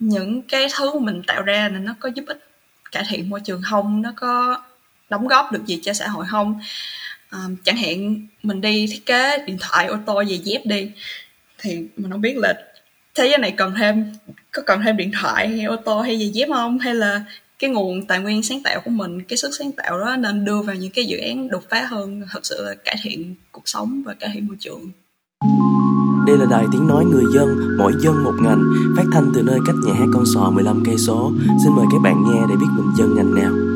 những 0.00 0.42
cái 0.42 0.66
thứ 0.76 0.98
mà 0.98 1.00
mình 1.00 1.22
tạo 1.26 1.42
ra 1.42 1.68
là 1.72 1.78
nó 1.78 1.94
có 2.00 2.08
giúp 2.14 2.24
ích 2.26 2.38
cải 2.92 3.04
thiện 3.08 3.30
môi 3.30 3.40
trường 3.40 3.62
không 3.64 4.02
nó 4.02 4.12
có 4.16 4.62
đóng 5.10 5.28
góp 5.28 5.52
được 5.52 5.66
gì 5.66 5.80
cho 5.82 5.92
xã 5.92 6.08
hội 6.08 6.26
không? 6.28 6.60
À, 7.30 7.38
chẳng 7.64 7.76
hạn 7.76 8.26
mình 8.42 8.60
đi 8.60 8.86
thiết 8.90 9.06
kế 9.06 9.38
điện 9.46 9.56
thoại 9.60 9.86
ô 9.86 9.96
tô 10.06 10.24
giày 10.28 10.38
dép 10.38 10.66
đi 10.66 10.90
thì 11.58 11.86
mình 11.96 12.10
không 12.10 12.20
biết 12.20 12.36
là 12.36 12.54
thế 13.14 13.28
giới 13.28 13.38
này 13.38 13.50
cần 13.56 13.74
thêm 13.78 14.12
có 14.52 14.62
cần 14.66 14.80
thêm 14.84 14.96
điện 14.96 15.10
thoại 15.20 15.48
hay 15.48 15.64
ô 15.64 15.76
tô 15.76 16.00
hay 16.00 16.18
giày 16.18 16.28
dép 16.28 16.48
không? 16.48 16.78
Hay 16.78 16.94
là 16.94 17.22
cái 17.58 17.70
nguồn 17.70 18.06
tài 18.06 18.20
nguyên 18.20 18.42
sáng 18.42 18.62
tạo 18.62 18.80
của 18.80 18.90
mình 18.90 19.22
cái 19.22 19.36
sức 19.36 19.50
sáng 19.58 19.72
tạo 19.72 19.98
đó 19.98 20.16
nên 20.16 20.44
đưa 20.44 20.62
vào 20.62 20.76
những 20.76 20.92
cái 20.92 21.04
dự 21.04 21.18
án 21.18 21.48
đột 21.48 21.64
phá 21.70 21.84
hơn 21.84 22.22
thật 22.30 22.46
sự 22.46 22.64
là 22.64 22.74
cải 22.74 22.96
thiện 23.02 23.34
cuộc 23.52 23.68
sống 23.68 24.02
và 24.06 24.14
cải 24.14 24.30
thiện 24.34 24.46
môi 24.46 24.56
trường? 24.60 24.90
Đây 26.26 26.38
là 26.38 26.46
đài 26.50 26.66
tiếng 26.72 26.86
nói 26.86 27.04
người 27.04 27.24
dân, 27.34 27.76
mỗi 27.78 27.92
dân 28.04 28.24
một 28.24 28.34
ngành, 28.42 28.62
phát 28.96 29.04
thanh 29.12 29.30
từ 29.34 29.42
nơi 29.42 29.58
cách 29.66 29.76
nhà 29.86 29.94
hát 29.94 30.06
con 30.12 30.24
sò 30.34 30.50
15 30.50 30.82
cây 30.84 30.98
số. 30.98 31.32
Xin 31.64 31.72
mời 31.76 31.86
các 31.92 31.98
bạn 32.02 32.24
nghe 32.24 32.40
để 32.48 32.54
biết 32.60 32.66
mình 32.76 32.86
dân 32.96 33.14
ngành 33.16 33.34
nào. 33.34 33.69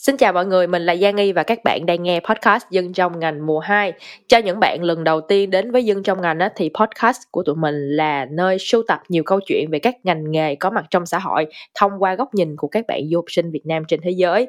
Xin 0.00 0.16
chào 0.16 0.32
mọi 0.32 0.46
người, 0.46 0.66
mình 0.66 0.82
là 0.82 0.96
Giang 0.96 1.16
Nghi 1.16 1.32
và 1.32 1.42
các 1.42 1.64
bạn 1.64 1.86
đang 1.86 2.02
nghe 2.02 2.20
podcast 2.20 2.64
Dân 2.70 2.92
trong 2.92 3.18
ngành 3.18 3.46
mùa 3.46 3.58
2. 3.58 3.92
Cho 4.28 4.38
những 4.38 4.60
bạn 4.60 4.84
lần 4.84 5.04
đầu 5.04 5.20
tiên 5.20 5.50
đến 5.50 5.70
với 5.70 5.84
Dân 5.84 6.02
trong 6.02 6.20
ngành 6.20 6.38
thì 6.56 6.70
podcast 6.74 7.18
của 7.30 7.42
tụi 7.42 7.54
mình 7.54 7.74
là 7.96 8.26
nơi 8.30 8.56
sưu 8.58 8.82
tập 8.88 9.00
nhiều 9.08 9.22
câu 9.22 9.40
chuyện 9.46 9.70
về 9.70 9.78
các 9.78 9.94
ngành 10.04 10.30
nghề 10.30 10.54
có 10.54 10.70
mặt 10.70 10.84
trong 10.90 11.06
xã 11.06 11.18
hội 11.18 11.46
thông 11.74 11.92
qua 11.98 12.14
góc 12.14 12.34
nhìn 12.34 12.56
của 12.56 12.68
các 12.68 12.84
bạn 12.88 13.00
du 13.10 13.18
học 13.18 13.24
sinh 13.28 13.50
Việt 13.50 13.66
Nam 13.66 13.82
trên 13.88 14.00
thế 14.02 14.10
giới. 14.10 14.46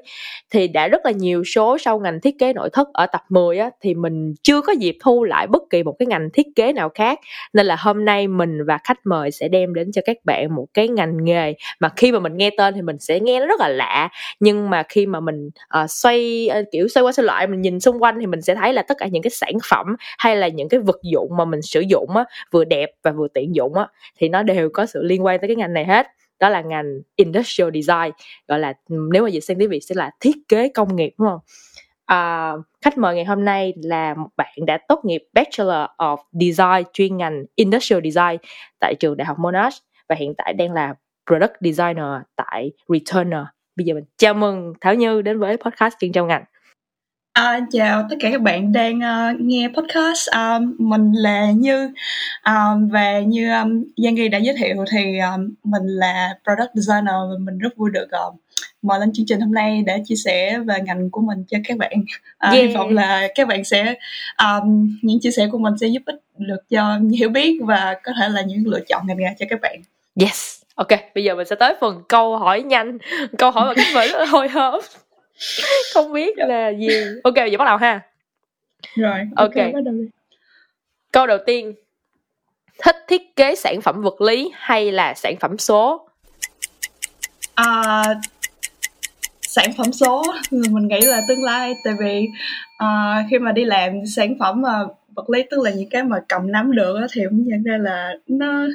Thì 0.51 0.67
đã 0.67 0.87
rất 0.87 1.05
là 1.05 1.11
nhiều 1.11 1.43
số 1.43 1.77
sau 1.77 1.99
ngành 1.99 2.21
thiết 2.21 2.35
kế 2.39 2.53
nội 2.53 2.69
thất 2.73 2.87
ở 2.93 3.05
tập 3.05 3.21
10 3.29 3.57
á, 3.57 3.69
thì 3.81 3.93
mình 3.93 4.33
chưa 4.43 4.61
có 4.61 4.73
dịp 4.73 4.97
thu 5.03 5.23
lại 5.23 5.47
bất 5.47 5.63
kỳ 5.69 5.83
một 5.83 5.95
cái 5.99 6.05
ngành 6.05 6.29
thiết 6.33 6.47
kế 6.55 6.73
nào 6.73 6.89
khác. 6.95 7.19
Nên 7.53 7.65
là 7.65 7.75
hôm 7.79 8.05
nay 8.05 8.27
mình 8.27 8.65
và 8.65 8.77
khách 8.83 8.99
mời 9.05 9.31
sẽ 9.31 9.47
đem 9.47 9.73
đến 9.73 9.91
cho 9.91 10.01
các 10.05 10.17
bạn 10.23 10.55
một 10.55 10.65
cái 10.73 10.87
ngành 10.87 11.23
nghề 11.23 11.53
mà 11.79 11.89
khi 11.95 12.11
mà 12.11 12.19
mình 12.19 12.37
nghe 12.37 12.49
tên 12.57 12.73
thì 12.73 12.81
mình 12.81 12.99
sẽ 12.99 13.19
nghe 13.19 13.39
nó 13.39 13.45
rất 13.45 13.59
là 13.59 13.67
lạ. 13.67 14.09
Nhưng 14.39 14.69
mà 14.69 14.83
khi 14.89 15.05
mà 15.05 15.19
mình 15.19 15.38
uh, 15.47 15.89
xoay 15.89 16.49
uh, 16.59 16.65
kiểu 16.71 16.87
xoay 16.87 17.03
qua 17.03 17.11
xoay 17.11 17.25
lại 17.25 17.47
mình 17.47 17.61
nhìn 17.61 17.79
xung 17.79 18.03
quanh 18.03 18.19
thì 18.19 18.25
mình 18.25 18.41
sẽ 18.41 18.55
thấy 18.55 18.73
là 18.73 18.81
tất 18.81 18.97
cả 18.97 19.07
những 19.07 19.23
cái 19.23 19.31
sản 19.31 19.53
phẩm 19.69 19.95
hay 20.17 20.35
là 20.35 20.47
những 20.47 20.69
cái 20.69 20.79
vật 20.79 20.99
dụng 21.03 21.37
mà 21.37 21.45
mình 21.45 21.61
sử 21.61 21.79
dụng 21.79 22.17
á 22.17 22.23
vừa 22.51 22.63
đẹp 22.63 22.89
và 23.03 23.11
vừa 23.11 23.27
tiện 23.27 23.55
dụng 23.55 23.75
á 23.75 23.87
thì 24.17 24.29
nó 24.29 24.43
đều 24.43 24.69
có 24.73 24.85
sự 24.85 25.03
liên 25.03 25.25
quan 25.25 25.39
tới 25.39 25.47
cái 25.47 25.55
ngành 25.55 25.73
này 25.73 25.85
hết. 25.85 26.07
Đó 26.39 26.49
là 26.49 26.61
ngành 26.61 27.01
industrial 27.15 27.69
design 27.73 28.11
gọi 28.47 28.59
là 28.59 28.73
nếu 28.89 29.23
mà 29.23 29.29
dịch 29.29 29.43
sang 29.43 29.59
tiếng 29.59 29.69
việt 29.69 29.79
sẽ 29.79 29.95
là 29.95 30.11
thiết 30.19 30.35
kế 30.47 30.69
công 30.69 30.95
nghiệp 30.95 31.13
đúng 31.17 31.27
không? 31.27 31.39
À, 32.05 32.51
khách 32.81 32.97
mời 32.97 33.15
ngày 33.15 33.25
hôm 33.25 33.45
nay 33.45 33.73
là 33.83 34.13
một 34.13 34.29
bạn 34.37 34.55
đã 34.67 34.77
tốt 34.87 34.99
nghiệp 35.03 35.23
bachelor 35.33 35.85
of 35.97 36.17
design 36.31 36.83
chuyên 36.93 37.17
ngành 37.17 37.45
industrial 37.55 38.01
design 38.03 38.37
tại 38.79 38.95
trường 38.99 39.17
đại 39.17 39.25
học 39.25 39.39
monash 39.39 39.83
và 40.09 40.15
hiện 40.15 40.33
tại 40.37 40.53
đang 40.53 40.73
là 40.73 40.93
product 41.27 41.53
designer 41.61 42.21
tại 42.35 42.71
returner 42.87 43.41
bây 43.79 43.85
giờ 43.85 43.93
mình 43.93 44.03
chào 44.17 44.33
mừng 44.33 44.73
Thảo 44.81 44.93
Như 44.93 45.21
đến 45.21 45.39
với 45.39 45.57
podcast 45.57 45.93
chuyên 45.99 46.11
trong 46.11 46.27
ngành. 46.27 46.43
À, 47.33 47.59
chào 47.71 48.07
tất 48.09 48.15
cả 48.19 48.29
các 48.31 48.41
bạn 48.41 48.73
đang 48.73 48.97
uh, 48.97 49.41
nghe 49.41 49.67
podcast. 49.77 50.29
Um, 50.35 50.75
mình 50.77 51.11
là 51.13 51.51
Như. 51.51 51.89
Um, 52.45 52.89
và 52.89 53.19
như 53.19 53.51
um, 53.51 53.83
Giang 53.97 54.15
Ghi 54.15 54.27
đã 54.27 54.37
giới 54.37 54.55
thiệu 54.57 54.85
thì 54.91 55.19
um, 55.19 55.53
mình 55.63 55.83
là 55.85 56.29
product 56.43 56.69
designer 56.73 57.15
và 57.29 57.35
mình 57.39 57.57
rất 57.57 57.77
vui 57.77 57.89
được 57.93 58.07
um, 58.11 58.37
mời 58.81 58.99
lên 58.99 59.13
chương 59.13 59.25
trình 59.25 59.39
hôm 59.39 59.53
nay 59.53 59.83
để 59.85 60.01
chia 60.05 60.15
sẻ 60.15 60.59
về 60.59 60.75
ngành 60.85 61.09
của 61.09 61.21
mình 61.21 61.43
cho 61.47 61.57
các 61.67 61.77
bạn. 61.77 61.93
Uh, 62.47 62.53
yeah. 62.53 62.53
hy 62.53 62.67
vọng 62.67 62.93
là 62.93 63.27
các 63.35 63.47
bạn 63.47 63.63
sẽ 63.63 63.95
um, 64.37 64.97
những 65.01 65.19
chia 65.19 65.31
sẻ 65.31 65.47
của 65.51 65.57
mình 65.57 65.73
sẽ 65.81 65.87
giúp 65.87 66.03
ích 66.05 66.21
được 66.37 66.69
cho 66.69 66.99
hiểu 67.17 67.29
biết 67.29 67.59
và 67.61 67.95
có 68.03 68.11
thể 68.19 68.29
là 68.29 68.41
những 68.41 68.67
lựa 68.67 68.79
chọn 68.87 69.07
ngành 69.07 69.17
nghề 69.17 69.35
cho 69.39 69.45
các 69.49 69.61
bạn. 69.61 69.81
Yes 70.15 70.58
ok 70.79 70.99
bây 71.15 71.23
giờ 71.23 71.35
mình 71.35 71.47
sẽ 71.47 71.55
tới 71.55 71.75
phần 71.81 72.03
câu 72.09 72.37
hỏi 72.37 72.61
nhanh. 72.61 72.97
Câu 73.37 73.51
hỏi 73.51 73.67
mà 73.67 73.73
các 73.75 73.87
bạn 73.95 74.27
hồi 74.27 74.49
hộp. 74.49 74.83
Không 75.93 76.13
biết 76.13 76.35
dạ. 76.37 76.45
là 76.45 76.69
gì. 76.69 76.89
Ok 77.23 77.35
giờ 77.35 77.57
bắt 77.57 77.65
đầu 77.65 77.77
ha. 77.77 78.01
Rồi 78.95 79.19
ok, 79.35 79.49
okay. 79.49 79.71
Bắt 79.73 79.83
đầu 79.85 79.93
đi. 79.93 80.09
câu 81.11 81.27
đầu 81.27 81.37
tiên. 81.45 81.73
Thích 82.83 82.95
thiết 83.07 83.35
kế 83.35 83.55
sản 83.55 83.81
phẩm 83.81 84.01
vật 84.01 84.21
lý 84.21 84.51
hay 84.55 84.91
là 84.91 85.13
sản 85.13 85.35
phẩm 85.39 85.57
số? 85.57 86.09
À, 87.55 88.03
sản 89.41 89.71
phẩm 89.77 89.93
số 89.93 90.23
mình 90.51 90.87
nghĩ 90.87 91.01
là 91.01 91.21
tương 91.27 91.43
lai 91.43 91.73
tại 91.83 91.93
vì 91.99 92.27
uh, 92.83 93.29
khi 93.29 93.39
mà 93.39 93.51
đi 93.51 93.65
làm 93.65 94.05
sản 94.15 94.35
phẩm 94.39 94.61
mà 94.61 94.79
vật 95.15 95.29
lý 95.29 95.43
tức 95.51 95.59
là 95.63 95.71
những 95.71 95.89
cái 95.89 96.03
mà 96.03 96.17
cầm 96.27 96.51
nắm 96.51 96.71
được 96.71 96.97
thì 97.13 97.21
cũng 97.29 97.47
nhận 97.47 97.63
ra 97.63 97.77
là 97.77 98.13
nó 98.27 98.67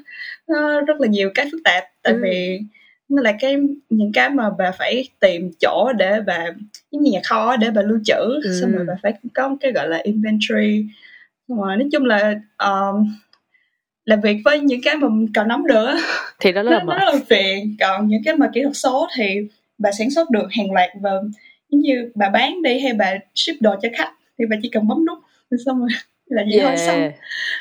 nó 0.49 0.81
rất 0.81 1.01
là 1.01 1.09
nhiều 1.09 1.31
cái 1.35 1.47
phức 1.53 1.61
tạp 1.65 1.85
tại 2.05 2.15
ừ. 2.15 2.21
vì 2.23 2.61
nó 3.09 3.23
là 3.23 3.33
cái 3.41 3.57
những 3.91 4.13
cái 4.13 4.31
mà 4.31 4.51
bà 4.59 4.71
phải 4.71 5.09
tìm 5.21 5.51
chỗ 5.61 5.93
để 5.97 6.21
bà 6.27 6.47
những 6.91 7.03
nhà 7.03 7.21
kho 7.25 7.57
để 7.57 7.71
bà 7.71 7.83
lưu 7.83 7.99
trữ 8.05 8.41
ừ. 8.45 8.61
xong 8.61 8.73
rồi 8.73 8.85
bà 8.89 8.95
phải 9.03 9.13
có 9.35 9.49
một 9.49 9.57
cái 9.61 9.73
gọi 9.73 9.89
là 9.89 10.01
inventory 10.05 10.87
xong 11.49 11.61
rồi 11.61 11.77
nói 11.77 11.89
chung 11.93 12.05
là 12.05 12.35
um, 12.59 13.07
làm 14.05 14.21
việc 14.21 14.37
với 14.45 14.61
những 14.61 14.81
cái 14.85 14.97
mà 14.97 15.09
mình 15.09 15.33
còn 15.35 15.49
nắm 15.49 15.67
được 15.67 15.95
thì 16.41 16.53
đó 16.53 16.63
là 16.63 16.79
nó, 16.79 16.85
nó 16.85 16.99
rất 16.99 17.15
là 17.15 17.21
phiền 17.29 17.77
còn 17.81 18.09
những 18.09 18.23
cái 18.25 18.37
mà 18.37 18.51
kỹ 18.55 18.63
thuật 18.63 18.77
số 18.77 19.09
thì 19.17 19.41
bà 19.79 19.93
sản 19.93 20.11
xuất 20.11 20.31
được 20.31 20.47
hàng 20.51 20.73
loạt 20.73 20.91
và 21.01 21.11
giống 21.71 21.81
như 21.81 22.11
bà 22.15 22.31
bán 22.31 22.63
đi 22.63 22.79
hay 22.79 22.93
bà 22.93 23.15
ship 23.35 23.55
đồ 23.61 23.75
cho 23.83 23.89
khách 23.97 24.13
thì 24.39 24.45
bà 24.51 24.57
chỉ 24.63 24.69
cần 24.69 24.89
bấm 24.89 25.05
nút 25.05 25.19
xong 25.65 25.81
rồi 25.81 25.89
là 26.27 26.45
gì 26.45 26.59
yeah. 26.59 26.69
thôi 26.69 26.87
xong 26.87 27.11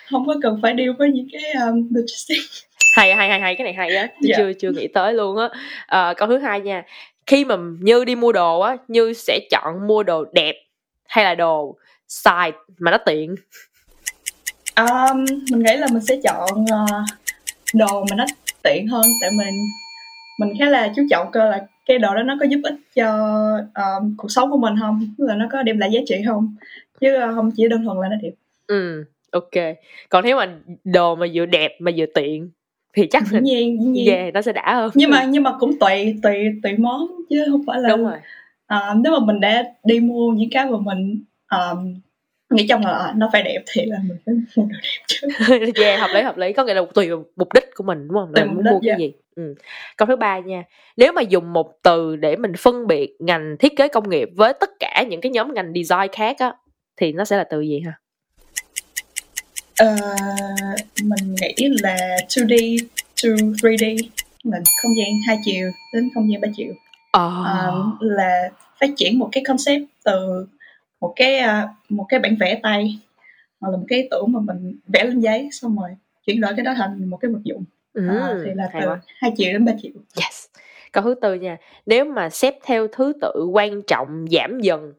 không 0.10 0.28
có 0.28 0.36
cần 0.42 0.60
phải 0.62 0.74
deal 0.78 0.92
với 0.98 1.12
những 1.12 1.28
cái 1.32 1.52
um, 1.52 1.88
logistics 1.92 2.64
hay 2.94 3.16
hay 3.16 3.30
hay 3.30 3.40
hay 3.40 3.56
cái 3.56 3.66
này 3.66 3.74
hay 3.74 3.96
á. 3.96 4.08
Tôi 4.22 4.30
yeah. 4.30 4.38
chưa 4.38 4.54
chưa 4.60 4.72
nghĩ 4.72 4.88
tới 4.88 5.14
luôn 5.14 5.38
á. 5.38 5.50
À, 5.88 6.14
câu 6.18 6.28
thứ 6.28 6.38
hai 6.38 6.62
nha. 6.62 6.84
Khi 7.28 7.46
mà 7.46 7.56
như 7.80 8.06
đi 8.06 8.16
mua 8.16 8.32
đồ 8.32 8.60
á 8.60 8.78
như 8.88 9.14
sẽ 9.14 9.40
chọn 9.52 9.88
mua 9.88 10.04
đồ 10.04 10.26
đẹp 10.34 10.56
hay 11.08 11.26
là 11.26 11.36
đồ 11.36 11.78
xài 12.08 12.52
mà 12.80 12.92
nó 12.92 12.98
tiện? 12.98 13.36
Um, 14.78 15.26
mình 15.52 15.64
nghĩ 15.64 15.78
là 15.78 15.88
mình 15.92 16.02
sẽ 16.02 16.16
chọn 16.24 16.50
uh, 16.62 17.06
đồ 17.74 18.06
mà 18.10 18.16
nó 18.16 18.26
tiện 18.64 18.88
hơn. 18.88 19.06
Tại 19.22 19.32
mình 19.38 19.56
mình 20.40 20.54
khá 20.60 20.66
là 20.66 20.94
chú 20.96 21.02
trọng 21.10 21.32
cơ 21.32 21.50
là 21.50 21.66
cái 21.86 22.00
đồ 22.00 22.16
đó 22.16 22.24
nó 22.24 22.38
có 22.40 22.46
giúp 22.46 22.60
ích 22.64 22.76
cho 22.96 23.30
uh, 23.64 24.04
cuộc 24.18 24.32
sống 24.32 24.52
của 24.52 24.58
mình 24.58 24.74
không? 24.80 25.16
Là 25.18 25.36
nó 25.36 25.48
có 25.52 25.64
đem 25.64 25.80
lại 25.80 25.90
giá 25.94 26.00
trị 26.06 26.16
không? 26.28 26.56
Chứ 27.00 27.18
uh, 27.18 27.36
không 27.36 27.52
chỉ 27.58 27.68
đơn 27.70 27.84
thuần 27.84 27.98
là 27.98 28.08
nó 28.10 28.16
đẹp. 28.22 28.32
Ừ 28.68 29.06
ok. 29.32 29.76
Còn 30.10 30.26
nếu 30.26 30.38
mà 30.38 30.50
đồ 30.84 31.16
mà 31.16 31.28
vừa 31.34 31.46
đẹp 31.46 31.76
mà 31.80 31.92
vừa 31.96 32.06
tiện 32.06 32.50
thì 32.94 33.08
chắc 33.08 33.24
dĩ 33.28 33.40
nhiên 33.42 33.82
dĩ 33.82 33.88
nhiên. 33.88 34.16
yeah, 34.16 34.34
nó 34.34 34.42
sẽ 34.42 34.52
đã 34.52 34.76
hơn. 34.76 34.92
Nhưng 34.94 35.10
mà 35.10 35.24
nhưng 35.24 35.44
mà 35.44 35.52
cũng 35.60 35.80
tùy 35.80 36.16
tùy 36.24 36.36
tùy 36.64 36.78
món 36.78 37.08
chứ 37.30 37.46
không 37.52 37.62
phải 37.68 37.82
là 37.82 37.90
đúng 37.90 38.04
rồi. 38.04 38.18
Uh, 38.74 38.98
nếu 39.04 39.14
mà 39.14 39.26
mình 39.26 39.40
đã 39.40 39.64
đi 39.84 40.00
mua 40.00 40.32
những 40.32 40.50
cái 40.52 40.66
mà 40.66 40.78
mình 40.82 41.24
um, 41.52 42.00
nghĩ 42.50 42.68
trong 42.68 42.86
là 42.86 43.10
uh, 43.10 43.16
nó 43.18 43.30
phải 43.34 43.44
đẹp 43.44 43.64
thì 43.74 43.86
là 43.86 43.98
mình 44.08 44.18
phải 44.26 44.36
mua 44.36 44.64
đồ 44.64 44.78
đẹp 44.84 45.04
chứ. 45.08 45.28
Yeah, 45.84 46.00
hợp 46.00 46.10
lý 46.14 46.22
hợp 46.22 46.38
lý. 46.38 46.54
Có 46.54 46.64
nghĩa 46.64 46.74
là 46.74 46.82
tùy 46.94 47.10
mục 47.36 47.54
đích 47.54 47.70
của 47.76 47.84
mình 47.84 48.08
đúng 48.08 48.18
không? 48.18 48.32
Là 48.36 48.46
muốn 48.46 48.64
mua 48.64 48.80
cái 48.82 48.88
yeah. 48.88 49.00
gì. 49.00 49.14
Ừ. 49.36 49.56
câu 49.98 50.06
thứ 50.06 50.16
ba 50.16 50.40
nha. 50.40 50.64
Nếu 50.98 51.14
mà 51.14 51.22
dùng 51.22 51.54
một 51.54 51.72
từ 51.84 52.16
để 52.16 52.36
mình 52.36 52.54
phân 52.58 52.88
biệt 52.88 53.16
ngành 53.20 53.56
thiết 53.60 53.78
kế 53.78 53.88
công 53.88 54.10
nghiệp 54.10 54.30
với 54.36 54.54
tất 54.60 54.70
cả 54.80 55.04
những 55.10 55.22
cái 55.22 55.32
nhóm 55.32 55.54
ngành 55.54 55.74
design 55.76 56.12
khác 56.12 56.36
á 56.40 56.54
thì 56.98 57.12
nó 57.12 57.26
sẽ 57.26 57.38
là 57.38 57.44
từ 57.44 57.62
gì 57.62 57.80
ha 57.86 57.94
Uh, 59.84 61.04
mình 61.04 61.36
nghĩ 61.36 61.68
là 61.82 61.98
2D 62.30 62.78
to 63.24 63.30
3D 63.30 63.98
là 64.44 64.58
không 64.82 64.92
gian 64.98 65.10
hai 65.28 65.38
chiều 65.46 65.72
đến 65.94 66.10
không 66.16 66.32
gian 66.32 66.42
ba 66.42 66.48
chiều. 66.56 66.74
Oh. 67.18 67.34
um, 67.46 67.98
là 68.00 68.50
phát 68.80 68.90
triển 68.98 69.20
một 69.20 69.30
cái 69.32 69.44
concept 69.48 69.84
từ 70.04 70.46
một 71.02 71.14
cái 71.16 71.40
uh, 71.40 71.70
một 71.90 72.06
cái 72.10 72.20
bản 72.20 72.36
vẽ 72.40 72.60
tay 72.64 73.00
hoặc 73.60 73.70
là 73.70 73.78
một 73.78 73.86
cái 73.88 74.02
ý 74.02 74.08
tưởng 74.12 74.32
mà 74.32 74.40
mình 74.40 74.80
vẽ 74.88 75.04
lên 75.04 75.20
giấy 75.20 75.50
xong 75.52 75.78
rồi 75.80 75.90
chuyển 76.26 76.42
đổi 76.42 76.54
cái 76.56 76.66
đó 76.66 76.74
thành 76.78 77.10
một 77.10 77.18
cái 77.18 77.32
vật 77.32 77.44
dụng. 77.44 77.64
Ừ, 77.94 78.08
uh, 78.08 78.38
thì 78.46 78.52
là 78.56 78.70
từ 78.74 78.90
hai 79.06 79.32
triệu 79.38 79.54
đến 79.54 79.66
ba 79.66 79.72
triệu 79.82 79.92
yes. 80.22 80.46
Câu 80.92 81.04
thứ 81.04 81.16
tư 81.22 81.34
nha 81.34 81.58
nếu 81.86 82.06
mà 82.06 82.30
xếp 82.30 82.56
theo 82.66 82.88
thứ 82.88 83.14
tự 83.22 83.46
quan 83.54 83.82
trọng 83.82 84.26
giảm 84.32 84.60
dần 84.60 84.94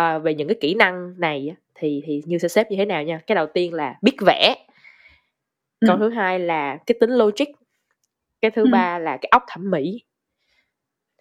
uh, 0.00 0.22
về 0.22 0.34
những 0.34 0.48
cái 0.48 0.56
kỹ 0.60 0.74
năng 0.74 1.14
này 1.20 1.54
thì 1.80 2.02
thì 2.06 2.22
như 2.26 2.38
sẽ 2.38 2.48
xếp 2.48 2.70
như 2.70 2.76
thế 2.76 2.84
nào 2.84 3.02
nha. 3.02 3.20
Cái 3.26 3.34
đầu 3.34 3.46
tiên 3.54 3.74
là 3.74 3.94
biết 4.02 4.16
vẽ. 4.26 4.56
Ừ. 5.80 5.86
câu 5.86 5.98
thứ 5.98 6.10
hai 6.10 6.38
là 6.38 6.78
cái 6.86 6.96
tính 7.00 7.10
logic. 7.10 7.46
Cái 8.40 8.50
thứ 8.50 8.62
ừ. 8.62 8.68
ba 8.72 8.98
là 8.98 9.16
cái 9.16 9.28
óc 9.32 9.44
thẩm 9.48 9.70
mỹ. 9.70 10.02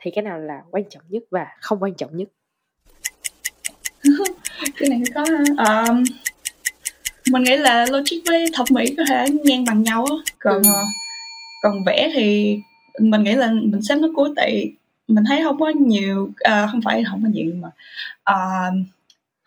Thì 0.02 0.12
cái 0.12 0.24
nào 0.24 0.40
là 0.40 0.62
quan 0.72 0.84
trọng 0.90 1.04
nhất 1.10 1.24
và 1.32 1.48
không 1.62 1.84
quan 1.84 1.94
trọng 1.94 2.18
nhất? 2.18 2.30
Cái 4.78 4.90
này 4.90 5.02
có 5.16 5.24
um, 5.58 6.04
mình 7.32 7.44
nghĩ 7.44 7.58
là 7.58 7.86
logic 7.90 8.18
với 8.26 8.46
thẩm 8.54 8.66
mỹ 8.72 8.86
có 8.98 9.04
thể 9.10 9.26
ngang 9.44 9.66
bằng 9.66 9.84
nhau 9.84 10.06
còn 10.40 10.64
ừ. 10.64 10.70
còn 11.64 11.84
vẽ 11.86 12.12
thì 12.14 12.60
mình 13.00 13.24
nghĩ 13.24 13.36
là 13.36 13.52
mình 13.52 13.82
xếp 13.82 13.96
nó 13.96 14.08
cuối 14.16 14.30
tại. 14.36 14.74
Mình 15.08 15.24
thấy 15.28 15.42
không 15.44 15.60
có 15.60 15.70
nhiều 15.70 16.24
uh, 16.24 16.70
không 16.72 16.82
phải 16.82 17.04
không 17.10 17.24
có 17.24 17.30
nhiều 17.34 17.52
mà 17.62 17.70
uh, 18.32 18.74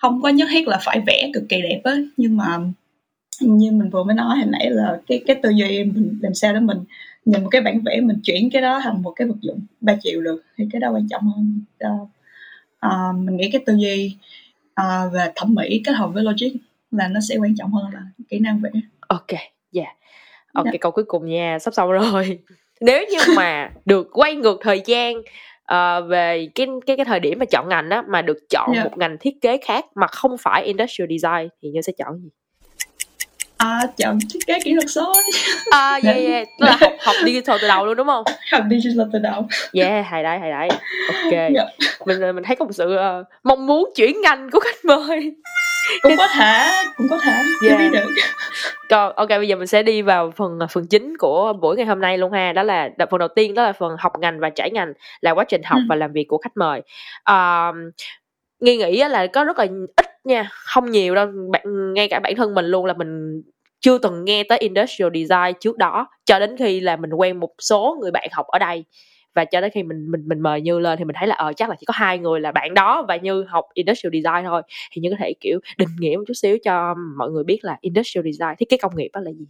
không 0.03 0.23
có 0.23 0.29
nhất 0.29 0.49
thiết 0.51 0.69
là 0.69 0.79
phải 0.85 1.01
vẽ 1.07 1.31
cực 1.35 1.43
kỳ 1.49 1.63
đẹp 1.63 1.81
á 1.85 1.93
nhưng 2.17 2.37
mà 2.37 2.59
như 3.41 3.73
mình 3.73 3.91
vừa 3.91 4.05
mới 4.05 4.15
nói 4.15 4.37
hồi 4.37 4.47
nãy 4.47 4.71
là 4.71 5.01
cái 5.07 5.23
cái 5.27 5.37
tư 5.43 5.51
duy 5.51 5.85
mình 5.85 6.19
làm 6.23 6.35
sao 6.35 6.53
để 6.53 6.61
mình 6.61 6.79
nhìn 7.25 7.43
một 7.43 7.49
cái 7.51 7.61
bản 7.61 7.81
vẽ 7.85 8.01
mình 8.01 8.21
chuyển 8.25 8.51
cái 8.51 8.63
đó 8.63 8.81
thành 8.83 9.03
một 9.03 9.13
cái 9.17 9.29
vật 9.29 9.35
dụng 9.41 9.61
3 9.81 9.97
triệu 10.03 10.21
được 10.21 10.43
thì 10.57 10.65
cái 10.73 10.81
đó 10.81 10.91
quan 10.91 11.09
trọng 11.09 11.23
hơn 11.23 11.63
uh, 11.87 12.09
uh, 12.87 13.17
mình 13.25 13.37
nghĩ 13.37 13.51
cái 13.51 13.63
tư 13.67 13.75
duy 13.79 14.17
uh, 14.81 15.13
về 15.13 15.33
thẩm 15.37 15.55
mỹ 15.55 15.83
kết 15.85 15.93
hợp 15.93 16.11
với 16.15 16.23
logic 16.23 16.57
là 16.91 17.09
nó 17.09 17.21
sẽ 17.29 17.37
quan 17.37 17.55
trọng 17.57 17.73
hơn 17.73 17.85
là 17.95 18.03
kỹ 18.29 18.39
năng 18.39 18.61
vẽ 18.61 18.71
ok 19.01 19.31
dạ 19.73 19.83
yeah. 19.83 19.97
ok 20.53 20.65
yeah. 20.65 20.81
câu 20.81 20.93
cuối 20.93 21.05
cùng 21.05 21.27
nha 21.27 21.59
sắp 21.61 21.75
xong 21.75 21.91
rồi 21.91 22.39
nếu 22.81 23.05
như 23.11 23.19
mà 23.37 23.71
được 23.85 24.09
quay 24.13 24.35
ngược 24.35 24.59
thời 24.63 24.83
gian 24.87 25.15
uh, 25.73 26.09
về 26.09 26.49
cái 26.55 26.67
cái 26.87 26.97
cái 26.97 27.05
thời 27.05 27.21
điểm 27.21 27.39
mà 27.39 27.45
chọn 27.45 27.69
ngành 27.69 27.91
á 27.91 28.03
mà 28.09 28.23
được 28.23 28.39
chọn 28.51 28.73
yeah. 28.73 28.85
một 28.85 28.99
ngành 28.99 29.17
thiết 29.21 29.41
kế 29.41 29.59
khác 29.67 29.85
mà 29.95 30.07
không 30.07 30.39
phải 30.39 30.65
industrial 30.65 31.09
design 31.11 31.49
thì 31.63 31.69
như 31.69 31.81
sẽ 31.81 31.93
chọn 31.99 32.19
gì? 32.23 32.29
À 33.57 33.81
chọn 33.97 34.19
thiết 34.33 34.39
kế 34.47 34.59
kỹ 34.65 34.75
thuật 34.75 34.91
số 34.91 35.13
à 35.71 36.01
yeah 36.05 36.17
yeah 36.17 36.49
tức 36.61 36.67
là 36.67 36.77
học, 36.81 36.93
học 37.01 37.15
digital 37.25 37.59
từ 37.61 37.69
đầu 37.69 37.87
luôn 37.87 37.97
đúng 37.97 38.07
không? 38.07 38.25
Học 38.53 38.63
digital 38.71 39.07
từ 39.13 39.19
đầu. 39.19 39.47
Yeah 39.73 40.07
hay 40.07 40.23
đấy 40.23 40.39
hay 40.39 40.51
đấy. 40.51 40.69
Ok. 41.09 41.33
Yeah. 41.33 41.69
mình 42.07 42.21
mình 42.35 42.45
thấy 42.45 42.57
có 42.57 42.65
một 42.65 42.73
sự 42.73 42.97
uh, 42.97 43.27
mong 43.43 43.67
muốn 43.67 43.91
chuyển 43.97 44.21
ngành 44.23 44.51
của 44.51 44.61
khách 44.61 44.85
mời 44.85 45.35
cũng 46.03 46.17
có 46.17 46.29
thể 46.39 46.71
cũng 46.97 47.07
có 47.11 47.19
thể 47.25 47.43
yeah. 47.69 47.79
biết 47.79 47.89
được. 47.93 48.09
Còn 48.89 49.13
ok 49.17 49.29
bây 49.29 49.49
giờ 49.49 49.57
mình 49.57 49.67
sẽ 49.67 49.83
đi 49.83 50.03
vào 50.03 50.31
phần 50.31 50.59
phần 50.71 50.87
chính 50.87 51.17
của 51.19 51.53
buổi 51.53 51.77
ngày 51.77 51.87
hôm 51.87 52.01
nay 52.01 52.19
luôn 52.19 52.33
ha. 52.33 52.53
Đó 52.53 52.63
là 52.63 52.91
phần 53.11 53.19
đầu 53.19 53.29
tiên 53.29 53.55
đó 53.55 53.63
là 53.63 53.73
phần 53.73 53.97
học 53.99 54.13
ngành 54.19 54.41
và 54.41 54.51
trải 54.51 54.71
ngành 54.71 54.93
là 55.21 55.31
quá 55.31 55.45
trình 55.45 55.63
học 55.65 55.79
ừ. 55.79 55.87
và 55.89 55.97
làm 55.97 56.13
việc 56.13 56.25
của 56.29 56.39
khách 56.39 56.57
mời. 56.57 56.83
Uh, 57.31 57.95
nghi 58.61 58.77
nghĩ 58.77 59.05
là 59.05 59.27
có 59.27 59.45
rất 59.45 59.59
là 59.59 59.67
ít 59.97 60.07
nha 60.25 60.49
không 60.53 60.91
nhiều 60.91 61.15
đâu. 61.15 61.27
Bạn 61.53 61.95
ngay 61.95 62.09
cả 62.09 62.21
bản 62.21 62.37
thân 62.37 62.55
mình 62.55 62.67
luôn 62.67 62.87
là 62.87 62.93
mình 62.93 63.43
chưa 63.81 63.99
từng 63.99 64.25
nghe 64.25 64.43
tới 64.43 64.59
industrial 64.59 65.11
design 65.15 65.55
trước 65.61 65.79
đó 65.79 66.07
cho 66.25 66.39
đến 66.39 66.57
khi 66.59 66.81
là 66.81 66.97
mình 66.97 67.11
quen 67.13 67.41
một 67.41 67.51
số 67.59 67.99
người 68.01 68.11
bạn 68.11 68.29
học 68.33 68.47
ở 68.47 68.59
đây 68.59 68.85
và 69.35 69.45
cho 69.45 69.61
tới 69.61 69.71
khi 69.71 69.83
mình 69.83 70.11
mình 70.11 70.29
mình 70.29 70.41
mời 70.41 70.61
như 70.61 70.79
lên 70.79 70.99
thì 70.99 71.05
mình 71.05 71.17
thấy 71.19 71.29
là 71.29 71.35
ờ 71.35 71.53
chắc 71.57 71.71
là 71.71 71.77
chỉ 71.81 71.87
có 71.87 71.95
hai 71.97 72.19
người 72.19 72.41
là 72.41 72.53
bạn 72.53 72.75
đó 72.75 73.05
và 73.09 73.17
như 73.17 73.45
học 73.49 73.65
industrial 73.75 74.13
design 74.13 74.45
thôi. 74.45 74.63
Thì 74.93 75.01
như 75.01 75.11
có 75.11 75.17
thể 75.19 75.35
kiểu 75.41 75.61
định 75.79 75.89
nghĩa 75.99 76.17
một 76.17 76.25
chút 76.27 76.35
xíu 76.35 76.59
cho 76.65 76.95
mọi 77.17 77.31
người 77.31 77.45
biết 77.45 77.59
là 77.65 77.79
industrial 77.81 78.25
design 78.25 78.57
thiết 78.59 78.69
kế 78.69 78.77
công 78.77 78.97
nghiệp 78.97 79.09
đó 79.13 79.21
là 79.21 79.31
gì? 79.31 79.47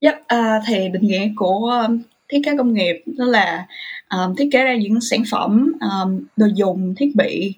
Yep, 0.00 0.14
à, 0.26 0.60
thì 0.66 0.88
định 0.88 1.02
nghĩa 1.02 1.28
của 1.36 1.82
um, 1.86 2.02
thiết 2.28 2.40
kế 2.44 2.56
công 2.58 2.74
nghiệp 2.74 3.02
đó 3.06 3.24
là 3.24 3.66
um, 4.10 4.34
thiết 4.34 4.48
kế 4.52 4.64
ra 4.64 4.76
những 4.76 5.00
sản 5.00 5.22
phẩm 5.30 5.72
um, 5.80 6.24
đồ 6.36 6.46
dùng 6.54 6.94
thiết 6.96 7.12
bị 7.16 7.54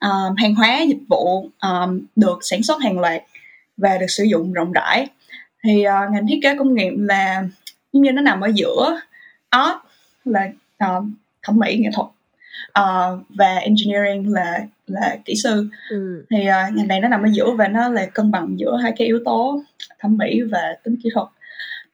um, 0.00 0.34
hàng 0.36 0.54
hóa 0.54 0.80
dịch 0.82 1.02
vụ 1.08 1.50
um, 1.62 2.00
được 2.16 2.38
sản 2.40 2.62
xuất 2.62 2.82
hàng 2.82 3.00
loạt 3.00 3.22
và 3.76 3.98
được 3.98 4.06
sử 4.08 4.24
dụng 4.24 4.52
rộng 4.52 4.72
rãi. 4.72 5.06
Thì 5.64 5.84
uh, 5.86 6.12
ngành 6.12 6.26
thiết 6.28 6.38
kế 6.42 6.56
công 6.56 6.74
nghiệp 6.74 6.92
là 6.98 7.44
giống 7.92 8.02
như 8.02 8.12
nó 8.12 8.22
nằm 8.22 8.40
ở 8.40 8.50
giữa 8.54 9.00
art 9.50 9.76
là 10.24 10.50
uh, 10.84 11.04
thẩm 11.42 11.58
mỹ 11.58 11.76
nghệ 11.76 11.90
thuật 11.94 12.06
uh, 12.80 13.26
và 13.28 13.54
engineering 13.54 14.32
là 14.32 14.66
là 14.86 15.16
kỹ 15.24 15.34
sư 15.42 15.68
ừ. 15.90 16.24
thì 16.30 16.36
uh, 16.38 16.74
ngành 16.74 16.88
này 16.88 17.00
nó 17.00 17.08
nằm 17.08 17.22
ở 17.22 17.28
giữa 17.32 17.50
và 17.50 17.68
nó 17.68 17.88
là 17.88 18.06
cân 18.06 18.30
bằng 18.30 18.54
giữa 18.58 18.76
hai 18.82 18.92
cái 18.98 19.06
yếu 19.06 19.20
tố 19.24 19.62
thẩm 19.98 20.16
mỹ 20.16 20.40
và 20.42 20.76
tính 20.84 20.96
kỹ 21.02 21.10
thuật 21.14 21.28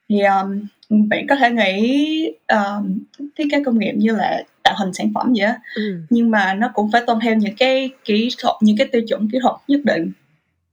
thì 0.08 0.20
um, 0.20 0.66
bạn 1.08 1.26
có 1.28 1.36
thể 1.36 1.50
nghĩ 1.50 2.30
um, 2.48 2.98
thiết 3.36 3.44
kế 3.52 3.62
công 3.64 3.78
nghiệp 3.78 3.92
như 3.92 4.16
là 4.16 4.42
tạo 4.62 4.74
hình 4.78 4.92
sản 4.92 5.12
phẩm 5.14 5.32
vậy 5.36 5.52
ừ. 5.74 5.98
nhưng 6.10 6.30
mà 6.30 6.54
nó 6.54 6.70
cũng 6.74 6.90
phải 6.92 7.02
tuân 7.06 7.18
theo 7.20 7.34
những 7.34 7.56
cái 7.56 7.90
kỹ 8.04 8.28
thuật 8.38 8.56
những 8.60 8.76
cái 8.76 8.88
tiêu 8.92 9.02
chuẩn 9.08 9.28
kỹ 9.32 9.38
thuật 9.42 9.54
nhất 9.68 9.80
định 9.84 10.12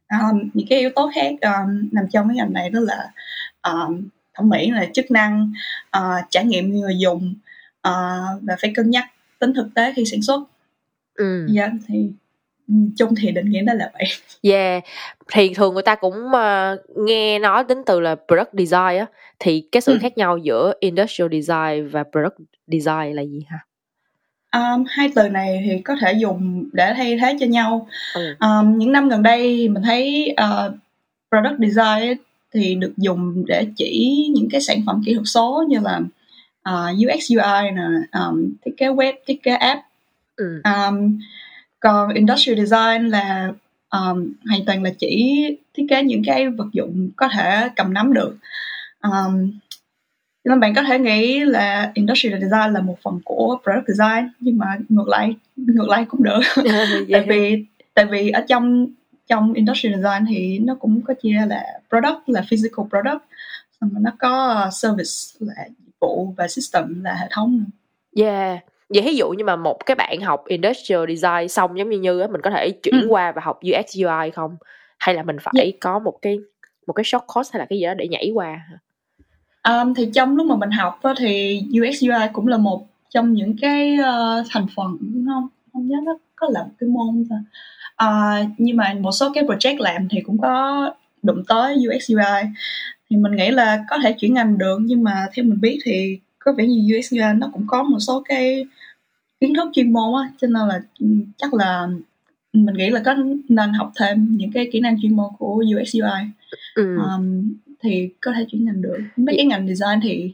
um, 0.09 0.49
những 0.53 0.67
cái 0.69 0.79
yếu 0.79 0.89
tố 0.95 1.11
khác 1.15 1.31
um, 1.41 1.89
nằm 1.91 2.05
trong 2.11 2.27
cái 2.27 2.37
ngành 2.37 2.53
này 2.53 2.69
đó 2.69 2.79
là 2.79 3.11
um, 3.63 4.07
thẩm 4.33 4.49
mỹ 4.49 4.71
là 4.71 4.85
chức 4.93 5.11
năng 5.11 5.53
uh, 5.97 6.25
trải 6.29 6.45
nghiệm 6.45 6.79
người 6.79 6.97
dùng 6.97 7.33
uh, 7.87 8.41
và 8.41 8.55
phải 8.61 8.71
cân 8.75 8.89
nhắc 8.89 9.05
tính 9.39 9.53
thực 9.53 9.67
tế 9.75 9.93
khi 9.95 10.05
sản 10.05 10.21
xuất 10.21 10.43
ừ. 11.15 11.47
yeah, 11.55 11.71
thì 11.87 12.11
chung 12.97 13.15
thì 13.15 13.31
định 13.31 13.49
nghĩa 13.49 13.61
đó 13.61 13.73
là 13.73 13.91
vậy 13.93 14.03
yeah 14.41 14.83
thì 15.31 15.53
thường 15.53 15.73
người 15.73 15.83
ta 15.83 15.95
cũng 15.95 16.15
uh, 16.27 16.97
nghe 17.07 17.39
nói 17.39 17.63
đến 17.67 17.77
từ 17.85 17.99
là 17.99 18.15
product 18.27 18.49
design 18.53 18.99
á 18.99 19.05
thì 19.39 19.67
cái 19.71 19.81
sự 19.81 19.93
ừ. 19.93 19.99
khác 20.01 20.17
nhau 20.17 20.37
giữa 20.37 20.73
industrial 20.79 21.29
design 21.31 21.87
và 21.87 22.03
product 22.11 22.37
design 22.67 23.13
là 23.15 23.21
gì 23.21 23.45
ha 23.49 23.57
Um, 24.53 24.83
hai 24.87 25.09
từ 25.15 25.29
này 25.29 25.63
thì 25.65 25.81
có 25.81 25.95
thể 26.01 26.13
dùng 26.13 26.69
để 26.73 26.93
thay 26.97 27.17
thế 27.21 27.37
cho 27.39 27.45
nhau. 27.45 27.87
Ừ. 28.13 28.35
Um, 28.39 28.77
những 28.77 28.91
năm 28.91 29.09
gần 29.09 29.23
đây 29.23 29.69
mình 29.69 29.83
thấy 29.83 30.35
uh, 30.43 30.73
product 31.31 31.59
design 31.59 32.17
thì 32.53 32.75
được 32.75 32.93
dùng 32.97 33.45
để 33.47 33.67
chỉ 33.75 34.27
những 34.35 34.49
cái 34.51 34.61
sản 34.61 34.81
phẩm 34.85 35.01
kỹ 35.05 35.13
thuật 35.13 35.27
số 35.27 35.63
như 35.69 35.79
là 35.79 35.97
uh, 35.97 36.07
ờ, 36.61 36.93
UX 36.93 37.31
UI 37.31 37.71
nè, 37.71 37.83
um, 38.11 38.53
thiết 38.65 38.71
kế 38.77 38.87
web, 38.87 39.13
thiết 39.27 39.43
kế 39.43 39.51
app. 39.51 39.81
Ừ. 40.35 40.61
Um, 40.63 41.19
còn 41.79 42.13
industrial 42.13 42.65
design 42.65 43.09
là 43.09 43.53
um, 43.89 44.33
hoàn 44.49 44.65
toàn 44.65 44.83
là 44.83 44.89
chỉ 44.99 45.45
thiết 45.73 45.85
kế 45.89 46.03
những 46.03 46.21
cái 46.25 46.49
vật 46.49 46.67
dụng 46.71 47.09
có 47.15 47.27
thể 47.27 47.69
cầm 47.75 47.93
nắm 47.93 48.13
được. 48.13 48.37
Um, 49.03 49.51
nên 50.43 50.59
bạn 50.59 50.73
có 50.75 50.83
thể 50.83 50.99
nghĩ 50.99 51.39
là 51.39 51.91
industrial 51.93 52.41
design 52.41 52.73
là 52.73 52.81
một 52.81 52.97
phần 53.03 53.19
của 53.23 53.57
product 53.63 53.87
design 53.87 54.29
nhưng 54.39 54.57
mà 54.57 54.65
ngược 54.89 55.07
lại 55.07 55.35
ngược 55.55 55.89
lại 55.89 56.05
cũng 56.07 56.23
được 56.23 56.39
tại 57.11 57.25
vì 57.27 57.65
tại 57.93 58.05
vì 58.05 58.29
ở 58.29 58.45
trong 58.47 58.87
trong 59.27 59.53
industrial 59.53 59.95
design 59.95 60.25
thì 60.29 60.59
nó 60.59 60.75
cũng 60.75 61.01
có 61.01 61.13
chia 61.13 61.41
là 61.47 61.63
product 61.89 62.29
là 62.29 62.41
physical 62.49 62.85
product 62.89 63.23
xong 63.81 63.89
rồi 63.89 64.01
nó 64.01 64.11
có 64.19 64.65
service 64.71 65.11
là 65.39 65.67
dịch 65.67 65.95
vụ 65.99 66.33
và 66.37 66.47
system 66.47 67.03
là 67.03 67.13
hệ 67.13 67.27
thống 67.31 67.63
yeah. 68.17 68.59
Vậy 68.89 69.01
ví 69.05 69.15
dụ 69.15 69.29
như 69.29 69.43
mà 69.43 69.55
một 69.55 69.85
cái 69.85 69.95
bạn 69.95 70.21
học 70.21 70.43
industrial 70.47 71.01
design 71.07 71.47
xong 71.49 71.77
giống 71.77 71.89
như 71.89 71.99
như 71.99 72.19
á 72.19 72.27
mình 72.27 72.41
có 72.41 72.49
thể 72.49 72.71
chuyển 72.71 73.01
ừ. 73.01 73.07
qua 73.09 73.31
và 73.31 73.41
học 73.45 73.59
UX 73.59 73.97
UI 73.97 74.31
không? 74.31 74.57
Hay 74.99 75.15
là 75.15 75.23
mình 75.23 75.37
phải 75.41 75.53
yeah. 75.57 75.73
có 75.81 75.99
một 75.99 76.17
cái 76.21 76.39
một 76.87 76.93
cái 76.93 77.03
short 77.03 77.23
course 77.33 77.49
hay 77.53 77.59
là 77.59 77.65
cái 77.65 77.79
gì 77.79 77.85
đó 77.85 77.93
để 77.93 78.07
nhảy 78.07 78.31
qua 78.33 78.59
Um, 79.69 79.93
thì 79.93 80.09
trong 80.13 80.35
lúc 80.35 80.47
mà 80.47 80.55
mình 80.55 80.71
học 80.71 80.99
đó, 81.03 81.13
thì 81.17 81.61
UX 81.69 82.03
UI 82.03 82.27
cũng 82.33 82.47
là 82.47 82.57
một 82.57 82.87
trong 83.09 83.33
những 83.33 83.55
cái 83.61 83.97
uh, 83.99 84.45
thành 84.49 84.65
phần 84.75 84.97
không 85.27 85.47
không 85.73 85.87
nhớ 85.87 85.97
nó 86.03 86.17
có 86.35 86.47
là 86.51 86.63
một 86.63 86.71
cái 86.79 86.89
môn 86.89 87.25
thôi 87.29 87.39
uh, 88.03 88.49
nhưng 88.57 88.77
mà 88.77 88.95
một 88.99 89.11
số 89.11 89.31
cái 89.33 89.43
project 89.43 89.77
làm 89.79 90.07
thì 90.09 90.21
cũng 90.21 90.37
có 90.41 90.93
đụng 91.23 91.43
tới 91.47 91.75
UX 91.75 92.11
UI 92.11 92.41
thì 93.09 93.17
mình 93.17 93.31
nghĩ 93.35 93.49
là 93.49 93.83
có 93.89 93.97
thể 94.03 94.13
chuyển 94.13 94.33
ngành 94.33 94.57
được 94.57 94.79
nhưng 94.81 95.03
mà 95.03 95.27
theo 95.33 95.45
mình 95.45 95.61
biết 95.61 95.79
thì 95.83 96.19
có 96.39 96.51
vẻ 96.57 96.65
như 96.65 96.97
UX 96.97 97.13
UI 97.13 97.33
nó 97.35 97.49
cũng 97.53 97.63
có 97.67 97.83
một 97.83 97.99
số 97.99 98.23
cái 98.25 98.65
kiến 99.41 99.53
thức 99.53 99.69
chuyên 99.73 99.93
môn 99.93 100.23
á 100.23 100.31
cho 100.41 100.47
nên 100.47 100.67
là 100.67 100.81
ừ, 100.99 101.07
chắc 101.37 101.53
là 101.53 101.87
mình 102.53 102.75
nghĩ 102.75 102.89
là 102.89 103.01
có 103.05 103.15
nên 103.49 103.73
học 103.73 103.91
thêm 103.99 104.27
những 104.37 104.51
cái 104.51 104.69
kỹ 104.71 104.79
năng 104.79 105.01
chuyên 105.01 105.15
môn 105.15 105.29
của 105.37 105.63
UX 105.75 105.95
UI 105.95 106.29
ừ. 106.75 106.97
um, 106.97 107.53
thì 107.81 108.09
có 108.21 108.31
thể 108.37 108.45
chuyển 108.51 108.65
ngành 108.65 108.81
được. 108.81 108.97
Mấy 109.15 109.35
cái 109.35 109.45
ngành 109.45 109.67
design 109.67 109.99
thì 110.03 110.33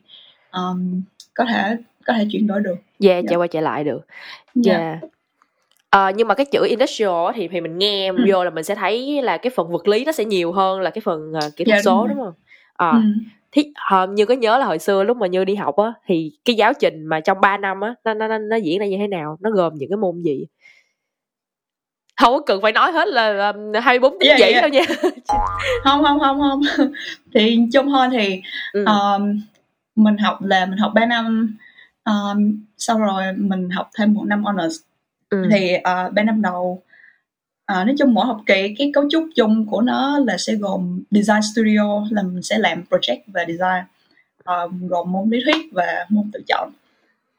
um, 0.51 1.01
có 1.33 1.45
thể 1.49 1.77
có 2.05 2.13
thể 2.13 2.27
chuyển 2.31 2.47
đổi 2.47 2.61
được. 2.61 2.75
Yeah, 2.99 3.13
yeah. 3.13 3.25
chạy 3.29 3.37
qua 3.37 3.47
chạy 3.47 3.61
lại 3.61 3.83
được. 3.83 4.07
Yeah, 4.65 4.79
yeah. 4.79 4.99
Uh, 5.95 6.15
nhưng 6.15 6.27
mà 6.27 6.35
cái 6.35 6.45
chữ 6.45 6.65
industrial 6.65 7.31
thì 7.35 7.47
thì 7.47 7.61
mình 7.61 7.77
nghe 7.77 8.11
ừ. 8.11 8.25
vô 8.27 8.43
là 8.43 8.49
mình 8.49 8.63
sẽ 8.63 8.75
thấy 8.75 9.21
là 9.21 9.37
cái 9.37 9.51
phần 9.55 9.71
vật 9.71 9.87
lý 9.87 10.05
nó 10.05 10.11
sẽ 10.11 10.25
nhiều 10.25 10.51
hơn 10.51 10.79
là 10.79 10.89
cái 10.89 11.01
phần 11.01 11.31
uh, 11.31 11.55
kỹ 11.55 11.65
thuật 11.65 11.73
yeah, 11.73 11.85
số 11.85 12.07
đúng, 12.07 12.17
đúng 12.17 12.25
không? 12.25 12.33
À, 12.73 12.91
ừ. 12.91 12.99
thì 13.51 13.71
uh, 14.03 14.09
như 14.09 14.25
có 14.25 14.33
nhớ 14.33 14.57
là 14.57 14.65
hồi 14.65 14.79
xưa 14.79 15.03
lúc 15.03 15.17
mà 15.17 15.27
như 15.27 15.45
đi 15.45 15.55
học 15.55 15.75
á 15.75 15.93
thì 16.05 16.31
cái 16.45 16.55
giáo 16.55 16.73
trình 16.73 17.05
mà 17.05 17.19
trong 17.19 17.41
3 17.41 17.57
năm 17.57 17.81
á 17.81 17.95
nó 18.03 18.13
nó 18.13 18.37
nó 18.37 18.55
diễn 18.55 18.79
ra 18.79 18.85
như 18.85 18.97
thế 18.97 19.07
nào? 19.07 19.37
Nó 19.41 19.49
gồm 19.49 19.73
những 19.75 19.89
cái 19.89 19.97
môn 19.97 20.21
gì? 20.21 20.45
không 22.17 22.33
có 22.33 22.39
cần 22.45 22.61
phải 22.61 22.71
nói 22.71 22.91
hết 22.91 23.07
là 23.07 23.53
hai 23.83 23.99
bốn 23.99 24.17
tiếng 24.19 24.29
dạ, 24.29 24.37
dạ, 24.37 24.47
yeah. 24.47 24.61
đâu 24.61 24.69
nha 24.69 24.81
không 25.83 26.03
không 26.03 26.19
không 26.19 26.39
không 26.39 26.61
thì 27.33 27.59
chung 27.73 27.89
thôi 27.89 28.07
thì 28.11 28.41
ừ. 28.73 28.85
um, 28.85 29.41
mình 29.95 30.17
học 30.17 30.39
là 30.41 30.65
mình 30.65 30.77
học 30.77 30.91
3 30.95 31.05
năm 31.05 31.57
um, 32.05 32.59
sau 32.77 32.99
rồi 32.99 33.23
mình 33.37 33.69
học 33.69 33.89
thêm 33.97 34.13
một 34.13 34.23
năm 34.27 34.43
honors 34.43 34.77
ừ. 35.29 35.47
thì 35.51 35.75
uh, 35.75 36.13
3 36.13 36.23
năm 36.23 36.41
đầu 36.41 36.81
uh, 37.73 37.85
nói 37.85 37.95
chung 37.99 38.13
mỗi 38.13 38.25
học 38.25 38.41
kỳ 38.45 38.75
cái 38.77 38.91
cấu 38.93 39.09
trúc 39.09 39.27
chung 39.35 39.65
của 39.65 39.81
nó 39.81 40.19
là 40.19 40.37
sẽ 40.37 40.53
gồm 40.53 41.03
design 41.11 41.41
studio 41.53 42.07
là 42.09 42.23
mình 42.23 42.43
sẽ 42.43 42.57
làm 42.57 42.83
project 42.89 43.19
về 43.27 43.45
design 43.47 43.83
uh, 44.39 44.89
gồm 44.89 45.11
môn 45.11 45.29
lý 45.29 45.39
thuyết 45.45 45.65
và 45.71 46.05
môn 46.09 46.31
tự 46.33 46.43
chọn. 46.47 46.71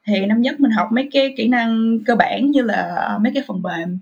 Thì 0.06 0.26
năm 0.26 0.42
nhất 0.42 0.60
mình 0.60 0.70
học 0.70 0.88
mấy 0.92 1.08
cái 1.12 1.34
kỹ 1.36 1.48
năng 1.48 1.98
cơ 2.06 2.14
bản 2.14 2.50
như 2.50 2.62
là 2.62 3.18
mấy 3.22 3.32
cái 3.34 3.42
phần 3.46 3.62
mềm 3.62 3.98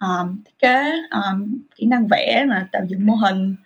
um, 0.00 0.42
thiết 0.44 0.58
kế 0.58 0.92
um, 1.10 1.58
kỹ 1.76 1.86
năng 1.86 2.06
vẽ 2.10 2.44
là 2.48 2.66
tạo 2.72 2.82
dựng 2.88 3.06
mô 3.06 3.14
hình 3.14 3.56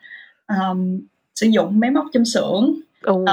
um, 0.49 1.01
sử 1.35 1.47
dụng 1.47 1.81
máy 1.81 1.91
móc 1.91 2.07
trong 2.13 2.25
xưởng 2.25 2.75
uh, 3.11 3.29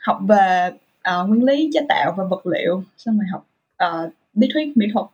học 0.00 0.18
về 0.28 0.70
uh, 1.10 1.28
nguyên 1.28 1.44
lý 1.44 1.70
chế 1.74 1.80
tạo 1.88 2.14
và 2.16 2.24
vật 2.24 2.46
liệu. 2.46 2.84
Xong 2.96 3.18
rồi 3.18 3.26
học 3.32 3.46
uh, 3.84 4.12
lý 4.34 4.48
thuyết 4.52 4.76
mỹ 4.76 4.86
thuật 4.92 5.06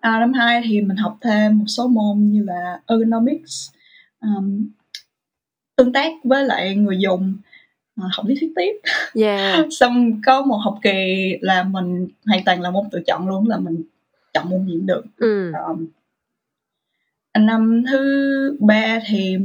à, 0.00 0.20
năm 0.20 0.32
hai 0.32 0.62
thì 0.64 0.80
mình 0.80 0.96
học 0.96 1.18
thêm 1.20 1.58
một 1.58 1.64
số 1.66 1.88
môn 1.88 2.18
như 2.18 2.44
là 2.44 2.80
ergonomics 2.86 3.70
um, 4.20 4.68
tương 5.76 5.92
tác 5.92 6.12
với 6.24 6.44
lại 6.44 6.74
người 6.74 6.98
dùng 6.98 7.34
à, 7.96 8.04
học 8.12 8.26
lý 8.26 8.34
thuyết 8.40 8.52
tiếp. 8.56 8.72
Yeah. 9.14 9.66
Xong 9.70 10.20
có 10.26 10.42
một 10.42 10.56
học 10.56 10.78
kỳ 10.82 10.92
là 11.40 11.62
mình 11.62 12.08
hoàn 12.26 12.44
toàn 12.44 12.60
là 12.60 12.70
môn 12.70 12.90
tự 12.90 13.00
chọn 13.06 13.28
luôn 13.28 13.48
là 13.48 13.58
mình 13.58 13.82
chọn 14.34 14.50
môn 14.50 14.66
gì 14.66 14.72
cũng 14.72 14.86
được. 14.86 15.04
Ừ. 15.16 15.52
Um, 15.68 15.86
năm 17.38 17.84
thứ 17.90 18.56
ba 18.60 19.00
thì 19.06 19.36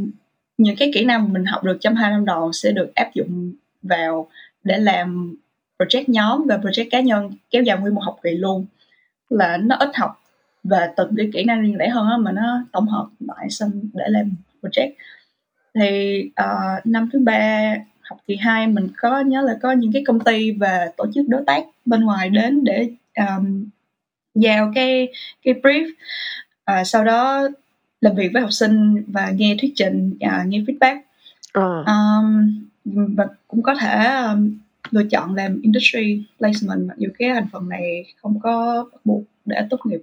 những 0.57 0.75
cái 0.75 0.91
kỹ 0.93 1.05
năng 1.05 1.33
mình 1.33 1.45
học 1.45 1.63
được 1.63 1.77
trong 1.81 1.95
hai 1.95 2.11
năm 2.11 2.25
đầu 2.25 2.51
sẽ 2.53 2.71
được 2.71 2.95
áp 2.95 3.13
dụng 3.13 3.53
vào 3.81 4.29
để 4.63 4.77
làm 4.77 5.35
project 5.79 6.03
nhóm 6.07 6.45
và 6.47 6.57
project 6.57 6.87
cá 6.91 7.01
nhân 7.01 7.31
kéo 7.49 7.63
dài 7.63 7.77
nguyên 7.79 7.95
một 7.95 8.01
học 8.01 8.17
kỳ 8.23 8.31
luôn. 8.31 8.65
Là 9.29 9.57
nó 9.57 9.75
ít 9.75 9.89
học 9.95 10.24
và 10.69 10.93
từng 10.97 11.13
cái 11.17 11.29
kỹ 11.33 11.43
năng 11.43 11.61
riêng 11.61 11.77
lẻ 11.77 11.89
hơn 11.89 12.07
á 12.07 12.17
mà 12.17 12.31
nó 12.31 12.65
tổng 12.71 12.87
hợp 12.87 13.07
lại 13.19 13.49
xong 13.49 13.71
để 13.93 14.05
làm 14.07 14.31
project. 14.61 14.91
Thì 15.75 16.23
uh, 16.43 16.85
năm 16.85 17.09
thứ 17.13 17.19
ba 17.19 17.75
học 18.01 18.19
kỳ 18.27 18.35
2 18.35 18.67
mình 18.67 18.87
có 18.97 19.19
nhớ 19.19 19.41
là 19.41 19.57
có 19.61 19.71
những 19.71 19.91
cái 19.93 20.03
công 20.07 20.19
ty 20.19 20.51
và 20.51 20.91
tổ 20.97 21.05
chức 21.13 21.29
đối 21.29 21.43
tác 21.47 21.65
bên 21.85 22.01
ngoài 22.01 22.29
đến 22.29 22.63
để 22.63 22.89
um, 23.17 23.69
giao 24.35 24.71
cái 24.75 25.07
cái 25.43 25.53
brief. 25.53 25.91
Uh, 26.71 26.87
sau 26.87 27.03
đó 27.03 27.47
làm 28.01 28.15
việc 28.15 28.29
với 28.33 28.41
học 28.41 28.51
sinh 28.53 29.03
và 29.07 29.29
nghe 29.29 29.55
thuyết 29.61 29.71
trình 29.75 30.17
uh, 30.25 30.47
nghe 30.47 30.59
feedback. 30.59 31.01
Ờ. 31.53 31.83
Um, 31.87 32.65
và 33.15 33.27
cũng 33.47 33.63
có 33.63 33.75
thể 33.75 34.05
um, 34.05 34.57
lựa 34.91 35.03
chọn 35.11 35.35
làm 35.35 35.61
industry 35.61 36.23
placement 36.37 36.87
mặc 36.87 36.97
dù 36.97 37.09
cái 37.19 37.29
thành 37.33 37.47
phần 37.51 37.69
này 37.69 38.05
không 38.21 38.39
có 38.39 38.85
bắt 38.91 39.01
buộc 39.05 39.23
để 39.45 39.67
tốt 39.69 39.79
nghiệp 39.85 40.01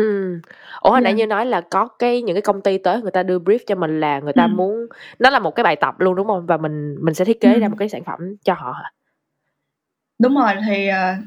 ừ 0.00 0.40
ủa 0.80 0.90
hồi 0.90 1.00
nãy 1.00 1.12
Yeah. 1.12 1.18
như 1.18 1.26
nói 1.26 1.46
là 1.46 1.60
có 1.60 1.88
cái 1.98 2.22
những 2.22 2.34
cái 2.34 2.42
công 2.42 2.60
ty 2.60 2.78
tới 2.78 3.02
người 3.02 3.10
ta 3.10 3.22
đưa 3.22 3.38
brief 3.38 3.58
cho 3.66 3.74
mình 3.74 4.00
là 4.00 4.20
người 4.20 4.32
ta 4.32 4.44
Ừ. 4.44 4.48
muốn 4.48 4.86
nó 5.18 5.30
là 5.30 5.38
một 5.38 5.54
cái 5.54 5.64
bài 5.64 5.76
tập 5.76 6.00
luôn 6.00 6.14
đúng 6.14 6.26
không 6.26 6.46
và 6.46 6.56
mình 6.56 6.96
mình 7.00 7.14
sẽ 7.14 7.24
thiết 7.24 7.40
kế 7.40 7.54
Ừ. 7.54 7.60
ra 7.60 7.68
một 7.68 7.76
cái 7.78 7.88
sản 7.88 8.04
phẩm 8.04 8.18
cho 8.44 8.54
họ 8.54 8.72
hả 8.72 8.92
đúng 10.18 10.34
rồi 10.34 10.52
thì 10.66 10.88
uh, 10.88 11.24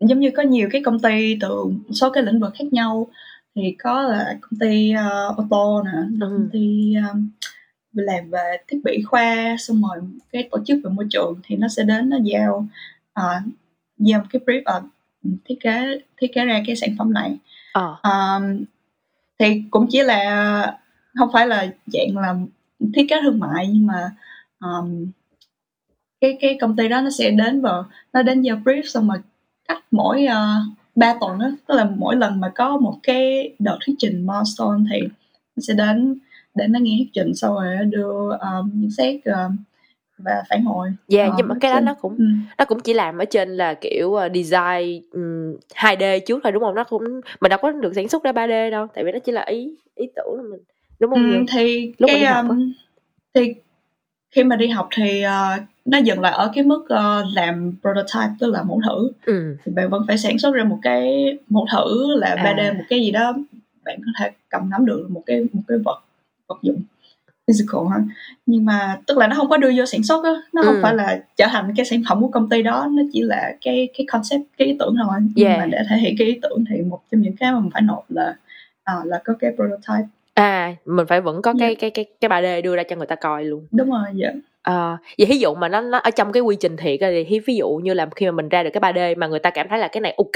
giống 0.00 0.20
như 0.20 0.30
có 0.36 0.42
nhiều 0.42 0.68
cái 0.72 0.82
công 0.84 1.00
ty 1.00 1.36
từ 1.40 1.64
số 1.92 2.10
cái 2.10 2.22
lĩnh 2.22 2.40
vực 2.40 2.52
khác 2.58 2.64
nhau 2.72 3.06
thì 3.54 3.76
có 3.78 4.02
là 4.02 4.38
công 4.40 4.58
ty 4.60 4.92
uh, 5.30 5.36
ô 5.36 5.44
tô 5.50 5.82
nè 5.84 5.90
Ừ. 5.94 6.06
công 6.20 6.48
ty 6.52 6.94
um, 7.12 7.28
làm 7.92 8.30
về 8.30 8.56
thiết 8.68 8.80
bị 8.84 9.02
khoa 9.02 9.56
xong 9.58 9.82
rồi 9.82 10.02
cái 10.32 10.48
tổ 10.50 10.58
chức 10.66 10.78
về 10.84 10.90
môi 10.90 11.06
trường 11.10 11.34
thì 11.44 11.56
nó 11.56 11.68
sẽ 11.68 11.82
đến 11.82 12.10
nó 12.10 12.16
giao 12.24 12.66
uh, 13.20 13.42
giao 13.98 14.22
cái 14.30 14.42
brief 14.46 14.78
uh, 14.78 14.84
thiết 15.44 15.54
kế 15.60 16.00
thiết 16.20 16.28
kế 16.34 16.44
ra 16.44 16.62
cái 16.66 16.76
sản 16.76 16.90
phẩm 16.98 17.12
này. 17.12 17.36
Ờ. 17.72 17.96
Um, 18.02 18.64
thì 19.38 19.62
cũng 19.70 19.86
chỉ 19.90 20.02
là 20.02 20.78
không 21.14 21.28
phải 21.32 21.46
là 21.46 21.66
dạng 21.86 22.16
là 22.16 22.34
thiết 22.94 23.06
kế 23.08 23.16
thương 23.22 23.40
mại 23.40 23.68
nhưng 23.72 23.86
mà 23.86 24.10
um, 24.60 25.06
cái 26.20 26.36
cái 26.40 26.58
công 26.60 26.76
ty 26.76 26.88
đó 26.88 27.00
nó 27.00 27.10
sẽ 27.10 27.30
đến 27.30 27.60
vào 27.60 27.84
nó 28.12 28.22
đến 28.22 28.42
giao 28.42 28.56
brief 28.64 28.82
xong 28.82 29.08
rồi 29.08 29.18
cách 29.68 29.84
mỗi 29.90 30.26
uh, 30.26 30.76
3 30.96 31.14
tuần 31.20 31.38
đó 31.38 31.46
tức 31.68 31.74
là 31.74 31.84
mỗi 31.96 32.16
lần 32.16 32.40
mà 32.40 32.52
có 32.54 32.76
một 32.76 32.98
cái 33.02 33.54
đợt 33.58 33.78
thuyết 33.86 33.94
trình 33.98 34.26
milestone 34.26 34.82
thì 34.90 35.00
nó 35.56 35.60
sẽ 35.60 35.74
đến 35.74 36.18
để 36.54 36.66
nó 36.68 36.78
nghe 36.78 36.96
thuyết 36.98 37.10
trình 37.12 37.34
sau 37.34 37.54
rồi 37.54 37.76
nó 37.76 37.84
đưa 37.84 38.30
um, 38.30 38.70
nhận 38.74 38.90
xét 38.90 39.24
um, 39.24 39.56
và 40.18 40.42
phản 40.50 40.64
hồi. 40.64 40.92
Yeah 41.08 41.30
Ờ, 41.30 41.34
nhưng 41.38 41.48
mà 41.48 41.54
cái 41.60 41.72
đó 41.72 41.80
nó 41.80 41.94
cũng 41.94 42.16
ừ. 42.18 42.24
nó 42.58 42.64
cũng 42.64 42.80
chỉ 42.80 42.94
làm 42.94 43.18
ở 43.18 43.24
trên 43.24 43.56
là 43.56 43.74
kiểu 43.74 44.08
uh, 44.08 44.32
design 44.34 45.02
um, 45.12 45.56
2D 45.74 46.20
trước 46.26 46.40
thôi 46.42 46.52
đúng 46.52 46.62
không? 46.62 46.74
Nó 46.74 46.84
cũng 46.84 47.20
mình 47.40 47.50
đâu 47.50 47.58
có 47.62 47.70
được 47.70 47.92
sản 47.94 48.08
xuất 48.08 48.22
ra 48.24 48.32
3D 48.32 48.70
đâu 48.70 48.86
tại 48.94 49.04
vì 49.04 49.12
nó 49.12 49.18
chỉ 49.18 49.32
là 49.32 49.42
ý 49.42 49.74
ý 49.94 50.06
tưởng 50.16 50.36
của 50.36 50.48
mình 50.50 50.60
đúng 51.00 51.10
không? 51.10 51.32
Ừ, 51.32 51.38
Như? 51.38 51.44
thì 51.52 51.92
Lúc 51.98 52.10
cái 52.12 52.24
um, 52.24 52.72
thì 53.34 53.54
khi 54.30 54.44
mà 54.44 54.56
đi 54.56 54.68
học 54.68 54.88
thì 54.96 55.24
uh, 55.26 55.62
nó 55.84 55.98
dừng 55.98 56.20
lại 56.20 56.32
ở 56.32 56.50
cái 56.54 56.64
mức 56.64 56.80
uh, 56.80 57.34
làm 57.34 57.72
prototype 57.80 58.34
tức 58.40 58.50
là 58.50 58.62
mẫu 58.62 58.80
thử. 58.88 59.10
Ừ. 59.26 59.56
Thì 59.64 59.72
bạn 59.72 59.90
vẫn 59.90 60.04
phải 60.08 60.18
sản 60.18 60.38
xuất 60.38 60.54
ra 60.54 60.64
một 60.64 60.78
cái 60.82 61.38
mẫu 61.48 61.66
thử 61.72 62.16
là 62.16 62.36
3D 62.36 62.58
À. 62.58 62.72
một 62.72 62.84
cái 62.88 63.00
gì 63.00 63.10
đó 63.10 63.34
bạn 63.84 63.98
có 64.06 64.12
thể 64.20 64.30
cầm 64.48 64.70
nắm 64.70 64.86
được 64.86 65.06
một 65.10 65.22
cái 65.26 65.46
một 65.52 65.62
cái 65.68 65.78
vật 65.84 66.02
vật 66.46 66.58
dụng 66.62 66.82
physical 67.46 67.80
ha 67.90 67.96
nhưng 68.46 68.64
mà 68.64 69.00
tức 69.06 69.18
là 69.18 69.26
nó 69.26 69.36
không 69.36 69.48
có 69.48 69.56
đưa 69.56 69.70
vô 69.76 69.86
sản 69.86 70.02
xuất 70.02 70.24
á 70.24 70.30
nó 70.52 70.62
không 70.62 70.74
Ừ. 70.74 70.80
phải 70.82 70.94
là 70.94 71.22
trở 71.36 71.46
thành 71.50 71.72
cái 71.76 71.86
sản 71.86 72.02
phẩm 72.08 72.20
của 72.20 72.28
công 72.28 72.48
ty 72.48 72.62
đó 72.62 72.88
nó 72.90 73.02
chỉ 73.12 73.22
là 73.22 73.52
cái 73.64 73.88
cái 73.98 74.06
concept 74.12 74.42
cái 74.58 74.68
ý 74.68 74.76
tưởng 74.78 74.94
thôi 75.02 75.20
nhưng 75.34 75.46
Yeah. 75.48 75.58
mà 75.58 75.66
để 75.66 75.78
thể 75.90 75.96
hiện 75.96 76.14
cái 76.18 76.26
ý 76.28 76.38
tưởng 76.42 76.64
thì 76.70 76.82
một 76.82 77.00
trong 77.12 77.20
những 77.20 77.36
cái 77.36 77.52
mà 77.52 77.60
mình 77.60 77.70
phải 77.72 77.82
nộp 77.82 78.04
là 78.08 78.34
à, 78.84 78.94
là 79.04 79.20
có 79.24 79.34
cái 79.40 79.50
prototype 79.56 80.08
à 80.34 80.74
mình 80.84 81.06
phải 81.06 81.20
vẫn 81.20 81.42
có 81.42 81.54
cái 81.58 81.68
Yeah. 81.68 81.80
cái 81.80 81.90
cái 81.90 82.04
cái 82.20 82.28
3D 82.28 82.62
đưa 82.62 82.76
ra 82.76 82.82
cho 82.82 82.96
người 82.96 83.06
ta 83.06 83.14
coi 83.14 83.44
luôn 83.44 83.66
đúng 83.72 83.90
rồi 83.90 84.04
dạ 84.14 84.32
Ờ, 84.62 84.96
vậy 85.18 85.26
ví 85.30 85.38
dụ 85.38 85.54
mà 85.54 85.68
nó 85.68 85.80
nó 85.80 85.98
ở 85.98 86.10
trong 86.10 86.32
cái 86.32 86.40
quy 86.40 86.56
trình 86.60 86.76
thiệt 86.76 86.98
thì 87.00 87.24
ví- 87.30 87.40
ví 87.46 87.56
dụ 87.56 87.68
như 87.68 87.94
là 87.94 88.06
khi 88.16 88.26
mà 88.26 88.32
mình 88.32 88.48
ra 88.48 88.62
được 88.62 88.70
cái 88.72 88.80
3D 88.92 89.14
mà 89.18 89.26
người 89.26 89.38
ta 89.38 89.50
cảm 89.50 89.68
thấy 89.68 89.78
là 89.78 89.88
cái 89.88 90.00
này 90.00 90.14
ok 90.18 90.32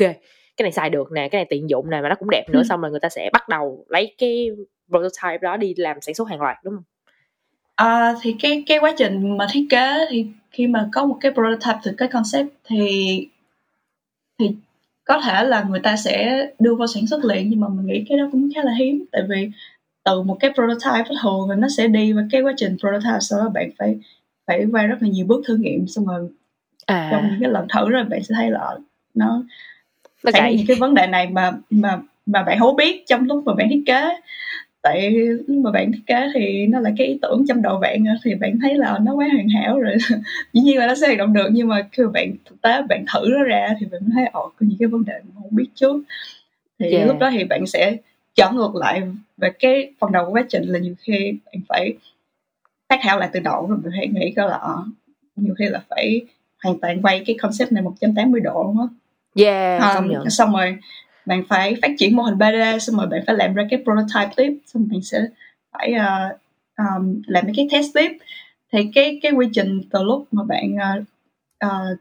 cái 0.56 0.62
này 0.62 0.72
xài 0.72 0.90
được 0.90 1.12
nè 1.12 1.28
cái 1.28 1.38
này 1.38 1.46
tiện 1.50 1.70
dụng 1.70 1.90
nè 1.90 2.00
mà 2.00 2.08
nó 2.08 2.14
cũng 2.14 2.30
đẹp 2.30 2.44
nữa 2.52 2.58
Ừ. 2.58 2.64
xong 2.68 2.80
rồi 2.80 2.90
người 2.90 3.00
ta 3.00 3.08
sẽ 3.08 3.30
bắt 3.32 3.48
đầu 3.48 3.84
lấy 3.88 4.14
cái 4.18 4.50
prototype 4.88 5.38
đó 5.42 5.56
đi 5.56 5.74
làm 5.76 6.00
sản 6.00 6.14
xuất 6.14 6.28
hàng 6.28 6.40
loạt 6.40 6.56
đúng 6.64 6.74
không 6.74 6.82
À, 7.78 8.14
thì 8.22 8.36
cái 8.40 8.64
cái 8.66 8.78
quá 8.78 8.94
trình 8.98 9.36
mà 9.36 9.46
thiết 9.50 9.66
kế 9.70 10.06
thì 10.10 10.26
khi 10.50 10.66
mà 10.66 10.88
có 10.92 11.06
một 11.06 11.18
cái 11.20 11.32
prototype 11.32 11.78
từ 11.82 11.92
cái 11.98 12.08
concept 12.08 12.48
thì 12.64 13.28
thì 14.38 14.50
có 15.04 15.20
thể 15.20 15.44
là 15.44 15.62
người 15.62 15.80
ta 15.80 15.96
sẽ 15.96 16.46
đưa 16.58 16.74
vào 16.74 16.86
sản 16.86 17.06
xuất 17.06 17.24
liền 17.24 17.50
nhưng 17.50 17.60
mà 17.60 17.68
mình 17.68 17.86
nghĩ 17.86 18.04
cái 18.08 18.18
đó 18.18 18.28
cũng 18.32 18.48
khá 18.54 18.62
là 18.62 18.72
hiếm. 18.78 19.04
Tại 19.12 19.22
vì 19.28 19.50
từ 20.04 20.22
một 20.22 20.36
cái 20.40 20.50
prototype 20.54 21.14
thường 21.22 21.48
nó 21.60 21.68
sẽ 21.76 21.88
đi 21.88 22.12
vào 22.12 22.24
cái 22.30 22.42
quá 22.42 22.52
trình 22.56 22.76
prototype 22.78 23.20
sau 23.20 23.38
đó 23.38 23.48
bạn 23.48 23.70
phải 23.78 23.98
phải 24.46 24.66
qua 24.72 24.82
rất 24.82 24.96
là 25.00 25.08
nhiều 25.08 25.26
bước 25.26 25.42
thử 25.46 25.56
nghiệm 25.56 25.86
xong 25.86 26.06
rồi 26.06 26.28
trong 26.86 27.22
à. 27.22 27.28
những 27.30 27.40
cái 27.40 27.50
lần 27.50 27.66
thử 27.74 27.88
rồi 27.88 28.04
bạn 28.04 28.22
sẽ 28.22 28.34
thấy 28.34 28.50
là 28.50 28.76
nó 29.14 29.42
nó 30.24 30.30
những 30.50 30.66
cái 30.66 30.76
vấn 30.76 30.94
đề 30.94 31.06
này 31.06 31.26
mà 31.26 31.52
mà 31.70 31.98
mà 32.26 32.42
bạn 32.42 32.58
không 32.58 32.76
biết 32.76 33.06
trong 33.06 33.24
lúc 33.24 33.42
mà 33.46 33.54
bạn 33.54 33.66
thiết 33.70 33.82
kế 33.86 34.08
tại 34.88 35.10
lúc 35.46 35.56
mà 35.64 35.70
bạn 35.70 35.92
thiết 35.92 36.02
kế 36.06 36.28
thì 36.34 36.66
nó 36.66 36.80
là 36.80 36.90
cái 36.98 37.06
ý 37.06 37.18
tưởng 37.22 37.44
trong 37.48 37.62
đầu 37.62 37.78
bạn 37.78 38.04
thì 38.24 38.34
bạn 38.34 38.58
thấy 38.62 38.74
là 38.74 38.98
nó 39.02 39.14
quá 39.14 39.28
hoàn 39.32 39.48
hảo 39.48 39.80
rồi. 39.80 39.96
Dĩ 40.52 40.60
nhiên 40.60 40.78
là 40.78 40.86
nó 40.86 40.94
sẽ 40.94 41.06
hoạt 41.06 41.18
động 41.18 41.32
được 41.32 41.48
nhưng 41.52 41.68
mà 41.68 41.88
khi 41.92 42.02
mà 42.02 42.10
bạn 42.10 42.32
thực 42.44 42.62
tế 42.62 42.82
bạn 42.88 43.04
thử 43.14 43.28
nó 43.28 43.42
ra 43.42 43.68
thì 43.80 43.86
bạn 43.92 44.00
thấy 44.14 44.26
ồ 44.32 44.42
có 44.42 44.66
những 44.66 44.78
cái 44.78 44.88
vấn 44.88 45.04
đề 45.04 45.12
mà 45.12 45.40
không 45.42 45.56
biết 45.56 45.68
trước. 45.74 46.02
Thì 46.78 46.86
Yeah. 46.90 47.06
lúc 47.06 47.16
đó 47.20 47.30
thì 47.32 47.44
bạn 47.44 47.66
sẽ 47.66 47.96
trở 48.34 48.50
ngược 48.50 48.74
lại 48.74 49.02
về 49.36 49.50
cái 49.58 49.92
phần 49.98 50.12
đầu 50.12 50.26
của 50.26 50.32
quá 50.32 50.44
trình 50.48 50.62
là 50.62 50.78
nhiều 50.78 50.94
khi 50.98 51.38
bạn 51.46 51.60
phải 51.68 51.94
phát 52.88 53.00
thảo 53.02 53.18
lại 53.18 53.28
từ 53.32 53.40
đầu 53.40 53.66
rồi 53.66 53.78
bạn 53.84 53.92
phải 53.98 54.08
nghĩ 54.08 54.32
coi 54.36 54.48
là 54.48 54.56
ờ, 54.56 54.84
nhiều 55.36 55.54
khi 55.58 55.64
là 55.64 55.82
phải 55.90 56.20
hoàn 56.62 56.78
toàn 56.80 57.02
quay 57.02 57.22
cái 57.26 57.36
concept 57.42 57.72
này 57.72 57.82
180 57.82 58.40
độ 58.40 58.62
luôn 58.62 58.80
á. 58.80 58.86
Yeah 59.44 59.94
công 59.94 60.10
nhận. 60.10 60.30
xong 60.30 60.52
rồi 60.52 60.76
bạn 61.28 61.42
phải 61.48 61.76
phát 61.82 61.90
triển 61.98 62.16
mô 62.16 62.22
hình 62.22 62.38
3D 62.38 62.78
xong 62.78 62.96
rồi 62.96 63.06
bạn 63.06 63.20
phải 63.26 63.36
làm 63.36 63.54
ra 63.54 63.66
cái 63.70 63.82
prototype 63.84 64.32
tiếp 64.36 64.58
xong 64.66 64.88
bạn 64.90 65.02
sẽ 65.02 65.18
phải 65.72 65.94
uh, 65.94 66.40
um, 66.78 67.22
làm 67.26 67.44
mấy 67.44 67.52
cái 67.56 67.68
test 67.72 67.86
tiếp 67.94 68.18
thì 68.72 68.90
cái 68.94 69.18
cái 69.22 69.32
quy 69.32 69.46
trình 69.52 69.80
từ 69.90 70.02
lúc 70.02 70.26
mà 70.32 70.42
bạn 70.44 70.74
uh, 70.74 71.02
uh, 71.66 71.98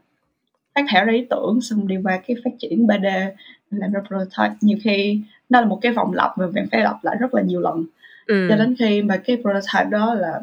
phát 0.74 0.84
thảo 0.88 1.04
ra 1.04 1.12
ý 1.12 1.26
tưởng 1.30 1.60
xong 1.60 1.88
đi 1.88 1.96
qua 2.04 2.20
cái 2.26 2.36
phát 2.44 2.50
triển 2.58 2.86
3D 2.86 3.30
làm 3.70 3.92
ra 3.92 4.00
prototype 4.08 4.56
nhiều 4.60 4.78
khi 4.82 5.20
nó 5.48 5.60
là 5.60 5.66
một 5.66 5.78
cái 5.82 5.92
vòng 5.92 6.12
lặp 6.12 6.38
mà 6.38 6.46
bạn 6.54 6.66
phải 6.72 6.80
lặp 6.80 7.04
lại 7.04 7.16
rất 7.20 7.34
là 7.34 7.42
nhiều 7.42 7.60
lần 7.60 7.84
ừ. 8.26 8.46
cho 8.50 8.56
đến 8.56 8.74
khi 8.78 9.02
mà 9.02 9.16
cái 9.16 9.36
prototype 9.36 9.90
đó 9.90 10.14
là 10.14 10.40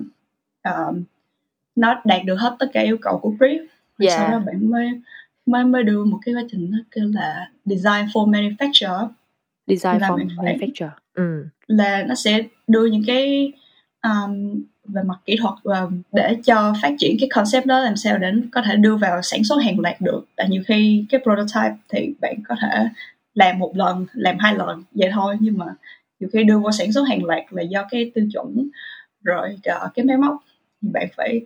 um, 0.63 1.04
nó 1.75 2.01
đạt 2.06 2.22
được 2.25 2.36
hết 2.36 2.56
tất 2.60 2.68
cả 2.74 2.82
yêu 2.82 2.98
cầu 3.01 3.20
của 3.20 3.34
brief 3.39 3.65
Rồi 3.98 4.08
Yeah. 4.08 4.20
sau 4.20 4.32
đó 4.32 4.39
bạn 4.46 4.72
mới 4.72 5.01
mới 5.46 5.64
mới 5.64 5.84
đưa 5.84 6.04
một 6.04 6.20
cái 6.25 6.36
quá 6.36 6.44
trình 6.52 6.72
nó 6.72 6.78
kêu 6.92 7.12
là 7.14 7.50
design 7.66 8.06
for 8.14 8.32
manufacture. 8.32 9.08
Design 9.68 10.02
là 10.02 10.10
for 10.10 10.28
manufacture. 10.28 10.90
Ừ. 11.14 11.46
Là 11.68 12.04
nó 12.04 12.16
sẽ 12.16 12.44
đưa 12.68 12.86
những 12.86 13.04
cái 13.08 13.52
um, 14.04 14.64
về 14.84 15.02
mặt 15.04 15.20
kỹ 15.25 15.38
thuật 15.42 15.54
và 15.64 15.88
để 16.12 16.38
cho 16.46 16.74
phát 16.82 16.96
triển 17.00 17.18
cái 17.20 17.30
concept 17.30 17.66
đó 17.66 17.80
làm 17.80 17.96
sao 17.96 18.18
để 18.18 18.32
có 18.52 18.62
thể 18.62 18.75
đưa 18.75 18.96
vào 18.96 19.22
sản 19.22 19.44
xuất 19.44 19.58
hàng 19.64 19.80
loạt 19.80 20.02
được. 20.02 20.25
Tại 20.36 20.50
nhiều 20.50 20.64
khi 20.68 21.06
cái 21.10 21.22
prototype 21.24 21.75
thì 21.90 22.14
bạn 22.22 22.36
có 22.48 22.56
thể 22.62 22.88
làm 23.34 23.60
một 23.60 23.78
lần 23.78 24.06
làm 24.14 24.36
hai 24.40 24.56
lần 24.56 24.84
vậy 24.92 25.10
thôi. 25.14 25.38
Nhưng 25.40 25.58
mà 25.58 25.66
nhiều 26.20 26.30
khi 26.34 26.44
đưa 26.44 26.60
vào 26.60 26.72
sản 26.72 26.92
xuất 26.92 27.04
hàng 27.08 27.24
loạt 27.24 27.44
là 27.50 27.62
do 27.62 27.86
cái 27.92 28.12
tiêu 28.16 28.28
chuẩn 28.34 28.70
rồi 29.24 29.58
cái 29.64 30.06
máy 30.06 30.18
móc. 30.18 30.44
Thì 30.82 30.90
bạn 30.94 31.08
phải 31.18 31.42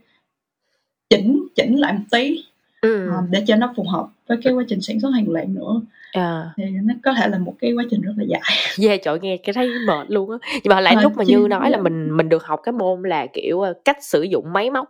chỉnh 1.10 1.48
chỉnh 1.56 1.76
lại 1.76 1.94
một 1.94 2.04
tí 2.12 2.44
ừ. 2.82 3.10
Ờ, 3.10 3.24
để 3.30 3.44
cho 3.48 3.56
nó 3.56 3.74
phù 3.78 3.84
hợp 3.84 4.08
với 4.28 4.38
cái 4.44 4.54
quá 4.54 4.64
trình 4.68 4.82
sản 4.82 5.00
xuất 5.00 5.10
hàng 5.10 5.30
loạt 5.30 5.48
nữa. 5.50 5.82
À 6.12 6.54
thì 6.58 6.64
nó 6.84 6.94
có 7.04 7.14
thể 7.14 7.28
là 7.28 7.38
một 7.38 7.54
cái 7.60 7.74
quá 7.74 7.84
trình 7.92 8.02
rất 8.02 8.14
là 8.18 8.24
dài. 8.24 8.42
Yeah 8.88 9.00
trời 9.04 9.20
nghe 9.22 9.38
cái 9.38 9.54
thấy 9.54 9.70
mệt 9.88 10.10
luôn 10.12 10.32
á. 10.32 10.38
Nhưng 10.54 10.70
mà 10.76 10.82
lại 10.82 10.96
Ờ, 10.96 11.02
lúc 11.02 11.18
mà 11.18 11.24
như 11.28 11.48
nói 11.50 11.70
là 11.72 11.78
mình 11.78 12.18
mình 12.18 12.30
được 12.30 12.44
học 12.46 12.60
cái 12.64 12.74
môn 12.74 13.02
là 13.04 13.28
kiểu 13.34 13.64
cách 13.86 13.98
sử 14.04 14.22
dụng 14.22 14.54
máy 14.54 14.70
móc. 14.70 14.90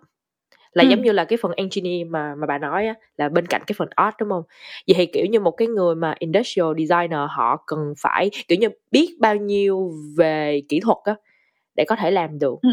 Là 0.74 0.84
Ừ. 0.84 0.90
giống 0.90 1.02
như 1.02 1.12
là 1.12 1.26
cái 1.26 1.38
phần 1.42 1.52
engineer 1.52 2.08
mà 2.08 2.36
mà 2.36 2.48
bà 2.48 2.58
nói 2.58 2.88
á 2.88 2.94
là 3.18 3.30
bên 3.30 3.46
cạnh 3.48 3.62
cái 3.68 3.76
phần 3.78 3.88
art 3.96 4.16
đúng 4.20 4.30
không? 4.30 4.44
Vậy 4.88 4.96
thì 4.98 5.06
kiểu 5.06 5.26
như 5.26 5.40
một 5.40 5.52
cái 5.52 5.68
người 5.68 5.96
mà 5.96 6.16
industrial 6.20 6.68
designer 6.78 7.20
họ 7.30 7.64
cần 7.68 7.94
phải 7.98 8.30
kiểu 8.48 8.58
như 8.58 8.68
biết 8.92 9.16
bao 9.20 9.36
nhiêu 9.36 9.92
về 10.18 10.62
kỹ 10.70 10.80
thuật 10.80 10.98
á 11.04 11.16
để 11.76 11.86
có 11.88 11.96
thể 11.96 12.12
làm 12.12 12.40
được. 12.40 12.56
Ừ. 12.62 12.70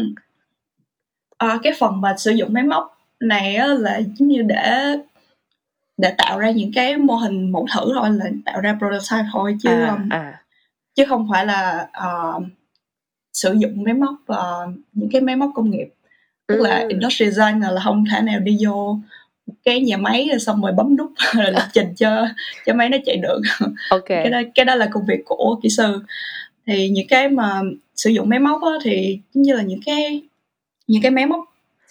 à, 1.37 1.59
cái 1.63 1.73
phần 1.79 2.01
mà 2.01 2.15
sử 2.17 2.31
dụng 2.31 2.53
máy 2.53 2.63
móc 2.63 2.96
này 3.19 3.55
á, 3.55 3.67
là 3.67 3.97
giống 3.97 4.27
như 4.27 4.41
để 4.41 4.97
để 5.97 6.13
tạo 6.17 6.39
ra 6.39 6.51
những 6.51 6.71
cái 6.75 6.97
mô 6.97 7.15
hình 7.15 7.51
mẫu 7.51 7.67
thử 7.75 7.93
thôi 7.93 8.09
là 8.11 8.25
tạo 8.45 8.61
ra 8.61 8.77
prototype 8.79 9.29
thôi 9.33 9.57
chứ 9.63 9.69
à, 9.69 9.87
um, 9.89 10.09
à. 10.09 10.41
chứ 10.95 11.05
không 11.09 11.27
phải 11.31 11.45
là 11.45 11.87
uh, 12.07 12.43
sử 13.33 13.53
dụng 13.53 13.83
máy 13.83 13.93
móc 13.93 14.15
uh, 14.31 14.73
những 14.93 15.09
cái 15.11 15.21
máy 15.21 15.35
móc 15.35 15.51
công 15.55 15.69
nghiệp. 15.69 15.87
Tức 16.47 16.55
là 16.61 16.75
Ừ. 16.79 16.87
industrial 16.89 17.31
design 17.31 17.59
là 17.59 17.81
không 17.83 18.03
thể 18.11 18.21
nào 18.21 18.39
đi 18.39 18.57
vô 18.65 18.99
cái 19.65 19.81
nhà 19.81 19.97
máy 19.97 20.27
rồi 20.31 20.39
xong 20.39 20.61
rồi 20.61 20.71
bấm 20.71 20.95
nút 20.95 21.11
rồi 21.33 21.45
lập 21.51 21.67
trình 21.73 21.95
cho 21.95 22.27
cho 22.65 22.73
máy 22.73 22.89
nó 22.89 22.97
chạy 23.05 23.17
được. 23.17 23.41
Ok. 23.89 24.05
Cái 24.07 24.29
đó 24.29 24.41
cái 24.55 24.65
đó 24.65 24.75
là 24.75 24.87
công 24.91 25.05
việc 25.05 25.21
của 25.25 25.59
kỹ 25.63 25.69
sư. 25.69 26.01
Thì 26.67 26.89
những 26.89 27.07
cái 27.07 27.29
mà 27.29 27.61
sử 27.95 28.09
dụng 28.09 28.29
máy 28.29 28.39
móc 28.39 28.61
á, 28.63 28.71
thì 28.83 29.19
giống 29.33 29.41
như 29.41 29.53
là 29.53 29.61
những 29.61 29.79
cái 29.85 30.21
những 30.87 31.01
cái 31.01 31.11
máy 31.11 31.25
móc 31.25 31.39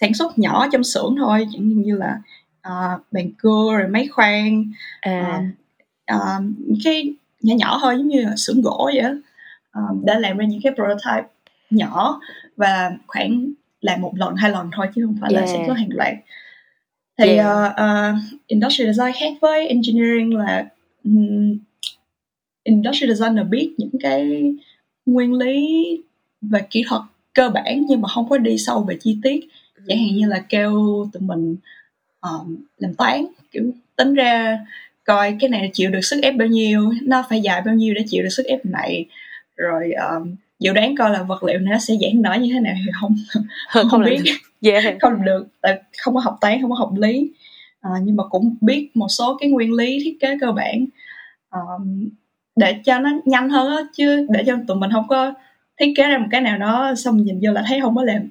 sản 0.01 0.13
xuất 0.13 0.39
nhỏ 0.39 0.67
trong 0.71 0.83
xưởng 0.83 1.15
thôi 1.17 1.47
chẳng 1.53 1.81
như 1.81 1.95
là 1.95 2.21
uh, 2.67 3.01
bàn 3.11 3.31
cưa 3.37 3.77
rồi 3.77 3.87
máy 3.87 4.07
khoan 4.07 4.71
à 5.01 5.43
uh, 6.15 6.15
uh, 6.15 6.43
những 6.57 6.79
cái 6.83 7.13
nhỏ 7.41 7.55
nhỏ 7.55 7.79
thôi 7.81 7.95
giống 7.97 8.07
như 8.07 8.21
là 8.21 8.35
xưởng 8.35 8.61
gỗ 8.61 8.91
vậy 8.93 9.11
uh, 9.79 10.03
để 10.05 10.13
làm 10.19 10.37
ra 10.37 10.45
những 10.45 10.59
cái 10.63 10.73
prototype 10.75 11.27
nhỏ 11.69 12.19
và 12.57 12.91
khoảng 13.07 13.51
làm 13.81 14.01
một 14.01 14.13
lần 14.17 14.35
hai 14.35 14.51
lần 14.51 14.69
thôi 14.75 14.87
chứ 14.95 15.05
không 15.05 15.17
phải 15.21 15.33
là 15.33 15.39
Yeah. 15.39 15.49
sản 15.49 15.63
xuất 15.67 15.73
hàng 15.73 15.89
loạt 15.91 16.13
thì 17.17 17.29
Yeah. 17.29 17.71
uh, 17.71 17.71
uh, 17.71 18.41
industrial 18.47 18.93
design 18.93 19.13
khác 19.19 19.33
với 19.41 19.67
engineering 19.67 20.35
là 20.35 20.69
um, 21.03 21.57
industrial 22.63 23.13
designer 23.15 23.47
biết 23.47 23.73
những 23.77 23.89
cái 23.99 24.53
nguyên 25.05 25.33
lý 25.33 25.87
và 26.41 26.59
kỹ 26.69 26.83
thuật 26.87 27.01
cơ 27.33 27.49
bản 27.49 27.85
nhưng 27.89 28.01
mà 28.01 28.07
không 28.07 28.29
có 28.29 28.37
đi 28.37 28.57
sâu 28.57 28.83
về 28.83 28.97
chi 29.01 29.17
tiết 29.23 29.47
chẳng 29.87 29.97
hạn 29.97 30.15
như 30.15 30.27
là 30.27 30.43
kêu 30.49 31.05
tụi 31.13 31.21
mình 31.21 31.55
um, 32.21 32.57
làm 32.77 32.93
toán 32.93 33.25
kiểu 33.51 33.71
tính 33.95 34.13
ra 34.13 34.59
coi 35.03 35.37
cái 35.39 35.49
này 35.49 35.69
chịu 35.73 35.91
được 35.91 36.01
sức 36.01 36.19
ép 36.23 36.35
bao 36.35 36.47
nhiêu 36.47 36.91
nó 37.01 37.23
phải 37.29 37.41
dài 37.41 37.61
bao 37.65 37.75
nhiêu 37.75 37.93
để 37.93 38.03
chịu 38.07 38.23
được 38.23 38.29
sức 38.29 38.45
ép 38.45 38.65
này. 38.65 39.05
Rồi 39.55 39.91
um, 39.91 40.35
dự 40.59 40.73
đoán 40.73 40.95
coi 40.95 41.09
là 41.09 41.23
vật 41.23 41.43
liệu 41.43 41.59
nó 41.59 41.77
sẽ 41.79 41.93
giãn 42.01 42.21
nở 42.21 42.37
như 42.41 42.53
thế 42.53 42.59
nào 42.59 42.73
thì 42.85 42.91
không 43.01 43.15
không, 43.69 43.89
không 43.89 44.03
biết. 44.03 44.21
yeah. 44.61 44.83
Không 45.01 45.13
làm 45.13 45.25
được 45.25 45.47
tại 45.61 45.81
không 45.97 46.15
có 46.15 46.19
học 46.19 46.37
toán 46.41 46.61
không 46.61 46.69
có 46.69 46.75
học 46.77 46.93
lý. 46.97 47.31
À, 47.81 47.91
nhưng 48.03 48.15
mà 48.15 48.23
cũng 48.29 48.55
biết 48.61 48.89
một 48.93 49.07
số 49.09 49.37
cái 49.39 49.49
nguyên 49.49 49.73
lý 49.73 49.99
thiết 50.03 50.17
kế 50.19 50.37
cơ 50.41 50.51
bản. 50.51 50.85
Um, 51.51 52.09
để 52.55 52.75
cho 52.85 52.99
nó 52.99 53.09
nhanh 53.25 53.49
hơn 53.49 53.71
á 53.71 53.83
chứ 53.93 54.27
để 54.29 54.43
cho 54.47 54.57
tụi 54.67 54.77
mình 54.77 54.91
không 54.93 55.07
có 55.07 55.33
thiết 55.79 55.93
kế 55.97 56.07
ra 56.07 56.17
một 56.17 56.27
cái 56.31 56.41
nào 56.41 56.57
đó 56.57 56.93
xong 56.97 57.23
nhìn 57.23 57.39
vô 57.43 57.51
là 57.51 57.63
thấy 57.67 57.79
không 57.81 57.95
có 57.95 58.03
làm 58.03 58.29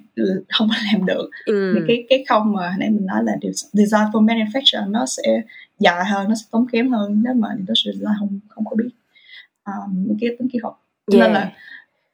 không 0.49 0.67
có 0.69 0.75
làm 0.93 1.05
được. 1.05 1.29
Ừ. 1.45 1.73
thì 1.75 1.81
cái 1.87 2.05
cái 2.09 2.25
không 2.27 2.53
mà 2.53 2.75
nãy 2.79 2.89
mình 2.89 3.05
nói 3.05 3.23
là 3.23 3.33
des- 3.41 3.69
design 3.73 4.01
for 4.13 4.25
manufacture 4.25 4.91
nó 4.91 5.05
sẽ 5.05 5.41
dài 5.79 6.05
hơn 6.05 6.29
nó 6.29 6.35
sẽ 6.35 6.45
tốn 6.51 6.67
kém 6.71 6.91
hơn 6.91 7.21
nếu 7.25 7.33
mà 7.33 7.47
industrial 7.57 7.93
design 7.93 8.13
không 8.19 8.39
không 8.49 8.65
có 8.65 8.75
biết. 8.75 8.89
Um, 9.65 10.05
những 10.07 10.17
cái 10.21 10.29
tính 10.39 10.47
kỹ 10.53 10.59
thuật 10.61 10.73
yeah. 11.13 11.21
nên 11.23 11.33
là 11.33 11.51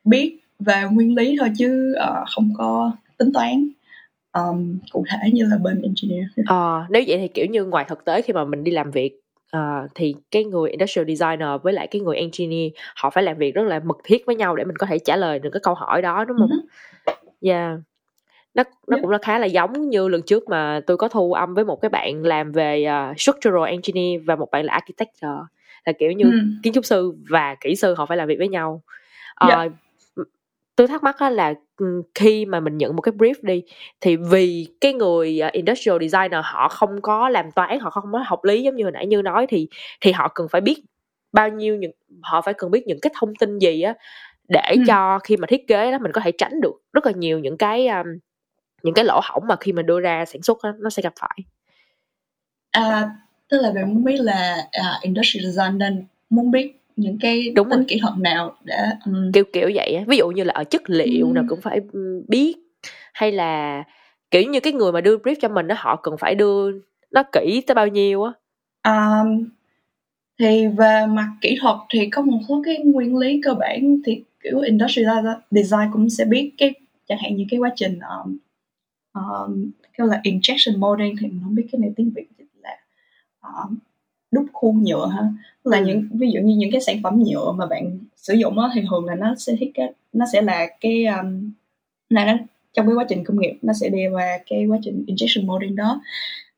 biết 0.04 0.40
về 0.60 0.84
nguyên 0.92 1.16
lý 1.16 1.36
thôi 1.40 1.52
chứ 1.58 1.94
ờ, 1.94 2.24
không 2.36 2.54
có 2.58 2.92
tính 3.18 3.34
toán. 3.34 3.68
Um, 4.34 4.78
cụ 4.92 5.06
thể 5.10 5.32
như 5.32 5.46
là 5.46 5.58
bên 5.58 5.82
engineer. 5.82 6.26
Ờ, 6.46 6.86
nếu 6.90 7.04
vậy 7.08 7.18
thì 7.18 7.28
kiểu 7.28 7.46
như 7.46 7.66
ngoài 7.66 7.86
thực 7.90 8.06
tế 8.06 8.22
khi 8.22 8.34
mà 8.34 8.46
mình 8.46 8.64
đi 8.64 8.72
làm 8.72 8.92
việc 8.92 9.23
ờ, 9.54 9.88
thì 9.96 10.16
cái 10.32 10.44
người 10.44 10.70
industrial 10.70 11.08
designer 11.08 11.50
với 11.64 11.74
lại 11.74 11.88
cái 11.88 12.02
người 12.02 12.18
engineer 12.18 12.72
họ 12.96 13.10
phải 13.10 13.24
làm 13.24 13.38
việc 13.38 13.56
rất 13.56 13.64
là 13.64 13.80
mật 13.80 13.98
thiết 14.04 14.26
với 14.26 14.36
nhau 14.36 14.56
để 14.56 14.64
mình 14.64 14.76
có 14.78 14.88
thể 14.88 15.00
trả 15.00 15.16
lời 15.16 15.40
được 15.40 15.50
cái 15.54 15.60
câu 15.64 15.74
hỏi 15.74 16.02
đó 16.02 16.26
đúng 16.26 16.38
không? 16.40 16.50
Yeah. 17.42 17.78
Nó 18.56 18.64
nó 18.88 18.96
Yeah. 18.98 19.02
cũng 19.02 19.12
là 19.12 19.18
khá 19.22 19.40
là 19.40 19.46
giống 19.46 19.90
như 19.90 20.08
lần 20.08 20.22
trước 20.22 20.50
mà 20.50 20.82
tôi 20.88 20.98
có 20.98 21.08
thu 21.08 21.34
âm 21.34 21.54
với 21.54 21.66
một 21.66 21.82
cái 21.82 21.90
bạn 21.90 22.24
làm 22.24 22.52
về 22.52 22.84
ờ, 22.84 23.14
structural 23.18 23.66
engineer 23.66 24.22
và 24.26 24.36
một 24.36 24.52
bạn 24.52 24.66
là 24.66 24.74
architecture 24.74 25.30
là 25.86 25.94
kiểu 26.00 26.12
như 26.12 26.26
Ừ. 26.26 26.32
kiến 26.64 26.74
trúc 26.74 26.86
sư 26.86 27.14
và 27.30 27.56
kỹ 27.62 27.76
sư 27.76 27.94
họ 27.98 28.06
phải 28.06 28.18
làm 28.18 28.28
việc 28.28 28.38
với 28.40 28.48
nhau. 28.48 28.82
Ờ, 29.36 29.50
Dạ. 29.50 29.66
Tôi 30.76 30.88
thắc 30.88 31.04
mắc 31.04 31.22
là 31.22 31.54
ừ, 31.78 32.02
khi 32.16 32.46
mà 32.46 32.60
mình 32.60 32.78
nhận 32.78 32.96
một 32.96 33.02
cái 33.02 33.14
brief 33.14 33.34
đi 33.42 33.64
thì 34.02 34.16
vì 34.16 34.68
cái 34.82 34.94
người 34.94 35.42
uh, 35.48 35.54
industrial 35.54 35.98
designer 36.02 36.40
họ 36.44 36.68
không 36.70 37.02
có 37.02 37.30
làm 37.30 37.52
toán 37.52 37.80
họ 37.80 37.90
không 37.90 38.12
có 38.14 38.24
học 38.26 38.44
lý 38.44 38.64
giống 38.64 38.76
như 38.76 38.84
hồi 38.84 38.92
nãy 38.92 39.08
như 39.08 39.22
nói 39.22 39.46
thì 39.50 39.68
thì 40.02 40.12
họ 40.12 40.32
cần 40.36 40.48
phải 40.48 40.62
biết 40.62 40.84
bao 41.32 41.50
nhiêu 41.50 41.76
những 41.76 41.92
họ 42.22 42.42
phải 42.42 42.54
cần 42.54 42.72
biết 42.72 42.88
những 42.88 43.00
cái 43.02 43.14
thông 43.20 43.36
tin 43.36 43.60
gì 43.60 43.82
á 43.82 43.94
để 44.48 44.70
Ừ. 44.70 44.84
cho 44.88 45.20
khi 45.20 45.38
mà 45.38 45.48
thiết 45.48 45.68
kế 45.68 45.92
đó 45.92 45.98
mình 45.98 46.12
có 46.12 46.22
thể 46.22 46.32
tránh 46.32 46.62
được 46.62 46.74
rất 46.94 47.06
là 47.06 47.12
nhiều 47.12 47.40
những 47.40 47.58
cái 47.58 47.88
um, 47.88 48.08
những 48.84 48.94
cái 48.94 49.06
lỗ 49.06 49.20
hổng 49.24 49.44
mà 49.48 49.56
khi 49.60 49.72
mà 49.72 49.82
đưa 49.82 50.00
ra 50.00 50.26
sản 50.26 50.42
xuất 50.42 50.62
á, 50.62 50.74
nó 50.80 50.90
sẽ 50.90 51.02
gặp 51.02 51.14
phải 51.20 51.38
À, 52.72 53.10
tức 53.50 53.62
là 53.62 53.72
bạn 53.72 53.94
muốn 53.94 54.04
biết 54.04 54.18
là 54.20 54.58
à, 54.72 55.00
industrial 55.02 55.52
design 55.52 55.78
nên 55.78 56.06
muốn 56.30 56.52
biết 56.52 56.80
những 56.96 57.18
cái 57.22 57.50
Đúng 57.56 57.70
rồi. 57.70 57.86
kỹ 57.88 58.00
thuật 58.02 58.14
nào 58.18 58.56
để 58.64 58.76
um, 59.06 59.32
kiểu 59.34 59.44
kiểu 59.54 59.70
vậy 59.76 59.96
á 59.96 60.04
ví 60.08 60.18
dụ 60.18 60.28
như 60.30 60.44
là 60.44 60.54
ở 60.54 60.64
chất 60.64 60.82
liệu 60.90 61.28
Ừ. 61.28 61.34
nào 61.34 61.44
cũng 61.50 61.62
phải 61.62 61.80
biết 62.28 62.56
hay 63.14 63.32
là 63.32 63.84
kiểu 64.32 64.44
như 64.50 64.60
cái 64.60 64.74
người 64.74 64.92
mà 64.92 65.02
đưa 65.02 65.18
brief 65.18 65.36
cho 65.42 65.50
mình 65.50 65.68
đó 65.68 65.76
họ 65.80 65.96
cần 66.04 66.18
phải 66.18 66.36
đưa 66.36 66.72
nó 67.12 67.24
kỹ 67.32 67.62
tới 67.68 67.76
bao 67.76 67.88
nhiêu 67.88 68.24
á 68.24 68.32
um, 69.24 69.46
thì 70.40 70.68
về 70.68 71.06
mặt 71.10 71.28
kỹ 71.42 71.58
thuật 71.62 71.76
thì 71.90 72.10
có 72.10 72.22
một 72.22 72.40
số 72.50 72.62
cái 72.66 72.78
nguyên 72.86 73.18
lý 73.18 73.42
cơ 73.44 73.54
bản 73.54 73.98
thì 74.06 74.24
kiểu 74.44 74.60
industrial 74.60 75.26
design- 75.52 75.92
cũng 75.94 76.10
sẽ 76.10 76.26
biết 76.26 76.52
cái 76.58 76.74
chẳng 77.08 77.18
hạn 77.22 77.36
như 77.36 77.46
cái 77.52 77.60
quá 77.60 77.70
trình 77.76 78.00
um, 78.00 78.38
um, 79.14 79.72
kêu 79.98 80.08
là 80.08 80.22
injection 80.24 80.80
molding 80.80 81.16
thì 81.22 81.28
mình 81.28 81.40
không 81.44 81.56
biết 81.56 81.66
cái 81.72 81.80
này 81.80 81.92
tiếng 81.96 82.12
việt 82.16 82.28
là 82.62 82.78
um, 83.42 83.76
đúc 84.34 84.46
khuôn 84.54 84.84
nhựa 84.84 85.08
ha. 85.08 85.22
Là 85.64 85.78
Ừ. 85.78 85.86
những 85.86 86.08
ví 86.14 86.32
dụ 86.32 86.42
như 86.42 86.56
những 86.56 86.72
cái 86.72 86.82
sản 86.82 87.00
phẩm 87.04 87.24
nhựa 87.24 87.52
mà 87.52 87.66
bạn 87.66 88.00
sử 88.16 88.34
dụng 88.34 88.60
á 88.60 88.70
thì 88.76 88.82
thường 88.90 89.06
là 89.06 89.16
nó 89.16 89.36
sẽ 89.38 89.56
thiết 89.60 89.72
kế 89.74 89.88
nó 90.14 90.26
sẽ 90.34 90.42
là 90.42 90.68
cái 90.82 91.06
um, 91.06 91.52
là 92.10 92.26
nó 92.26 92.38
trong 92.74 92.88
cái 92.88 92.96
quá 92.96 93.06
trình 93.10 93.24
công 93.24 93.40
nghiệp 93.40 93.54
nó 93.62 93.74
sẽ 93.74 93.90
đi 93.90 94.08
qua 94.08 94.38
cái 94.50 94.66
quá 94.66 94.78
trình 94.84 95.04
injection 95.08 95.46
molding 95.46 95.76
đó. 95.76 96.02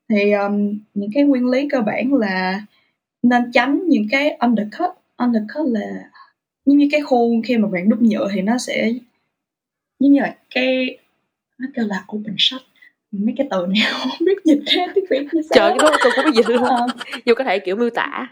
Thì 0.09 0.31
um, 0.31 0.79
những 0.93 1.09
cái 1.13 1.23
nguyên 1.23 1.49
lý 1.49 1.69
cơ 1.69 1.81
bản 1.81 2.13
là 2.13 2.61
nên 3.23 3.51
tránh 3.53 3.83
những 3.87 4.07
cái 4.11 4.37
undercut. 4.41 4.89
Undercut 5.17 5.67
là 5.67 6.09
giống 6.65 6.77
như 6.77 6.87
cái 6.91 7.01
khuôn 7.01 7.41
khi 7.41 7.57
mà 7.57 7.67
bạn 7.67 7.89
đúc 7.89 8.01
nhựa 8.01 8.29
thì 8.33 8.41
nó 8.41 8.57
sẽ 8.57 8.91
giống 9.99 10.11
như 10.13 10.19
là 10.21 10.35
cái 10.55 10.97
nó 11.59 11.67
kêu 11.73 11.85
là 11.87 12.05
open 12.15 12.35
shot 12.37 12.61
mấy 13.11 13.33
cái 13.37 13.47
từ 13.51 13.65
này 13.67 13.81
không 13.91 14.25
biết 14.25 14.37
dịch 14.45 14.63
ra 14.65 14.87
tiếng 14.95 15.05
việt 15.09 15.27
như 15.33 15.41
sao 15.41 15.55
trời 15.55 15.69
cái 15.69 15.91
đó 15.91 15.97
tôi 16.03 16.11
cũng 16.15 16.25
biết 16.25 16.31
gì 16.35 16.53
luôn. 16.53 16.63
Vô 17.25 17.33
có 17.37 17.43
thể 17.43 17.59
kiểu 17.59 17.75
miêu 17.75 17.89
tả. 17.89 18.27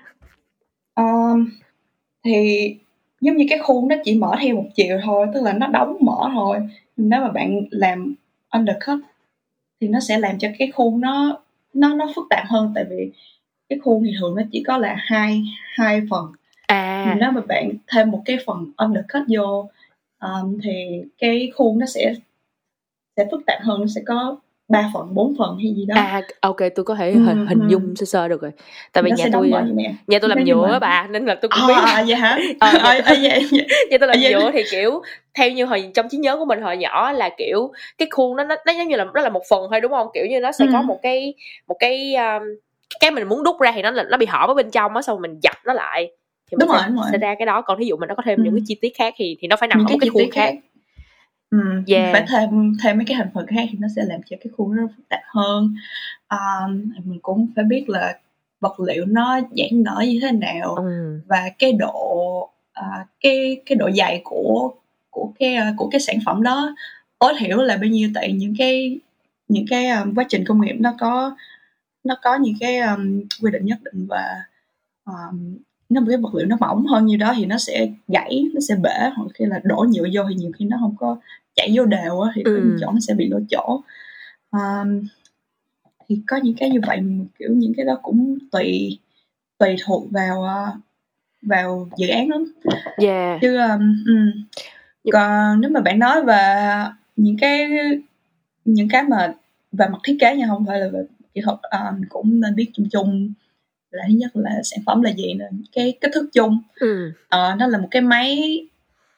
Um, 0.95 1.49
thì 2.25 2.67
giống 3.21 3.37
như 3.37 3.45
cái 3.49 3.59
khuôn 3.59 3.87
nó 3.87 3.95
chỉ 4.03 4.15
mở 4.15 4.35
theo 4.41 4.55
một 4.55 4.65
chiều 4.75 4.99
thôi 5.03 5.27
tức 5.33 5.43
là 5.43 5.53
nó 5.53 5.67
đóng 5.67 5.97
mở 5.99 6.29
thôi. 6.33 6.57
Nhưng 6.97 7.09
nếu 7.09 7.21
mà 7.21 7.31
bạn 7.31 7.61
làm 7.71 8.15
undercut 8.53 8.99
thì 9.81 9.87
nó 9.87 9.99
sẽ 9.99 10.17
làm 10.19 10.39
cho 10.39 10.47
cái 10.59 10.71
khuôn 10.71 11.01
nó 11.01 11.39
nó 11.73 11.95
nó 11.95 12.11
phức 12.15 12.25
tạp 12.29 12.45
hơn. 12.47 12.71
Tại 12.75 12.85
vì 12.89 13.11
cái 13.69 13.79
khuôn 13.79 14.03
thì 14.05 14.11
thường 14.19 14.35
nó 14.35 14.41
chỉ 14.51 14.63
có 14.67 14.77
là 14.77 14.95
hai 14.97 15.43
hai 15.77 16.01
phần. 16.09 16.31
À. 16.67 17.17
Nếu 17.19 17.31
mà 17.31 17.41
bạn 17.41 17.71
thêm 17.87 18.11
một 18.11 18.21
cái 18.25 18.37
phần 18.45 18.71
undercut 18.77 19.23
vô 19.27 19.69
um, 20.19 20.59
thì 20.63 21.03
cái 21.17 21.51
khuôn 21.55 21.79
nó 21.79 21.85
sẽ 21.85 22.13
sẽ 23.17 23.27
phức 23.31 23.45
tạp 23.45 23.61
hơn 23.61 23.81
nó 23.81 23.87
sẽ 23.87 24.01
có 24.05 24.37
ba 24.67 24.89
phần 24.93 25.13
bốn 25.15 25.33
phần 25.37 25.57
hay 25.63 25.73
gì 25.75 25.85
đó. 25.85 25.95
À 25.97 26.21
ok 26.41 26.57
tôi 26.75 26.85
có 26.85 26.95
thể 26.95 27.11
Ừ, 27.11 27.19
hình, 27.19 27.45
hình 27.47 27.59
ừ. 27.59 27.65
dung 27.69 27.95
sơ 27.95 28.05
sơ 28.05 28.27
được 28.27 28.41
rồi. 28.41 28.51
Tại 28.91 29.03
vì 29.03 29.09
nó 29.09 29.15
nhà 29.15 29.23
sẽ 29.25 29.29
tôi 29.33 29.51
nhà 30.07 30.19
tôi 30.19 30.29
làm 30.29 30.43
nhựa 30.43 30.67
mà- 30.71 30.79
bà 30.79 31.07
nên 31.09 31.25
là 31.25 31.35
tôi 31.35 31.49
cũng 31.49 31.61
à, 31.61 31.67
biết. 31.67 31.73
à, 31.85 32.03
vậy 32.07 32.15
hả? 32.15 32.39
Ờ, 32.59 32.67
à, 32.67 32.99
à, 33.05 33.15
vậy, 33.21 33.47
vậy. 33.51 33.65
nhà 33.91 33.97
tôi 33.97 34.07
làm 34.07 34.17
À, 34.23 34.29
nhựa 34.31 34.51
thì 34.51 34.63
kiểu 34.71 35.01
theo 35.33 35.49
như 35.49 35.65
hồi 35.65 35.91
trong 35.93 36.09
trí 36.09 36.17
nhớ 36.17 36.37
của 36.37 36.45
mình 36.45 36.61
hồi 36.61 36.77
nhỏ 36.77 37.11
là 37.11 37.29
kiểu 37.37 37.71
cái 37.97 38.07
khuôn 38.11 38.37
nó 38.37 38.43
nó, 38.43 38.55
nó 38.65 38.73
giống 38.73 38.87
như 38.87 38.95
là 38.95 39.05
nó 39.13 39.21
là 39.21 39.29
một 39.29 39.41
phần 39.49 39.67
thôi 39.71 39.81
đúng 39.81 39.91
không? 39.91 40.07
Kiểu 40.13 40.25
như 40.25 40.39
nó 40.39 40.51
sẽ 40.51 40.65
Ừ. 40.65 40.69
có 40.73 40.81
một 40.81 40.99
cái 41.01 41.33
một 41.67 41.75
cái 41.79 42.15
um, 42.15 42.43
cái 42.99 43.11
mình 43.11 43.27
muốn 43.29 43.43
đúc 43.43 43.59
ra 43.59 43.71
thì 43.75 43.81
nó 43.81 43.91
nó 43.91 44.17
bị 44.17 44.25
hở 44.25 44.45
ở 44.47 44.53
bên 44.53 44.71
trong 44.71 44.95
á 44.95 45.01
xong 45.01 45.21
mình 45.21 45.39
dập 45.41 45.55
nó 45.65 45.73
lại. 45.73 46.11
Thì 46.51 46.55
mình 46.57 46.59
Đúng 46.59 46.69
sẽ, 46.69 46.75
rồi, 46.75 46.83
đúng 46.87 46.95
rồi. 46.97 47.05
sẽ 47.11 47.17
ra 47.17 47.35
cái 47.39 47.45
đó. 47.45 47.61
Còn 47.61 47.79
ví 47.79 47.85
dụ 47.87 47.97
mình 47.97 48.09
nó 48.09 48.15
có 48.15 48.23
thêm 48.25 48.39
Ừ. 48.39 48.43
những 48.43 48.53
cái 48.55 48.61
chi 48.67 48.75
tiết 48.81 48.93
khác 48.97 49.13
thì 49.17 49.37
thì 49.39 49.47
nó 49.47 49.55
phải 49.55 49.67
nằm 49.67 49.79
những 49.79 49.87
ở 49.87 49.91
một 49.91 49.97
cái 50.01 50.07
chi 50.07 50.09
khuôn 50.13 50.23
tiết 50.23 50.29
khác 50.33 50.55
ừ, 51.53 51.83
Yeah. 51.87 52.13
phải 52.13 52.25
thêm 52.29 52.73
thêm 52.83 52.97
mấy 52.97 53.05
cái 53.05 53.17
thành 53.17 53.29
phần 53.33 53.47
khác 53.47 53.67
thì 53.71 53.77
nó 53.81 53.87
sẽ 53.95 54.01
làm 54.05 54.19
cho 54.29 54.37
cái 54.43 54.51
khuôn 54.57 54.75
nó 54.75 54.83
phức 54.97 55.09
tạp 55.09 55.21
hơn 55.27 55.75
à, 56.27 56.37
mình 57.03 57.19
cũng 57.21 57.47
phải 57.55 57.65
biết 57.65 57.89
là 57.89 58.19
vật 58.59 58.79
liệu 58.79 59.05
nó 59.05 59.39
giãn 59.41 59.83
nở 59.83 60.03
như 60.07 60.19
thế 60.21 60.31
nào 60.31 60.75
ừ. 60.75 61.19
và 61.27 61.49
cái 61.59 61.73
độ 61.73 62.49
à, 62.73 63.05
cái 63.19 63.61
cái 63.65 63.75
độ 63.75 63.89
dày 63.91 64.21
của 64.23 64.71
của 65.09 65.31
cái 65.39 65.55
à, 65.55 65.73
của 65.77 65.89
cái 65.91 66.01
sản 66.01 66.17
phẩm 66.25 66.43
đó 66.43 66.75
tối 67.19 67.33
thiểu 67.39 67.57
là 67.57 67.77
bao 67.77 67.89
nhiêu 67.89 68.09
tại 68.13 68.31
những 68.33 68.53
cái 68.57 68.99
những 69.47 69.65
cái 69.69 69.89
um, 69.89 70.15
quá 70.15 70.25
trình 70.29 70.43
công 70.47 70.61
nghiệp 70.61 70.75
nó 70.79 70.93
có 70.99 71.35
nó 72.03 72.15
có 72.21 72.35
những 72.35 72.55
cái 72.59 72.77
um, 72.77 73.21
quy 73.41 73.51
định 73.51 73.65
nhất 73.65 73.77
định 73.83 74.05
và 74.09 74.43
um, 75.05 75.57
nếu 75.89 76.01
mà 76.01 76.07
cái 76.09 76.17
vật 76.17 76.35
liệu 76.35 76.47
nó 76.47 76.57
mỏng 76.59 76.85
hơn 76.85 77.05
như 77.05 77.17
đó 77.17 77.33
thì 77.37 77.45
nó 77.45 77.57
sẽ 77.57 77.87
gãy 78.07 78.45
nó 78.53 78.59
sẽ 78.67 78.75
bể 78.75 79.09
hoặc 79.15 79.27
khi 79.33 79.45
là 79.45 79.61
đổ 79.63 79.85
nhựa 79.93 80.07
vô 80.13 80.23
thì 80.29 80.35
nhiều 80.35 80.51
khi 80.59 80.65
nó 80.65 80.77
không 80.81 80.95
có 80.99 81.17
chảy 81.55 81.71
vô 81.73 81.85
đều 81.85 82.19
á 82.19 82.31
thì 82.35 82.43
có 82.43 82.51
Ừ. 82.51 82.57
những 82.57 82.77
chỗ 82.81 82.91
nó 82.91 82.99
sẽ 82.99 83.13
bị 83.13 83.29
lỗ 83.29 83.39
chỗ 83.49 83.81
um, 84.51 85.07
thì 86.09 86.21
có 86.27 86.37
những 86.37 86.55
cái 86.57 86.69
như 86.69 86.79
vậy 86.87 87.01
kiểu 87.39 87.49
những 87.53 87.73
cái 87.77 87.85
đó 87.85 87.99
cũng 88.03 88.37
tùy 88.51 88.99
tùy 89.57 89.75
thuộc 89.85 90.11
vào 90.11 90.41
uh, 90.41 90.79
vào 91.41 91.89
dự 91.97 92.07
án 92.07 92.29
lắm 92.29 92.53
yeah 92.97 93.41
chứ 93.41 93.57
um, 93.57 93.95
um. 94.07 94.43
còn 95.11 95.61
nếu 95.61 95.71
mà 95.71 95.79
bạn 95.79 95.99
nói 95.99 96.23
về 96.23 96.67
những 97.15 97.37
cái 97.37 97.69
những 98.65 98.87
cái 98.89 99.03
mà 99.03 99.33
về 99.71 99.87
mặt 99.87 99.97
thiết 100.03 100.17
kế 100.19 100.35
nha 100.35 100.45
không 100.47 100.65
phải 100.65 100.79
là 100.79 100.89
về 100.93 101.03
kỹ 101.33 101.41
thuật 101.41 101.57
um, 101.61 102.01
cũng 102.09 102.39
nên 102.39 102.55
biết 102.55 102.69
chung 102.73 102.87
chung 102.91 103.33
là 103.91 104.03
thứ 104.07 104.13
nhất 104.13 104.35
là 104.35 104.51
sản 104.63 104.79
phẩm 104.85 105.01
là 105.01 105.13
gì 105.13 105.33
nè 105.33 105.45
cái 105.71 105.97
kích 106.01 106.11
thước 106.13 106.29
chung 106.33 106.61
ừ. 106.75 107.07
uh, 107.09 107.57
nó 107.59 107.67
là 107.67 107.77
một 107.77 107.87
cái 107.91 108.01
máy 108.01 108.59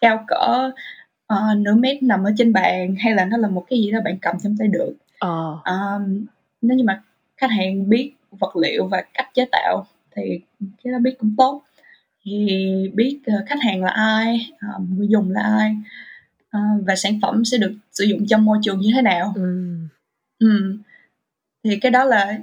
cao 0.02 0.24
cỡ 0.28 0.72
uh, 1.34 1.58
nửa 1.58 1.76
mét 1.76 2.04
nằm 2.04 2.24
ở 2.24 2.32
trên 2.38 2.54
bàn 2.54 2.96
hay 3.00 3.16
là 3.16 3.26
nó 3.26 3.38
là 3.38 3.48
một 3.48 3.66
cái 3.70 3.80
gì 3.80 3.92
đó 3.92 4.00
bạn 4.06 4.18
cầm 4.22 4.36
trong 4.44 4.56
tay 4.60 4.68
được 4.68 4.94
ờ. 5.20 5.58
um, 5.66 6.26
nếu 6.62 6.78
như 6.78 6.84
mà 6.84 7.04
khách 7.38 7.52
hàng 7.52 7.90
biết 7.90 8.12
vật 8.40 8.56
liệu 8.56 8.88
và 8.88 9.04
cách 9.14 9.28
chế 9.34 9.46
tạo 9.52 9.86
thì 10.16 10.40
cái 10.84 10.94
đó 10.94 11.00
biết 11.00 11.16
cũng 11.20 11.34
tốt 11.38 11.64
thì 12.24 12.58
biết 12.94 13.20
uh, 13.32 13.48
khách 13.48 13.62
hàng 13.62 13.84
là 13.84 13.90
ai 13.90 14.50
uh, 14.56 14.90
người 14.90 15.08
dùng 15.08 15.32
là 15.32 15.42
ai 15.42 15.76
uh, 16.58 16.86
và 16.88 16.96
sản 16.96 17.20
phẩm 17.22 17.46
sẽ 17.46 17.58
được 17.58 17.74
sử 17.92 18.04
dụng 18.06 18.28
trong 18.28 18.46
môi 18.46 18.58
trường 18.62 18.80
như 18.80 18.92
thế 18.96 19.02
nào 19.02 19.34
ừ. 19.36 19.78
Ừ. 20.40 20.78
thì 21.64 21.78
cái 21.82 21.92
đó 21.92 22.04
là 22.06 22.40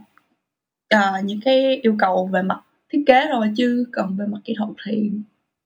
uh, 0.95 1.25
những 1.25 1.41
cái 1.41 1.77
yêu 1.77 1.95
cầu 1.99 2.27
về 2.27 2.43
mặt 2.43 2.61
thiết 2.93 3.05
kế 3.07 3.27
rồi 3.29 3.53
chứ 3.57 3.87
còn 3.93 4.17
về 4.17 4.27
mặt 4.27 4.39
kỹ 4.45 4.55
thuật 4.59 4.71
thì 4.87 5.11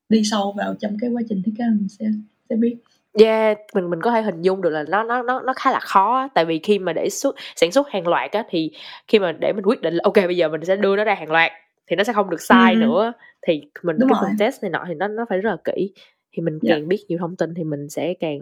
đi 0.08 0.22
sâu 0.24 0.52
vào 0.52 0.74
trong 0.74 0.96
cái 1.00 1.10
quá 1.10 1.22
trình 1.28 1.42
thiết 1.42 1.52
kế 1.58 1.64
mình 1.64 1.88
sẽ 1.88 2.06
sẽ 2.50 2.56
biết 2.56 2.76
Yeah, 3.18 3.58
mình 3.74 3.90
mình 3.90 4.00
có 4.02 4.10
thể 4.10 4.22
hình 4.22 4.42
dung 4.42 4.62
được 4.62 4.70
là 4.70 4.84
nó 4.88 5.02
nó 5.02 5.22
nó 5.22 5.40
nó 5.40 5.52
khá 5.56 5.72
là 5.72 5.80
khó 5.80 6.28
tại 6.34 6.44
vì 6.44 6.60
khi 6.62 6.78
mà 6.78 6.92
để 6.92 7.10
xuất 7.10 7.36
sản 7.56 7.72
xuất 7.72 7.90
hàng 7.90 8.08
loạt 8.08 8.30
á 8.30 8.44
thì 8.48 8.72
khi 9.08 9.18
mà 9.18 9.32
để 9.32 9.52
mình 9.52 9.64
quyết 9.64 9.82
định 9.82 9.94
là 9.94 10.00
ok 10.04 10.14
bây 10.14 10.36
giờ 10.36 10.48
mình 10.48 10.64
sẽ 10.64 10.76
đưa 10.76 10.96
nó 10.96 11.04
ra 11.04 11.14
hàng 11.14 11.30
loạt 11.30 11.52
thì 11.86 11.96
nó 11.96 12.04
sẽ 12.04 12.12
không 12.12 12.30
được 12.30 12.40
sai 12.40 12.74
ừ. 12.74 12.78
nữa. 12.78 13.12
Thì 13.46 13.62
mình 13.82 13.96
Đúng 13.98 14.08
cái 14.08 14.18
phần 14.20 14.30
test 14.38 14.62
này 14.62 14.70
nọ 14.70 14.84
thì 14.88 14.94
nó 14.94 15.08
nó 15.08 15.24
phải 15.28 15.38
rất 15.38 15.50
là 15.50 15.56
kỹ. 15.64 15.92
Thì 16.32 16.42
mình 16.42 16.58
càng 16.68 16.76
yeah. 16.76 16.88
biết 16.88 17.04
nhiều 17.08 17.18
thông 17.18 17.36
tin 17.36 17.54
thì 17.54 17.64
mình 17.64 17.88
sẽ 17.88 18.14
càng 18.20 18.38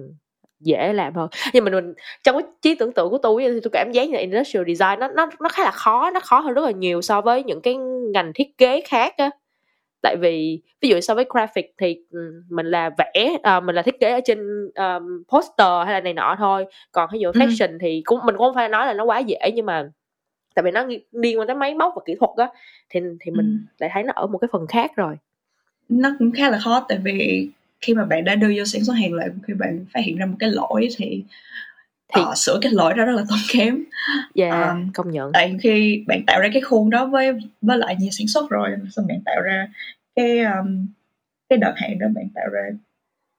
dễ 0.61 0.93
làm 0.93 1.15
hơn. 1.15 1.29
Nhưng 1.53 1.65
mà 1.65 1.71
mình 1.71 1.95
trong 2.25 2.37
cái 2.37 2.47
trí 2.63 2.75
tưởng 2.75 2.93
tượng 2.93 3.11
của 3.11 3.19
tôi 3.19 3.43
thì 3.43 3.61
tôi 3.63 3.71
cảm 3.73 3.93
giác 3.93 4.11
là 4.11 4.19
industrial 4.19 4.65
design 4.67 5.01
nó 5.01 5.09
nó 5.09 5.31
nó 5.41 5.49
khá 5.49 5.65
là 5.65 5.71
khó 5.71 6.11
nó 6.11 6.21
khó 6.21 6.41
hơn 6.41 6.55
rất 6.55 6.65
là 6.65 6.71
nhiều 6.71 7.03
so 7.03 7.21
với 7.21 7.43
những 7.43 7.61
cái 7.61 7.77
ngành 8.15 8.33
thiết 8.35 8.59
kế 8.59 8.81
khác 8.81 9.15
á 9.17 9.31
tại 10.05 10.17
vì 10.17 10.61
ví 10.81 10.89
dụ 10.89 11.01
so 11.01 11.15
với 11.15 11.27
graphic 11.31 11.75
thì 11.79 11.97
mình 12.49 12.67
là 12.67 12.91
vẽ 12.99 13.37
uh, 13.57 13.65
mình 13.65 13.75
là 13.75 13.83
thiết 13.83 14.01
kế 14.01 14.13
ở 14.13 14.21
trên 14.25 14.39
um, 14.75 15.23
poster 15.29 15.85
hay 15.85 15.93
là 15.93 16.01
này 16.01 16.15
nọ 16.15 16.37
thôi 16.39 16.67
còn 16.93 17.11
ví 17.13 17.19
dụ 17.19 17.31
fashion 17.31 17.71
ừ. 17.71 17.79
thì 17.81 18.03
cũng 18.05 18.19
mình 18.25 18.37
cũng 18.37 18.47
không 18.47 18.55
phải 18.55 18.69
nói 18.69 18.87
là 18.87 18.93
nó 18.93 19.05
quá 19.05 19.19
dễ 19.19 19.39
nhưng 19.55 19.67
mà 19.67 19.91
tại 20.55 20.63
vì 20.63 20.71
nó 20.71 20.87
liên 21.13 21.39
quan 21.39 21.47
tới 21.47 21.57
máy 21.57 21.75
móc 21.75 21.93
và 21.97 22.03
kỹ 22.07 22.15
thuật 22.21 22.31
á 22.37 22.49
thì 22.91 23.01
thì 23.21 23.31
mình 23.31 23.67
ừ. 23.69 23.75
lại 23.79 23.91
thấy 23.93 24.03
nó 24.03 24.13
ở 24.17 24.27
một 24.27 24.39
cái 24.39 24.49
phần 24.53 24.67
khác 24.67 24.97
rồi 24.97 25.17
nó 25.89 26.17
cũng 26.19 26.33
khá 26.33 26.51
là 26.51 26.59
khó 26.59 26.87
tại 26.89 26.99
vì 27.05 27.49
khi 27.81 27.95
mà 27.95 28.05
bạn 28.05 28.25
đã 28.25 28.35
đưa 28.35 28.53
vô 28.57 28.65
sản 28.65 28.85
xuất 28.85 28.93
hàng 28.93 29.15
lại 29.15 29.29
khi 29.47 29.55
bạn 29.55 29.85
phát 29.95 30.01
hiện 30.05 30.17
ra 30.17 30.27
một 30.27 30.37
cái 30.39 30.51
lỗi 30.51 30.89
thì 30.97 31.25
thì 32.15 32.23
uh, 32.23 32.39
sửa 32.39 32.59
cái 32.63 32.73
lỗi 32.73 32.95
đó 32.95 33.05
rất 33.05 33.13
là 33.13 33.25
tốn 33.29 33.39
kém. 33.53 33.85
Yeah, 34.35 34.71
um, 34.71 34.93
công 34.95 35.11
nhận. 35.11 35.33
tại 35.33 35.57
khi 35.61 36.05
bạn 36.07 36.27
tạo 36.27 36.41
ra 36.41 36.49
cái 36.53 36.63
khuôn 36.63 36.91
đó 36.91 37.07
với 37.07 37.33
với 37.63 37.79
lại 37.79 37.97
nhà 38.01 38.09
sản 38.11 38.29
xuất 38.29 38.51
rồi 38.51 38.71
xong 38.91 39.07
bạn 39.07 39.21
tạo 39.25 39.41
ra 39.41 39.69
cái 40.17 40.39
um, 40.39 40.87
cái 41.49 41.59
đợt 41.59 41.73
hạn 41.77 41.99
đó 41.99 42.07
bạn 42.15 42.29
tạo 42.35 42.49
ra 42.53 42.63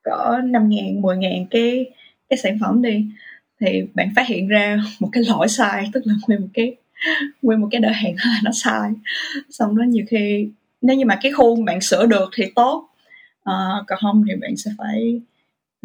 cỡ 0.04 0.42
năm 0.44 0.70
ngàn 0.70 1.02
mười 1.02 1.18
ngàn 1.18 1.46
cái 1.52 1.92
cái 2.30 2.38
sản 2.38 2.58
phẩm 2.62 2.82
đi 2.82 3.06
thì 3.60 3.84
bạn 3.94 4.10
phát 4.16 4.28
hiện 4.28 4.48
ra 4.48 4.80
một 5.00 5.10
cái 5.12 5.24
lỗi 5.28 5.48
sai 5.48 5.90
tức 5.94 6.04
là 6.06 6.14
nguyên 6.28 6.42
một 6.42 6.48
cái 6.54 6.76
nguyên 7.42 7.62
một 7.62 7.68
cái 7.72 7.82
đợt 7.82 7.92
hàng 7.92 8.16
nó 8.44 8.52
sai. 8.54 8.92
Xong 9.50 9.78
đó 9.78 9.84
nhiều 9.84 10.06
khi 10.10 10.50
nếu 10.82 10.98
như 10.98 11.06
mà 11.06 11.18
cái 11.22 11.32
khuôn 11.32 11.66
bạn 11.66 11.82
sửa 11.82 12.06
được 12.06 12.30
thì 12.36 12.46
tốt. 12.56 12.90
Uh, 13.50 13.88
còn 13.88 14.00
không 14.02 14.24
thì 14.28 14.36
bạn 14.36 14.58
sẽ 14.58 14.72
phải 14.78 15.22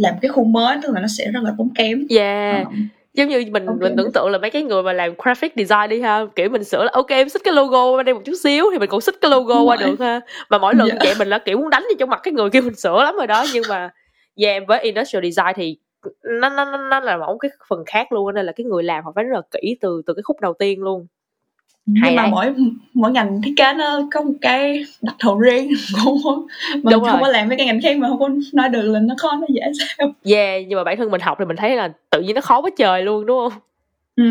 làm 0.01 0.15
cái 0.23 0.29
khuôn 0.29 0.53
mới 0.53 0.79
tức 0.83 0.93
là 0.93 1.01
nó 1.01 1.07
sẽ 1.19 1.31
rất 1.31 1.41
là 1.43 1.53
tốn 1.59 1.69
kém 1.75 2.07
yeah 2.11 2.67
uh, 2.67 2.73
giống 3.15 3.29
như 3.29 3.45
mình 3.51 3.67
okay. 3.67 3.79
mình 3.81 3.95
tưởng 3.97 4.13
tượng 4.13 4.31
là 4.31 4.39
mấy 4.39 4.51
cái 4.51 4.63
người 4.63 4.83
mà 4.83 4.93
làm 4.93 5.15
graphic 5.25 5.53
design 5.57 5.89
đi 5.91 6.01
ha 6.01 6.21
kiểu 6.37 6.49
mình 6.49 6.65
sửa 6.65 6.85
là 6.85 6.91
ok 6.93 7.09
em 7.09 7.29
xích 7.29 7.43
cái 7.45 7.55
logo 7.55 7.91
qua 7.91 8.03
đây 8.03 8.15
một 8.15 8.21
chút 8.25 8.35
xíu 8.43 8.65
thì 8.73 8.79
mình 8.79 8.91
cũng 8.91 9.01
xích 9.01 9.15
cái 9.21 9.31
logo 9.31 9.55
Đúng 9.55 9.69
qua 9.69 9.77
rồi. 9.77 9.91
được 9.91 10.01
ha 10.01 10.21
mà 10.51 10.59
mỗi 10.59 10.75
lần 10.75 10.89
yeah. 10.89 11.01
Dạ. 11.01 11.05
vậy 11.05 11.15
mình 11.19 11.29
là 11.29 11.39
kiểu 11.39 11.59
muốn 11.59 11.71
đánh 11.71 11.85
đi 11.91 11.97
trong 11.99 12.11
mặt 12.11 12.21
cái 12.23 12.33
người 12.33 12.51
kia 12.51 12.61
mình 12.61 12.75
sửa 12.75 13.03
lắm 13.05 13.17
rồi 13.17 13.27
đó 13.27 13.45
nhưng 13.53 13.65
mà 13.69 13.91
yeah 14.37 14.63
với 14.69 14.81
industrial 14.81 15.25
design 15.25 15.53
thì 15.57 15.77
nó 16.41 16.49
nó 16.49 16.77
nó 16.77 17.01
là 17.01 17.17
một 17.17 17.39
cái 17.41 17.51
phần 17.69 17.85
khác 17.87 18.13
luôn 18.13 18.35
nên 18.35 18.47
là 18.47 18.53
cái 18.53 18.65
người 18.65 18.83
làm 18.83 19.05
họ 19.05 19.13
phải 19.15 19.25
rất 19.25 19.35
là 19.35 19.43
kỹ 19.51 19.77
từ 19.81 20.03
từ 20.07 20.15
cái 20.15 20.23
khúc 20.23 20.41
đầu 20.41 20.55
tiên 20.59 20.83
luôn 20.83 21.07
nhưng 21.93 22.17
mà 22.17 22.27
mỗi 22.27 22.55
mỗi 22.95 23.13
ngành 23.13 23.43
thiết 23.43 23.55
kế 23.57 23.73
nó 23.73 24.01
có 24.13 24.23
một 24.23 24.33
cái 24.41 24.85
đặc 25.03 25.17
thù 25.19 25.39
riêng 25.39 25.71
cũng 26.05 26.47
mình 26.73 26.83
Đúng 26.83 27.05
không 27.05 27.13
rồi. 27.13 27.19
có 27.21 27.29
làm 27.29 27.49
với 27.49 27.57
cái 27.57 27.67
ngành 27.67 27.81
khác 27.83 27.99
mà 27.99 28.09
không 28.09 28.19
có 28.19 28.29
nói 28.53 28.69
được 28.69 28.83
là 28.83 29.01
nó 29.01 29.15
khó 29.19 29.37
nó 29.41 29.47
dễ 29.49 29.63
sao 29.79 30.13
yeah 30.25 30.67
nhưng 30.69 30.77
mà 30.77 30.85
bản 30.85 30.97
thân 30.97 31.11
mình 31.11 31.21
học 31.21 31.37
thì 31.39 31.45
mình 31.45 31.57
thấy 31.57 31.77
là 31.77 31.93
tự 32.11 32.23
nhiên 32.23 32.35
nó 32.35 32.41
khó 32.41 32.61
quá 32.61 32.71
trời 32.77 33.03
luôn 33.03 33.27
đúng 33.27 33.39
không 33.39 33.61
ừ 34.17 34.25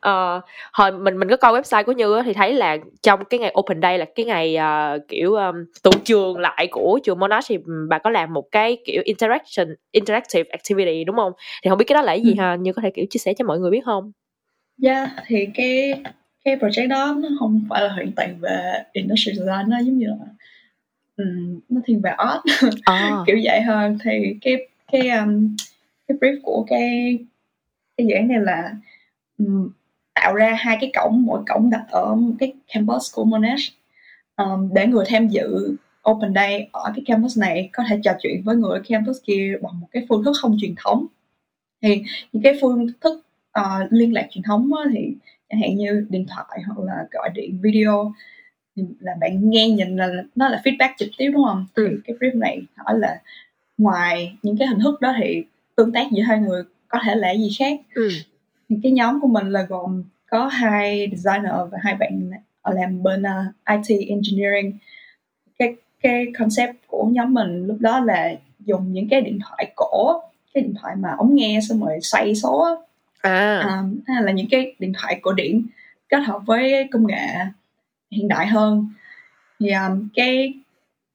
Ờ, 0.00 0.40
hồi 0.72 0.92
mình 0.92 1.18
mình 1.18 1.28
có 1.28 1.36
coi 1.36 1.52
website 1.52 1.84
của 1.84 1.92
Như 1.92 2.22
thì 2.24 2.32
thấy 2.32 2.54
là 2.54 2.76
trong 3.02 3.24
cái 3.24 3.40
ngày 3.40 3.54
Open 3.58 3.82
Day 3.82 3.98
là 3.98 4.04
cái 4.14 4.26
ngày 4.26 4.56
uh, 4.56 5.08
kiểu 5.08 5.34
um, 5.34 5.54
tụ 5.82 5.90
trường 6.04 6.38
lại 6.38 6.68
của 6.70 7.00
trường 7.04 7.18
Monash 7.18 7.48
thì 7.48 7.58
bà 7.88 7.98
có 7.98 8.10
làm 8.10 8.34
một 8.34 8.44
cái 8.52 8.78
kiểu 8.86 9.02
interaction 9.04 9.68
interactive 9.90 10.50
activity 10.50 11.04
đúng 11.04 11.16
không? 11.16 11.32
Thì 11.62 11.68
không 11.68 11.78
biết 11.78 11.84
cái 11.88 11.94
đó 11.94 12.02
là 12.02 12.12
cái 12.12 12.20
gì 12.20 12.34
ừ. 12.38 12.42
ha? 12.42 12.56
Như 12.56 12.72
có 12.72 12.82
thể 12.82 12.90
kiểu 12.90 13.04
chia 13.10 13.18
sẻ 13.18 13.34
cho 13.38 13.44
mọi 13.44 13.58
người 13.58 13.70
biết 13.70 13.84
không? 13.84 14.12
Dạ, 14.78 14.94
yeah, 14.94 15.08
thì 15.26 15.46
cái 15.54 15.92
cái 16.48 16.56
project 16.56 16.88
đó 16.88 17.16
nó 17.18 17.28
không 17.38 17.66
phải 17.70 17.82
là 17.82 17.88
hoàn 17.88 18.12
toàn 18.12 18.38
về 18.40 18.82
industrial 18.92 19.36
design 19.36 19.70
nó 19.70 19.78
giống 19.78 19.98
như 19.98 20.06
là 20.06 20.26
um, 21.16 21.60
nó 21.68 21.80
thiên 21.84 22.00
về 22.00 22.10
art. 22.10 22.40
À. 22.84 23.16
kiểu 23.26 23.36
vậy 23.44 23.60
hơn 23.62 23.98
thì 24.04 24.36
cái 24.40 24.68
cái 24.92 25.08
um, 25.08 25.56
cái 26.08 26.18
brief 26.20 26.40
của 26.42 26.64
cái 26.68 27.18
cái 27.96 28.06
dự 28.06 28.14
án 28.14 28.28
này 28.28 28.38
là 28.40 28.72
um, 29.38 29.70
tạo 30.14 30.34
ra 30.34 30.54
hai 30.58 30.78
cái 30.80 30.92
cổng 30.94 31.22
mỗi 31.26 31.42
cổng 31.46 31.70
đặt 31.70 31.84
ở 31.90 32.16
cái 32.38 32.52
campus 32.74 33.14
của 33.14 33.24
Monash. 33.24 33.72
Um, 34.36 34.74
để 34.74 34.86
người 34.86 35.04
tham 35.08 35.28
dự 35.28 35.76
open 36.10 36.34
day 36.34 36.68
ở 36.72 36.92
cái 36.96 37.04
campus 37.06 37.38
này 37.38 37.70
có 37.72 37.82
thể 37.88 38.00
trò 38.04 38.12
chuyện 38.22 38.42
với 38.44 38.56
người 38.56 38.78
ở 38.78 38.82
campus 38.88 39.16
kia 39.24 39.54
bằng 39.62 39.80
một 39.80 39.86
cái 39.92 40.06
phương 40.08 40.24
thức 40.24 40.32
không 40.40 40.56
truyền 40.60 40.74
thống. 40.76 41.06
Thì 41.82 42.02
những 42.32 42.42
cái 42.42 42.58
phương 42.60 42.86
thức 43.00 43.26
uh, 43.60 43.92
liên 43.92 44.12
lạc 44.12 44.26
truyền 44.30 44.42
thống 44.42 44.70
thì 44.92 45.14
chẳng 45.50 45.60
hạn 45.60 45.76
như 45.76 46.06
điện 46.08 46.26
thoại 46.28 46.62
hoặc 46.66 46.78
là 46.84 47.06
gọi 47.10 47.30
điện 47.34 47.58
video. 47.62 48.12
Là 49.00 49.14
bạn 49.20 49.50
nghe 49.50 49.68
nhìn 49.68 49.96
là 49.96 50.08
nó 50.34 50.48
là 50.48 50.60
feedback 50.64 50.92
trực 50.98 51.08
tiếp 51.18 51.30
đúng 51.34 51.44
không? 51.44 51.66
Ừ. 51.74 51.88
thì 51.90 51.96
cái 52.04 52.16
brief 52.16 52.38
này 52.38 52.62
hỏi 52.76 52.98
là 52.98 53.20
ngoài 53.78 54.36
những 54.42 54.56
cái 54.58 54.68
hình 54.68 54.78
thức 54.80 55.00
đó 55.00 55.14
thì 55.22 55.44
tương 55.76 55.92
tác 55.92 56.06
giữa 56.10 56.22
hai 56.22 56.38
người 56.38 56.62
có 56.88 56.98
thể 57.04 57.14
là 57.14 57.34
gì 57.34 57.50
khác? 57.58 57.80
Ừ. 57.94 58.08
thì 58.68 58.76
cái 58.82 58.92
nhóm 58.92 59.20
của 59.20 59.28
mình 59.28 59.50
là 59.50 59.62
gồm 59.62 60.04
có 60.30 60.46
hai 60.46 61.08
designer 61.16 61.52
và 61.70 61.78
hai 61.82 61.94
bạn 61.94 62.30
làm 62.64 63.02
bên 63.02 63.22
uh, 63.22 63.86
IT 63.88 64.08
engineering. 64.08 64.78
Cái 65.58 65.74
cái 66.02 66.26
concept 66.38 66.76
của 66.86 67.08
nhóm 67.12 67.34
mình 67.34 67.66
lúc 67.66 67.76
đó 67.80 68.00
là 68.00 68.34
dùng 68.60 68.92
những 68.92 69.08
cái 69.08 69.20
điện 69.20 69.38
thoại 69.48 69.72
cổ 69.76 70.22
cái 70.54 70.62
điện 70.62 70.74
thoại 70.80 70.96
mà 70.96 71.14
ống 71.18 71.34
nghe 71.34 71.60
xong 71.68 71.80
rồi 71.80 71.98
xoay 72.02 72.34
số 72.34 72.82
à. 73.22 73.60
um, 73.60 74.00
là 74.24 74.32
những 74.32 74.46
cái 74.50 74.74
điện 74.78 74.92
thoại 74.98 75.18
cổ 75.22 75.32
điển 75.32 75.66
kết 76.08 76.18
hợp 76.18 76.40
với 76.46 76.88
công 76.90 77.06
nghệ 77.06 77.26
hiện 78.10 78.28
đại 78.28 78.46
hơn. 78.46 78.88
Thì 79.60 79.70
um, 79.70 80.08
cái 80.14 80.54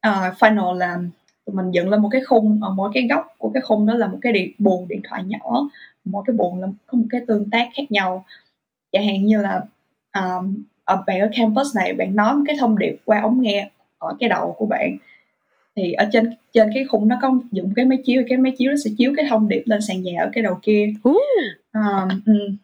uh, 0.08 0.38
final 0.40 0.74
là 0.74 0.98
tụi 1.46 1.56
mình 1.56 1.72
dựng 1.72 1.90
lên 1.90 2.02
một 2.02 2.10
cái 2.12 2.22
khung 2.22 2.60
ở 2.64 2.70
mỗi 2.70 2.92
cái 2.94 3.08
góc 3.10 3.28
của 3.38 3.50
cái 3.54 3.62
khung 3.62 3.86
đó 3.86 3.94
là 3.94 4.08
một 4.08 4.20
cái 4.22 4.34
điện 4.34 4.52
buồn 4.58 4.88
điện 4.88 5.02
thoại 5.04 5.24
nhỏ 5.24 5.70
mỗi 6.06 6.24
cái 6.28 6.36
buồn 6.36 6.62
là 6.62 6.68
có 6.88 6.98
một 6.98 7.06
cái 7.10 7.22
tương 7.28 7.50
tác 7.50 7.70
khác 7.78 7.92
nhau. 7.92 8.26
Chẳng 8.92 9.08
hạn 9.08 9.26
như 9.26 9.42
là 9.42 9.62
um, 10.16 10.64
ở 10.84 11.04
bạn 11.08 11.20
ở 11.20 11.30
campus 11.38 11.76
này 11.76 11.94
bạn 11.94 12.16
nói 12.16 12.36
một 12.36 12.44
cái 12.48 12.56
thông 12.60 12.78
điệp 12.78 12.96
qua 13.06 13.22
ống 13.22 13.42
nghe 13.42 13.70
ở 13.98 14.16
cái 14.20 14.30
đầu 14.30 14.56
của 14.58 14.66
bạn 14.66 14.98
thì 15.76 15.92
ở 15.92 16.10
trên 16.12 16.34
trên 16.54 16.70
cái 16.74 16.86
khung 16.86 17.08
nó 17.08 17.18
có 17.22 17.40
dùng 17.52 17.74
cái 17.76 17.86
máy 17.86 17.98
chiếu 18.06 18.24
cái 18.30 18.38
máy 18.38 18.54
chiếu 18.58 18.72
nó 18.72 18.78
sẽ 18.86 18.92
chiếu 18.98 19.14
cái 19.16 19.26
thông 19.30 19.50
điệp 19.50 19.64
lên 19.66 19.82
sàn 19.82 20.04
nhà 20.04 20.22
ở 20.22 20.30
cái 20.34 20.44
đầu 20.44 20.60
kia 20.62 20.94
um, 21.74 22.10
um, 22.26 22.58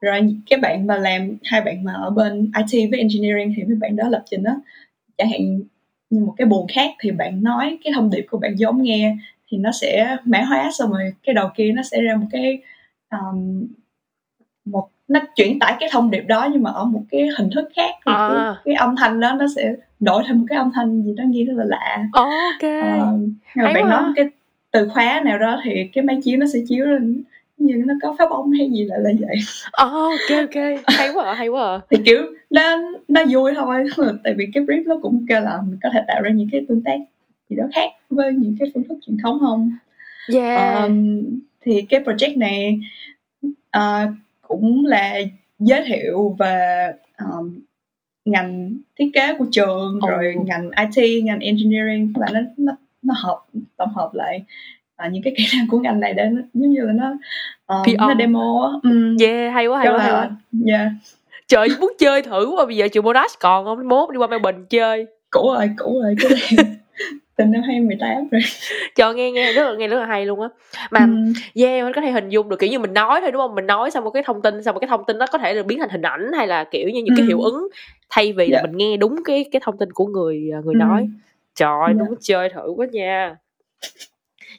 rồi 0.00 0.36
cái 0.50 0.58
bạn 0.58 0.86
mà 0.86 0.96
làm 0.96 1.36
hai 1.44 1.60
bạn 1.60 1.84
mà 1.84 1.92
ở 1.92 2.10
bên 2.10 2.50
IT 2.56 2.90
với 2.90 2.98
engineering 2.98 3.54
thì 3.56 3.64
mấy 3.64 3.74
bạn 3.74 3.96
đó 3.96 4.08
lập 4.08 4.22
trình 4.30 4.42
đó 4.42 4.52
chẳng 5.18 5.30
hạn 5.30 5.60
như 6.10 6.20
một 6.20 6.34
cái 6.36 6.46
buồn 6.46 6.66
khác 6.74 6.90
thì 7.00 7.10
bạn 7.10 7.42
nói 7.42 7.78
cái 7.84 7.92
thông 7.96 8.10
điệp 8.10 8.26
của 8.30 8.38
bạn 8.38 8.54
vô 8.58 8.68
ống 8.68 8.82
nghe 8.82 9.16
thì 9.50 9.58
nó 9.58 9.70
sẽ 9.72 10.16
mã 10.24 10.42
hóa 10.42 10.70
xong 10.72 10.90
rồi 10.90 11.14
cái 11.22 11.34
đầu 11.34 11.48
kia 11.56 11.72
nó 11.72 11.82
sẽ 11.82 12.00
ra 12.00 12.16
một 12.16 12.26
cái 12.32 12.58
um, 13.10 13.66
một 14.64 14.88
nó 15.08 15.20
chuyển 15.36 15.58
tải 15.58 15.76
cái 15.80 15.88
thông 15.92 16.10
điệp 16.10 16.24
đó 16.28 16.48
nhưng 16.52 16.62
mà 16.62 16.70
ở 16.70 16.84
một 16.84 17.02
cái 17.10 17.28
hình 17.38 17.50
thức 17.54 17.68
khác 17.76 17.90
thì 18.06 18.12
à. 18.12 18.28
cái, 18.28 18.54
cái 18.64 18.74
âm 18.74 18.96
thanh 18.96 19.20
đó 19.20 19.36
nó 19.38 19.46
sẽ 19.56 19.74
đổi 20.00 20.22
thành 20.26 20.38
một 20.38 20.46
cái 20.48 20.58
âm 20.58 20.70
thanh 20.74 21.02
gì 21.02 21.14
đó 21.16 21.24
nghe 21.26 21.44
rất 21.44 21.54
là 21.56 21.64
lạ. 21.64 22.06
Ok. 22.12 22.62
Uh, 22.62 23.74
bạn 23.74 23.88
nói 23.88 24.02
một 24.02 24.12
cái 24.16 24.26
từ 24.70 24.88
khóa 24.88 25.20
nào 25.24 25.38
đó 25.38 25.60
thì 25.64 25.88
cái 25.92 26.04
máy 26.04 26.20
chiếu 26.24 26.38
nó 26.38 26.46
sẽ 26.52 26.58
chiếu 26.68 26.86
lên 26.86 27.22
như 27.56 27.82
nó 27.86 27.94
có 28.02 28.14
pháo 28.18 28.28
bông 28.28 28.50
hay 28.52 28.70
gì 28.70 28.84
lại 28.84 28.98
là 29.02 29.10
vậy. 29.20 29.36
Oh, 29.86 30.20
ok 30.30 30.38
ok. 30.38 30.84
Hay 30.86 31.08
quá 31.14 31.24
à, 31.24 31.34
hay 31.34 31.48
quá. 31.48 31.62
À. 31.62 31.80
thì 31.90 31.96
kiểu 32.04 32.22
nó 32.50 32.78
nó 33.08 33.24
vui 33.30 33.52
thôi. 33.54 33.84
Tại 34.24 34.34
vì 34.36 34.46
cái 34.54 34.64
brief 34.64 34.82
nó 34.86 34.98
cũng 35.02 35.26
kêu 35.28 35.40
là 35.40 35.62
mình 35.66 35.78
có 35.82 35.88
thể 35.92 36.00
tạo 36.08 36.22
ra 36.22 36.30
những 36.30 36.48
cái 36.52 36.64
tương 36.68 36.82
tác 36.82 36.98
gì 37.48 37.56
đó 37.56 37.64
khác 37.74 37.90
với 38.10 38.32
những 38.32 38.56
cái 38.60 38.70
phương 38.74 38.84
thức 38.88 38.98
truyền 39.06 39.16
thống 39.22 39.38
không? 39.40 39.72
Yeah. 40.34 40.82
Um, 40.82 41.24
thì 41.60 41.82
cái 41.88 42.00
project 42.00 42.38
này 42.38 42.80
uh, 43.76 44.10
cũng 44.42 44.86
là 44.86 45.14
giới 45.58 45.84
thiệu 45.86 46.36
về 46.38 46.86
um, 47.18 47.60
ngành 48.24 48.76
thiết 48.98 49.10
kế 49.14 49.34
của 49.38 49.46
trường 49.52 49.96
oh. 49.96 50.10
rồi 50.10 50.34
ngành 50.44 50.70
IT 50.92 51.24
ngành 51.24 51.40
engineering. 51.40 52.12
Là 52.16 52.26
nó 52.32 52.40
nó 52.56 52.72
nó 53.02 53.14
hợp 53.16 53.38
tổng 53.76 53.94
hợp 53.94 54.10
lại 54.14 54.44
uh, 55.06 55.12
những 55.12 55.22
cái 55.22 55.34
kỹ 55.36 55.46
năng 55.56 55.66
của 55.68 55.78
ngành 55.78 56.00
này 56.00 56.14
để 56.14 56.28
nó, 56.32 56.42
giống 56.54 56.70
như 56.70 56.80
là 56.80 56.92
nó 56.92 57.12
um, 57.66 57.82
nó 57.98 58.14
demo 58.18 58.80
um, 58.82 59.16
yeah 59.20 59.54
hay 59.54 59.66
quá 59.66 59.78
hay 59.78 59.88
quá, 59.92 59.98
hay 59.98 60.12
quá. 60.12 60.30
yeah 60.66 60.92
trời 61.48 61.68
muốn 61.80 61.92
chơi 61.98 62.22
thử 62.22 62.52
quá 62.56 62.66
bây 62.66 62.76
giờ 62.76 62.88
trường 62.88 63.04
Monash 63.04 63.38
còn 63.40 63.64
không 63.64 63.88
mốt 63.88 64.10
đi 64.10 64.18
qua 64.18 64.26
Melbourne 64.26 64.60
chơi 64.70 65.06
cũ 65.30 65.54
rồi 65.54 65.70
cũ 65.78 66.00
rồi 66.02 66.14
cái 66.20 66.30
này 66.30 66.66
từ 67.36 67.44
năm 67.44 67.62
2018 67.62 68.28
rồi 68.30 68.40
cho 68.96 69.12
nghe 69.12 69.30
nghe 69.30 69.52
rất 69.52 69.70
là 69.70 69.76
nghe 69.76 69.88
rất 69.88 69.98
là 69.98 70.06
hay 70.06 70.26
luôn 70.26 70.40
á 70.40 70.48
mà 70.90 71.00
ừ. 71.00 71.06
yeah 71.62 71.84
mình 71.84 71.92
có 71.94 72.00
thể 72.00 72.10
hình 72.10 72.28
dung 72.28 72.48
được 72.48 72.58
kiểu 72.58 72.70
như 72.70 72.78
mình 72.78 72.94
nói 72.94 73.20
thôi 73.20 73.32
đúng 73.32 73.40
không 73.42 73.54
mình 73.54 73.66
nói 73.66 73.90
xong 73.90 74.04
một 74.04 74.10
cái 74.10 74.22
thông 74.22 74.42
tin 74.42 74.62
xong 74.62 74.74
một 74.74 74.80
cái 74.80 74.88
thông 74.88 75.04
tin 75.06 75.18
nó 75.18 75.26
có 75.32 75.38
thể 75.38 75.54
được 75.54 75.66
biến 75.66 75.78
thành 75.78 75.88
hình 75.88 76.02
ảnh 76.02 76.30
hay 76.36 76.46
là 76.46 76.64
kiểu 76.64 76.88
như 76.88 77.02
những 77.02 77.14
ừ. 77.14 77.18
cái 77.18 77.26
hiệu 77.26 77.40
ứng 77.40 77.68
thay 78.10 78.32
vì 78.32 78.44
yeah. 78.44 78.52
là 78.52 78.58
dạ. 78.58 78.66
mình 78.66 78.76
nghe 78.76 78.96
đúng 78.96 79.24
cái 79.24 79.44
cái 79.52 79.60
thông 79.64 79.78
tin 79.78 79.92
của 79.92 80.06
người 80.06 80.50
à, 80.54 80.58
người 80.64 80.74
ừ. 80.74 80.78
nói 80.78 81.08
trời 81.54 81.86
yeah. 81.86 81.96
đúng 81.98 82.14
chơi 82.20 82.48
thử 82.48 82.72
quá 82.76 82.86
nha 82.92 83.36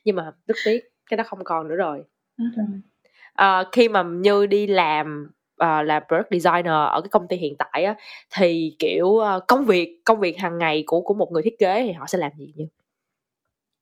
nhưng 0.04 0.16
mà 0.16 0.32
rất 0.48 0.56
tiếc 0.66 0.80
cái 1.10 1.18
đó 1.18 1.24
không 1.28 1.44
còn 1.44 1.68
nữa 1.68 1.76
rồi. 1.76 2.04
À, 3.34 3.64
khi 3.72 3.90
mà 3.90 4.04
như 4.04 4.46
đi 4.46 4.68
làm 4.68 5.32
uh, 5.64 5.86
là 5.86 6.00
product 6.08 6.32
designer 6.32 6.74
ở 6.92 7.02
cái 7.02 7.10
công 7.10 7.28
ty 7.28 7.38
hiện 7.38 7.56
tại 7.58 7.84
á 7.84 7.96
thì 8.36 8.76
kiểu 8.80 9.08
uh, 9.08 9.44
công 9.48 9.66
việc 9.66 10.02
công 10.06 10.20
việc 10.20 10.38
hàng 10.38 10.58
ngày 10.58 10.84
của 10.88 11.02
của 11.02 11.14
một 11.14 11.32
người 11.32 11.44
thiết 11.44 11.60
kế 11.60 11.84
thì 11.84 11.92
họ 11.92 12.08
sẽ 12.08 12.18
làm 12.18 12.32
gì 12.38 12.54
như 12.56 12.68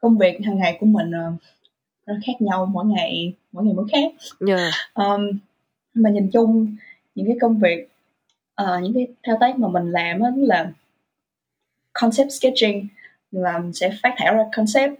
công 0.01 0.17
việc 0.17 0.39
hàng 0.45 0.57
ngày 0.57 0.77
của 0.79 0.85
mình 0.85 1.09
uh, 1.09 1.33
nó 2.07 2.13
khác 2.25 2.33
nhau 2.39 2.65
mỗi 2.65 2.85
ngày 2.85 3.33
mỗi 3.51 3.65
ngày 3.65 3.73
mỗi 3.73 3.85
khác 3.91 4.13
yeah. 4.47 4.73
um, 4.93 5.39
mà 5.93 6.09
nhìn 6.09 6.29
chung 6.33 6.75
những 7.15 7.27
cái 7.27 7.37
công 7.41 7.59
việc 7.59 7.87
uh, 8.61 8.83
những 8.83 8.93
cái 8.93 9.07
thao 9.23 9.37
tác 9.39 9.59
mà 9.59 9.67
mình 9.67 9.91
làm 9.91 10.19
đó 10.19 10.29
là 10.35 10.71
concept 11.93 12.31
sketching 12.31 12.87
là 13.31 13.59
mình 13.59 13.73
sẽ 13.73 13.97
phát 14.03 14.13
thảo 14.17 14.35
ra 14.35 14.43
concept 14.55 14.93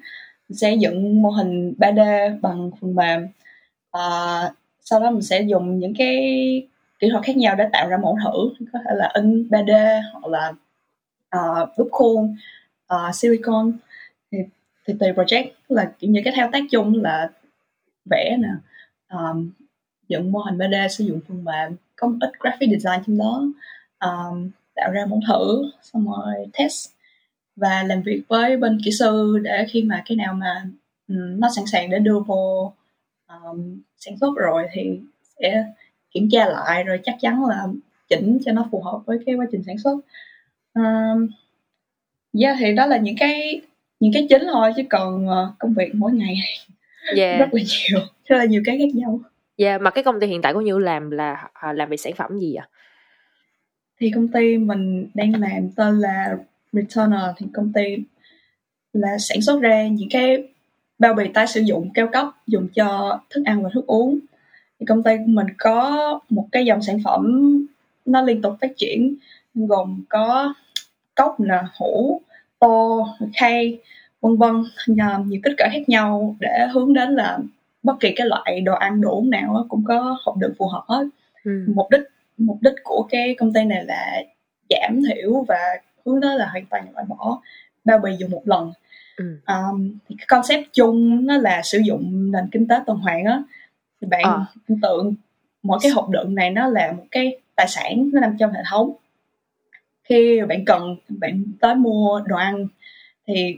sẽ 0.53 0.73
dựng 0.73 1.21
mô 1.21 1.29
hình 1.29 1.73
3D 1.77 2.39
bằng 2.41 2.71
phần 2.81 2.95
mềm. 2.95 3.27
À, 3.91 4.01
sau 4.81 4.99
đó 4.99 5.11
mình 5.11 5.21
sẽ 5.21 5.41
dùng 5.41 5.79
những 5.79 5.93
cái 5.97 6.17
kỹ 6.99 7.09
thuật 7.11 7.23
khác 7.23 7.37
nhau 7.37 7.55
để 7.55 7.65
tạo 7.71 7.89
ra 7.89 7.97
mẫu 7.97 8.17
thử. 8.23 8.65
Có 8.73 8.79
thể 8.85 8.91
là 8.95 9.11
in 9.13 9.47
3D 9.49 10.01
hoặc 10.11 10.27
là 10.27 10.53
à, 11.29 11.39
uh, 11.61 11.69
đúc 11.77 11.87
khuôn 11.91 12.35
uh, 12.93 13.15
silicon. 13.15 13.71
Thì, 14.31 14.37
thì 14.87 14.93
tùy 14.99 15.09
project. 15.09 15.45
Là 15.67 15.91
kiểu 15.99 16.11
như 16.11 16.21
cái 16.25 16.33
thao 16.37 16.49
tác 16.51 16.63
chung 16.71 17.01
là 17.03 17.29
vẽ 18.05 18.37
nè 18.39 18.49
um, 19.11 19.51
dựng 20.07 20.31
mô 20.31 20.39
hình 20.39 20.57
3D 20.57 20.87
sử 20.87 21.03
dụng 21.03 21.19
phần 21.27 21.43
mềm. 21.43 21.75
Có 21.95 22.07
một 22.07 22.17
ít 22.21 22.31
graphic 22.39 22.69
design 22.69 23.03
trong 23.07 23.17
đó. 23.17 23.43
Um, 23.99 24.51
tạo 24.75 24.91
ra 24.91 25.05
mẫu 25.05 25.19
thử 25.27 25.71
xong 25.81 26.05
rồi 26.05 26.33
test 26.53 26.89
và 27.61 27.83
làm 27.83 28.01
việc 28.01 28.21
với 28.27 28.57
bên 28.57 28.79
kỹ 28.85 28.91
sư 28.91 29.39
để 29.43 29.65
khi 29.69 29.83
mà 29.83 30.03
cái 30.05 30.15
nào 30.15 30.33
mà 30.33 30.65
um, 31.07 31.39
nó 31.39 31.49
sẵn 31.55 31.65
sàng 31.65 31.89
để 31.89 31.99
đưa 31.99 32.19
vô 32.19 32.73
um, 33.27 33.81
sản 33.97 34.17
xuất 34.17 34.37
rồi 34.37 34.63
thì 34.73 34.99
sẽ 35.39 35.65
kiểm 36.11 36.29
tra 36.31 36.45
lại 36.45 36.83
rồi 36.83 36.99
chắc 37.03 37.15
chắn 37.21 37.45
là 37.45 37.67
chỉnh 38.09 38.39
cho 38.45 38.51
nó 38.51 38.67
phù 38.71 38.81
hợp 38.81 38.99
với 39.05 39.19
cái 39.25 39.35
quá 39.35 39.45
trình 39.51 39.63
sản 39.63 39.77
xuất. 39.77 39.99
Um, 40.73 41.27
yeah, 42.41 42.57
thì 42.59 42.73
đó 42.73 42.85
là 42.85 42.97
những 42.97 43.15
cái 43.19 43.61
những 43.99 44.13
cái 44.13 44.27
chính 44.29 44.43
thôi 44.53 44.73
chứ 44.75 44.83
còn 44.89 45.27
uh, 45.27 45.59
công 45.59 45.73
việc 45.73 45.95
mỗi 45.95 46.11
ngày 46.11 46.35
yeah. 47.17 47.39
rất 47.39 47.49
là 47.51 47.61
nhiều 47.61 47.99
rất 48.25 48.37
là 48.37 48.45
nhiều 48.45 48.61
cái 48.65 48.77
khác 48.77 48.95
nhau. 48.95 49.19
Yeah, 49.57 49.81
mà 49.81 49.89
cái 49.89 50.03
công 50.03 50.19
ty 50.19 50.27
hiện 50.27 50.41
tại 50.41 50.53
của 50.53 50.61
như 50.61 50.79
làm 50.79 51.11
là 51.11 51.49
à, 51.53 51.73
làm 51.73 51.89
về 51.89 51.97
sản 51.97 52.13
phẩm 52.13 52.39
gì 52.39 52.55
ạ 52.55 52.67
thì 54.01 54.11
công 54.15 54.27
ty 54.27 54.57
mình 54.57 55.07
đang 55.13 55.41
làm 55.41 55.69
tên 55.75 55.99
là 55.99 56.37
Returner 56.71 57.21
thì 57.37 57.45
công 57.53 57.73
ty 57.73 57.97
là 58.93 59.17
sản 59.19 59.41
xuất 59.41 59.61
ra 59.61 59.87
những 59.87 60.09
cái 60.11 60.43
bao 60.99 61.13
bì 61.13 61.27
tái 61.33 61.47
sử 61.47 61.61
dụng 61.61 61.89
cao 61.93 62.07
cấp 62.11 62.27
dùng 62.47 62.67
cho 62.75 63.19
thức 63.29 63.41
ăn 63.45 63.63
và 63.63 63.69
thức 63.73 63.87
uống 63.87 64.19
thì 64.79 64.85
công 64.85 65.03
ty 65.03 65.17
của 65.17 65.23
mình 65.27 65.47
có 65.57 66.19
một 66.29 66.47
cái 66.51 66.65
dòng 66.65 66.81
sản 66.81 66.99
phẩm 67.03 67.51
nó 68.05 68.21
liên 68.21 68.41
tục 68.41 68.53
phát 68.61 68.71
triển 68.77 69.15
gồm 69.55 70.03
có 70.09 70.53
cốc 71.15 71.39
nè 71.39 71.59
hũ 71.77 72.21
tô 72.59 73.07
khay 73.33 73.79
vân 74.21 74.37
vân 74.37 74.63
nhiều 74.87 75.41
kích 75.43 75.53
cỡ 75.57 75.65
khác 75.71 75.89
nhau 75.89 76.35
để 76.39 76.67
hướng 76.73 76.93
đến 76.93 77.15
là 77.15 77.39
bất 77.83 77.93
kỳ 77.99 78.13
cái 78.15 78.27
loại 78.27 78.61
đồ 78.61 78.73
ăn 78.73 79.01
đồ 79.01 79.09
uống 79.09 79.29
nào 79.29 79.65
cũng 79.69 79.83
có 79.87 80.17
hộp 80.25 80.37
đựng 80.37 80.53
phù 80.57 80.67
hợp 80.67 80.83
hết 80.87 81.07
ừ. 81.43 81.65
mục 81.75 81.87
đích 81.91 82.01
mục 82.37 82.57
đích 82.61 82.73
của 82.83 83.07
cái 83.09 83.35
công 83.35 83.53
ty 83.53 83.63
này 83.63 83.85
là 83.85 84.23
giảm 84.69 85.01
thiểu 85.07 85.45
và 85.47 85.57
hướng 86.05 86.21
tới 86.21 86.37
là 86.37 86.47
hoàn 86.47 86.65
toàn 86.65 86.93
loại 86.93 87.05
bỏ 87.09 87.41
bao 87.85 87.99
bì 87.99 88.11
dùng 88.19 88.31
một 88.31 88.41
lần 88.45 88.71
ừ. 89.17 89.37
um, 89.47 89.97
thì 90.09 90.15
cái 90.17 90.25
concept 90.27 90.73
chung 90.73 91.25
nó 91.25 91.37
là 91.37 91.61
sử 91.63 91.79
dụng 91.85 92.31
nền 92.31 92.49
kinh 92.51 92.67
tế 92.67 92.75
tuần 92.85 92.97
hoàn 92.97 93.25
á 93.25 93.43
thì 94.01 94.07
bạn 94.07 94.23
à. 94.23 94.45
tưởng 94.67 94.81
tượng 94.81 95.15
mỗi 95.63 95.79
cái 95.81 95.91
hộp 95.91 96.09
đựng 96.09 96.35
này 96.35 96.49
nó 96.49 96.67
là 96.67 96.91
một 96.91 97.05
cái 97.11 97.37
tài 97.55 97.67
sản 97.67 98.09
nó 98.13 98.19
nằm 98.21 98.35
trong 98.39 98.51
hệ 98.51 98.61
thống 98.69 98.93
khi 100.03 100.41
bạn 100.49 100.65
cần 100.65 100.95
bạn 101.09 101.43
tới 101.61 101.75
mua 101.75 102.21
đồ 102.25 102.35
ăn 102.35 102.67
thì 103.27 103.57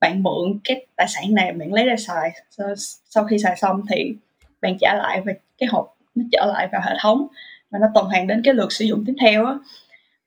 bạn 0.00 0.22
mượn 0.22 0.58
cái 0.64 0.86
tài 0.96 1.06
sản 1.08 1.34
này 1.34 1.52
bạn 1.52 1.72
lấy 1.72 1.84
ra 1.84 1.96
xài 1.98 2.30
sau, 2.50 2.74
sau 3.04 3.24
khi 3.24 3.38
xài 3.38 3.56
xong 3.56 3.82
thì 3.90 4.14
bạn 4.60 4.76
trả 4.80 4.94
lại 4.94 5.20
và 5.24 5.32
cái 5.58 5.66
hộp 5.66 5.96
nó 6.14 6.24
trở 6.32 6.46
lại 6.46 6.68
vào 6.72 6.82
hệ 6.84 6.94
thống 7.00 7.26
và 7.70 7.78
nó 7.78 7.86
tuần 7.94 8.06
hoàn 8.06 8.26
đến 8.26 8.42
cái 8.44 8.54
lượt 8.54 8.72
sử 8.72 8.84
dụng 8.84 9.04
tiếp 9.06 9.14
theo 9.20 9.46
á 9.46 9.54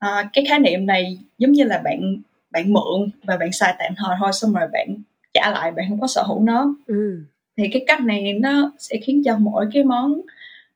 à, 0.06 0.30
cái 0.34 0.46
khái 0.46 0.60
niệm 0.60 0.86
này 0.86 1.18
giống 1.38 1.52
như 1.52 1.64
là 1.64 1.82
bạn 1.84 2.18
bạn 2.52 2.74
mượn 2.74 3.10
và 3.24 3.38
bạn 3.38 3.52
xài 3.52 3.76
tạm 3.80 3.94
thời 3.98 4.16
thôi 4.20 4.30
xong 4.34 4.54
rồi 4.54 4.68
bạn 4.74 4.96
trả 5.34 5.52
lại 5.52 5.72
bạn 5.72 5.86
không 5.90 6.00
có 6.02 6.08
sở 6.08 6.24
hữu 6.24 6.44
nó 6.44 6.76
ừ. 6.88 7.20
thì 7.58 7.70
cái 7.72 7.84
cách 7.88 8.02
này 8.02 8.34
nó 8.34 8.72
sẽ 8.80 8.98
khiến 9.04 9.22
cho 9.26 9.38
mỗi 9.38 9.68
cái 9.74 9.84
món 9.84 10.22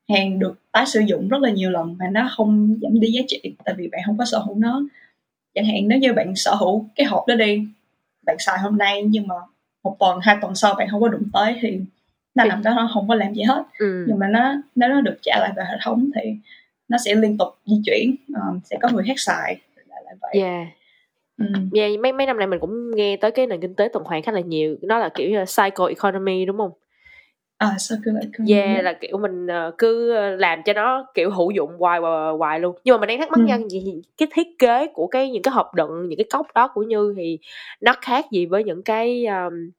hàng 0.10 0.40
được 0.40 0.60
tái 0.72 0.86
sử 0.86 1.00
dụng 1.00 1.28
rất 1.28 1.42
là 1.42 1.50
nhiều 1.50 1.70
lần 1.72 1.96
mà 2.00 2.06
nó 2.12 2.30
không 2.38 2.78
giảm 2.82 3.00
đi 3.00 3.12
giá 3.12 3.22
trị 3.28 3.42
tại 3.66 3.76
vì 3.78 3.88
bạn 3.88 4.02
không 4.06 4.18
có 4.18 4.26
sở 4.26 4.40
hữu 4.40 4.56
nó 4.56 4.84
chẳng 5.56 5.66
hạn 5.66 5.88
nếu 5.88 6.00
như 6.00 6.14
bạn 6.14 6.36
sở 6.36 6.56
hữu 6.56 6.86
cái 6.96 7.06
hộp 7.08 7.28
đó 7.28 7.36
đi 7.36 7.64
bạn 8.26 8.36
xài 8.40 8.60
hôm 8.60 8.78
nay 8.78 9.04
nhưng 9.04 9.28
mà 9.28 9.36
một 9.84 9.96
tuần 10.00 10.20
hai 10.22 10.38
tuần 10.42 10.56
sau 10.56 10.76
bạn 10.76 10.88
không 10.92 11.02
có 11.02 11.08
đụng 11.08 11.30
tới 11.34 11.56
thì 11.62 11.80
nó 12.36 12.46
nằm 12.46 12.64
đó 12.64 12.74
nó 12.76 12.90
không 12.94 13.08
có 13.08 13.16
làm 13.16 13.34
gì 13.34 13.42
hết 13.44 13.64
ừ. 13.80 14.06
nhưng 14.08 14.20
mà 14.20 14.28
nó 14.28 14.54
nếu 14.76 14.90
nó 14.90 15.02
được 15.02 15.18
trả 15.22 15.40
lại 15.40 15.52
vào 15.56 15.66
hệ 15.66 15.78
thống 15.84 16.10
thì 16.16 16.36
nó 16.90 16.98
sẽ 17.06 17.16
liên 17.16 17.38
tục 17.38 17.48
di 17.66 17.76
chuyển 17.86 18.16
um, 18.28 18.60
sẽ 18.64 18.78
có 18.82 18.90
người 18.94 19.04
khác 19.08 19.20
xài 19.20 19.58
lại 19.88 20.04
lại 20.06 20.16
vậy. 20.22 20.42
Yeah. 20.42 20.68
Ừ. 21.38 21.46
Yeah, 21.76 22.00
mấy 22.00 22.14
mấy 22.14 22.28
năm 22.28 22.38
nay 22.38 22.48
mình 22.48 22.60
cũng 22.60 22.96
nghe 22.96 23.18
tới 23.18 23.32
cái 23.32 23.48
nền 23.48 23.62
kinh 23.62 23.76
tế 23.76 23.90
tuần 23.94 24.06
hoàn 24.06 24.24
khá 24.24 24.32
là 24.32 24.40
nhiều. 24.40 24.76
Nó 24.82 25.00
là 25.00 25.10
kiểu 25.16 25.30
cycle 25.30 25.86
economy 25.90 26.46
đúng 26.46 26.58
không? 26.58 26.72
À 27.58 27.76
cycle 27.90 28.14
economy. 28.22 28.54
Yeah 28.54 28.84
là 28.84 28.94
kiểu 28.94 29.18
mình 29.18 29.46
uh, 29.46 29.78
cứ 29.78 30.14
làm 30.36 30.64
cho 30.66 30.74
nó 30.74 31.06
kiểu 31.14 31.32
hữu 31.32 31.52
dụng 31.52 31.72
hoài 31.80 32.00
hoài, 32.00 32.34
hoài 32.38 32.60
luôn. 32.60 32.76
Nhưng 32.84 32.94
mà 32.94 33.00
mình 33.00 33.08
đang 33.08 33.20
thắc 33.20 33.32
mắc 33.32 33.40
ừ. 33.40 33.46
nha 33.46 33.60
gì 33.70 34.02
cái 34.18 34.28
thiết 34.34 34.48
kế 34.60 34.88
của 34.94 35.08
cái 35.08 35.30
những 35.30 35.42
cái 35.42 35.52
hộp 35.52 35.74
đựng 35.76 36.10
những 36.10 36.18
cái 36.18 36.26
cốc 36.30 36.48
đó 36.56 36.72
của 36.74 36.84
như 36.84 37.14
thì 37.18 37.40
nó 37.82 37.94
khác 38.02 38.26
gì 38.32 38.46
với 38.46 38.64
những 38.64 38.84
cái 38.84 39.26
um, 39.26 39.72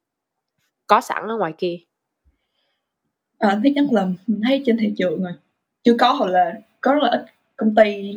có 0.87 1.01
sẵn 1.01 1.29
ở 1.29 1.37
ngoài 1.37 1.53
kia? 1.59 1.77
À, 3.39 3.61
thứ 3.65 3.71
nhất 3.71 3.85
là 3.91 4.07
mình 4.27 4.41
thấy 4.45 4.63
trên 4.67 4.77
thị 4.77 4.93
trường 4.99 5.23
rồi 5.23 5.33
chưa 5.85 5.97
có 5.99 6.13
hoặc 6.13 6.31
là 6.31 6.53
có 6.81 6.95
rất 6.95 7.03
là 7.03 7.09
ít 7.11 7.25
công 7.57 7.75
ty 7.75 8.17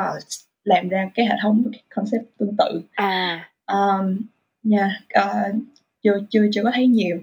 uh, 0.00 0.22
làm 0.64 0.88
ra 0.88 1.10
cái 1.14 1.26
hệ 1.26 1.34
thống 1.42 1.64
cái 1.72 1.82
concept 1.94 2.24
tương 2.38 2.56
tự. 2.58 2.82
À. 2.92 3.50
Um, 3.66 4.20
yeah, 4.70 4.90
uh, 5.18 5.56
chưa 6.02 6.18
chưa 6.30 6.46
chưa 6.52 6.62
có 6.64 6.70
thấy 6.74 6.86
nhiều. 6.86 7.20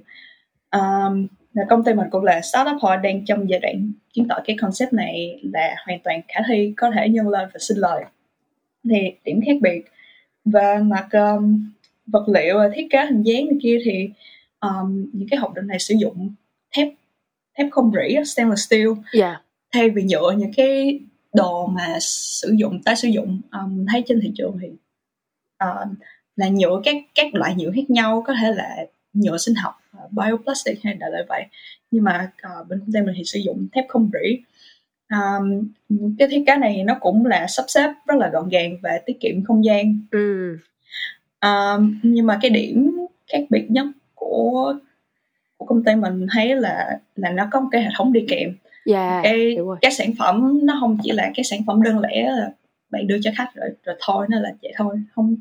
Um, 0.72 1.28
công 1.70 1.84
ty 1.84 1.94
mình 1.94 2.08
cũng 2.12 2.24
là 2.24 2.42
startup 2.42 2.82
họ 2.82 2.96
đang 2.96 3.26
trong 3.26 3.50
giai 3.50 3.60
đoạn 3.60 3.92
chứng 4.14 4.28
tỏ 4.28 4.36
cái 4.46 4.58
concept 4.62 4.94
này 4.94 5.40
là 5.54 5.76
hoàn 5.86 6.00
toàn 6.04 6.22
khả 6.28 6.40
thi 6.48 6.74
có 6.78 6.92
thể 6.92 7.10
nhân 7.10 7.30
lên 7.30 7.50
và 7.54 7.60
sinh 7.60 7.78
lời. 7.78 8.04
Thì 8.90 9.12
điểm 9.24 9.40
khác 9.46 9.58
biệt 9.62 9.86
và 10.46 10.80
mặt 10.84 11.08
um, 11.12 11.72
vật 12.06 12.30
liệu 12.30 12.58
thiết 12.76 12.88
kế 12.90 13.06
hình 13.06 13.24
dáng 13.24 13.46
này 13.46 13.58
kia 13.62 13.80
thì 13.86 14.10
um, 14.60 15.10
những 15.14 15.28
cái 15.32 15.40
hộp 15.40 15.54
đựng 15.54 15.68
này 15.68 15.80
sử 15.80 15.96
dụng 16.00 16.34
thép 16.72 16.88
thép 17.58 17.68
không 17.72 17.92
rỉ 17.92 18.16
stainless 18.26 18.68
steel. 18.68 18.88
Yeah. 19.14 19.42
Thay 19.72 19.90
vì 19.90 20.04
nhựa 20.04 20.32
những 20.38 20.52
cái 20.58 21.00
đồ 21.34 21.68
mà 21.68 21.98
sử 22.02 22.56
dụng 22.58 22.84
tái 22.84 22.96
sử 22.96 23.08
dụng 23.08 23.42
um, 23.52 23.86
thấy 23.92 24.04
trên 24.08 24.20
thị 24.22 24.32
trường 24.36 24.58
thì 24.62 24.68
uh, 25.64 25.88
là 26.36 26.48
nhựa 26.50 26.82
các 26.84 26.96
các 27.16 27.36
loại 27.36 27.56
nhựa 27.58 27.72
khác 27.76 27.90
nhau 27.90 28.24
có 28.28 28.34
thể 28.42 28.52
là 28.52 28.86
nhựa 29.14 29.38
sinh 29.38 29.56
học 29.56 29.74
uh, 29.98 30.12
bioplastic 30.12 30.84
hay 30.84 30.94
đại 30.94 31.12
loại 31.12 31.24
vậy. 31.30 31.46
Nhưng 31.92 32.04
mà 32.04 32.32
uh, 32.62 32.68
bên 32.68 32.80
công 32.80 32.92
ty 32.94 33.02
mình 33.02 33.16
thì 33.18 33.24
sử 33.26 33.40
dụng 33.40 33.68
thép 33.72 33.86
không 33.90 34.10
rỉ. 34.14 34.38
Um, 35.10 35.72
cái 36.20 36.28
thiết 36.28 36.44
kế 36.48 36.58
này 36.58 36.84
nó 36.84 36.98
cũng 37.00 37.26
là 37.26 37.48
sắp 37.48 37.66
xếp 37.68 37.94
rất 38.06 38.18
là 38.18 38.30
gọn 38.30 38.50
gàng 38.50 38.78
và 38.84 39.02
tiết 39.06 39.20
kiệm 39.20 39.44
không 39.44 39.66
gian. 39.66 40.00
Ừ. 40.12 40.58
um, 41.42 42.00
nhưng 42.04 42.26
mà 42.26 42.40
cái 42.42 42.52
điểm 42.52 42.92
khác 43.28 43.46
biệt 43.50 43.72
nhất 43.72 43.86
của 44.16 44.76
của 45.58 45.66
công 45.66 45.84
ty 45.84 45.96
mình 45.96 46.28
thấy 46.34 46.56
là 46.56 47.00
là 47.16 47.32
nó 47.32 47.48
có 47.52 47.60
một 47.60 47.68
cái 47.72 47.82
hệ 47.82 47.90
thống 47.98 48.14
đi 48.14 48.26
kèm 48.30 48.56
yeah, 48.86 49.24
cái 49.24 49.58
cái 49.82 49.92
sản 49.92 50.12
phẩm 50.20 50.60
nó 50.64 50.78
không 50.80 50.98
chỉ 51.04 51.12
là 51.12 51.32
cái 51.36 51.44
sản 51.44 51.60
phẩm 51.68 51.82
đơn 51.82 52.00
lẻ 52.00 52.32
là 52.32 52.52
bạn 52.90 53.08
đưa 53.08 53.18
cho 53.24 53.32
khách 53.36 53.50
rồi 53.56 53.70
rồi 53.86 53.96
thôi 54.00 54.28
nó 54.30 54.40
là 54.40 54.54
vậy 54.62 54.74
thôi. 54.78 55.02
Không 55.16 55.36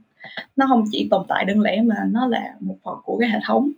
nó 0.57 0.67
không 0.69 0.85
chỉ 0.93 1.09
tồn 1.11 1.27
tại 1.29 1.45
đơn 1.45 1.61
lẻ 1.61 1.83
mà 1.83 1.97
nó 2.11 2.27
là 2.27 2.55
một 2.61 2.77
phần 2.85 2.95
của 3.05 3.19
cái 3.19 3.31
hệ 3.31 3.39
thống. 3.47 3.71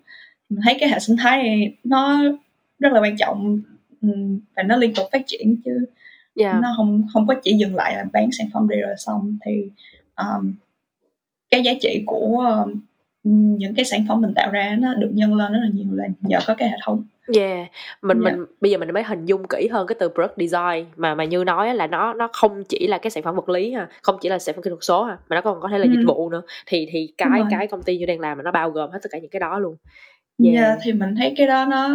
Mình 0.48 0.60
thấy 0.64 0.76
cái 0.80 0.88
hệ 0.88 0.98
sinh 0.98 1.16
thái 1.16 1.42
này 1.42 1.76
nó 1.84 2.22
rất 2.78 2.92
là 2.92 3.00
quan 3.00 3.16
trọng 3.16 3.60
và 4.56 4.62
nó 4.62 4.76
liên 4.76 4.94
tục 4.94 5.06
phát 5.12 5.22
triển 5.26 5.56
chứ 5.64 5.86
yeah. 6.34 6.60
nó 6.62 6.74
không 6.76 7.06
không 7.12 7.26
có 7.26 7.34
chỉ 7.42 7.56
dừng 7.56 7.74
lại 7.74 7.96
là 7.96 8.04
bán 8.12 8.28
sản 8.32 8.46
phẩm 8.52 8.68
đi 8.68 8.76
rồi 8.80 8.94
xong 8.98 9.36
thì 9.46 9.70
um, 10.16 10.54
cái 11.50 11.62
giá 11.62 11.72
trị 11.80 12.02
của 12.06 12.64
um, 12.64 12.82
những 13.58 13.74
cái 13.74 13.84
sản 13.84 14.04
phẩm 14.08 14.20
mình 14.20 14.34
tạo 14.34 14.50
ra 14.50 14.76
nó 14.80 14.94
được 14.94 15.10
nhân 15.14 15.34
lên 15.34 15.52
rất 15.52 15.58
là 15.62 15.68
nhiều 15.72 15.86
là 15.90 16.08
nhờ 16.20 16.38
có 16.46 16.54
cái 16.54 16.68
hệ 16.68 16.76
thống 16.84 17.04
Yeah, 17.26 17.68
mình 18.02 18.22
yeah. 18.22 18.36
mình 18.36 18.46
bây 18.60 18.70
giờ 18.70 18.78
mình 18.78 18.94
mới 18.94 19.02
hình 19.02 19.26
dung 19.26 19.48
kỹ 19.48 19.68
hơn 19.68 19.86
cái 19.86 19.96
từ 20.00 20.08
product 20.08 20.32
design 20.36 20.86
mà 20.96 21.14
mà 21.14 21.24
như 21.24 21.44
nói 21.44 21.74
là 21.74 21.86
nó 21.86 22.14
nó 22.14 22.28
không 22.32 22.64
chỉ 22.68 22.86
là 22.86 22.98
cái 22.98 23.10
sản 23.10 23.22
phẩm 23.22 23.34
vật 23.34 23.48
lý 23.48 23.72
ha, 23.72 23.88
không 24.02 24.16
chỉ 24.20 24.28
là 24.28 24.38
sản 24.38 24.54
phẩm 24.54 24.62
kỹ 24.62 24.68
thuật 24.68 24.84
số 24.84 25.04
ha, 25.04 25.18
mà 25.28 25.36
nó 25.36 25.42
còn 25.42 25.60
có 25.60 25.68
thể 25.68 25.78
là 25.78 25.84
ừ. 25.84 25.90
dịch 25.96 26.04
vụ 26.06 26.30
nữa. 26.30 26.42
Thì 26.66 26.88
thì 26.90 27.12
cái 27.18 27.42
cái 27.50 27.66
công 27.66 27.82
ty 27.82 27.98
như 27.98 28.06
đang 28.06 28.20
làm 28.20 28.38
mà 28.38 28.42
nó 28.42 28.50
bao 28.50 28.70
gồm 28.70 28.90
hết 28.90 28.98
tất 29.02 29.08
cả 29.12 29.18
những 29.18 29.30
cái 29.30 29.40
đó 29.40 29.58
luôn. 29.58 29.76
Yeah, 30.44 30.54
yeah 30.54 30.78
thì 30.82 30.92
mình 30.92 31.14
thấy 31.18 31.34
cái 31.36 31.46
đó 31.46 31.64
nó 31.64 31.86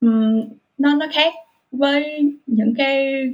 um, 0.00 0.42
nó 0.78 0.94
nó 0.94 1.06
khác 1.12 1.34
với 1.70 2.20
những 2.46 2.74
cái 2.78 3.24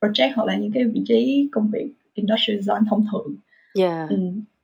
project 0.00 0.32
hoặc 0.34 0.44
là 0.46 0.56
những 0.56 0.72
cái 0.72 0.84
vị 0.84 1.02
trí 1.08 1.48
công 1.52 1.70
việc 1.72 1.88
industrial 2.14 2.60
design 2.60 2.84
thông 2.90 3.06
thường. 3.12 3.34
Yeah. 3.78 4.10
Ừ, 4.10 4.16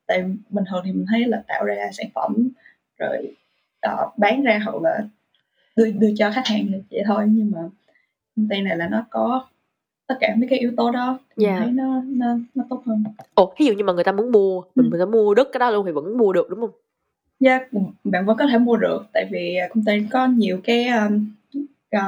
tại 0.07 0.25
bình 0.51 0.65
thường 0.71 0.83
thì 0.85 0.93
mình 0.93 1.07
thấy 1.11 1.25
là 1.27 1.43
tạo 1.49 1.65
ra 1.65 1.91
sản 1.93 2.07
phẩm 2.15 2.49
rồi 2.99 3.35
uh, 3.87 4.19
bán 4.19 4.43
ra 4.43 4.61
hoặc 4.65 4.83
là 4.83 5.01
đưa 5.81 5.91
đưa 5.91 6.15
cho 6.19 6.31
khách 6.31 6.47
hàng 6.47 6.67
vậy 6.91 7.03
thôi. 7.07 7.25
Nhưng 7.29 7.51
mà 7.51 7.59
công 8.37 8.49
ty 8.49 8.61
này 8.61 8.77
là 8.77 8.89
nó 8.89 9.07
có 9.11 9.47
tất 10.07 10.15
cả 10.21 10.35
mấy 10.39 10.49
cái 10.51 10.59
yếu 10.59 10.73
tố 10.77 10.91
đó 10.91 11.19
thì 11.37 11.47
yeah. 11.47 11.59
thấy 11.59 11.71
nó 11.71 12.03
nó 12.07 12.27
nó 12.55 12.65
tốt 12.71 12.83
hơn. 12.87 13.05
Ồ 13.35 13.55
ví 13.59 13.67
dụ 13.67 13.73
như 13.73 13.85
mà 13.85 13.93
người 13.93 14.05
ta 14.05 14.13
muốn 14.13 14.33
mua 14.33 14.63
mình 14.75 14.87
ừ. 14.87 14.91
người 14.91 15.01
ta 15.01 15.07
mua 15.07 15.35
đất 15.35 15.49
cái 15.53 15.59
đó 15.59 15.71
luôn 15.71 15.87
thì 15.87 15.93
vẫn 15.93 16.19
mua 16.19 16.33
được 16.33 16.51
đúng 16.51 16.61
không? 16.61 16.71
Dạ 17.41 17.51
yeah, 17.51 17.73
bạn 18.05 18.27
vẫn 18.27 18.37
có 18.37 18.47
thể 18.47 18.59
mua 18.59 18.77
được 18.77 19.07
tại 19.13 19.29
vì 19.31 19.57
công 19.75 19.85
ty 19.85 19.93
có 20.11 20.27
nhiều 20.27 20.61
cái 20.65 20.89
uh, 21.97 22.01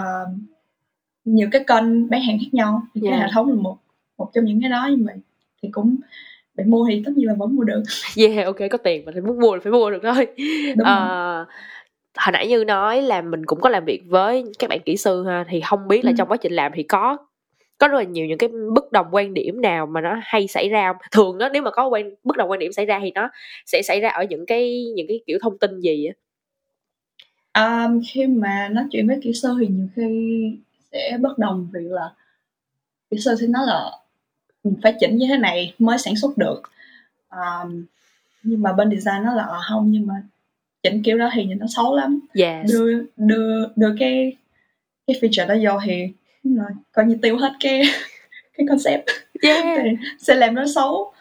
nhiều 1.24 1.48
cái 1.52 1.64
kênh 1.66 2.10
bán 2.10 2.22
hàng 2.22 2.38
khác 2.38 2.54
nhau. 2.54 2.82
Thì 2.94 3.00
yeah. 3.04 3.12
cái 3.12 3.20
hệ 3.20 3.28
thống 3.34 3.48
là 3.48 3.54
một 3.54 3.76
một 4.18 4.30
trong 4.34 4.44
những 4.44 4.60
cái 4.60 4.70
đó 4.70 4.88
nhưng 4.90 5.04
mà 5.04 5.12
thì 5.62 5.68
cũng 5.72 5.96
bạn 6.54 6.70
mua 6.70 6.86
thì 6.88 7.02
tất 7.06 7.12
nhiên 7.16 7.28
là 7.28 7.34
vẫn 7.34 7.56
mua 7.56 7.64
được. 7.64 7.82
Yeah 8.16 8.46
ok 8.46 8.56
có 8.70 8.78
tiền 8.78 9.04
mà 9.04 9.12
thì 9.14 9.20
muốn 9.20 9.40
mua 9.40 9.54
là 9.54 9.60
phải 9.62 9.72
mua 9.72 9.90
được 9.90 10.00
thôi. 10.02 10.26
Đúng 10.76 10.86
uh, 10.88 11.48
hồi 12.16 12.32
nãy 12.32 12.48
như 12.48 12.64
nói 12.64 13.02
là 13.02 13.22
mình 13.22 13.46
cũng 13.46 13.60
có 13.60 13.70
làm 13.70 13.84
việc 13.84 14.02
với 14.06 14.44
các 14.58 14.70
bạn 14.70 14.80
kỹ 14.84 14.96
sư 14.96 15.24
ha 15.26 15.44
thì 15.48 15.60
không 15.60 15.88
biết 15.88 16.04
là 16.04 16.10
ừ. 16.10 16.14
trong 16.18 16.28
quá 16.28 16.36
trình 16.36 16.52
làm 16.52 16.72
thì 16.74 16.82
có 16.82 17.16
có 17.78 17.88
rất 17.88 17.98
là 17.98 18.04
nhiều 18.04 18.26
những 18.26 18.38
cái 18.38 18.48
bất 18.74 18.92
đồng 18.92 19.06
quan 19.10 19.34
điểm 19.34 19.60
nào 19.60 19.86
mà 19.86 20.00
nó 20.00 20.20
hay 20.22 20.48
xảy 20.48 20.68
ra 20.68 20.92
thường 21.12 21.38
đó 21.38 21.48
nếu 21.52 21.62
mà 21.62 21.70
có 21.70 21.88
quan 21.88 22.10
bất 22.24 22.36
đồng 22.36 22.50
quan 22.50 22.58
điểm 22.58 22.72
xảy 22.72 22.86
ra 22.86 23.00
thì 23.02 23.12
nó 23.14 23.30
sẽ 23.66 23.82
xảy 23.82 24.00
ra 24.00 24.08
ở 24.08 24.24
những 24.24 24.46
cái 24.46 24.92
những 24.96 25.06
cái 25.08 25.20
kiểu 25.26 25.38
thông 25.42 25.58
tin 25.58 25.80
gì 25.80 26.06
á? 26.06 26.14
Um, 27.54 28.00
khi 28.08 28.26
mà 28.26 28.68
nói 28.72 28.84
chuyện 28.90 29.08
với 29.08 29.18
kỹ 29.22 29.32
sư 29.32 29.56
thì 29.60 29.66
nhiều 29.66 29.88
khi 29.96 30.58
sẽ 30.92 31.18
bất 31.20 31.38
đồng 31.38 31.68
vì 31.72 31.80
là 31.80 32.10
kỹ 33.10 33.18
sư 33.18 33.34
thì 33.40 33.46
nói 33.46 33.66
là 33.66 33.90
mình 34.64 34.74
phải 34.82 34.94
chỉnh 35.00 35.16
như 35.16 35.26
thế 35.28 35.38
này 35.38 35.74
mới 35.78 35.98
sản 35.98 36.16
xuất 36.16 36.38
được. 36.38 36.62
Um, 37.30 37.84
nhưng 38.42 38.62
mà 38.62 38.72
bên 38.72 38.90
design 38.90 39.24
nó 39.24 39.34
là 39.34 39.42
ờ, 39.42 39.60
không 39.68 39.90
nhưng 39.90 40.06
mà 40.06 40.14
chỉnh 40.82 41.02
kiểu 41.02 41.18
đó 41.18 41.30
thì 41.34 41.44
nhìn 41.44 41.58
nó 41.58 41.66
xấu 41.68 41.96
lắm. 41.96 42.20
Yes. 42.34 42.70
đưa 42.72 43.02
đưa 43.16 43.68
đưa 43.76 43.94
cái 43.98 44.36
cái 45.06 45.16
feature 45.20 45.46
đó 45.46 45.54
vô 45.62 45.80
thì 45.84 46.08
rồi, 46.44 46.70
coi 46.92 47.06
như 47.06 47.18
tiêu 47.22 47.36
hết 47.36 47.52
cái 47.60 47.82
cái 48.56 48.66
concept. 48.68 49.04
Yeah. 49.42 49.64
thì 49.84 49.90
sẽ 50.18 50.34
làm 50.34 50.54
nó 50.54 50.64
xấu. 50.74 51.12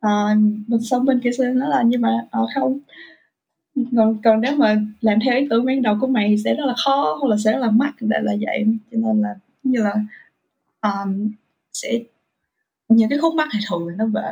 À, 0.00 0.36
bên 0.68 0.80
sau 0.90 1.00
bên 1.00 1.20
kia 1.20 1.30
sẽ 1.38 1.44
nói 1.44 1.68
là 1.70 1.82
nhưng 1.86 2.00
mà 2.00 2.26
à, 2.30 2.40
không. 2.54 2.78
Còn 3.96 4.22
còn 4.24 4.40
nếu 4.40 4.56
mà 4.56 4.76
làm 5.00 5.18
theo 5.24 5.36
ý 5.36 5.46
tưởng 5.50 5.64
ban 5.64 5.82
đầu 5.82 5.96
của 6.00 6.06
mày 6.06 6.28
thì 6.28 6.36
sẽ 6.44 6.54
rất 6.54 6.64
là 6.66 6.74
khó 6.84 7.16
hoặc 7.20 7.28
là 7.28 7.36
sẽ 7.44 7.52
rất 7.52 7.58
là 7.58 7.70
mắc. 7.70 7.94
Để 8.00 8.18
là 8.22 8.32
vậy. 8.40 8.66
Cho 8.90 8.98
nên 8.98 9.22
là 9.22 9.34
như 9.62 9.82
là 9.82 9.94
um, 10.82 11.32
sẽ 11.72 12.00
những 12.88 13.08
cái 13.08 13.18
khúc 13.18 13.34
mắc 13.34 13.48
thì 13.52 13.58
thường 13.68 13.88
là 13.88 13.94
nó 13.98 14.06
về 14.06 14.30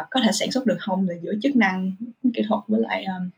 uh, 0.00 0.06
có 0.10 0.20
thể 0.24 0.32
sản 0.32 0.50
xuất 0.50 0.66
được 0.66 0.76
không 0.78 1.08
là 1.08 1.14
giữa 1.22 1.34
chức 1.42 1.56
năng 1.56 1.92
kỹ 2.34 2.42
thuật 2.48 2.60
với 2.68 2.80
lại 2.80 3.04
um, 3.04 3.30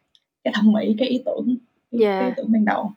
cái 0.47 0.53
thẩm 0.57 0.73
mỹ 0.73 0.95
cái 0.99 1.09
ý 1.09 1.23
tưởng 1.27 1.57
yeah. 2.01 2.21
cái 2.21 2.29
ý 2.29 2.35
tưởng 2.37 2.53
ban 2.53 2.65
đầu 2.65 2.93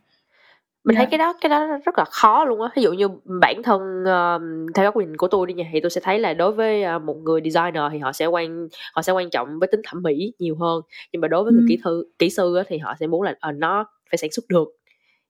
mình 0.83 0.95
yeah. 0.95 0.97
thấy 0.97 1.11
cái 1.11 1.17
đó 1.17 1.33
cái 1.41 1.49
đó 1.49 1.77
rất 1.85 1.97
là 1.97 2.05
khó 2.05 2.45
luôn 2.45 2.61
á 2.61 2.69
ví 2.75 2.81
dụ 2.81 2.93
như 2.93 3.07
bản 3.41 3.63
thân 3.63 4.03
uh, 4.03 4.75
theo 4.75 4.85
góc 4.85 4.97
nhìn 4.97 5.17
của 5.17 5.27
tôi 5.27 5.47
đi 5.47 5.53
nha 5.53 5.69
thì 5.71 5.79
tôi 5.79 5.89
sẽ 5.89 6.01
thấy 6.03 6.19
là 6.19 6.33
đối 6.33 6.51
với 6.51 6.83
uh, 6.95 7.01
một 7.01 7.17
người 7.17 7.41
designer 7.41 7.83
thì 7.91 7.99
họ 7.99 8.11
sẽ 8.11 8.25
quan 8.25 8.67
họ 8.93 9.01
sẽ 9.01 9.11
quan 9.11 9.29
trọng 9.29 9.59
với 9.59 9.67
tính 9.67 9.81
thẩm 9.83 10.03
mỹ 10.03 10.33
nhiều 10.39 10.55
hơn 10.55 10.81
nhưng 11.11 11.21
mà 11.21 11.27
đối 11.27 11.43
với 11.43 11.51
ừ. 11.51 11.55
người 11.55 11.65
kỹ 11.69 11.79
thư 11.83 12.05
kỹ 12.19 12.29
sư 12.29 12.55
á, 12.55 12.63
thì 12.67 12.77
họ 12.77 12.95
sẽ 12.99 13.07
muốn 13.07 13.21
là 13.21 13.31
uh, 13.31 13.55
nó 13.55 13.85
phải 14.11 14.17
sản 14.17 14.31
xuất 14.31 14.45
được 14.49 14.67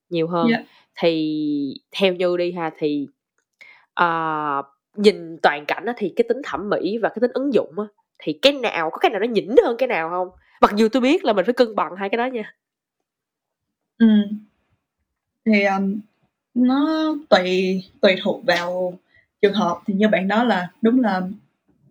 nhiều 0.09 0.27
hơn 0.27 0.47
yeah. 0.47 0.63
thì 0.99 1.81
theo 1.91 2.13
như 2.13 2.37
đi 2.37 2.51
ha 2.51 2.71
thì 2.77 3.07
uh, 4.01 4.65
nhìn 4.95 5.37
toàn 5.41 5.65
cảnh 5.65 5.85
á, 5.85 5.93
thì 5.97 6.13
cái 6.15 6.25
tính 6.29 6.41
thẩm 6.43 6.69
mỹ 6.69 6.97
và 6.97 7.09
cái 7.09 7.19
tính 7.21 7.31
ứng 7.33 7.53
dụng 7.53 7.73
á, 7.77 7.85
thì 8.19 8.33
cái 8.33 8.53
nào 8.53 8.89
có 8.89 8.97
cái 8.97 9.11
nào 9.11 9.19
nó 9.19 9.27
nhỉnh 9.27 9.55
hơn 9.65 9.77
cái 9.77 9.87
nào 9.87 10.09
không 10.09 10.29
mặc 10.61 10.71
dù 10.75 10.87
tôi 10.89 11.01
biết 11.01 11.25
là 11.25 11.33
mình 11.33 11.45
phải 11.45 11.53
cân 11.53 11.75
bằng 11.75 11.95
hai 11.95 12.09
cái 12.09 12.17
đó 12.17 12.25
nha. 12.25 12.53
Ừ. 13.97 14.07
Thì 15.45 15.63
um, 15.63 15.99
nó 16.53 17.15
tùy 17.29 17.83
tùy 18.01 18.15
thuộc 18.21 18.45
vào 18.45 18.93
trường 19.41 19.53
hợp. 19.53 19.79
Thì 19.85 19.93
như 19.93 20.07
bạn 20.07 20.27
nói 20.27 20.45
là 20.45 20.67
đúng 20.81 20.99
là 20.99 21.21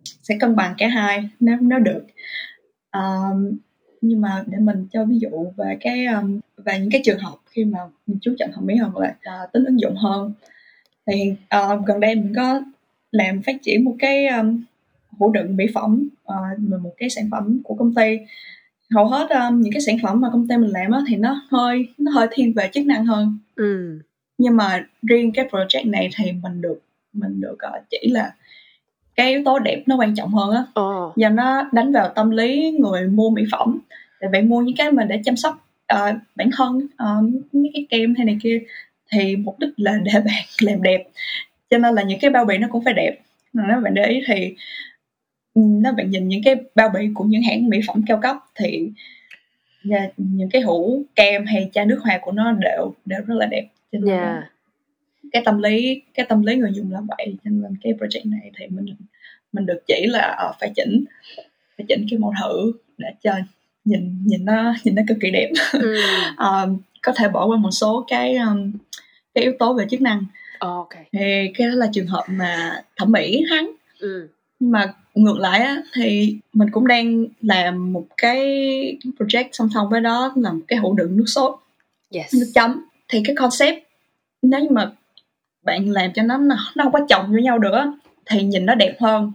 sẽ 0.03 0.37
cân 0.39 0.55
bằng 0.55 0.75
cả 0.77 0.87
hai 0.87 1.29
nếu 1.39 1.57
nếu 1.61 1.79
được. 1.79 2.05
Um, 2.91 3.57
nhưng 4.01 4.21
mà 4.21 4.43
để 4.47 4.57
mình 4.57 4.87
cho 4.91 5.05
ví 5.05 5.19
dụ 5.19 5.29
về 5.57 5.77
cái 5.81 6.05
um, 6.05 6.39
về 6.57 6.79
những 6.79 6.91
cái 6.91 7.01
trường 7.05 7.19
hợp 7.19 7.35
khi 7.49 7.65
mà 7.65 7.79
mình 8.07 8.17
chú 8.21 8.35
trọng 8.39 8.51
thẩm 8.51 8.65
mỹ 8.65 8.75
hơn 8.75 8.97
là 8.97 9.15
uh, 9.43 9.51
tính 9.51 9.65
ứng 9.65 9.79
dụng 9.79 9.95
hơn. 9.95 10.33
Thì 11.05 11.31
uh, 11.31 11.85
gần 11.85 11.99
đây 11.99 12.15
mình 12.15 12.33
có 12.35 12.61
làm 13.11 13.41
phát 13.41 13.55
triển 13.61 13.83
một 13.83 13.95
cái 13.99 14.27
um, 14.27 14.63
hũ 15.19 15.31
đựng 15.31 15.55
mỹ 15.55 15.65
phẩm 15.73 16.09
uh, 16.23 16.59
một 16.81 16.93
cái 16.97 17.09
sản 17.09 17.29
phẩm 17.31 17.59
của 17.63 17.75
công 17.75 17.95
ty 17.95 18.17
hầu 18.95 19.07
hết 19.07 19.29
um, 19.29 19.61
những 19.61 19.73
cái 19.73 19.81
sản 19.81 19.97
phẩm 20.03 20.21
mà 20.21 20.29
công 20.31 20.47
ty 20.47 20.57
mình 20.57 20.71
làm 20.71 20.91
á, 20.91 21.01
thì 21.07 21.15
nó 21.15 21.41
hơi 21.51 21.87
nó 21.97 22.11
hơi 22.11 22.27
thiên 22.31 22.53
về 22.53 22.69
chức 22.73 22.85
năng 22.85 23.05
hơn. 23.05 23.37
Ừ. 23.55 23.99
nhưng 24.37 24.57
mà 24.57 24.85
riêng 25.01 25.31
cái 25.31 25.45
project 25.51 25.89
này 25.89 26.09
thì 26.15 26.31
mình 26.31 26.61
được 26.61 26.81
mình 27.13 27.41
được 27.41 27.57
uh, 27.77 27.83
chỉ 27.89 28.09
là 28.11 28.33
cái 29.15 29.31
yếu 29.31 29.41
tố 29.45 29.59
đẹp 29.59 29.83
nó 29.85 29.95
quan 29.95 30.15
trọng 30.15 30.29
hơn 30.33 30.51
á. 30.51 30.63
Oh. 30.81 31.13
và 31.15 31.29
nó 31.29 31.69
đánh 31.71 31.91
vào 31.91 32.09
tâm 32.15 32.29
lý 32.29 32.71
người 32.79 33.07
mua 33.07 33.29
mỹ 33.29 33.43
phẩm. 33.51 33.79
Tại 34.19 34.29
bạn 34.29 34.49
mua 34.49 34.61
những 34.61 34.75
cái 34.75 34.91
mà 34.91 35.03
để 35.03 35.21
chăm 35.25 35.35
sóc 35.35 35.67
uh, 35.93 36.15
bản 36.35 36.49
thân 36.57 36.75
uh, 36.77 37.53
mấy 37.53 37.71
cái 37.73 37.85
kem 37.89 38.15
hay 38.15 38.25
này 38.25 38.37
kia 38.43 38.59
thì 39.11 39.35
mục 39.35 39.59
đích 39.59 39.69
là 39.77 39.93
để 40.03 40.11
bạn 40.13 40.43
làm 40.61 40.81
đẹp. 40.81 41.03
Cho 41.69 41.77
nên 41.77 41.95
là 41.95 42.03
những 42.03 42.19
cái 42.19 42.31
bao 42.31 42.45
bì 42.45 42.57
nó 42.57 42.67
cũng 42.71 42.83
phải 42.83 42.93
đẹp. 42.93 43.15
Nếu 43.53 43.81
bạn 43.83 43.93
để 43.93 44.05
ý 44.05 44.21
thì 44.27 44.55
nếu 45.59 45.93
bạn 45.93 46.09
nhìn 46.09 46.27
những 46.27 46.43
cái 46.43 46.55
bao 46.75 46.89
bì 46.89 46.99
của 47.13 47.23
những 47.23 47.41
hãng 47.41 47.69
mỹ 47.69 47.79
phẩm 47.87 48.03
cao 48.07 48.19
cấp 48.21 48.37
thì 48.55 48.89
những 50.17 50.49
cái 50.49 50.61
hũ 50.61 51.03
kem 51.15 51.45
hay 51.45 51.69
chai 51.73 51.85
nước 51.85 51.99
hoa 52.03 52.19
của 52.21 52.31
nó 52.31 52.51
đều 52.51 52.93
đều 53.05 53.21
rất 53.27 53.35
là 53.35 53.45
đẹp 53.45 53.67
cho 53.91 53.99
nên 53.99 54.17
yeah. 54.17 54.43
cái 55.31 55.41
tâm 55.45 55.61
lý 55.61 56.01
cái 56.13 56.25
tâm 56.29 56.43
lý 56.43 56.55
người 56.55 56.71
dùng 56.73 56.91
là 56.91 57.01
vậy 57.07 57.35
cho 57.43 57.51
nên 57.51 57.75
cái 57.81 57.93
project 57.93 58.29
này 58.29 58.51
thì 58.57 58.67
mình 58.67 58.95
mình 59.53 59.65
được 59.65 59.79
chỉ 59.87 60.05
là 60.07 60.49
uh, 60.49 60.55
phải 60.59 60.71
chỉnh 60.75 61.05
phải 61.77 61.85
chỉnh 61.89 62.05
cái 62.09 62.19
mẫu 62.19 62.33
thử 62.43 62.71
để 62.97 63.07
cho 63.23 63.33
nhìn 63.85 64.17
nhìn 64.25 64.45
nó 64.45 64.73
nhìn 64.83 64.95
nó 64.95 65.01
cực 65.07 65.17
kỳ 65.21 65.31
đẹp 65.31 65.49
ừ. 65.73 65.95
um, 66.37 66.77
có 67.01 67.11
thể 67.15 67.29
bỏ 67.29 67.45
qua 67.45 67.57
một 67.57 67.71
số 67.71 68.05
cái 68.07 68.35
um, 68.35 68.71
cái 69.33 69.43
yếu 69.43 69.53
tố 69.59 69.73
về 69.73 69.85
chức 69.89 70.01
năng 70.01 70.25
okay. 70.59 71.05
thì 71.11 71.51
cái 71.57 71.67
đó 71.67 71.73
là 71.75 71.87
trường 71.93 72.07
hợp 72.07 72.23
mà 72.27 72.81
thẩm 72.95 73.11
mỹ 73.11 73.43
hắn 73.49 73.71
ừ. 73.99 74.27
nhưng 74.59 74.71
mà 74.71 74.93
ngược 75.23 75.37
lại 75.39 75.59
á 75.59 75.81
thì 75.93 76.37
mình 76.53 76.69
cũng 76.71 76.87
đang 76.87 77.25
làm 77.41 77.93
một 77.93 78.05
cái 78.17 78.39
project 79.17 79.49
song 79.51 79.69
song 79.73 79.89
với 79.89 80.01
đó 80.01 80.33
là 80.35 80.51
một 80.51 80.61
cái 80.67 80.79
hũ 80.79 80.93
đựng 80.93 81.17
nước 81.17 81.25
sốt 81.27 81.59
yes. 82.13 82.33
nước 82.33 82.51
chấm 82.53 82.85
thì 83.07 83.21
cái 83.25 83.35
concept 83.35 83.83
nếu 84.41 84.59
như 84.59 84.69
mà 84.71 84.91
bạn 85.63 85.89
làm 85.89 86.13
cho 86.13 86.23
nó 86.23 86.37
nó 86.37 86.83
không 86.83 86.91
có 86.91 86.99
chồng 87.09 87.31
với 87.31 87.43
nhau 87.43 87.59
được 87.59 87.85
thì 88.25 88.43
nhìn 88.43 88.65
nó 88.65 88.75
đẹp 88.75 88.95
hơn 88.99 89.31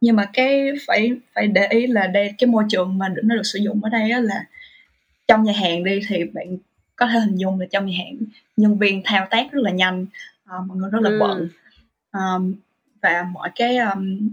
nhưng 0.00 0.16
mà 0.16 0.24
cái 0.32 0.70
phải 0.86 1.12
phải 1.34 1.46
để 1.46 1.66
ý 1.70 1.86
là 1.86 2.06
đây 2.06 2.32
cái 2.38 2.48
môi 2.48 2.64
trường 2.68 2.98
mà 2.98 3.08
nó 3.24 3.34
được 3.36 3.42
sử 3.44 3.58
dụng 3.58 3.80
ở 3.84 3.90
đây 3.90 4.10
á 4.10 4.20
là 4.20 4.44
trong 5.28 5.44
nhà 5.44 5.52
hàng 5.52 5.84
đi 5.84 6.00
thì 6.08 6.24
bạn 6.24 6.56
có 6.96 7.06
thể 7.06 7.18
hình 7.18 7.36
dung 7.36 7.60
là 7.60 7.66
trong 7.70 7.86
nhà 7.86 7.94
hàng 7.98 8.16
nhân 8.56 8.78
viên 8.78 9.02
thao 9.04 9.26
tác 9.30 9.52
rất 9.52 9.60
là 9.62 9.70
nhanh 9.70 10.06
uh, 10.44 10.66
mọi 10.68 10.78
người 10.78 10.90
rất 10.90 11.02
là 11.02 11.10
Ừ. 11.10 11.18
bận 11.20 11.48
um, 12.12 12.54
và 13.02 13.26
mọi 13.32 13.50
cái 13.54 13.76
um, 13.76 14.28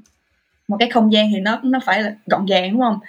một 0.67 0.77
cái 0.79 0.89
không 0.89 1.13
gian 1.13 1.29
thì 1.33 1.39
nó 1.39 1.59
nó 1.63 1.79
phải 1.79 2.03
là 2.03 2.15
gọn 2.25 2.45
gàng 2.45 2.71
đúng 2.71 2.81
không? 2.81 2.99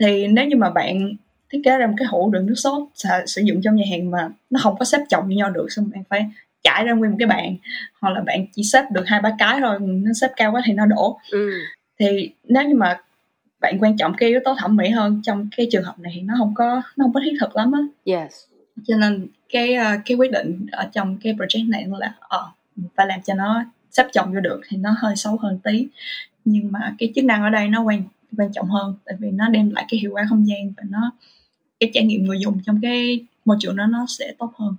Thì 0.00 0.26
nếu 0.26 0.46
như 0.46 0.56
mà 0.56 0.70
bạn 0.70 1.16
thiết 1.50 1.60
kế 1.64 1.78
ra 1.78 1.86
một 1.86 1.94
cái 1.96 2.06
hũ 2.10 2.30
đựng 2.30 2.46
nước 2.46 2.54
sốt 2.54 2.82
sử, 3.26 3.42
dụng 3.42 3.60
trong 3.62 3.76
nhà 3.76 3.84
hàng 3.90 4.10
mà 4.10 4.28
nó 4.50 4.60
không 4.62 4.78
có 4.78 4.84
xếp 4.84 5.00
chồng 5.08 5.26
với 5.26 5.36
nhau 5.36 5.50
được 5.50 5.66
xong 5.70 5.90
bạn 5.94 6.02
phải 6.08 6.26
trải 6.62 6.84
ra 6.84 6.92
nguyên 6.92 7.10
một 7.10 7.16
cái 7.18 7.28
bàn 7.28 7.56
hoặc 8.00 8.10
là 8.10 8.20
bạn 8.20 8.46
chỉ 8.52 8.62
xếp 8.64 8.84
được 8.90 9.04
hai 9.06 9.20
ba 9.20 9.34
cái 9.38 9.60
thôi 9.60 9.78
nó 9.80 10.12
xếp 10.12 10.30
cao 10.36 10.52
quá 10.52 10.62
thì 10.64 10.72
nó 10.72 10.86
đổ. 10.86 11.18
Ừ. 11.30 11.50
Thì 11.98 12.30
nếu 12.44 12.68
như 12.68 12.74
mà 12.74 13.00
bạn 13.60 13.78
quan 13.80 13.96
trọng 13.96 14.14
cái 14.14 14.28
yếu 14.28 14.40
tố 14.44 14.54
thẩm 14.58 14.76
mỹ 14.76 14.88
hơn 14.88 15.20
trong 15.24 15.48
cái 15.56 15.68
trường 15.72 15.84
hợp 15.84 15.98
này 15.98 16.12
thì 16.14 16.20
nó 16.20 16.34
không 16.38 16.54
có 16.54 16.82
nó 16.96 17.04
không 17.04 17.12
có 17.12 17.20
thiết 17.24 17.36
thực 17.40 17.56
lắm 17.56 17.72
á. 17.72 17.80
Yes. 18.04 18.32
Cho 18.86 18.96
nên 18.96 19.26
cái 19.48 19.74
ờ, 19.74 19.92
cái 20.04 20.16
quyết 20.16 20.30
định 20.32 20.66
ở 20.72 20.88
trong 20.92 21.18
cái 21.22 21.34
project 21.34 21.70
này 21.70 21.86
là 21.98 22.14
ờ 22.20 22.50
phải 22.96 23.06
làm 23.06 23.22
cho 23.22 23.34
nó 23.34 23.64
sắp 23.90 24.06
chồng 24.12 24.34
vô 24.34 24.40
được 24.40 24.60
thì 24.68 24.76
nó 24.76 24.94
hơi 24.98 25.16
xấu 25.16 25.36
hơn 25.36 25.58
tí 25.58 25.86
nhưng 26.52 26.72
mà 26.72 26.94
cái 26.98 27.12
chức 27.14 27.24
năng 27.24 27.42
ở 27.42 27.50
đây 27.50 27.68
nó 27.68 27.82
quan 27.82 28.02
quan 28.38 28.52
trọng 28.52 28.66
hơn 28.66 28.94
tại 29.04 29.14
vì 29.18 29.30
nó 29.30 29.48
đem 29.48 29.70
lại 29.70 29.84
cái 29.90 30.00
hiệu 30.00 30.10
quả 30.12 30.26
không 30.28 30.46
gian 30.46 30.72
và 30.76 30.82
nó 30.90 31.12
cái 31.80 31.90
trải 31.94 32.04
nghiệm 32.04 32.24
người 32.24 32.38
dùng 32.40 32.58
trong 32.66 32.78
cái 32.82 33.26
môi 33.44 33.56
trường 33.60 33.76
đó 33.76 33.86
nó 33.86 34.06
sẽ 34.08 34.34
tốt 34.38 34.52
hơn. 34.58 34.76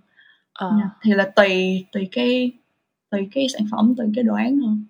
Nha. 0.77 0.89
thì 1.01 1.11
là 1.13 1.31
tùy 1.35 1.85
tùy 1.91 2.07
cái 2.11 2.51
tùy 3.09 3.29
cái 3.33 3.47
sản 3.49 3.61
phẩm 3.71 3.93
tùy 3.97 4.07
cái 4.15 4.23
đồ 4.23 4.35
án 4.35 4.57
hơn 4.57 4.85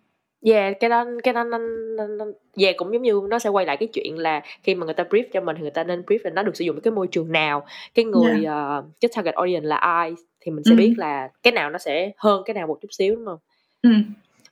Yeah, 0.45 0.79
cái 0.79 0.89
đó 0.89 1.05
cái 1.23 1.33
đó 1.33 1.43
nó, 1.43 1.57
nó, 1.97 2.07
nó 2.07 2.25
yeah, 2.57 2.77
cũng 2.77 2.93
giống 2.93 3.01
như 3.01 3.21
nó 3.29 3.39
sẽ 3.39 3.49
quay 3.49 3.65
lại 3.65 3.77
cái 3.77 3.89
chuyện 3.93 4.17
là 4.17 4.41
khi 4.63 4.75
mà 4.75 4.85
người 4.85 4.93
ta 4.93 5.03
brief 5.03 5.23
cho 5.33 5.41
mình 5.41 5.55
thì 5.55 5.61
người 5.61 5.71
ta 5.71 5.83
nên 5.83 6.01
brief 6.01 6.19
là 6.23 6.29
nó 6.29 6.43
được 6.43 6.55
sử 6.55 6.65
dụng 6.65 6.81
cái 6.81 6.91
môi 6.91 7.07
trường 7.07 7.31
nào 7.31 7.65
cái 7.95 8.05
người 8.05 8.45
uh, 8.45 8.85
cái 9.01 9.11
target 9.15 9.35
audience 9.35 9.67
là 9.67 9.75
ai 9.75 10.13
thì 10.41 10.51
mình 10.51 10.63
sẽ 10.63 10.71
Ừ. 10.71 10.75
biết 10.77 10.93
là 10.97 11.29
cái 11.43 11.53
nào 11.53 11.69
nó 11.69 11.77
sẽ 11.77 12.11
hơn 12.17 12.43
cái 12.45 12.53
nào 12.53 12.67
một 12.67 12.79
chút 12.81 12.87
xíu 12.91 13.15
đúng 13.15 13.25
không? 13.25 13.39
ừ. 13.81 13.89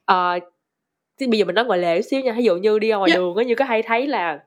Ờ, 0.05 0.39
thì 1.20 1.28
bây 1.28 1.39
giờ 1.39 1.45
mình 1.45 1.55
nói 1.55 1.65
ngoài 1.65 1.80
lề 1.80 2.01
xíu 2.01 2.22
nha, 2.22 2.34
ví 2.38 2.43
dụ 2.43 2.55
như 2.57 2.80
đi 2.80 2.89
ngoài 2.89 3.09
Yeah. 3.11 3.18
đường 3.18 3.36
á 3.36 3.43
như 3.43 3.55
có 3.55 3.65
hay 3.65 3.84
thấy 3.84 4.07
là 4.07 4.39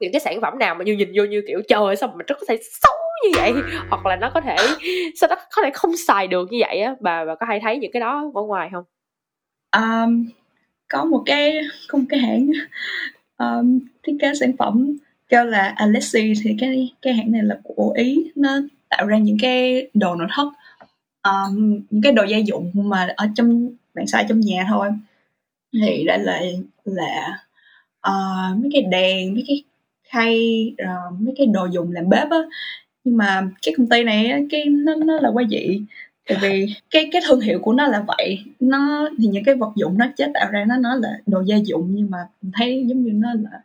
những 0.00 0.12
cái 0.12 0.20
sản 0.20 0.40
phẩm 0.40 0.58
nào 0.58 0.74
mà 0.74 0.84
như 0.84 0.92
nhìn 0.92 1.12
vô 1.16 1.24
như 1.24 1.42
kiểu 1.48 1.62
trời 1.68 1.80
ơi, 1.80 1.96
sao 1.96 2.08
mà 2.08 2.24
nó 2.28 2.34
có 2.34 2.44
thể 2.48 2.58
xấu 2.82 2.92
như 3.24 3.30
vậy 3.36 3.52
hoặc 3.90 4.06
là 4.06 4.16
nó 4.16 4.30
có 4.34 4.40
thể 4.40 4.56
sao 5.16 5.28
nó 5.30 5.36
có 5.50 5.62
thể 5.62 5.70
không 5.74 5.96
xài 5.96 6.26
được 6.26 6.52
như 6.52 6.58
vậy 6.60 6.80
á 6.80 6.94
bà 7.00 7.24
bà 7.24 7.34
có 7.34 7.46
hay 7.46 7.60
thấy 7.60 7.78
những 7.78 7.92
cái 7.92 8.00
đó 8.00 8.30
ở 8.34 8.42
ngoài 8.42 8.68
không? 8.72 8.84
um, 9.76 10.26
có 10.88 11.04
một 11.04 11.22
cái 11.26 11.60
một 11.92 11.98
cái 12.08 12.20
hãng 12.20 12.50
um, 13.38 13.78
thiết 14.02 14.16
kế 14.20 14.32
sản 14.40 14.52
phẩm 14.58 14.96
kêu 15.28 15.44
là 15.44 15.72
Alessi 15.76 16.32
thì 16.44 16.56
cái 16.60 16.94
cái 17.02 17.14
hãng 17.14 17.32
này 17.32 17.42
là 17.44 17.58
của 17.62 17.92
Ý 17.96 18.30
nó 18.34 18.50
tạo 18.88 19.06
ra 19.06 19.18
những 19.18 19.36
cái 19.42 19.88
đồ 19.94 20.14
nội 20.14 20.28
thất 20.36 20.48
um, 21.22 21.80
những 21.90 22.02
cái 22.02 22.12
đồ 22.12 22.24
gia 22.24 22.38
dụng 22.38 22.70
mà 22.74 23.14
ở 23.16 23.28
trong 23.36 23.70
bạn 23.94 24.06
xài 24.06 24.26
trong 24.28 24.40
nhà 24.40 24.66
thôi 24.68 24.88
thì 25.82 26.04
đây 26.04 26.18
là 26.18 26.42
là 26.84 27.38
uh, 28.08 28.58
mấy 28.62 28.70
cái 28.72 28.82
đèn 28.82 29.34
mấy 29.34 29.44
cái 29.46 29.62
khay 30.08 30.74
rồi 30.78 31.10
mấy 31.20 31.34
cái 31.38 31.46
đồ 31.46 31.66
dùng 31.72 31.92
làm 31.92 32.08
bếp 32.08 32.30
á. 32.30 32.38
Nhưng 33.04 33.16
mà 33.16 33.42
cái 33.62 33.74
công 33.76 33.88
ty 33.88 34.04
này 34.04 34.26
á, 34.26 34.38
cái 34.50 34.64
nó 34.64 34.94
nó 34.94 35.20
là 35.20 35.28
quá 35.28 35.42
dị. 35.50 35.80
Tại 36.28 36.38
vì 36.40 36.74
cái 36.90 37.08
cái 37.12 37.22
thương 37.26 37.40
hiệu 37.40 37.58
của 37.58 37.72
nó 37.72 37.86
là 37.86 38.04
vậy. 38.06 38.38
Nó 38.60 39.08
thì 39.18 39.26
những 39.26 39.44
cái 39.44 39.54
vật 39.54 39.72
dụng 39.76 39.98
nó 39.98 40.06
chế 40.16 40.26
tạo 40.34 40.50
ra 40.50 40.64
nó 40.68 40.76
nói 40.76 40.98
là 41.00 41.08
đồ 41.26 41.40
gia 41.40 41.56
dụng 41.56 41.88
nhưng 41.90 42.10
mà 42.10 42.18
mình 42.42 42.52
thấy 42.54 42.84
giống 42.88 43.02
như 43.02 43.10
nó 43.14 43.28
là 43.34 43.60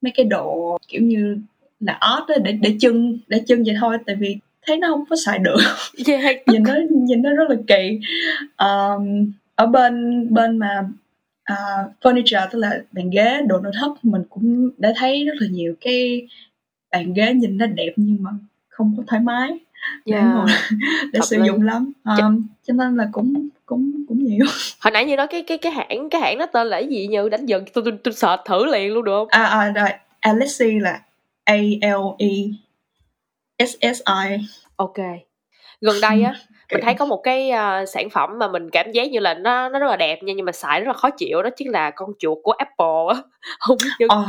mấy 0.00 0.12
cái 0.16 0.26
đồ 0.26 0.78
kiểu 0.88 1.02
như 1.02 1.38
là 1.80 1.92
á, 1.92 2.20
để 2.44 2.52
để 2.52 2.76
trưng 2.80 3.18
để 3.28 3.42
trưng 3.46 3.64
vậy 3.64 3.76
thôi. 3.80 3.98
Tại 4.06 4.16
vì 4.16 4.36
thấy 4.66 4.78
nó 4.78 4.88
không 4.88 5.04
có 5.10 5.16
xài 5.16 5.38
được. 5.38 5.58
Yeah, 6.06 6.36
nhìn 6.46 6.62
nó 6.62 6.74
nhìn 6.90 7.22
nó 7.22 7.30
rất 7.34 7.50
là 7.50 7.56
kỳ. 7.66 8.00
Um, 8.58 9.32
ở 9.54 9.66
bên 9.66 10.26
bên 10.34 10.58
mà 10.58 10.88
uh, 11.52 11.92
furniture 12.00 12.48
tức 12.52 12.58
là 12.58 12.82
bàn 12.92 13.10
ghế 13.10 13.40
đồ 13.46 13.60
nội 13.60 13.72
thất 13.80 14.04
mình 14.04 14.22
cũng 14.30 14.70
đã 14.76 14.92
thấy 14.96 15.24
rất 15.24 15.34
là 15.40 15.46
nhiều 15.50 15.74
cái 15.80 16.28
bàn 16.92 17.12
ghế 17.12 17.34
nhìn 17.34 17.58
nó 17.58 17.66
đẹp 17.66 17.92
nhưng 17.96 18.16
mà 18.20 18.30
không 18.68 18.94
có 18.96 19.02
thoải 19.06 19.22
mái 19.22 19.58
để 20.06 20.16
Yeah. 20.16 20.34
ngồi 20.34 20.46
để 21.12 21.20
sử 21.22 21.42
dụng 21.46 21.62
lắm. 21.62 21.92
Um, 22.04 22.46
cho 22.62 22.74
nên 22.74 22.96
là 22.96 23.08
cũng 23.12 23.48
cũng 23.66 24.04
cũng 24.08 24.24
nhiều. 24.24 24.46
Hồi 24.80 24.90
nãy 24.90 25.04
như 25.04 25.16
nói 25.16 25.26
cái 25.26 25.42
cái 25.42 25.58
cái 25.58 25.72
hãng 25.72 26.10
cái 26.10 26.20
hãng 26.20 26.38
nó 26.38 26.46
tên 26.46 26.66
là 26.66 26.78
gì 26.78 27.06
như 27.06 27.28
đánh 27.28 27.46
dần 27.46 27.64
tôi 27.74 27.84
tôi 27.84 27.98
tôi 28.04 28.14
sợ 28.14 28.36
thử 28.46 28.66
liền 28.66 28.92
luôn 28.94 29.04
được 29.04 29.12
không? 29.12 29.28
À, 29.28 29.44
à 29.44 29.70
rồi. 29.70 29.88
Alexi 30.20 30.78
là 30.78 31.00
A 31.44 31.56
L 31.80 32.02
E 32.18 32.28
S 33.66 33.76
S 33.80 34.02
I. 34.06 34.36
Ok. 34.76 34.98
Gần 35.80 35.96
đây 36.02 36.22
á 36.22 36.34
mình 36.72 36.80
thấy 36.84 36.94
có 36.94 37.04
một 37.04 37.16
cái 37.22 37.50
ờ, 37.50 37.86
sản 37.86 38.10
phẩm 38.10 38.38
mà 38.38 38.48
mình 38.48 38.70
cảm 38.70 38.92
giác 38.92 39.10
như 39.10 39.20
là 39.20 39.34
nó 39.34 39.68
nó 39.68 39.78
rất 39.78 39.86
là 39.86 39.96
đẹp 39.96 40.22
nha 40.22 40.32
nhưng 40.36 40.46
mà 40.46 40.52
xài 40.52 40.80
rất 40.80 40.86
là 40.86 40.92
khó 40.92 41.10
chịu 41.10 41.42
đó 41.42 41.50
chính 41.56 41.70
là 41.72 41.90
con 41.90 42.10
chuột 42.18 42.38
của 42.42 42.52
Apple 42.52 43.14
á 43.14 43.22
không 43.58 43.76
biết 43.84 43.90
nhưng 43.98 44.08
Ờ, 44.08 44.24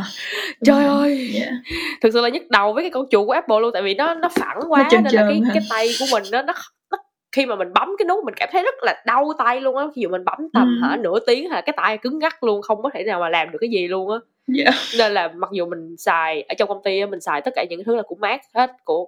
trời 0.65 0.85
ơi 0.85 1.31
yeah. 1.39 1.53
thực 2.01 2.13
sự 2.13 2.21
là 2.21 2.29
nhức 2.29 2.49
đầu 2.49 2.73
với 2.73 2.83
cái 2.83 2.89
con 2.91 3.05
chuột 3.09 3.25
của 3.27 3.33
Apple 3.33 3.59
luôn 3.59 3.71
tại 3.73 3.81
vì 3.81 3.93
nó 3.93 4.13
nó 4.13 4.29
phẳng 4.29 4.59
quá 4.69 4.87
trơn 4.91 5.03
nên 5.03 5.13
là 5.13 5.21
cái 5.29 5.41
hả? 5.45 5.51
cái 5.53 5.63
tay 5.69 5.89
của 5.99 6.05
mình 6.11 6.23
nó 6.31 6.41
nó 6.41 6.53
nó 6.91 6.97
khi 7.31 7.45
mà 7.45 7.55
mình 7.55 7.73
bấm 7.73 7.89
cái 7.99 8.05
nút 8.05 8.23
mình 8.25 8.33
cảm 8.37 8.49
thấy 8.51 8.63
rất 8.63 8.75
là 8.81 9.03
đau 9.05 9.33
tay 9.37 9.61
luôn 9.61 9.77
á 9.77 9.85
ví 9.95 10.01
dụ 10.01 10.09
mình 10.09 10.25
bấm 10.25 10.37
tầm 10.53 10.79
Ừ. 10.81 10.87
hả 10.87 10.97
nửa 10.97 11.19
tiếng 11.27 11.49
hả 11.49 11.61
cái 11.61 11.73
tay 11.77 11.97
cứng 11.97 12.19
ngắc 12.19 12.43
luôn 12.43 12.61
không 12.61 12.81
có 12.81 12.89
thể 12.93 13.03
nào 13.03 13.19
mà 13.19 13.29
làm 13.29 13.51
được 13.51 13.57
cái 13.61 13.69
gì 13.69 13.87
luôn 13.87 14.11
á 14.11 14.17
Yeah. 14.57 14.73
nên 14.97 15.11
là 15.13 15.27
mặc 15.35 15.49
dù 15.53 15.65
mình 15.65 15.95
xài 15.97 16.41
ở 16.41 16.53
trong 16.57 16.67
công 16.69 16.83
ty 16.83 17.05
mình 17.05 17.21
xài 17.21 17.41
tất 17.41 17.51
cả 17.55 17.65
những 17.69 17.83
thứ 17.83 17.95
là 17.95 18.01
của 18.01 18.15
Mac 18.15 18.41
hết 18.55 18.71
của 18.83 19.05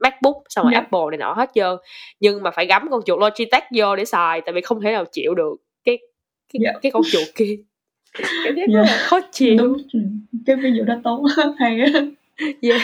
MacBook 0.00 0.36
xong 0.48 0.64
rồi 0.64 0.72
Dạ. 0.74 0.78
Apple 0.80 1.00
này 1.10 1.18
nọ 1.18 1.32
hết 1.34 1.50
trơn 1.54 1.76
nhưng 2.20 2.42
mà 2.42 2.50
phải 2.50 2.66
gắm 2.66 2.88
con 2.90 3.00
chuột 3.06 3.18
Logitech 3.20 3.64
vô 3.76 3.96
để 3.96 4.04
xài 4.04 4.40
tại 4.40 4.52
vì 4.52 4.60
không 4.60 4.80
thể 4.80 4.92
nào 4.92 5.04
chịu 5.12 5.34
được 5.34 5.54
cái 5.84 5.98
cái, 6.52 6.60
Dạ. 6.64 6.72
cái 6.82 6.92
con 6.92 7.02
chuột 7.12 7.28
kia 7.34 7.56
cảm 8.44 8.54
giác 8.56 8.64
Dạ. 8.68 8.78
rất 8.78 8.82
là 8.86 8.96
khó 9.00 9.20
chịu 9.32 9.56
đúng 9.58 9.76
cái 10.46 10.56
ví 10.56 10.70
dụ 10.76 10.84
đó 10.84 10.94
tốt 11.04 11.24
hay 11.58 11.80
á 11.80 12.00
yeah. 12.62 12.80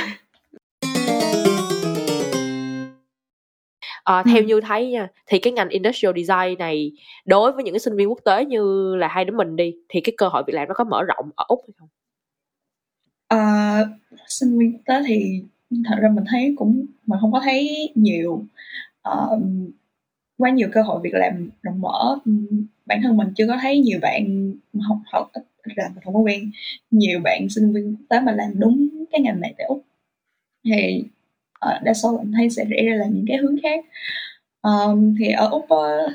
Ờ, 4.05 4.23
theo 4.27 4.43
Ừ. 4.43 4.47
như 4.47 4.61
thấy 4.61 4.91
nha 4.91 5.09
thì 5.27 5.39
cái 5.39 5.53
ngành 5.53 5.69
industrial 5.69 6.15
design 6.17 6.59
này 6.59 6.93
đối 7.25 7.53
với 7.53 7.65
những 7.65 7.75
cái 7.75 7.81
sinh 7.81 7.97
viên 7.97 8.09
quốc 8.09 8.19
tế 8.25 8.45
như 8.45 8.95
là 8.97 9.09
hai 9.09 9.25
đứa 9.25 9.37
mình 9.37 9.57
đi 9.57 9.75
thì 9.89 10.01
cái 10.01 10.15
cơ 10.17 10.29
hội 10.29 10.43
việc 10.47 10.53
làm 10.55 10.69
nó 10.69 10.75
có 10.75 10.85
mở 10.85 11.03
rộng 11.03 11.31
ở 11.37 11.45
úc 11.49 11.61
hay 11.69 11.75
không 11.79 11.89
Ờ, 13.29 13.39
sinh 14.29 14.59
viên 14.59 14.73
quốc 14.73 14.81
tế 14.87 15.03
thì 15.07 15.43
thật 15.71 15.97
ra 16.01 16.09
mình 16.09 16.25
thấy 16.29 16.55
cũng 16.57 16.87
mình 17.07 17.19
không 17.21 17.33
có 17.33 17.41
thấy 17.45 17.93
nhiều 17.95 18.45
uh, 19.09 19.43
quá 20.39 20.51
nhiều 20.51 20.69
cơ 20.73 20.83
hội 20.83 21.01
việc 21.03 21.15
làm 21.15 21.51
rộng 21.63 21.81
mở. 21.81 22.19
Bản 22.87 23.01
thân 23.03 23.17
mình 23.17 23.29
chưa 23.37 23.47
có 23.47 23.59
thấy 23.63 23.81
nhiều 23.81 23.99
bạn 24.03 24.53
học 24.81 24.99
học 25.13 25.31
ít 25.33 25.43
ít 25.63 25.73
mình 25.77 26.05
không 26.05 26.15
có 26.15 26.21
quen. 26.21 26.51
Nhiều 26.91 27.21
bạn 27.25 27.49
sinh 27.49 27.73
viên 27.73 27.97
quốc 27.97 28.07
tế 28.09 28.21
mà 28.21 28.33
làm 28.33 28.61
đúng 28.61 28.89
cái 29.13 29.21
ngành 29.21 29.41
này 29.41 29.55
tại 29.59 29.67
úc. 29.67 29.85
Thì 30.65 31.05
uh, 31.67 31.83
đa 31.85 31.95
số 31.95 32.19
mình 32.19 32.33
thấy 32.33 32.51
sẽ 32.51 32.65
rẽ 32.65 32.83
ra 32.83 32.97
là 32.97 33.07
những 33.07 33.25
cái 33.29 33.37
hướng 33.37 33.57
khác. 33.63 33.85
Um, 34.63 35.15
thì 35.19 35.31
ở 35.31 35.49
úc 35.49 35.65
uh, 35.65 36.13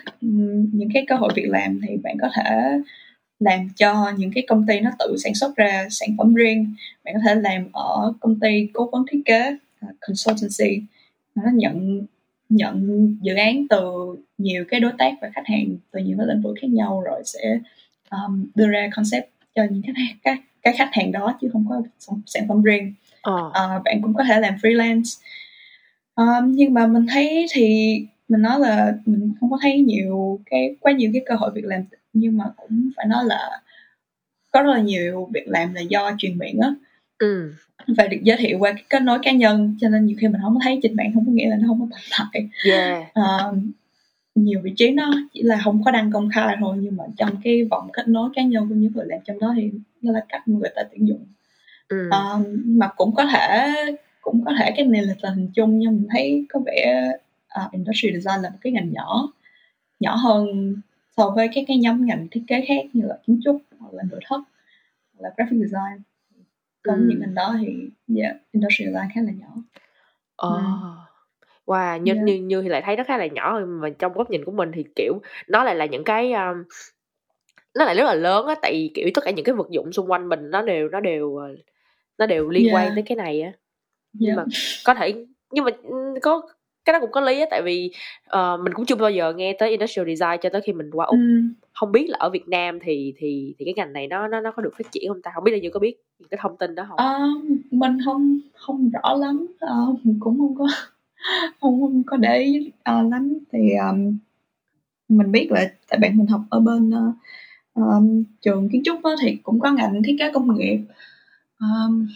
những 0.71 0.89
cái 0.93 1.05
cơ 1.07 1.15
hội 1.15 1.31
việc 1.35 1.49
làm 1.49 1.81
thì 1.87 1.97
bạn 1.97 2.17
có 2.21 2.29
thể 2.35 2.79
làm 3.41 3.69
cho 3.75 4.11
những 4.17 4.31
cái 4.35 4.43
công 4.47 4.65
ty 4.67 4.79
nó 4.79 4.91
tự 4.99 5.15
sản 5.23 5.35
xuất 5.35 5.55
ra 5.55 5.87
sản 5.89 6.09
phẩm 6.17 6.35
riêng. 6.35 6.75
Bạn 7.05 7.13
có 7.13 7.19
thể 7.25 7.35
làm 7.35 7.67
ở 7.73 8.13
công 8.19 8.39
ty 8.39 8.67
cố 8.73 8.89
vấn 8.91 9.05
thiết 9.11 9.21
kế 9.25 9.57
uh, 9.85 9.95
consultancy. 9.99 10.81
Nó 11.35 11.43
nhận 11.53 12.05
nhận 12.49 13.17
dự 13.21 13.35
án 13.35 13.67
từ 13.69 13.81
nhiều 14.37 14.65
cái 14.69 14.79
đối 14.79 14.91
tác 14.97 15.13
và 15.21 15.29
khách 15.35 15.45
hàng 15.45 15.75
từ 15.91 15.99
nhiều 15.99 16.17
cái 16.17 16.27
lĩnh 16.27 16.41
vực 16.41 16.57
khác 16.61 16.67
nhau 16.67 17.01
rồi 17.01 17.21
sẽ 17.25 17.59
um, 18.09 18.45
đưa 18.55 18.67
ra 18.67 18.89
concept 18.95 19.29
cho 19.55 19.63
những 19.69 19.81
khách 19.81 19.97
hàng 19.97 20.17
các 20.23 20.39
cái 20.61 20.73
khách 20.77 20.89
hàng 20.91 21.11
đó 21.11 21.37
chứ 21.41 21.49
không 21.53 21.65
có 21.69 21.81
sản, 22.25 22.47
phẩm 22.47 22.63
riêng. 22.63 22.93
Ờ. 23.21 23.51
Ờ, 23.53 23.81
bạn 23.85 24.01
cũng 24.01 24.13
có 24.13 24.23
thể 24.23 24.39
làm 24.39 24.53
freelance. 24.55 25.21
Ờm, 26.13 26.51
nhưng 26.51 26.73
mà 26.73 26.87
mình 26.87 27.05
thấy 27.09 27.45
thì 27.51 27.97
mình 28.31 28.41
nói 28.41 28.59
là 28.59 28.93
mình 29.05 29.33
không 29.39 29.51
có 29.51 29.57
thấy 29.61 29.79
nhiều 29.79 30.39
cái 30.45 30.75
quá 30.79 30.91
nhiều 30.91 31.09
cái 31.13 31.23
cơ 31.25 31.35
hội 31.35 31.51
việc 31.55 31.65
làm 31.65 31.83
nhưng 32.13 32.37
mà 32.37 32.45
cũng 32.55 32.89
phải 32.95 33.05
nói 33.05 33.25
là 33.25 33.61
có 34.51 34.61
rất 34.61 34.71
là 34.71 34.81
nhiều 34.81 35.29
việc 35.33 35.47
làm 35.47 35.73
là 35.73 35.81
do 35.81 36.11
truyền 36.17 36.37
miệng 36.37 36.59
á. 36.59 36.73
Ừ. 37.19 37.53
Và 37.87 38.07
được 38.07 38.17
giới 38.23 38.37
thiệu 38.37 38.59
qua 38.59 38.71
cái 38.71 38.83
kết 38.89 39.01
nối 39.01 39.19
cá 39.23 39.31
nhân 39.31 39.75
cho 39.81 39.89
nên 39.89 40.05
nhiều 40.05 40.17
khi 40.19 40.27
mình 40.27 40.41
không 40.43 40.53
có 40.53 40.59
thấy 40.63 40.79
trên 40.83 40.95
mạng 40.95 41.11
không 41.13 41.25
có 41.25 41.31
nghĩa 41.31 41.49
là 41.49 41.55
nó 41.59 41.67
không 41.67 41.79
có 41.79 41.87
tồn 41.91 42.29
tại. 42.33 42.49
Yeah. 42.65 43.13
Ờ, 43.13 43.55
nhiều 44.35 44.59
vị 44.63 44.73
trí 44.75 44.91
nó 44.91 45.13
chỉ 45.33 45.41
là 45.41 45.59
không 45.63 45.83
có 45.83 45.91
đăng 45.91 46.11
công 46.11 46.29
khai 46.35 46.57
thôi 46.59 46.77
nhưng 46.79 46.97
mà 46.97 47.03
trong 47.17 47.35
cái 47.43 47.63
vòng 47.63 47.89
kết 47.93 48.07
nối 48.07 48.29
cá 48.35 48.43
nhân 48.43 48.69
của 48.69 48.75
những 48.75 48.91
người 48.95 49.05
làm 49.07 49.19
trong 49.25 49.39
đó 49.39 49.53
thì 49.57 49.71
nó 50.01 50.11
là 50.11 50.25
cách 50.29 50.47
mà 50.47 50.59
người 50.59 50.71
ta 50.75 50.81
tuyển 50.91 51.07
dụng. 51.07 51.25
Ừ. 51.87 52.07
Ờ, 52.11 52.39
mà 52.65 52.87
cũng 52.95 53.15
có 53.15 53.25
thể 53.25 53.73
cũng 54.21 54.45
có 54.45 54.53
thể 54.59 54.71
cái 54.77 54.85
này 54.85 55.01
là 55.01 55.13
tình 55.21 55.33
hình 55.33 55.49
chung 55.53 55.79
nhưng 55.79 55.91
mình 55.91 56.07
thấy 56.11 56.45
có 56.49 56.59
vẻ 56.65 57.11
uh, 57.65 57.71
industrial 57.71 58.15
design 58.19 58.41
là 58.41 58.49
một 58.49 58.57
cái 58.61 58.73
ngành 58.73 58.91
nhỏ 58.93 59.27
nhỏ 59.99 60.15
hơn 60.15 60.75
so 61.17 61.29
với 61.29 61.49
các 61.55 61.63
cái 61.67 61.77
nhóm 61.77 62.05
ngành 62.05 62.27
thiết 62.31 62.43
kế 62.47 62.65
khác 62.67 62.85
như 62.93 63.05
là 63.05 63.17
kiến 63.27 63.39
trúc 63.43 63.61
hoặc 63.79 63.93
là 63.93 64.03
nội 64.11 64.19
thất 64.27 64.41
hoặc 65.17 65.23
là 65.23 65.33
graphic 65.37 65.59
design 65.59 66.01
còn 66.83 66.99
Ừ. 66.99 67.05
những 67.07 67.19
ngành 67.19 67.33
đó 67.35 67.55
thì 67.59 67.89
yeah, 68.17 68.35
industrial 68.51 68.93
design 68.93 69.09
khá 69.15 69.21
là 69.21 69.31
nhỏ 69.31 69.55
Ờ. 70.35 70.61
Wow, 71.65 72.01
như 72.01 72.13
Yeah. 72.13 72.25
như 72.25 72.35
như 72.35 72.61
thì 72.61 72.69
lại 72.69 72.81
thấy 72.85 72.95
nó 72.95 73.03
khá 73.03 73.17
là 73.17 73.27
nhỏ 73.27 73.59
mà 73.67 73.89
trong 73.89 74.13
góc 74.13 74.29
nhìn 74.31 74.45
của 74.45 74.51
mình 74.51 74.71
thì 74.73 74.85
kiểu 74.95 75.21
nó 75.47 75.63
lại 75.63 75.75
là 75.75 75.85
những 75.85 76.03
cái 76.03 76.33
um, 76.33 76.63
nó 77.75 77.85
lại 77.85 77.95
rất 77.95 78.03
là 78.03 78.13
lớn 78.13 78.45
á 78.47 78.55
tại 78.61 78.71
vì 78.73 78.91
kiểu 78.93 79.09
tất 79.13 79.21
cả 79.25 79.31
những 79.31 79.45
cái 79.45 79.55
vật 79.55 79.67
dụng 79.69 79.93
xung 79.93 80.11
quanh 80.11 80.29
mình 80.29 80.51
nó 80.51 80.61
đều 80.61 80.89
nó 80.89 80.99
đều 80.99 81.35
ờ, 81.35 81.55
nó 82.17 82.25
đều 82.25 82.49
liên 82.49 82.73
quan 82.73 82.83
Yeah. 82.83 82.95
tới 82.95 83.03
cái 83.07 83.15
này 83.15 83.41
á 83.41 83.51
nhưng 84.13 84.35
Yeah. 84.35 84.37
mà 84.37 84.45
có 84.85 84.93
thể 84.93 85.25
nhưng 85.51 85.65
mà 85.65 85.71
ừ, 85.83 86.13
có 86.21 86.41
cái 86.85 86.93
đó 86.93 86.99
cũng 86.99 87.11
có 87.11 87.21
lý 87.21 87.39
á 87.39 87.45
tại 87.49 87.61
vì 87.61 87.91
ờ, 88.25 88.57
mình 88.63 88.73
cũng 88.73 88.85
chưa 88.85 88.95
bao 88.95 89.11
giờ 89.11 89.33
nghe 89.33 89.55
tới 89.59 89.69
industrial 89.69 90.07
design 90.07 90.39
cho 90.41 90.49
tới 90.49 90.61
khi 90.61 90.73
mình 90.73 90.89
qua 90.93 91.05
úc. 91.05 91.15
Ừm. 91.19 91.53
không 91.73 91.91
biết 91.91 92.09
là 92.09 92.17
ở 92.19 92.29
Việt 92.29 92.47
Nam 92.47 92.79
thì 92.81 93.13
thì 93.17 93.55
thì 93.59 93.65
cái 93.65 93.73
ngành 93.77 93.93
này 93.93 94.07
nó 94.07 94.27
nó 94.27 94.41
nó 94.41 94.51
có 94.51 94.61
được 94.61 94.73
phát 94.77 94.91
triển 94.91 95.03
không 95.07 95.21
ta? 95.21 95.31
Không 95.35 95.43
biết 95.43 95.51
là 95.51 95.57
như 95.57 95.69
có 95.69 95.79
biết 95.79 95.95
cái 96.29 96.37
thông 96.41 96.57
tin 96.57 96.75
đó 96.75 96.85
không? 96.89 96.97
Ờ, 96.97 97.19
mình 97.71 97.97
không 98.05 98.39
không 98.53 98.89
rõ 98.89 99.13
lắm. 99.13 99.47
Ờ, 99.59 99.75
mình 100.03 100.17
cũng 100.19 100.37
không 100.37 100.55
có 100.55 100.67
không, 101.61 101.81
không 101.81 102.03
có 102.05 102.17
để 102.17 102.37
ý 102.39 102.71
ờ, 102.83 103.01
lắm. 103.01 103.37
Thì 103.51 103.59
um, 103.89 104.17
mình 105.09 105.31
biết 105.31 105.51
là 105.51 105.71
tại 105.89 105.99
bạn 105.99 106.17
mình 106.17 106.27
học 106.27 106.41
ở 106.49 106.59
bên 106.59 106.91
ờ, 106.91 107.11
um, 107.73 108.23
trường 108.41 108.69
kiến 108.69 108.81
trúc 108.85 109.01
đó, 109.03 109.15
thì 109.21 109.37
cũng 109.43 109.59
có 109.59 109.71
ngành 109.71 110.03
thiết 110.03 110.15
kế 110.19 110.31
công 110.33 110.57
nghiệp. 110.57 110.79
Um, 111.59 112.07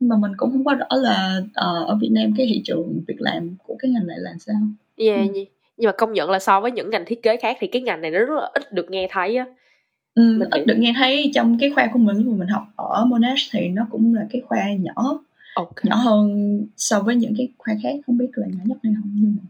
mà 0.00 0.16
mình 0.16 0.32
cũng 0.36 0.50
không 0.52 0.64
có 0.64 0.74
rõ 0.74 0.86
là 0.96 1.40
ờ, 1.54 1.84
ở 1.84 1.96
Việt 2.00 2.08
Nam 2.12 2.32
cái 2.36 2.46
thị 2.50 2.62
trường 2.64 3.00
việc 3.08 3.20
làm 3.20 3.56
của 3.64 3.76
cái 3.78 3.90
ngành 3.90 4.06
này 4.06 4.16
là 4.20 4.30
sao. 4.38 4.56
Yeah, 4.96 5.28
Ừ. 5.34 5.44
nhưng 5.76 5.86
mà 5.88 5.92
công 5.98 6.12
nhận 6.12 6.30
là 6.30 6.38
so 6.38 6.60
với 6.60 6.70
những 6.72 6.90
ngành 6.90 7.04
thiết 7.06 7.22
kế 7.22 7.36
khác 7.36 7.56
thì 7.60 7.66
cái 7.66 7.82
ngành 7.82 8.00
này 8.00 8.10
nó 8.10 8.18
rất 8.18 8.34
là 8.40 8.50
ít 8.54 8.72
được 8.72 8.90
nghe 8.90 9.08
thấy 9.10 9.36
á. 9.36 9.46
Ừ, 10.14 10.36
Mình 10.38 10.48
ít 10.50 10.64
được 10.66 10.74
nghe 10.78 10.92
thấy 10.96 11.30
trong 11.34 11.58
cái 11.60 11.70
khoa 11.74 11.90
của 11.92 11.98
mình. 11.98 12.16
Mà 12.30 12.36
mình 12.36 12.48
học 12.48 12.62
ở 12.76 13.04
Monash 13.04 13.48
thì 13.52 13.68
nó 13.68 13.86
cũng 13.90 14.14
là 14.14 14.26
cái 14.30 14.42
khoa 14.46 14.72
nhỏ 14.80 15.18
ok. 15.54 15.84
nhỏ 15.84 15.96
hơn 15.96 16.60
so 16.76 17.00
với 17.00 17.16
những 17.16 17.34
cái 17.38 17.48
khoa 17.58 17.74
khác. 17.82 17.94
Không 18.06 18.18
biết 18.18 18.30
là 18.34 18.46
nhỏ 18.46 18.60
nhất 18.64 18.78
hay 18.82 18.92
không 19.00 19.10
nhưng 19.14 19.36
mà 19.36 19.42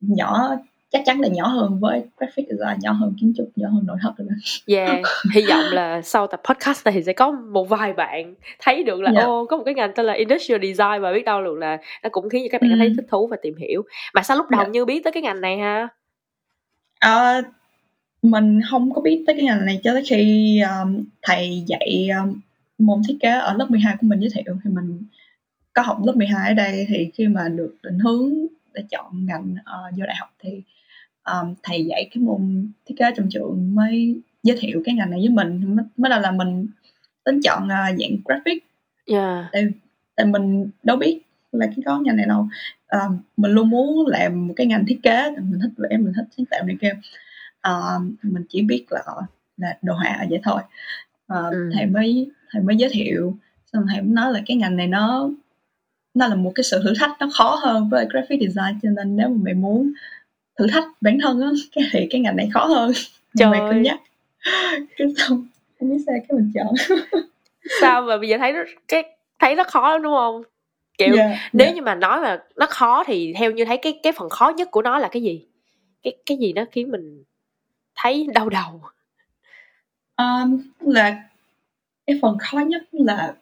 nhỏ 0.00 0.56
chắc 0.94 1.02
chắn 1.06 1.20
là 1.20 1.28
nhỏ 1.28 1.46
hơn 1.46 1.78
với 1.80 2.02
graphic 2.16 2.46
design 2.48 2.78
nhỏ 2.82 2.92
hơn 2.92 3.14
kiến 3.20 3.32
trúc 3.36 3.48
nhỏ 3.56 3.68
hơn 3.68 3.82
nội 3.86 3.96
thất 4.02 4.12
rồi 4.18 4.28
đó. 4.30 4.34
Yeah, 4.66 5.00
hy 5.34 5.42
vọng 5.48 5.64
là 5.72 6.02
sau 6.02 6.26
tập 6.26 6.40
podcast 6.44 6.84
này 6.84 6.94
thì 6.94 7.02
sẽ 7.02 7.12
có 7.12 7.30
một 7.30 7.68
vài 7.68 7.92
bạn 7.92 8.34
thấy 8.60 8.84
được 8.84 9.00
là 9.00 9.12
Dạ. 9.14 9.22
ô 9.22 9.46
có 9.46 9.56
một 9.56 9.62
cái 9.64 9.74
ngành 9.74 9.92
tên 9.94 10.06
là 10.06 10.12
industrial 10.12 10.60
design 10.62 11.02
và 11.02 11.12
biết 11.12 11.24
đâu 11.24 11.44
được 11.44 11.58
là 11.58 11.78
nó 12.02 12.08
cũng 12.12 12.28
khiến 12.30 12.42
cho 12.44 12.48
các 12.52 12.60
bạn 12.62 12.70
cảm 12.70 12.78
thấy 12.78 12.88
Ừ. 12.88 12.94
thích 12.96 13.06
thú 13.10 13.26
và 13.26 13.36
tìm 13.42 13.56
hiểu. 13.56 13.82
Mà 14.14 14.22
sao 14.22 14.36
lúc 14.36 14.46
đầu 14.50 14.62
Dạ. 14.64 14.68
như 14.70 14.84
biết 14.84 15.04
tới 15.04 15.12
cái 15.12 15.22
ngành 15.22 15.40
này 15.40 15.58
ha? 15.58 15.88
Ờ, 17.00 17.42
mình 18.22 18.60
không 18.70 18.94
có 18.94 19.02
biết 19.02 19.24
tới 19.26 19.34
cái 19.36 19.44
ngành 19.44 19.66
này 19.66 19.80
cho 19.84 19.92
tới 19.92 20.02
khi 20.08 20.60
um, 20.82 21.04
thầy 21.22 21.64
dạy 21.66 22.08
um, 22.22 22.40
môn 22.78 23.02
thiết 23.08 23.16
kế 23.20 23.28
ở 23.30 23.54
lớp 23.58 23.66
12 23.70 23.96
của 24.00 24.06
mình 24.06 24.20
giới 24.20 24.30
thiệu 24.34 24.54
thì 24.64 24.70
mình 24.70 25.02
có 25.72 25.82
học 25.82 25.98
lớp 26.06 26.12
12 26.16 26.48
ở 26.48 26.54
đây 26.54 26.86
thì 26.88 27.10
khi 27.14 27.28
mà 27.28 27.48
được 27.48 27.74
định 27.82 27.98
hướng 27.98 28.32
để 28.74 28.82
chọn 28.90 29.26
ngành 29.26 29.54
ờ, 29.64 29.82
vô 29.98 30.06
đại 30.06 30.16
học 30.20 30.28
thì 30.42 30.62
um, 31.32 31.54
thầy 31.62 31.84
dạy 31.84 32.08
cái 32.14 32.22
môn 32.22 32.68
thiết 32.86 32.94
kế 32.98 33.04
trong 33.16 33.28
trường 33.30 33.74
mới 33.74 34.20
giới 34.42 34.56
thiệu 34.60 34.82
cái 34.84 34.94
ngành 34.94 35.10
này 35.10 35.20
với 35.20 35.28
mình. 35.28 35.76
Mới, 35.76 35.84
mới 35.96 36.10
đầu 36.10 36.20
là 36.20 36.30
mình 36.30 36.66
tính 37.24 37.40
chọn 37.44 37.68
ờ, 37.68 37.76
dạng 37.98 38.16
graphic. 38.24 38.64
Yeah. 39.06 39.44
tại 40.16 40.26
mình 40.26 40.70
đâu 40.82 40.96
biết 40.96 41.20
là 41.52 41.66
cái 41.66 41.78
có 41.86 42.00
ngành 42.00 42.16
này 42.16 42.26
đâu. 42.26 42.48
Ờ, 42.86 43.00
mình 43.36 43.50
luôn 43.52 43.70
muốn 43.70 44.06
làm 44.06 44.48
một 44.48 44.54
cái 44.56 44.66
ngành 44.66 44.86
thiết 44.86 45.00
kế 45.02 45.30
mình 45.30 45.60
thích 45.62 45.70
vẽ 45.76 45.96
mình 45.96 46.12
thích 46.16 46.24
sáng 46.36 46.46
tạo 46.46 46.64
này 46.66 46.76
kia. 46.80 46.92
Ờ, 47.60 48.00
mình 48.22 48.44
chỉ 48.48 48.62
biết 48.62 48.86
là 48.90 49.02
là 49.56 49.78
đồ 49.82 49.94
họa 49.94 50.26
vậy 50.30 50.40
thôi. 50.42 50.62
Ờ, 51.26 51.50
Ừ. 51.50 51.70
thầy 51.74 51.86
mới 51.86 52.30
thầy 52.50 52.62
mới 52.62 52.76
giới 52.76 52.90
thiệu 52.92 53.36
xong 53.72 53.86
thầy 53.92 54.02
mới 54.02 54.10
nói 54.12 54.32
là 54.32 54.42
cái 54.46 54.56
ngành 54.56 54.76
này 54.76 54.86
nó 54.86 55.30
nó 56.14 56.26
là 56.28 56.34
một 56.34 56.52
cái 56.54 56.64
sự 56.64 56.80
thử 56.84 56.92
thách 57.00 57.10
nó 57.20 57.28
khó 57.32 57.54
hơn 57.62 57.88
với 57.88 58.06
graphic 58.10 58.40
design 58.40 58.80
cho 58.82 58.90
nên 58.90 59.16
nếu 59.16 59.28
mà 59.28 59.36
mày 59.44 59.54
muốn 59.54 59.92
thử 60.58 60.66
thách 60.66 60.84
bản 61.00 61.18
thân 61.22 61.40
á 61.40 61.48
cái 61.72 61.84
thì 61.92 62.06
cái 62.10 62.20
ngành 62.20 62.36
này 62.36 62.48
khó 62.54 62.64
hơn 62.66 62.92
Trời 63.38 63.58
ơi. 63.58 63.68
cân 63.70 63.82
nhắc 63.82 64.00
cái 64.96 65.08
xong 65.16 65.46
không 65.80 65.90
biết 65.90 66.02
sao 66.06 66.14
cái 66.28 66.38
mình 66.38 66.52
chọn 66.54 66.98
Sao 67.80 68.02
mà 68.02 68.16
bây 68.16 68.28
giờ 68.28 68.38
thấy 68.38 68.52
nó 68.52 68.60
cái 68.88 69.02
thấy 69.38 69.54
nó 69.54 69.64
khó 69.64 69.90
lắm 69.90 70.02
đúng 70.02 70.14
không? 70.14 70.42
Kiểu 70.98 71.16
Yeah, 71.16 71.38
nếu 71.52 71.66
yeah. 71.66 71.76
như 71.76 71.82
mà 71.82 71.94
nói 71.94 72.20
mà 72.20 72.42
nó 72.56 72.66
khó 72.70 73.04
thì 73.06 73.32
theo 73.36 73.50
như 73.50 73.64
thấy 73.64 73.76
cái 73.76 74.00
cái 74.02 74.12
phần 74.12 74.28
khó 74.28 74.52
nhất 74.56 74.70
của 74.70 74.82
nó 74.82 74.98
là 74.98 75.08
cái 75.08 75.22
gì? 75.22 75.46
Cái 76.02 76.16
cái 76.26 76.36
gì 76.38 76.52
nó 76.52 76.64
khiến 76.72 76.90
mình 76.90 77.24
thấy 77.94 78.26
đau 78.34 78.48
đầu? 78.48 78.80
Um, 80.16 80.62
là 80.80 81.22
cái 82.06 82.18
phần 82.22 82.38
khó 82.38 82.58
nhất 82.58 82.82
là 82.92 83.34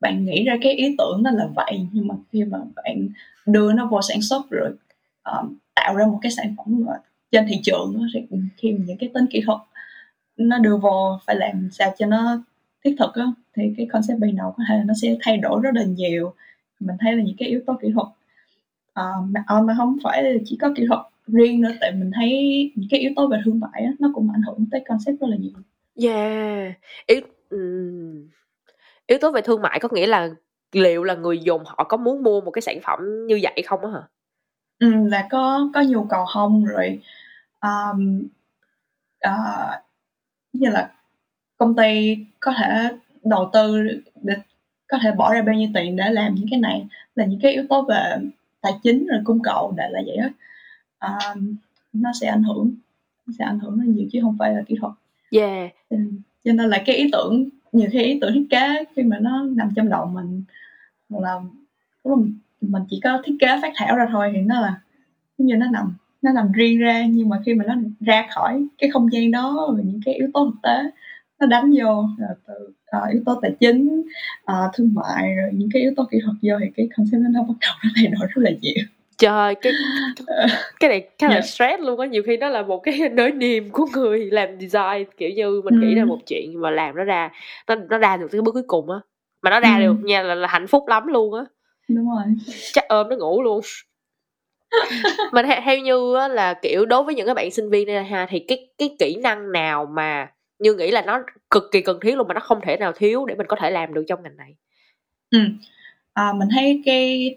bạn 0.00 0.24
nghĩ 0.24 0.44
ra 0.44 0.56
cái 0.62 0.72
ý 0.72 0.94
tưởng 0.98 1.22
nó 1.22 1.30
là 1.30 1.48
vậy 1.56 1.86
nhưng 1.92 2.08
mà 2.08 2.14
khi 2.32 2.44
mà 2.44 2.58
bạn 2.74 3.08
đưa 3.46 3.72
nó 3.72 3.86
vô 3.86 4.02
sản 4.02 4.22
xuất 4.22 4.50
rồi 4.50 4.70
um, 5.24 5.54
tạo 5.84 5.96
ra 5.96 6.06
một 6.06 6.18
cái 6.22 6.32
sản 6.32 6.54
phẩm 6.56 6.86
trên 7.32 7.46
thị 7.48 7.60
trường 7.62 8.06
thì 8.14 8.20
khi 8.56 8.72
mà 8.72 8.84
những 8.86 8.98
cái 8.98 9.10
tính 9.14 9.26
kỹ 9.30 9.42
thuật 9.46 9.58
nó 10.36 10.58
đưa 10.58 10.76
vô 10.76 11.18
phải 11.26 11.36
làm 11.36 11.68
sao 11.72 11.94
cho 11.98 12.06
nó 12.06 12.42
thiết 12.84 12.96
thực 12.98 13.16
đó, 13.16 13.34
thì 13.56 13.62
cái 13.76 13.88
concept 13.92 14.18
ban 14.18 14.36
đầu 14.36 14.54
có 14.56 14.64
thể 14.68 14.76
là 14.76 14.84
nó 14.84 14.94
sẽ 15.02 15.16
thay 15.20 15.36
đổi 15.36 15.60
rất 15.62 15.70
là 15.74 15.84
nhiều 15.84 16.34
mình 16.80 16.96
thấy 17.00 17.16
là 17.16 17.22
những 17.22 17.36
cái 17.38 17.48
yếu 17.48 17.60
tố 17.66 17.78
kỹ 17.82 17.88
thuật 17.94 18.06
à, 18.94 19.04
mà, 19.28 19.44
à, 19.46 19.60
mà 19.60 19.74
không 19.76 19.98
phải 20.04 20.38
chỉ 20.44 20.56
có 20.60 20.72
kỹ 20.76 20.84
thuật 20.88 21.00
riêng 21.26 21.60
nữa 21.60 21.70
tại 21.80 21.92
mình 21.92 22.10
thấy 22.14 22.30
những 22.74 22.88
cái 22.90 23.00
yếu 23.00 23.10
tố 23.16 23.28
về 23.28 23.40
thương 23.44 23.60
mại 23.60 23.82
đó, 23.82 23.90
nó 23.98 24.10
cũng 24.14 24.30
ảnh 24.34 24.42
hưởng 24.42 24.66
tới 24.70 24.84
concept 24.88 25.20
rất 25.20 25.26
là 25.30 25.36
nhiều 25.36 25.52
Yeah. 26.02 26.72
Yếu 27.06 27.20
yếu 29.06 29.18
tố 29.18 29.30
về 29.30 29.40
thương 29.40 29.62
mại 29.62 29.78
có 29.80 29.88
nghĩa 29.92 30.06
là 30.06 30.30
liệu 30.72 31.04
là 31.04 31.14
người 31.14 31.38
dùng 31.38 31.62
họ 31.66 31.84
có 31.84 31.96
muốn 31.96 32.22
mua 32.22 32.40
một 32.40 32.50
cái 32.50 32.62
sản 32.62 32.78
phẩm 32.82 33.26
như 33.26 33.40
vậy 33.42 33.62
không 33.66 33.80
á 33.84 33.90
hả? 33.90 34.02
Ừ, 34.82 35.08
là 35.08 35.28
có 35.30 35.70
có 35.74 35.82
nhu 35.82 36.04
cầu 36.04 36.24
không? 36.24 36.64
Rồi 36.64 37.00
um, 37.60 38.22
uh, 39.28 39.82
như 40.52 40.68
là 40.70 40.90
công 41.56 41.76
ty 41.76 42.16
có 42.40 42.54
thể 42.58 42.88
đầu 43.24 43.50
tư 43.52 43.86
để 44.22 44.34
có 44.88 44.98
thể 45.02 45.12
bỏ 45.12 45.34
ra 45.34 45.42
bao 45.42 45.54
nhiêu 45.54 45.68
tiền 45.74 45.96
để 45.96 46.10
làm 46.10 46.34
những 46.34 46.46
cái 46.50 46.60
này 46.60 46.86
là 47.14 47.24
những 47.24 47.40
cái 47.42 47.52
yếu 47.52 47.64
tố 47.68 47.82
về 47.82 48.16
tài 48.60 48.72
chính 48.82 49.06
rồi 49.06 49.20
cung 49.24 49.42
cầu 49.42 49.74
để 49.76 49.88
là 49.90 50.02
vậy 50.06 50.16
đó 50.16 50.28
um, 51.34 51.56
nó 51.92 52.10
sẽ 52.20 52.26
ảnh 52.26 52.42
hưởng 52.42 52.74
nó 53.26 53.32
sẽ 53.38 53.44
ảnh 53.44 53.58
hưởng 53.58 53.78
rất 53.78 53.86
nhiều 53.86 54.08
chứ 54.12 54.18
không 54.22 54.36
phải 54.38 54.54
là 54.54 54.62
kỹ 54.66 54.76
thuật. 54.80 54.92
Yeah. 55.30 55.70
Ừ, 55.88 55.96
cho 56.44 56.52
nên 56.52 56.70
là 56.70 56.82
cái 56.86 56.96
ý 56.96 57.08
tưởng 57.12 57.48
nhiều 57.72 57.88
khi 57.92 58.02
ý 58.02 58.18
tưởng 58.20 58.34
thiết 58.34 58.46
kế 58.50 58.84
khi 58.96 59.02
mà 59.02 59.18
nó 59.20 59.42
nằm 59.42 59.70
trong 59.76 59.88
đầu 59.88 60.06
mình 60.06 60.42
là 61.08 61.40
lúc 62.04 62.18
mình 62.62 62.82
chỉ 62.90 63.00
có 63.04 63.22
thiết 63.24 63.32
kế 63.40 63.46
phát 63.62 63.72
thảo 63.76 63.96
ra 63.96 64.06
thôi 64.12 64.30
thì 64.34 64.40
nó 64.40 64.60
là 64.60 64.74
giống 65.38 65.46
như 65.46 65.56
nó 65.56 65.66
nằm 65.72 65.94
nó 66.22 66.32
nằm 66.32 66.52
riêng 66.52 66.78
ra 66.78 67.04
nhưng 67.10 67.28
mà 67.28 67.38
khi 67.46 67.54
mà 67.54 67.64
nó 67.68 67.74
ra 68.00 68.26
khỏi 68.34 68.66
cái 68.78 68.90
không 68.90 69.12
gian 69.12 69.30
đó 69.30 69.74
và 69.76 69.82
những 69.84 70.00
cái 70.04 70.14
yếu 70.14 70.28
tố 70.34 70.44
thực 70.44 70.62
tế 70.62 70.90
nó 71.40 71.46
đánh 71.46 71.74
vô 71.82 72.04
từ 72.46 72.54
ờ, 72.86 73.06
yếu 73.12 73.22
tố 73.26 73.38
tài 73.42 73.52
chính 73.60 74.02
ờ, 74.44 74.70
thương 74.74 74.94
mại 74.94 75.34
rồi 75.34 75.50
những 75.52 75.68
cái 75.72 75.82
yếu 75.82 75.92
tố 75.96 76.04
kỹ 76.10 76.18
thuật 76.24 76.36
vô 76.42 76.54
thì 76.60 76.66
cái 76.76 76.88
concept 76.96 77.20
nó, 77.22 77.28
nó 77.28 77.42
bắt 77.42 77.54
đầu 77.60 77.72
nó 77.84 77.90
thay 77.96 78.06
đổi 78.06 78.28
rất 78.34 78.42
là 78.42 78.50
nhiều 78.60 78.84
Trời 79.18 79.54
cái 79.54 79.72
cái 80.80 80.90
này 80.90 81.08
khá 81.18 81.26
là 81.28 81.32
Yeah. 81.34 81.44
stress 81.44 81.80
luôn 81.82 82.00
á, 82.00 82.06
nhiều 82.06 82.22
khi 82.26 82.36
nó 82.36 82.48
là 82.48 82.62
một 82.62 82.78
cái 82.78 82.98
nỗi 83.12 83.30
niềm 83.32 83.70
của 83.72 83.86
người 83.94 84.30
làm 84.30 84.48
design 84.60 85.04
kiểu 85.16 85.30
như 85.30 85.60
mình 85.64 85.80
nghĩ 85.80 85.94
ra 85.94 86.02
Ừ. 86.02 86.06
một 86.06 86.18
chuyện 86.26 86.60
mà 86.60 86.70
làm 86.70 86.96
nó 86.96 87.04
ra 87.04 87.30
nó 87.68 87.74
nó 87.74 87.98
ra 87.98 88.16
được 88.16 88.26
tới 88.32 88.38
cái 88.38 88.42
bước 88.42 88.52
cuối 88.52 88.62
cùng 88.66 88.90
á. 88.90 88.96
Mà 89.42 89.50
nó 89.50 89.60
ra 89.60 89.78
Ừ. 89.78 89.86
được 89.86 90.04
nha 90.04 90.22
là, 90.22 90.34
là 90.34 90.48
hạnh 90.48 90.66
phúc 90.66 90.88
lắm 90.88 91.06
luôn 91.06 91.34
á. 91.34 91.44
Đúng 91.88 92.10
rồi 92.10 92.22
chắc 92.72 92.88
ôm 92.88 93.08
nó 93.08 93.16
ngủ 93.16 93.42
luôn 93.42 93.60
mình 95.32 95.46
theo, 95.46 95.60
theo 95.64 95.78
như 95.78 96.16
là 96.30 96.54
kiểu 96.62 96.86
đối 96.86 97.04
với 97.04 97.14
những 97.14 97.26
cái 97.26 97.34
bạn 97.34 97.50
sinh 97.50 97.70
viên 97.70 97.86
này 97.86 98.04
ha 98.04 98.26
thì 98.30 98.38
cái 98.48 98.68
cái 98.78 98.96
kỹ 98.98 99.16
năng 99.22 99.52
nào 99.52 99.86
mà 99.86 100.32
như 100.58 100.74
nghĩ 100.74 100.90
là 100.90 101.02
nó 101.02 101.22
cực 101.50 101.62
kỳ 101.72 101.80
cần 101.80 101.98
thiết 102.02 102.16
luôn 102.16 102.28
mà 102.28 102.34
nó 102.34 102.40
không 102.40 102.60
thể 102.62 102.76
nào 102.76 102.92
thiếu 102.92 103.26
để 103.26 103.34
mình 103.34 103.46
có 103.46 103.56
thể 103.60 103.70
làm 103.70 103.94
được 103.94 104.04
trong 104.08 104.22
ngành 104.22 104.36
này 104.36 104.54
Ừ. 105.30 105.38
À, 106.12 106.32
mình 106.32 106.48
thấy 106.54 106.82
cái 106.84 107.36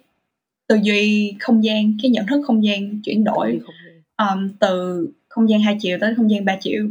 tư 0.68 0.80
duy 0.84 1.34
không 1.40 1.64
gian 1.64 1.98
cái 2.02 2.12
nhận 2.12 2.26
thức 2.28 2.42
không 2.48 2.66
gian 2.66 3.02
chuyển 3.06 3.24
đổi 3.24 3.60
Không 3.66 3.76
gian. 3.86 4.38
um, 4.38 4.50
từ 4.60 5.08
không 5.28 5.50
gian 5.50 5.62
hai 5.62 5.78
chiều 5.82 5.98
tới 6.02 6.14
không 6.18 6.32
gian 6.32 6.46
ba 6.46 6.58
chiều 6.62 6.88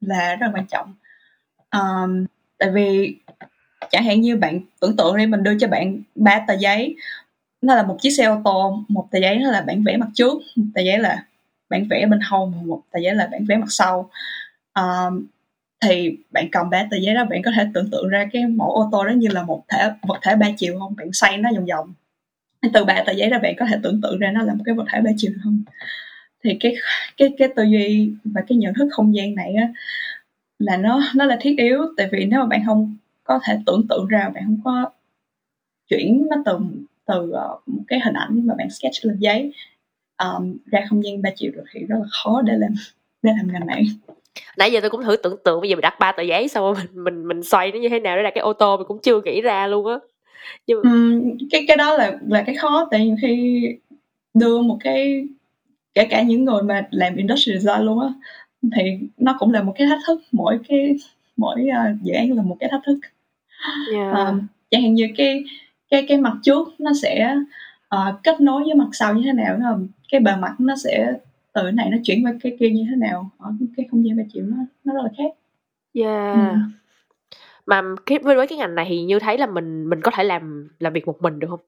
là 0.00 0.36
rất 0.40 0.46
là 0.46 0.52
quan 0.54 0.66
trọng 0.66 0.94
um, 1.72 2.24
tại 2.58 2.70
vì 2.74 3.16
chẳng 3.92 4.04
hạn 4.04 4.20
như 4.20 4.36
bạn 4.36 4.60
tưởng 4.80 4.96
tượng 4.96 5.16
đi 5.16 5.26
mình 5.26 5.42
đưa 5.42 5.58
cho 5.58 5.68
bạn 5.68 6.02
ba 6.14 6.44
tờ 6.48 6.54
giấy. 6.54 6.96
Nó 7.62 7.74
là 7.74 7.82
một 7.82 7.96
chiếc 8.00 8.10
xe 8.10 8.24
ô 8.24 8.40
tô 8.44 8.84
một 8.88 9.08
tờ 9.10 9.18
giấy 9.18 9.36
nó 9.38 9.50
là 9.50 9.60
bản 9.60 9.82
vẽ 9.84 9.96
mặt 9.96 10.08
trước 10.14 10.42
một 10.56 10.66
tờ 10.74 10.82
giấy 10.82 10.98
là 10.98 11.24
bản 11.68 11.86
vẽ 11.90 12.06
bên 12.06 12.20
hông 12.20 12.66
một 12.66 12.82
tờ 12.90 13.00
giấy 13.00 13.14
là 13.14 13.28
bản 13.32 13.44
vẽ 13.44 13.56
mặt 13.56 13.66
sau. 13.68 14.10
Um, 14.74 15.26
thì 15.84 16.16
bạn 16.30 16.48
cầm 16.52 16.70
ba 16.70 16.86
tờ 16.90 16.96
giấy 16.96 17.14
đó 17.14 17.24
bạn 17.24 17.42
có 17.42 17.50
thể 17.56 17.66
tưởng 17.74 17.90
tượng 17.90 18.08
ra 18.08 18.28
cái 18.32 18.46
mẫu 18.46 18.70
ô 18.70 18.88
tô 18.92 19.04
đó 19.04 19.10
như 19.12 19.28
là 19.28 19.42
một 19.42 19.64
thể 19.68 19.90
vật 20.02 20.18
thể 20.22 20.36
ba 20.36 20.46
chiều 20.56 20.78
không? 20.78 20.96
Bạn 20.96 21.12
xoay 21.12 21.38
nó 21.38 21.50
vòng 21.54 21.66
vòng. 21.66 21.92
Từ 22.74 22.84
ba 22.84 23.02
tờ 23.06 23.12
giấy 23.12 23.30
đó 23.30 23.38
bạn 23.38 23.54
có 23.58 23.66
thể 23.70 23.76
tưởng 23.82 24.00
tượng 24.02 24.18
ra 24.18 24.32
nó 24.32 24.42
là 24.42 24.54
một 24.54 24.62
cái 24.64 24.74
vật 24.74 24.84
thể 24.92 25.00
ba 25.00 25.10
chiều 25.16 25.32
không? 25.44 25.62
Thì 26.44 26.56
cái 26.60 26.74
cái 27.16 27.28
cái 27.38 27.48
tư 27.56 27.62
duy 27.62 28.12
và 28.24 28.42
cái 28.48 28.58
nhận 28.58 28.74
thức 28.74 28.88
không 28.92 29.16
gian 29.16 29.34
này 29.34 29.54
á 29.54 29.68
là 30.58 30.76
nó 30.76 31.02
nó 31.14 31.24
là 31.24 31.38
thiết 31.40 31.54
yếu. 31.58 31.78
Tại 31.96 32.08
vì 32.12 32.24
nếu 32.24 32.40
mà 32.40 32.46
bạn 32.46 32.62
không 32.66 32.96
có 33.24 33.40
thể 33.44 33.58
tưởng 33.66 33.86
tượng 33.88 34.06
ra 34.06 34.30
bạn 34.34 34.44
không 34.46 34.60
có 34.64 34.90
chuyển 35.88 36.26
nó 36.30 36.36
từ 36.44 36.58
từ 37.06 37.22
uh, 37.22 37.68
một 37.68 37.82
cái 37.88 38.00
hình 38.00 38.14
ảnh 38.14 38.46
mà 38.46 38.54
bạn 38.54 38.70
sketch 38.70 39.04
lên 39.04 39.18
giấy 39.18 39.52
um, 40.18 40.56
ra 40.66 40.84
không 40.88 41.04
gian 41.04 41.22
3 41.22 41.30
triệu 41.36 41.52
được 41.52 41.64
thì 41.72 41.80
rất 41.88 41.96
là 41.98 42.06
khó 42.10 42.42
để 42.42 42.52
làm 42.56 42.74
để 43.22 43.32
làm 43.36 43.52
ngành 43.52 43.66
này. 43.66 43.84
Nãy 44.58 44.72
giờ 44.72 44.80
tôi 44.80 44.90
cũng 44.90 45.02
thử 45.02 45.16
tưởng 45.16 45.36
tượng 45.44 45.60
bây 45.60 45.70
giờ 45.70 45.76
mình 45.76 45.82
đặt 45.82 45.98
ba 45.98 46.12
tờ 46.12 46.22
giấy 46.22 46.48
xong 46.48 46.64
rồi 46.64 46.74
mình 46.74 47.04
mình 47.04 47.28
mình 47.28 47.42
xoay 47.42 47.72
nó 47.72 47.78
như 47.78 47.88
thế 47.88 48.00
nào 48.00 48.16
để 48.16 48.22
đặt 48.22 48.32
cái 48.34 48.42
ô 48.42 48.52
tô 48.52 48.76
mình 48.76 48.86
cũng 48.88 48.98
chưa 49.02 49.20
nghĩ 49.24 49.40
ra 49.40 49.66
luôn 49.66 49.86
á. 49.86 49.98
Nhưng 50.66 50.80
mà... 50.84 50.90
um, 50.90 51.36
cái 51.50 51.64
cái 51.68 51.76
đó 51.76 51.96
là 51.96 52.18
là 52.28 52.42
cái 52.46 52.54
khó 52.54 52.88
tại 52.90 53.00
vì 53.00 53.10
khi 53.22 53.62
đưa 54.34 54.62
một 54.62 54.78
cái 54.80 55.28
kể 55.94 56.04
cả 56.04 56.22
những 56.22 56.44
người 56.44 56.62
mà 56.62 56.86
làm 56.90 57.16
industry 57.16 57.52
design 57.58 57.86
luôn 57.86 58.00
á 58.00 58.08
thì 58.76 58.82
nó 59.16 59.36
cũng 59.38 59.52
là 59.52 59.62
một 59.62 59.72
cái 59.78 59.86
thách 59.86 60.00
thức 60.06 60.20
mỗi 60.32 60.58
cái 60.68 60.96
mỗi 61.36 61.68
uh, 61.68 62.02
dự 62.02 62.12
án 62.12 62.32
là 62.32 62.42
một 62.42 62.56
cái 62.60 62.68
thách 62.72 62.82
thức. 62.86 62.98
Yeah. 63.92 64.16
um, 64.16 64.40
chẳng 64.70 64.82
hạn 64.82 64.94
như 64.94 65.08
cái 65.16 65.44
cái 65.90 66.04
cái 66.08 66.18
mặt 66.18 66.36
trước 66.42 66.68
nó 66.78 66.90
sẽ 67.02 67.36
uh, 67.94 68.22
kết 68.22 68.40
nối 68.40 68.64
với 68.64 68.74
mặt 68.74 68.88
sau 68.92 69.14
như 69.14 69.22
thế 69.24 69.32
nào 69.32 69.58
không? 69.62 69.88
Cái 70.10 70.20
bề 70.20 70.36
mặt 70.36 70.54
nó 70.58 70.74
sẽ 70.84 71.12
từ 71.52 71.62
cái 71.62 71.72
này 71.72 71.90
nó 71.90 71.96
chuyển 72.04 72.26
qua 72.26 72.34
cái 72.42 72.56
kia 72.60 72.70
như 72.70 72.86
thế 72.90 72.96
nào 72.96 73.30
ở 73.38 73.52
cái 73.76 73.86
không 73.90 74.06
gian 74.06 74.16
ba 74.16 74.22
triệu 74.32 74.44
nó 74.44 74.56
nó 74.84 74.94
rất 74.94 75.02
là 75.02 75.10
khác. 75.18 75.34
Yeah. 75.94 76.36
Ừ. 76.36 76.56
mà 77.66 77.82
cái 78.06 78.18
với 78.22 78.36
với 78.36 78.46
cái 78.46 78.58
ngành 78.58 78.74
này 78.74 78.86
thì 78.88 79.02
như 79.02 79.18
thấy 79.18 79.38
là 79.38 79.46
mình 79.46 79.90
mình 79.90 80.00
có 80.02 80.10
thể 80.14 80.24
làm 80.24 80.68
làm 80.78 80.92
việc 80.92 81.06
một 81.06 81.22
mình 81.22 81.38
được 81.38 81.46
không? 81.50 81.60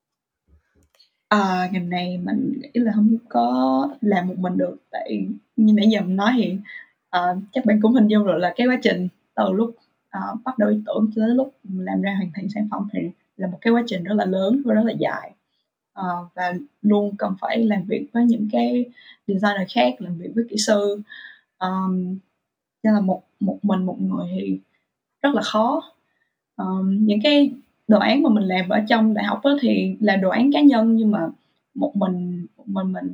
À, 1.29 1.69
ngành 1.73 1.91
này 1.91 2.21
mình 2.25 2.61
nghĩ 2.61 2.71
là 2.75 2.93
không 2.95 3.17
có 3.29 3.89
làm 4.01 4.29
một 4.29 4.39
mình 4.39 4.57
được 4.57 4.77
tại 4.91 5.27
như 5.57 5.73
nãy 5.77 5.87
giờ 5.91 6.01
mình 6.01 6.17
nói 6.17 6.33
thì 6.37 6.57
uh, 7.17 7.39
chắc 7.53 7.65
bạn 7.65 7.81
cũng 7.83 7.93
hình 7.93 8.09
dung 8.09 8.25
rồi 8.25 8.41
là 8.41 8.53
cái 8.57 8.67
quá 8.67 8.79
trình 8.83 9.09
từ 9.35 9.53
lúc 9.53 9.77
uh, 10.19 10.45
bắt 10.45 10.59
đầu 10.59 10.69
ý 10.69 10.77
tưởng 10.87 11.11
cho 11.17 11.27
lúc 11.27 11.55
làm 11.65 12.03
ra 12.03 12.15
hoàn 12.15 12.31
thành 12.35 12.49
sản 12.49 12.69
phẩm 12.71 12.89
thì 12.93 13.01
là 13.37 13.47
một 13.47 13.59
cái 13.61 13.73
quá 13.73 13.83
trình 13.87 14.05
rất 14.05 14.15
là 14.15 14.25
lớn 14.25 14.63
và 14.65 14.75
rất 14.75 14.83
là 14.85 14.93
dài. 14.99 15.35
Uh, 16.01 16.35
và 16.35 16.55
luôn 16.83 17.17
cần 17.19 17.35
phải 17.41 17.67
làm 17.67 17.83
việc 17.83 18.07
với 18.13 18.25
những 18.25 18.49
cái 18.53 18.85
designer 19.27 19.73
khác 19.75 19.95
làm 19.99 20.19
việc 20.19 20.31
với 20.35 20.45
kỹ 20.51 20.57
sư. 20.59 21.03
Um, 21.59 22.19
nên 22.83 22.95
là 22.95 23.01
một 23.01 23.23
một 23.41 23.59
mình 23.63 23.87
một 23.87 24.01
người 24.01 24.27
thì 24.35 24.61
rất 25.23 25.35
là 25.35 25.43
khó. 25.43 25.83
Um, 26.57 27.07
những 27.07 27.21
cái 27.23 27.53
đồ 27.89 27.99
án 27.99 28.23
mà 28.23 28.31
mình 28.31 28.45
làm 28.45 28.69
ở 28.69 28.81
trong 28.89 29.15
đại 29.15 29.25
học 29.25 29.41
đó 29.45 29.57
thì 29.61 29.97
là 30.01 30.17
đồ 30.17 30.29
án 30.29 30.53
cá 30.53 30.61
nhân 30.61 30.97
nhưng 30.97 31.11
mà 31.11 31.29
một 31.75 31.97
mình 31.97 32.47
một 32.57 32.65
mình 32.67 32.93
mình 32.93 33.13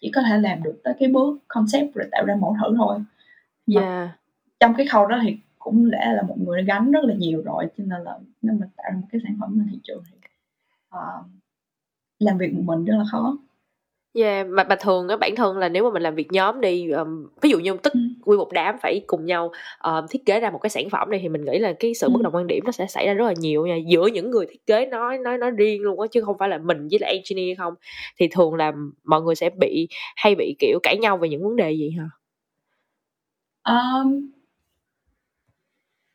chỉ 0.00 0.10
có 0.14 0.22
thể 0.28 0.38
làm 0.38 0.62
được 0.62 0.80
tới 0.84 0.94
cái 0.98 1.08
bước 1.08 1.38
concept 1.48 1.94
rồi 1.94 2.08
tạo 2.12 2.24
ra 2.24 2.36
mẫu 2.40 2.56
thử 2.62 2.74
thôi. 2.76 2.98
Yeah 3.74 4.08
trong 4.60 4.74
cái 4.76 4.86
khâu 4.86 5.06
đó 5.06 5.18
thì 5.22 5.36
cũng 5.58 5.90
đã 5.90 6.12
là 6.12 6.22
một 6.22 6.36
người 6.38 6.64
gánh 6.64 6.92
rất 6.92 7.04
là 7.04 7.14
nhiều 7.14 7.42
rồi 7.44 7.66
cho 7.78 7.84
nên 7.86 8.02
là 8.02 8.18
nếu 8.42 8.54
mình 8.54 8.68
tạo 8.76 8.84
ra 8.92 8.98
một 9.00 9.06
cái 9.12 9.20
sản 9.24 9.36
phẩm 9.40 9.58
lên 9.58 9.68
thị 9.70 9.78
trường 9.82 10.02
thì 10.10 10.16
uh, 10.96 11.26
làm 12.18 12.38
việc 12.38 12.54
một 12.54 12.62
mình 12.64 12.84
rất 12.84 12.94
là 12.98 13.04
khó 13.12 13.38
Yeah, 14.14 14.46
mà 14.46 14.64
mà 14.64 14.76
thường 14.80 15.08
á 15.08 15.16
bản 15.16 15.36
thân 15.36 15.58
là 15.58 15.68
nếu 15.68 15.84
mà 15.84 15.90
mình 15.90 16.02
làm 16.02 16.14
việc 16.14 16.32
nhóm 16.32 16.60
đi 16.60 16.90
um, 16.90 17.26
ví 17.40 17.50
dụ 17.50 17.58
như 17.58 17.76
tức 17.82 17.92
ừ. 17.92 18.00
nguyên 18.24 18.38
một 18.38 18.52
đám 18.52 18.76
phải 18.82 19.04
cùng 19.06 19.26
nhau 19.26 19.52
um, 19.84 20.06
thiết 20.10 20.26
kế 20.26 20.40
ra 20.40 20.50
một 20.50 20.58
cái 20.58 20.70
sản 20.70 20.90
phẩm 20.90 21.10
này 21.10 21.20
thì 21.22 21.28
mình 21.28 21.44
nghĩ 21.44 21.58
là 21.58 21.72
cái 21.72 21.94
sự 21.94 22.06
ừ. 22.06 22.10
bất 22.10 22.22
đồng 22.22 22.34
quan 22.34 22.46
điểm 22.46 22.64
nó 22.64 22.72
sẽ 22.72 22.86
xảy 22.86 23.06
ra 23.06 23.14
rất 23.14 23.26
là 23.26 23.34
nhiều 23.38 23.66
nha 23.66 23.76
giữa 23.86 24.06
những 24.06 24.30
người 24.30 24.46
thiết 24.46 24.66
kế 24.66 24.86
nói 24.86 25.18
nói 25.18 25.38
nói 25.38 25.50
riêng 25.50 25.82
luôn 25.82 26.00
á 26.00 26.06
chứ 26.10 26.20
không 26.20 26.38
phải 26.38 26.48
là 26.48 26.58
mình 26.58 26.88
với 26.90 26.98
lại 27.00 27.12
engineer 27.12 27.58
không 27.58 27.74
thì 28.18 28.28
thường 28.28 28.54
là 28.54 28.72
mọi 29.04 29.22
người 29.22 29.34
sẽ 29.34 29.50
bị 29.50 29.88
hay 30.16 30.34
bị 30.34 30.56
kiểu 30.58 30.78
cãi 30.82 30.96
nhau 30.96 31.16
về 31.16 31.28
những 31.28 31.42
vấn 31.42 31.56
đề 31.56 31.72
gì 31.72 31.96
hả? 31.98 32.08
Um, 33.64 34.30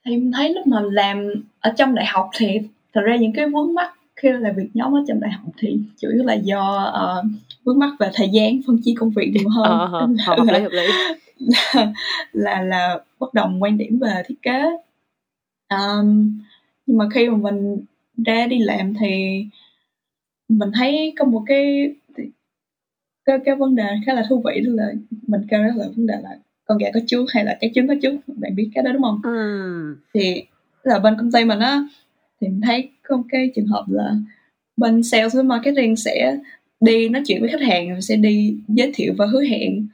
thì 0.05 0.17
mình 0.17 0.31
thấy 0.31 0.53
lúc 0.53 0.67
mà 0.67 0.81
làm 0.81 1.33
ở 1.59 1.73
trong 1.77 1.95
đại 1.95 2.05
học 2.05 2.29
thì 2.37 2.59
thật 2.93 3.01
ra 3.01 3.15
những 3.15 3.33
cái 3.33 3.49
vướng 3.49 3.73
mắt 3.73 3.93
khi 4.15 4.29
làm 4.31 4.55
việc 4.55 4.69
nhóm 4.73 4.95
ở 4.95 5.03
trong 5.07 5.19
đại 5.19 5.31
học 5.31 5.53
thì 5.57 5.79
chủ 5.97 6.09
yếu 6.13 6.23
là 6.23 6.33
do 6.33 6.93
uh, 7.19 7.25
vướng 7.63 7.79
mắt 7.79 7.95
về 7.99 8.09
thời 8.13 8.29
gian 8.33 8.61
phân 8.67 8.79
chia 8.83 8.93
công 8.97 9.09
việc 9.09 9.31
nhiều 9.33 9.49
hơn. 9.49 9.65
Ờ, 9.65 9.85
hợp, 9.85 10.07
hợp 10.27 10.45
lý 10.47 10.59
hợp 10.59 10.71
lý. 10.71 10.87
Là, 11.37 11.93
là 12.31 12.61
là 12.61 12.99
bất 13.19 13.33
đồng 13.33 13.63
quan 13.63 13.77
điểm 13.77 13.99
về 13.99 14.23
thiết 14.27 14.41
kế. 14.41 14.61
Um, 15.69 16.39
nhưng 16.85 16.97
mà 16.97 17.05
khi 17.13 17.29
mà 17.29 17.37
mình 17.37 17.85
ra 18.25 18.47
đi 18.47 18.59
làm 18.59 18.93
thì 18.93 19.45
mình 20.49 20.69
thấy 20.73 21.13
có 21.19 21.25
một 21.25 21.43
cái 21.47 21.95
cái, 23.25 23.39
cái 23.45 23.55
vấn 23.55 23.75
đề 23.75 23.87
khá 24.05 24.13
là 24.13 24.25
thú 24.29 24.43
vị 24.45 24.61
đó 24.65 24.71
là 24.73 24.93
mình 25.27 25.41
kêu 25.49 25.63
đó 25.63 25.69
là 25.75 25.85
vấn 25.95 26.07
đề 26.07 26.15
là 26.23 26.37
con 26.73 26.77
gà 26.77 26.87
có 26.93 26.99
trước 27.07 27.25
hay 27.33 27.45
là 27.45 27.57
cái 27.61 27.71
trứng 27.75 27.87
có 27.87 27.95
trước 28.01 28.15
bạn 28.27 28.55
biết 28.55 28.69
cái 28.75 28.83
đó 28.83 28.91
đúng 28.91 29.01
không 29.01 29.19
ừ. 29.23 29.95
thì 30.13 30.43
là 30.83 30.99
bên 30.99 31.15
công 31.17 31.31
ty 31.31 31.45
mình 31.45 31.59
á 31.59 31.83
thì 32.41 32.47
mình 32.47 32.61
thấy 32.61 32.89
có 33.03 33.17
một 33.17 33.23
cái 33.29 33.51
trường 33.55 33.67
hợp 33.67 33.85
là 33.87 34.15
bên 34.77 35.03
sales 35.03 35.35
với 35.35 35.43
marketing 35.43 35.95
sẽ 35.95 36.37
đi 36.79 37.09
nói 37.09 37.21
chuyện 37.25 37.41
với 37.41 37.49
khách 37.49 37.61
hàng 37.61 38.01
sẽ 38.01 38.15
đi 38.15 38.57
giới 38.67 38.91
thiệu 38.95 39.13
và 39.17 39.25
hứa 39.25 39.41
hẹn 39.41 39.87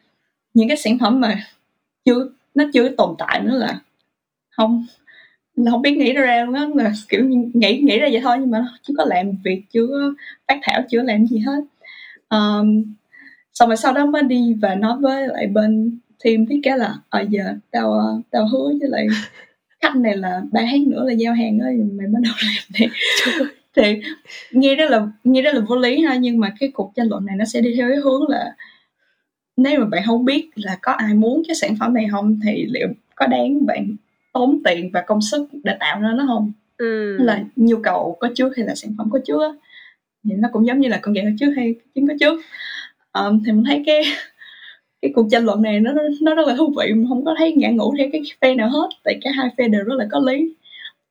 những 0.54 0.68
cái 0.68 0.78
sản 0.78 0.98
phẩm 1.00 1.20
mà 1.20 1.40
chưa 2.06 2.30
nó 2.56 2.66
chưa 2.74 2.90
tồn 2.90 3.16
tại 3.18 3.42
nữa 3.44 3.58
là 3.58 3.80
không 4.50 4.86
là 5.56 5.72
không 5.72 5.82
biết 5.82 5.98
nghĩ 5.98 6.14
ra 6.14 6.44
luôn 6.46 6.56
á 6.56 6.68
là 6.76 6.92
kiểu 7.10 7.26
nghĩ 7.54 7.82
nghĩ 7.84 8.00
ra 8.00 8.08
vậy 8.12 8.22
thôi 8.24 8.38
nhưng 8.40 8.52
mà 8.52 8.68
chưa 8.84 8.94
có 8.98 9.06
làm 9.06 9.32
việc 9.44 9.62
chưa 9.74 10.14
phát 10.48 10.60
thảo 10.62 10.82
chưa 10.90 11.02
làm 11.02 11.28
gì 11.28 11.40
hết 11.40 11.62
um, 12.30 12.84
xong 13.54 13.70
rồi 13.70 13.78
sau 13.78 13.94
đó 13.94 14.06
mới 14.06 14.24
đi 14.24 14.54
và 14.62 14.76
nói 14.76 14.98
với 15.00 15.28
lại 15.28 15.48
bên 15.48 16.00
team 16.24 16.46
thiết 16.46 16.60
kế 16.64 16.78
là 16.78 16.96
ờ, 17.10 17.26
giờ 17.30 17.44
tao 17.72 18.22
tao 18.32 18.48
hứa 18.48 18.68
với 18.80 18.90
lại 18.90 19.08
khách 19.82 19.96
này 19.96 20.18
là 20.18 20.42
ba 20.52 20.62
tháng 20.72 20.90
nữa 20.90 21.04
là 21.08 21.14
giao 21.14 21.34
hàng 21.34 21.60
đó 21.60 21.66
mày 21.92 22.08
bắt 22.08 22.20
đầu 22.24 22.34
làm 22.44 22.64
thì 22.74 22.88
thì 23.76 24.02
nghe 24.52 24.76
rất 24.76 24.90
là 24.90 25.08
nghe 25.24 25.42
rất 25.42 25.56
là 25.56 25.62
vô 25.68 25.76
lý 25.76 26.02
ha 26.02 26.16
nhưng 26.16 26.40
mà 26.40 26.54
cái 26.60 26.72
cuộc 26.74 26.92
tranh 26.96 27.08
luận 27.08 27.26
này 27.26 27.36
nó 27.36 27.46
sẽ 27.46 27.62
đi 27.62 27.76
theo 27.78 27.90
cái 27.90 27.98
hướng 27.98 28.30
là 28.30 28.56
nếu 29.58 29.80
mà 29.80 29.86
bạn 29.86 30.04
không 30.06 30.26
biết 30.26 30.50
là 30.56 30.78
có 30.82 30.92
ai 30.92 31.14
muốn 31.14 31.42
cái 31.48 31.56
sản 31.56 31.76
phẩm 31.80 31.94
này 31.94 32.08
không 32.12 32.40
thì 32.44 32.66
liệu 32.70 32.88
có 33.16 33.28
đáng 33.28 33.66
bạn 33.66 33.96
tốn 34.34 34.60
tiền 34.66 34.90
và 34.94 35.02
công 35.02 35.22
sức 35.22 35.48
để 35.64 35.76
tạo 35.80 36.02
ra 36.02 36.10
nó 36.18 36.26
không? 36.28 36.52
Ừ. 36.78 37.18
là 37.20 37.44
nhu 37.56 37.78
cầu 37.84 38.18
có 38.20 38.30
trước 38.36 38.58
hay 38.58 38.66
là 38.66 38.76
sản 38.76 38.92
phẩm 38.98 39.10
có 39.12 39.20
trước 39.26 39.56
thì 40.24 40.34
nó 40.34 40.50
cũng 40.52 40.68
giống 40.68 40.80
như 40.80 40.90
là 40.90 41.00
con 41.02 41.14
gà 41.14 41.22
có 41.24 41.30
trước 41.40 41.54
hay 41.56 41.76
trứng 41.96 42.08
có 42.08 42.14
trước. 42.20 42.42
Um, 43.14 43.44
thì 43.46 43.52
mình 43.52 43.64
thấy 43.68 43.84
cái 43.86 44.04
cái 45.02 45.12
cuộc 45.16 45.28
tranh 45.32 45.45
luận 45.45 45.62
này 45.62 45.80
nó 45.80 45.91
nó 46.22 46.36
rất 46.36 46.47
là 46.47 46.56
thú 46.56 46.74
vị 46.78 46.93
mình 46.93 47.06
không 47.10 47.26
có 47.26 47.36
thấy 47.38 47.54
ngã 47.58 47.70
ngủ 47.70 47.93
theo 47.97 48.08
cái 48.12 48.22
phe 48.41 48.56
nào 48.56 48.70
hết 48.70 48.89
tại 49.04 49.20
cả 49.22 49.30
hai 49.38 49.50
phe 49.58 49.68
đều 49.68 49.84
rất 49.84 49.95
là 49.97 50.08
có 50.12 50.20
lý. 50.20 50.54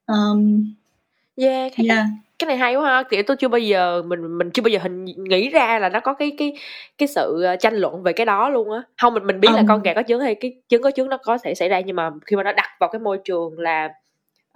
Um, 0.07 0.65
yeah, 1.37 1.73
cái, 1.77 1.87
yeah. 1.89 2.07
cái 2.39 2.47
này 2.47 2.57
hay 2.57 2.75
quá 2.75 2.85
ha. 2.85 3.03
Kiểu 3.03 3.23
tôi 3.27 3.37
chưa 3.37 3.49
bao 3.49 3.59
giờ 3.59 4.03
mình 4.03 4.39
mình 4.39 4.51
chưa 4.51 4.63
bao 4.63 4.69
giờ 4.69 4.79
hình 4.83 5.05
nghĩ 5.05 5.49
ra 5.49 5.79
là 5.79 5.89
nó 5.89 6.01
có 6.01 6.15
cái 6.15 6.33
cái 6.39 6.53
cái 6.99 7.09
sự 7.09 7.43
ờ, 7.43 7.57
tranh 7.57 7.75
luận 7.75 8.03
về 8.03 8.13
cái 8.13 8.27
đó 8.27 8.49
luôn 8.49 8.73
á. 8.73 8.83
Không 8.97 9.15
mình 9.15 9.27
mình 9.27 9.41
biết 9.41 9.49
um, 9.49 9.57
là 9.57 9.63
con 9.69 9.83
gà 9.83 9.95
có 9.95 10.03
trứng 10.09 10.21
hay 10.21 10.35
cái 10.35 10.55
trứng 10.69 10.83
có 10.83 10.91
trứng 10.91 11.09
nó 11.09 11.17
có 11.17 11.39
thể 11.39 11.55
xảy 11.55 11.69
ra 11.69 11.81
nhưng 11.81 11.97
mà 11.97 12.11
khi 12.27 12.37
mà 12.37 12.43
nó 12.43 12.53
đặt 12.53 12.69
vào 12.81 12.91
cái 12.93 13.01
môi 13.01 13.19
trường 13.25 13.59
là 13.59 13.89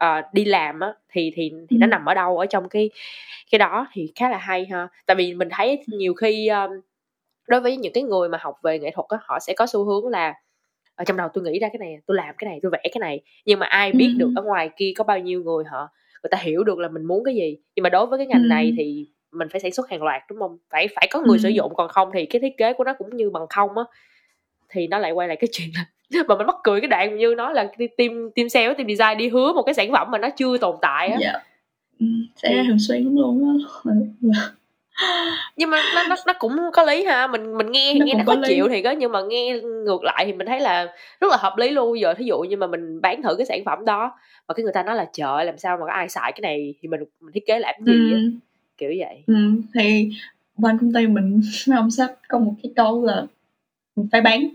uh, 0.04 0.24
đi 0.32 0.44
làm 0.44 0.80
á 0.80 0.92
thì 1.12 1.32
thì 1.34 1.52
thì 1.70 1.76
nó 1.76 1.86
nằm 1.86 2.04
ở 2.04 2.14
đâu 2.14 2.38
ở 2.38 2.46
trong 2.46 2.68
cái 2.68 2.90
cái 3.50 3.58
đó 3.58 3.86
thì 3.92 4.12
khá 4.14 4.28
là 4.30 4.38
hay 4.38 4.66
ha. 4.70 4.88
Tại 5.06 5.14
vì 5.14 5.34
mình 5.34 5.48
thấy 5.50 5.84
nhiều 5.86 6.14
khi 6.14 6.48
um, 6.48 6.70
đối 7.52 7.60
với 7.60 7.76
những 7.76 7.92
cái 7.92 8.02
người 8.02 8.28
mà 8.28 8.38
học 8.40 8.54
về 8.62 8.78
nghệ 8.78 8.90
thuật 8.94 9.06
á 9.08 9.18
họ 9.22 9.38
sẽ 9.40 9.54
có 9.56 9.66
xu 9.66 9.84
hướng 9.84 10.08
là 10.08 10.34
ở 10.94 11.04
trong 11.04 11.16
đầu 11.16 11.28
tôi 11.34 11.44
nghĩ 11.44 11.58
ra 11.58 11.68
cái 11.68 11.78
này 11.78 11.96
tôi 12.06 12.16
làm 12.16 12.34
cái 12.38 12.50
này 12.50 12.58
tôi 12.62 12.70
vẽ 12.70 12.80
cái 12.82 13.00
này. 13.00 13.20
Nhưng 13.44 13.58
mà 13.58 13.66
ai 13.66 13.92
biết 13.92 14.14
được 14.18 14.30
ở 14.36 14.42
ngoài 14.42 14.70
kia 14.76 14.92
có 14.96 15.04
bao 15.04 15.18
nhiêu 15.18 15.42
người 15.42 15.64
họ 15.64 15.88
người 16.22 16.30
ta 16.30 16.38
hiểu 16.38 16.64
được 16.64 16.78
là 16.78 16.88
mình 16.88 17.04
muốn 17.04 17.24
cái 17.24 17.34
gì. 17.34 17.56
Nhưng 17.76 17.82
mà 17.82 17.88
đối 17.88 18.06
với 18.06 18.18
cái 18.18 18.26
ngành 18.26 18.48
này 18.48 18.74
thì 18.76 19.06
mình 19.32 19.48
phải 19.48 19.60
sản 19.60 19.72
xuất 19.72 19.90
hàng 19.90 20.02
loạt 20.02 20.22
đúng 20.30 20.38
không? 20.38 20.58
Phải 20.70 20.88
phải 20.94 21.08
có 21.10 21.20
người 21.20 21.38
sử 21.38 21.48
dụng 21.48 21.74
còn 21.74 21.88
không 21.88 22.10
thì 22.14 22.26
cái 22.26 22.40
thiết 22.40 22.56
kế 22.58 22.72
của 22.72 22.84
nó 22.84 22.94
cũng 22.98 23.16
như 23.16 23.30
bằng 23.30 23.46
không 23.50 23.78
á 23.78 23.84
thì 24.68 24.86
nó 24.86 24.98
lại 24.98 25.12
quay 25.12 25.28
lại 25.28 25.36
cái 25.40 25.48
chuyện 25.52 25.68
là 25.74 25.86
mà 26.28 26.36
mình 26.36 26.46
mắc 26.46 26.56
cười 26.64 26.80
cái 26.80 26.88
đoạn 26.88 27.16
như 27.16 27.34
nói 27.34 27.54
là 27.54 27.72
team 27.98 28.30
team 28.34 28.48
sale 28.48 28.74
team 28.74 28.88
design 28.88 29.18
đi 29.18 29.28
hứa 29.28 29.52
một 29.52 29.62
cái 29.62 29.74
sản 29.74 29.92
phẩm 29.92 30.10
mà 30.10 30.18
nó 30.18 30.28
chưa 30.36 30.58
tồn 30.58 30.76
tại 30.82 31.08
á. 31.08 31.18
Yeah. 31.20 31.34
Dạ. 32.00 32.06
sẽ 32.36 32.64
thường 32.68 32.78
xuyên 32.78 33.14
luôn 33.14 33.58
á 34.34 34.40
nhưng 35.56 35.70
mà 35.70 35.78
nó, 35.94 36.02
nó 36.08 36.16
nó 36.26 36.32
cũng 36.38 36.56
có 36.72 36.82
lý 36.82 37.04
ha 37.04 37.26
mình 37.26 37.58
mình 37.58 37.72
nghe 37.72 37.94
nó 37.94 38.04
nghe 38.04 38.14
nó 38.14 38.24
khó 38.26 38.34
chịu 38.46 38.68
thì 38.68 38.82
có 38.82 38.90
nhưng 38.90 39.12
mà 39.12 39.20
nghe 39.22 39.60
ngược 39.60 40.04
lại 40.04 40.24
thì 40.26 40.32
mình 40.32 40.46
thấy 40.46 40.60
là 40.60 40.84
rất 41.20 41.30
là 41.30 41.36
hợp 41.36 41.56
lý 41.56 41.70
luôn 41.70 42.00
giờ 42.00 42.14
thí 42.14 42.24
dụ 42.24 42.40
như 42.40 42.56
mà 42.56 42.66
mình 42.66 43.00
bán 43.00 43.22
thử 43.22 43.34
cái 43.36 43.46
sản 43.46 43.64
phẩm 43.64 43.84
đó 43.84 44.18
mà 44.48 44.54
cái 44.54 44.64
người 44.64 44.72
ta 44.72 44.82
nói 44.82 44.96
là 44.96 45.08
trời 45.12 45.44
làm 45.44 45.58
sao 45.58 45.76
mà 45.76 45.86
có 45.86 45.92
ai 45.92 46.08
xài 46.08 46.32
cái 46.32 46.40
này 46.40 46.74
thì 46.80 46.88
mình 46.88 47.00
mình 47.20 47.32
thiết 47.32 47.46
kế 47.46 47.58
làm 47.58 47.74
gì 47.86 48.12
ừ. 48.12 48.30
kiểu 48.78 48.92
vậy 48.98 49.22
ừ. 49.26 49.34
thì 49.74 50.10
bên 50.58 50.78
công 50.78 50.92
ty 50.92 51.06
mình 51.06 51.40
ông 51.76 51.90
sách 51.90 52.12
có 52.28 52.38
một 52.38 52.54
cái 52.62 52.72
câu 52.76 53.04
là 53.04 53.26
mình 53.96 54.08
phải 54.12 54.20
bán 54.20 54.48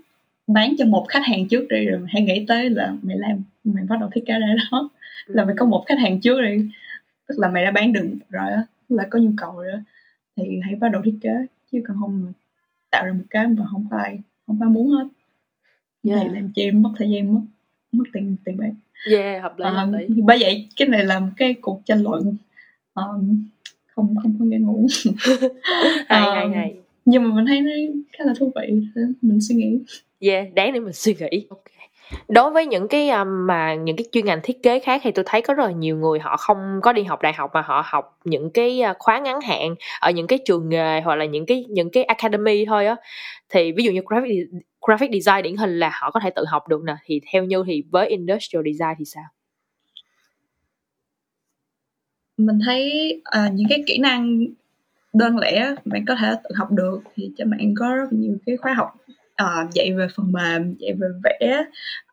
bán 0.47 0.73
cho 0.77 0.85
một 0.85 1.05
khách 1.09 1.23
hàng 1.25 1.47
trước 1.47 1.67
đi 1.69 1.85
rồi 1.85 1.99
hãy 2.07 2.21
nghĩ 2.21 2.45
tới 2.47 2.69
là 2.69 2.93
mày 3.01 3.17
làm 3.17 3.43
mày 3.63 3.83
bắt 3.89 3.95
đầu 3.99 4.09
thiết 4.15 4.23
kế 4.25 4.33
ra 4.33 4.55
đó 4.71 4.89
ừ. 5.27 5.33
là 5.33 5.45
mày 5.45 5.55
có 5.57 5.65
một 5.65 5.83
khách 5.87 5.99
hàng 5.99 6.19
trước 6.21 6.41
đi 6.41 6.69
tức 7.27 7.35
là 7.39 7.47
mày 7.47 7.65
đã 7.65 7.71
bán 7.71 7.93
được 7.93 8.07
rồi 8.29 8.51
á 8.51 8.63
là 8.89 9.07
có 9.09 9.19
nhu 9.19 9.31
cầu 9.37 9.55
rồi 9.55 9.71
đó 9.71 9.77
thì 10.37 10.59
hãy 10.63 10.75
bắt 10.75 10.89
đầu 10.89 11.01
thiết 11.05 11.17
kế 11.21 11.45
chứ 11.71 11.81
còn 11.87 11.97
không 11.99 12.33
tạo 12.89 13.05
ra 13.05 13.13
một 13.13 13.23
cái 13.29 13.47
mà 13.47 13.65
không 13.71 13.87
ai 13.91 14.19
không 14.47 14.61
ai 14.61 14.69
muốn 14.69 14.89
hết. 14.89 15.07
Yeah. 16.03 16.19
thì 16.23 16.29
làm 16.35 16.51
chi 16.55 16.71
mất 16.71 16.89
thời 16.97 17.09
gian 17.09 17.33
mất 17.33 17.41
mất 17.91 18.03
tiền 18.13 18.35
tiền 18.45 18.57
bạc. 18.57 18.71
Yeah 19.11 19.43
hợp 19.43 19.59
lý, 19.59 19.65
uh, 19.67 19.73
hợp 19.73 19.91
lý. 19.91 20.21
bởi 20.21 20.37
vậy 20.39 20.67
cái 20.75 20.87
này 20.87 21.03
là 21.03 21.19
một 21.19 21.31
cái 21.37 21.53
cuộc 21.61 21.81
tranh 21.85 22.03
luận 22.03 22.35
um, 22.93 23.45
không 23.87 24.15
không 24.23 24.35
có 24.39 24.45
nghe 24.45 24.57
ngủ. 24.57 24.87
Hay 26.07 26.25
um, 26.25 26.35
hay 26.35 26.49
hay. 26.49 26.75
nhưng 27.05 27.23
mà 27.23 27.35
mình 27.35 27.45
thấy 27.45 27.61
nó 27.61 27.71
khá 28.11 28.25
là 28.25 28.33
thú 28.39 28.51
vị 28.55 28.81
mình 29.21 29.41
suy 29.41 29.55
nghĩ. 29.55 29.79
Yeah 30.19 30.53
đáng 30.53 30.73
để 30.73 30.79
mình 30.79 30.93
suy 30.93 31.15
nghĩ. 31.19 31.45
Ok 31.49 31.63
đối 32.27 32.51
với 32.51 32.65
những 32.65 32.87
cái 32.87 33.09
à, 33.09 33.23
mà 33.23 33.75
những 33.75 33.95
cái 33.95 34.05
chuyên 34.11 34.25
ngành 34.25 34.39
thiết 34.43 34.63
kế 34.63 34.79
khác 34.79 35.01
thì 35.03 35.11
tôi 35.11 35.25
thấy 35.27 35.41
có 35.41 35.53
rất 35.53 35.63
là 35.65 35.71
nhiều 35.71 35.97
người 35.97 36.19
họ 36.19 36.37
không 36.37 36.79
có 36.83 36.93
đi 36.93 37.03
học 37.03 37.21
đại 37.21 37.33
học 37.33 37.51
mà 37.53 37.61
họ 37.61 37.83
học 37.85 38.19
những 38.25 38.51
cái 38.53 38.81
à, 38.81 38.93
khóa 38.99 39.19
ngắn 39.19 39.41
hạn 39.41 39.75
ở 39.99 40.11
những 40.11 40.27
cái 40.27 40.39
trường 40.45 40.69
nghề 40.69 41.01
hoặc 41.01 41.15
là 41.15 41.25
những 41.25 41.45
cái 41.45 41.65
những 41.69 41.89
cái 41.91 42.03
academy 42.03 42.65
thôi 42.65 42.85
á. 42.85 42.95
Thì 43.49 43.71
ví 43.71 43.83
dụ 43.83 43.91
như 43.91 44.01
graphic 44.05 44.31
graphic 44.87 45.11
design 45.11 45.43
điển 45.43 45.55
hình 45.57 45.79
là 45.79 45.91
họ 46.01 46.11
có 46.11 46.19
thể 46.19 46.29
tự 46.29 46.45
học 46.47 46.67
được 46.67 46.83
nè. 46.83 46.95
Thì 47.05 47.21
theo 47.31 47.43
như 47.43 47.63
thì 47.67 47.83
với 47.91 48.07
industrial 48.07 48.63
design 48.65 48.95
thì 48.99 49.05
sao? 49.05 49.23
Mình 52.37 52.59
thấy 52.65 52.91
à, 53.23 53.49
những 53.53 53.67
cái 53.69 53.83
kỹ 53.87 53.97
năng 53.97 54.45
đơn 55.13 55.37
lẻ 55.37 55.75
bạn 55.85 56.05
có 56.07 56.15
thể 56.21 56.33
tự 56.43 56.49
học 56.55 56.71
được 56.71 56.99
thì 57.15 57.31
cho 57.37 57.45
bạn 57.45 57.73
có 57.77 57.95
rất 57.95 58.13
nhiều 58.13 58.37
cái 58.45 58.57
khóa 58.57 58.73
học 58.73 58.95
uh, 59.43 59.73
dạy 59.73 59.93
về 59.93 60.07
phần 60.15 60.31
mềm 60.31 60.75
dạy 60.79 60.93
về 60.93 61.07
vẽ 61.23 61.63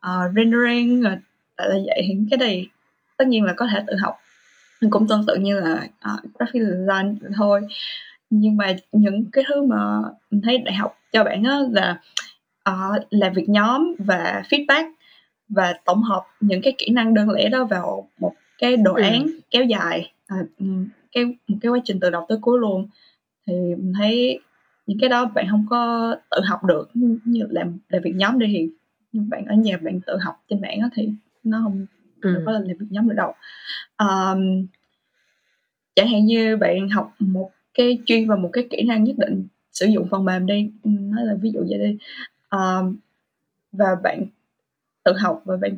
uh, 0.07 0.35
rendering 0.35 1.01
rồi 1.01 1.15
là 1.57 1.77
dạy 1.87 2.03
thì 2.07 2.15
cái 2.31 2.37
này 2.37 2.67
tất 3.17 3.27
nhiên 3.27 3.43
là 3.43 3.53
có 3.53 3.67
thể 3.71 3.83
tự 3.87 3.95
học 3.95 4.15
cũng 4.89 5.07
tương 5.07 5.25
tự 5.25 5.35
như 5.35 5.59
là 5.59 5.87
uh, 6.13 6.33
graphic 6.33 6.61
design 6.61 7.19
thôi 7.35 7.61
nhưng 8.29 8.57
mà 8.57 8.75
những 8.91 9.25
cái 9.31 9.43
thứ 9.47 9.61
mà 9.65 10.01
mình 10.31 10.41
thấy 10.41 10.57
đại 10.57 10.75
học 10.75 10.97
cho 11.11 11.23
bạn 11.23 11.43
á 11.43 11.59
là 11.71 11.99
uh, 12.69 13.03
làm 13.09 13.33
việc 13.33 13.49
nhóm 13.49 13.95
và 13.99 14.43
feedback 14.49 14.91
và 15.49 15.73
tổng 15.85 16.03
hợp 16.03 16.23
những 16.39 16.61
cái 16.61 16.73
kỹ 16.77 16.89
năng 16.89 17.13
đơn 17.13 17.29
lẻ 17.29 17.49
đó 17.49 17.65
vào 17.65 18.09
một 18.19 18.33
cái 18.57 18.77
đồ 18.77 18.93
ừ. 18.93 19.01
án 19.01 19.23
ừ. 19.23 19.39
kéo 19.51 19.63
dài 19.63 20.11
uh, 20.33 20.47
cái 21.11 21.25
một 21.25 21.57
cái 21.61 21.71
quá 21.71 21.79
trình 21.83 21.99
từ 21.99 22.09
đầu 22.09 22.25
tới 22.29 22.37
cuối 22.41 22.59
luôn 22.59 22.87
thì 23.47 23.53
mình 23.53 23.93
thấy 23.97 24.39
những 24.87 24.97
cái 25.01 25.09
đó 25.09 25.25
bạn 25.25 25.47
không 25.49 25.65
có 25.69 26.15
tự 26.31 26.41
học 26.45 26.63
được. 26.63 26.89
Như 27.25 27.45
làm 27.49 27.77
làm 27.89 28.01
việc 28.03 28.15
nhóm 28.15 28.39
đi 28.39 28.47
thì 28.47 28.69
nhưng 29.11 29.29
bạn 29.29 29.45
ở 29.45 29.55
nhà 29.55 29.77
bạn 29.77 29.99
tự 30.07 30.17
học 30.17 30.43
trên 30.49 30.61
mạng 30.61 30.89
thì 30.95 31.09
nó 31.43 31.61
không 31.63 31.85
ừ. 32.21 32.43
có 32.45 32.51
là 32.51 32.59
làm 32.59 32.77
việc 32.77 32.85
nhóm 32.89 33.09
được 33.09 33.15
đâu. 33.15 33.33
Um, 33.97 34.67
chẳng 35.95 36.07
hạn 36.07 36.25
như 36.25 36.57
bạn 36.57 36.89
học 36.89 37.15
một 37.19 37.51
cái 37.73 37.99
chuyên 38.05 38.27
vào 38.27 38.37
một 38.37 38.49
cái 38.53 38.67
kỹ 38.69 38.81
năng 38.87 39.03
nhất 39.03 39.15
định 39.17 39.47
sử 39.71 39.85
dụng 39.85 40.07
phần 40.11 40.25
mềm 40.25 40.45
đi 40.45 40.71
nói 40.83 41.25
là 41.25 41.35
ví 41.41 41.51
dụ 41.51 41.59
vậy 41.69 41.79
đi. 41.79 41.97
Um, 42.49 42.97
và 43.71 43.95
bạn 44.03 44.25
tự 45.03 45.13
học 45.13 45.41
và 45.45 45.57
bạn 45.57 45.77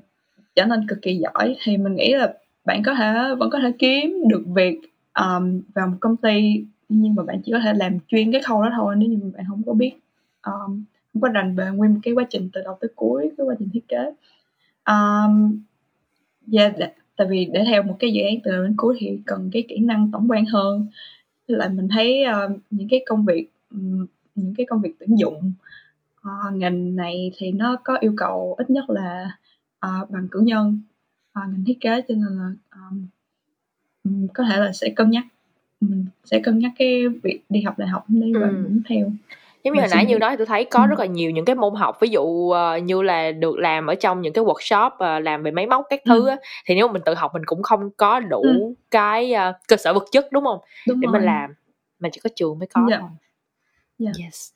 trở 0.56 0.66
nên 0.66 0.88
cực 0.88 1.02
kỳ 1.02 1.16
giỏi 1.16 1.56
thì 1.64 1.78
mình 1.78 1.96
nghĩ 1.96 2.14
là 2.14 2.34
bạn 2.66 2.84
có 2.84 2.94
thể 2.94 3.36
vẫn 3.40 3.50
có 3.50 3.60
thể 3.60 3.72
kiếm 3.80 4.14
được 4.30 4.44
việc 4.56 4.80
um, 5.20 5.62
vào 5.76 5.88
một 5.88 5.98
công 6.00 6.18
ty 6.18 6.66
nhưng 6.90 7.16
mà 7.16 7.24
bạn 7.24 7.42
chỉ 7.46 7.52
có 7.52 7.60
thể 7.64 7.74
làm 7.74 7.98
chuyên 8.08 8.32
cái 8.32 8.42
khâu 8.42 8.64
đó 8.64 8.70
thôi 8.76 8.96
nếu 8.98 9.10
như 9.10 9.32
bạn 9.38 9.46
không 9.50 9.64
có 9.66 9.74
biết 9.74 9.94
um, 10.46 10.84
không 11.14 11.22
có 11.22 11.30
rành 11.30 11.56
về 11.56 11.70
nguyên 11.72 11.94
một 11.94 12.00
cái 12.04 12.14
quá 12.14 12.24
trình 12.30 12.50
từ 12.54 12.62
đầu 12.64 12.78
tới 12.82 12.90
cuối 12.96 13.32
cái 13.38 13.46
quá 13.46 13.56
trình 13.60 13.70
thiết 13.74 13.88
kế. 13.88 14.12
Um, 14.86 15.60
yeah, 16.54 16.74
tại 17.16 17.28
vì 17.30 17.46
để 17.54 17.64
theo 17.66 17.84
một 17.84 17.96
cái 18.00 18.14
dự 18.14 18.22
án 18.24 18.36
từ 18.44 18.52
đầu 18.52 18.64
đến 18.64 18.74
cuối 18.78 18.98
thì 19.00 19.20
cần 19.26 19.50
cái 19.54 19.64
kỹ 19.68 19.78
năng 19.78 20.12
tổng 20.12 20.32
quan 20.32 20.46
hơn. 20.46 20.88
Lại 21.48 21.70
mình 21.70 21.88
thấy 21.94 22.24
uh, 22.46 22.60
những 22.72 22.88
cái 22.90 23.04
công 23.08 23.26
việc 23.26 23.48
um, 23.72 24.06
những 24.36 24.54
cái 24.58 24.66
công 24.66 24.82
việc 24.82 24.94
tuyển 25.00 25.20
dụng 25.20 25.54
uh, 26.28 26.54
ngành 26.54 26.96
này 26.96 27.32
thì 27.38 27.52
nó 27.52 27.78
có 27.84 27.98
yêu 27.98 28.14
cầu 28.18 28.56
ít 28.58 28.70
nhất 28.70 28.90
là 28.90 29.38
uh, 29.86 30.10
bằng 30.10 30.28
cử 30.32 30.40
nhân 30.40 30.82
uh, 31.40 31.50
ngành 31.50 31.64
thiết 31.66 31.78
kế 31.82 32.02
cho 32.08 32.16
nên 32.16 32.38
là 32.38 32.52
um, 34.04 34.28
có 34.34 34.44
thể 34.44 34.58
là 34.60 34.72
sẽ 34.74 34.90
cân 34.90 35.10
nhắc 35.10 35.26
mình 35.82 36.06
sẽ 36.24 36.40
cân 36.40 36.60
nhắc 36.60 36.72
cái 36.78 37.08
việc 37.24 37.40
đi 37.50 37.62
học 37.62 37.80
đại 37.80 37.88
học 37.88 38.04
đi 38.08 38.34
và 38.34 38.48
ừ. 38.48 38.54
muốn 38.64 38.82
theo 38.90 39.12
giống 39.64 39.74
như 39.74 39.82
hồi 39.82 39.90
nãy 39.92 40.06
như 40.06 40.18
đó 40.18 40.30
thì 40.30 40.38
tôi 40.38 40.46
thấy 40.46 40.66
có 40.66 40.84
ừ. 40.84 40.88
rất 40.88 41.00
là 41.00 41.06
nhiều 41.06 41.32
những 41.32 41.46
cái 41.46 41.56
môn 41.56 41.76
học 41.76 41.98
ví 42.02 42.10
dụ 42.10 42.22
uh, 42.22 42.84
như 42.84 43.02
là 43.02 43.32
được 43.32 43.58
làm 43.58 43.88
ở 43.88 43.96
trong 43.96 44.22
những 44.22 44.34
cái 44.34 44.44
workshop 44.44 45.18
uh, 45.18 45.24
làm 45.24 45.44
về 45.44 45.52
máy 45.52 45.68
móc 45.68 45.86
các 45.90 46.02
thứ 46.06 46.28
ừ. 46.28 46.28
á, 46.28 46.38
thì 46.66 46.76
nếu 46.76 46.88
mà 46.88 46.94
mình 46.94 47.02
tự 47.06 47.14
học 47.14 47.32
mình 47.34 47.46
cũng 47.46 47.64
không 47.64 47.90
có 47.98 48.20
đủ 48.20 48.42
ừ. 48.42 48.74
cái 48.92 49.34
uh, 49.34 49.56
cơ 49.68 49.78
sở 49.78 49.94
vật 49.94 50.06
chất 50.12 50.32
đúng 50.32 50.44
không 50.44 50.60
đúng 50.88 51.00
để 51.00 51.06
rồi. 51.06 51.14
mình 51.14 51.24
làm 51.24 51.54
mà 52.00 52.10
chỉ 52.12 52.20
có 52.24 52.30
trường 52.36 52.60
mới 52.60 52.68
có 52.68 52.86
yeah. 52.90 53.02
thôi 53.02 53.10
yeah. 54.00 54.16
yes 54.24 54.52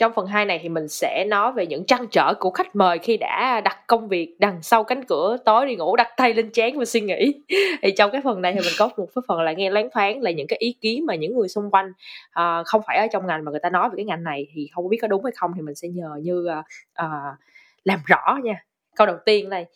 Trong 0.00 0.12
phần 0.12 0.26
2 0.26 0.44
này 0.44 0.58
thì 0.62 0.68
mình 0.68 0.88
sẽ 0.88 1.24
nói 1.28 1.52
về 1.52 1.66
những 1.66 1.84
trăn 1.84 2.06
trở 2.10 2.34
của 2.40 2.50
khách 2.50 2.76
mời 2.76 2.98
khi 2.98 3.16
đã 3.16 3.60
đặt 3.60 3.86
công 3.86 4.08
việc 4.08 4.36
đằng 4.38 4.62
sau 4.62 4.84
cánh 4.84 5.04
cửa 5.04 5.36
tối 5.44 5.66
đi 5.66 5.76
ngủ 5.76 5.96
đặt 5.96 6.08
tay 6.16 6.34
lên 6.34 6.50
chán 6.50 6.78
và 6.78 6.84
suy 6.84 7.00
nghĩ. 7.00 7.34
Thì 7.82 7.92
trong 7.96 8.10
cái 8.10 8.20
phần 8.24 8.42
này 8.42 8.52
thì 8.52 8.60
mình 8.60 8.72
có 8.78 8.90
một 8.96 9.06
cái 9.14 9.22
phần 9.28 9.40
là 9.40 9.52
nghe 9.52 9.70
loáng 9.70 9.88
thoáng 9.92 10.22
là 10.22 10.30
những 10.30 10.46
cái 10.46 10.56
ý 10.58 10.72
kiến 10.80 11.06
mà 11.06 11.14
những 11.14 11.36
người 11.36 11.48
xung 11.48 11.70
quanh 11.70 11.92
uh, 12.40 12.66
không 12.66 12.82
phải 12.86 12.98
ở 12.98 13.06
trong 13.12 13.26
ngành 13.26 13.44
mà 13.44 13.50
người 13.50 13.60
ta 13.60 13.70
nói 13.70 13.88
về 13.88 13.94
cái 13.96 14.04
ngành 14.04 14.24
này 14.24 14.46
thì 14.54 14.68
không 14.72 14.88
biết 14.88 14.98
có 15.02 15.08
đúng 15.08 15.24
hay 15.24 15.32
không 15.36 15.50
thì 15.56 15.62
mình 15.62 15.74
sẽ 15.74 15.88
nhờ 15.88 16.10
như 16.22 16.46
uh, 16.58 16.64
uh, 17.04 17.38
làm 17.84 18.00
rõ 18.06 18.38
nha. 18.42 18.64
Câu 18.96 19.06
đầu 19.06 19.16
tiên 19.24 19.50
đây, 19.50 19.66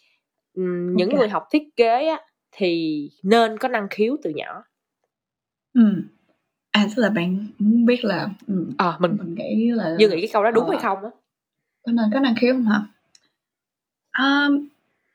um, 0.55 0.97
những 0.97 1.09
okay. 1.09 1.18
người 1.18 1.29
học 1.29 1.47
thiết 1.51 1.62
kế 1.77 2.07
á, 2.07 2.20
thì 2.53 3.01
nên 3.22 3.59
có 3.59 3.68
năng 3.68 3.89
khiếu 3.89 4.16
từ 4.22 4.31
nhỏ. 4.31 4.64
Ừ 5.75 5.83
À, 6.75 6.87
tức 6.97 7.03
là 7.03 7.11
bạn 7.11 7.47
muốn 7.59 7.87
biết 7.87 8.05
là 8.05 8.29
ừm, 8.47 8.70
Ờ, 8.79 8.97
mình 8.99 9.16
mình 9.18 9.35
nghĩ 9.35 9.70
là 9.70 9.97
Như 9.99 10.09
nghĩ 10.09 10.20
cái 10.20 10.31
câu 10.33 10.45
đó 10.45 10.51
đúng 10.51 10.68
hay 10.68 10.79
ờ. 10.79 10.83
không 10.83 11.05
á? 11.05 11.11
có 11.87 11.93
nên 11.93 12.05
có 12.14 12.20
năng 12.20 12.35
khiếu 12.37 12.55
hông 12.55 12.64
hả? 12.64 12.81
À, 14.11 14.49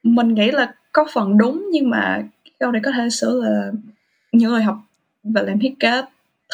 mình 0.04 0.34
nghĩ 0.34 0.52
là 0.52 0.74
có 0.92 1.06
phần 1.14 1.38
đúng 1.38 1.70
nhưng 1.72 1.90
mà 1.90 2.24
câu 2.60 2.72
này 2.72 2.82
có 2.86 2.92
thể 2.92 3.10
sửa 3.10 3.42
là 3.44 3.72
những 4.32 4.52
người 4.52 4.62
học 4.64 4.78
và 5.24 5.42
làm 5.42 5.60
thiết 5.60 5.74
kế 5.80 6.02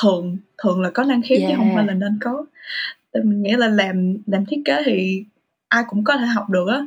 thường 0.01 0.38
thường 0.58 0.82
là 0.82 0.89
có 0.93 1.03
năng 1.03 1.22
khiếu 1.22 1.38
chứ 1.47 1.53
không 1.58 1.72
phải 1.76 1.86
là 1.86 1.93
nên 1.93 2.18
có. 2.22 2.45
Tại 3.12 3.24
mình 3.24 3.43
nghĩ 3.43 3.51
là 3.51 3.68
làm 3.68 4.18
làm 4.26 4.45
thiết 4.45 4.62
kế 4.66 4.82
thì 4.86 5.24
ai 5.68 5.84
cũng 5.88 6.03
có 6.03 6.18
thể 6.18 6.26
học 6.26 6.49
được 6.49 6.68
á, 6.68 6.86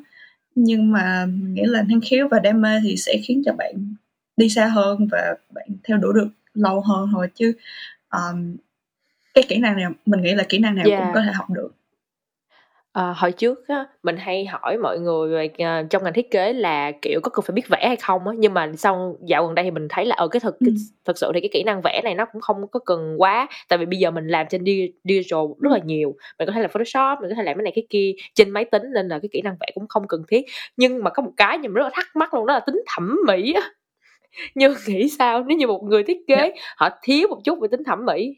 nhưng 0.55 0.93
mà 0.93 1.27
mình 1.27 1.55
nghĩ 1.55 1.63
là 1.65 1.83
năng 1.83 2.01
khiếu 2.01 2.29
và 2.29 2.39
đam 2.39 2.61
mê 2.63 2.81
thì 2.83 2.97
sẽ 2.97 3.17
khiến 3.25 3.43
cho 3.47 3.53
bạn 3.53 3.95
đi 4.37 4.49
xa 4.49 4.67
hơn 4.67 5.09
và 5.11 5.37
bạn 5.55 5.67
theo 5.85 5.97
đuổi 5.97 6.13
được 6.15 6.29
lâu 6.55 6.81
hơn 6.81 7.09
thôi 7.13 7.29
chứ 7.35 7.53
um, 8.13 8.57
cái 9.35 9.45
kỹ 9.49 9.59
năng 9.59 9.77
nào 9.77 9.91
mình 10.07 10.23
nghĩ 10.23 10.35
là 10.35 10.45
kỹ 10.49 10.59
năng 10.59 10.75
nào 10.75 10.87
yeah. 10.89 11.03
cũng 11.05 11.15
có 11.15 11.21
thể 11.21 11.33
học 11.33 11.51
được. 11.51 11.71
À, 12.93 13.15
hồi 13.17 13.33
trước 13.33 13.69
á, 13.69 13.87
mình 14.03 14.17
hay 14.17 14.47
hỏi 14.47 14.79
mọi 14.79 14.99
người 14.99 15.31
về 15.31 15.47
uh, 15.47 15.91
trong 15.91 16.05
ngành 16.05 16.13
thiết 16.13 16.31
kế 16.31 16.53
là 16.53 16.93
kiểu 17.03 17.21
có 17.23 17.31
cần 17.31 17.45
phải 17.47 17.55
biết 17.55 17.69
vẽ 17.69 17.85
hay 17.87 17.97
không 17.97 18.29
á. 18.29 18.35
Nhưng 18.39 18.55
mà 18.55 18.73
sau 18.77 19.17
dạo 19.27 19.47
gần 19.47 19.55
đây 19.55 19.65
thì 19.65 19.71
mình 19.71 19.87
thấy 19.91 20.05
là 20.05 20.15
ở 20.17 20.25
ờ, 20.25 20.29
cái 20.29 20.41
thực 20.41 20.59
ừ. 20.59 20.73
thực 21.05 21.19
sự 21.19 21.31
thì 21.35 21.41
cái 21.41 21.51
kỹ 21.53 21.63
năng 21.63 21.81
vẽ 21.83 22.01
này 22.05 22.15
nó 22.15 22.25
cũng 22.33 22.41
không 22.41 22.69
có 22.69 22.81
cần 22.87 23.15
quá. 23.19 23.49
Tại 23.69 23.79
vì 23.79 23.87
bây 23.87 23.99
giờ 23.99 24.11
mình 24.11 24.29
làm 24.29 24.47
trên 24.51 24.65
digital 25.05 25.41
rất 25.61 25.73
là 25.73 25.79
nhiều. 25.85 26.15
Mình 26.39 26.47
có 26.47 26.53
thể 26.53 26.61
làm 26.61 26.71
photoshop 26.71 27.21
mình 27.21 27.31
có 27.31 27.35
thể 27.37 27.43
làm 27.43 27.57
cái 27.57 27.63
này 27.63 27.73
cái 27.77 27.87
kia 27.91 28.13
trên 28.35 28.51
máy 28.51 28.65
tính 28.65 28.83
nên 28.95 29.09
là 29.09 29.19
cái 29.19 29.29
kỹ 29.33 29.43
năng 29.43 29.57
vẽ 29.61 29.67
cũng 29.75 29.89
không 29.89 30.09
cần 30.09 30.23
thiết. 30.29 30.45
Nhưng 30.77 31.05
mà 31.05 31.11
có 31.11 31.23
một 31.23 31.33
cái 31.37 31.59
mà 31.59 31.69
rất 31.75 31.83
là 31.83 31.91
thắc 31.93 32.17
mắc 32.17 32.35
luôn 32.35 32.47
đó 32.47 32.55
là 32.55 32.61
tính 32.61 32.83
thẩm 32.87 33.17
mỹ 33.27 33.53
á 33.53 33.63
nhưng 34.55 34.75
nghĩ 34.87 35.09
sao 35.19 35.45
nếu 35.45 35.59
như 35.59 35.67
một 35.67 35.83
người 35.83 36.03
thiết 36.03 36.19
kế 36.27 36.35
yeah. 36.35 36.53
Dạ. 36.57 36.63
họ 36.77 36.89
thiếu 37.03 37.29
một 37.29 37.41
chút 37.45 37.59
về 37.61 37.69
tính 37.71 37.85
thẩm 37.85 38.05
mỹ 38.07 38.37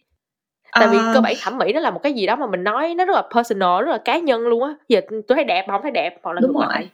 tại 0.73 0.89
vì 0.89 0.99
cơ 1.15 1.21
bản 1.21 1.35
thẩm 1.41 1.59
mỹ 1.59 1.73
nó 1.73 1.81
là 1.81 1.91
một 1.91 2.01
cái 2.03 2.13
gì 2.13 2.27
đó 2.27 2.37
mà 2.37 2.47
mình 2.47 2.65
nói 2.65 2.95
nó 2.95 3.05
rất 3.05 3.15
là 3.15 3.23
personal 3.35 3.85
rất 3.85 3.93
là 3.93 3.99
cá 4.05 4.19
nhân 4.19 4.41
luôn 4.41 4.63
á 4.63 4.75
giờ 4.89 5.01
tôi 5.11 5.37
thấy 5.37 5.45
đẹp 5.45 5.65
mà 5.69 5.75
không 5.75 5.83
thấy 5.83 5.91
đẹp 5.91 6.19
hoặc 6.23 6.33
là 6.33 6.41
đúng 6.41 6.53
rồi 6.53 6.67
lại. 6.69 6.89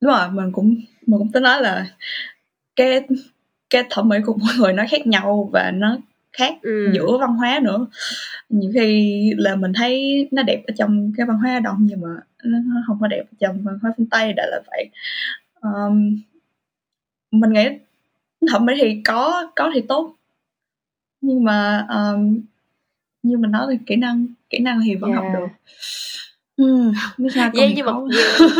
đúng 0.00 0.10
rồi 0.10 0.28
mình 0.30 0.52
cũng 0.52 0.76
mình 1.06 1.18
cũng 1.18 1.32
tính 1.32 1.42
nói 1.42 1.62
là 1.62 1.86
cái 2.76 3.02
cái 3.70 3.84
thẩm 3.90 4.08
mỹ 4.08 4.16
của 4.26 4.34
mỗi 4.38 4.54
người 4.58 4.72
nó 4.72 4.84
khác 4.90 5.06
nhau 5.06 5.50
và 5.52 5.70
nó 5.70 5.96
khác 6.32 6.54
ừ. 6.62 6.90
giữa 6.94 7.18
văn 7.20 7.36
hóa 7.36 7.60
nữa 7.62 7.86
nhiều 8.48 8.70
khi 8.74 9.30
là 9.36 9.56
mình 9.56 9.72
thấy 9.72 10.28
nó 10.32 10.42
đẹp 10.42 10.62
ở 10.66 10.74
trong 10.78 11.12
cái 11.16 11.26
văn 11.26 11.38
hóa 11.38 11.60
đông 11.60 11.76
nhưng 11.80 12.00
mà 12.00 12.08
nó 12.44 12.58
không 12.86 12.98
có 13.00 13.06
đẹp 13.06 13.22
ở 13.22 13.34
trong 13.40 13.62
văn 13.62 13.78
hóa 13.82 13.92
phương 13.96 14.06
tây 14.06 14.32
đã 14.32 14.46
là 14.50 14.60
vậy 14.70 14.90
um, 15.60 16.20
mình 17.30 17.52
nghĩ 17.52 17.68
thẩm 18.50 18.66
mỹ 18.66 18.74
thì 18.80 19.00
có 19.04 19.50
có 19.56 19.70
thì 19.74 19.80
tốt 19.80 20.14
nhưng 21.20 21.44
mà 21.44 21.86
um, 21.90 22.40
như 23.22 23.38
mình 23.38 23.50
nói 23.50 23.66
thì 23.70 23.78
kỹ 23.86 23.96
năng 23.96 24.26
kỹ 24.50 24.58
năng 24.58 24.80
thì 24.84 24.94
vẫn 24.94 25.10
yeah. 25.10 25.24
học 25.24 25.32
được 25.34 25.46
Ừ, 26.56 26.92
yeah, 27.34 27.52
nhưng 27.76 27.86
mà 27.86 27.92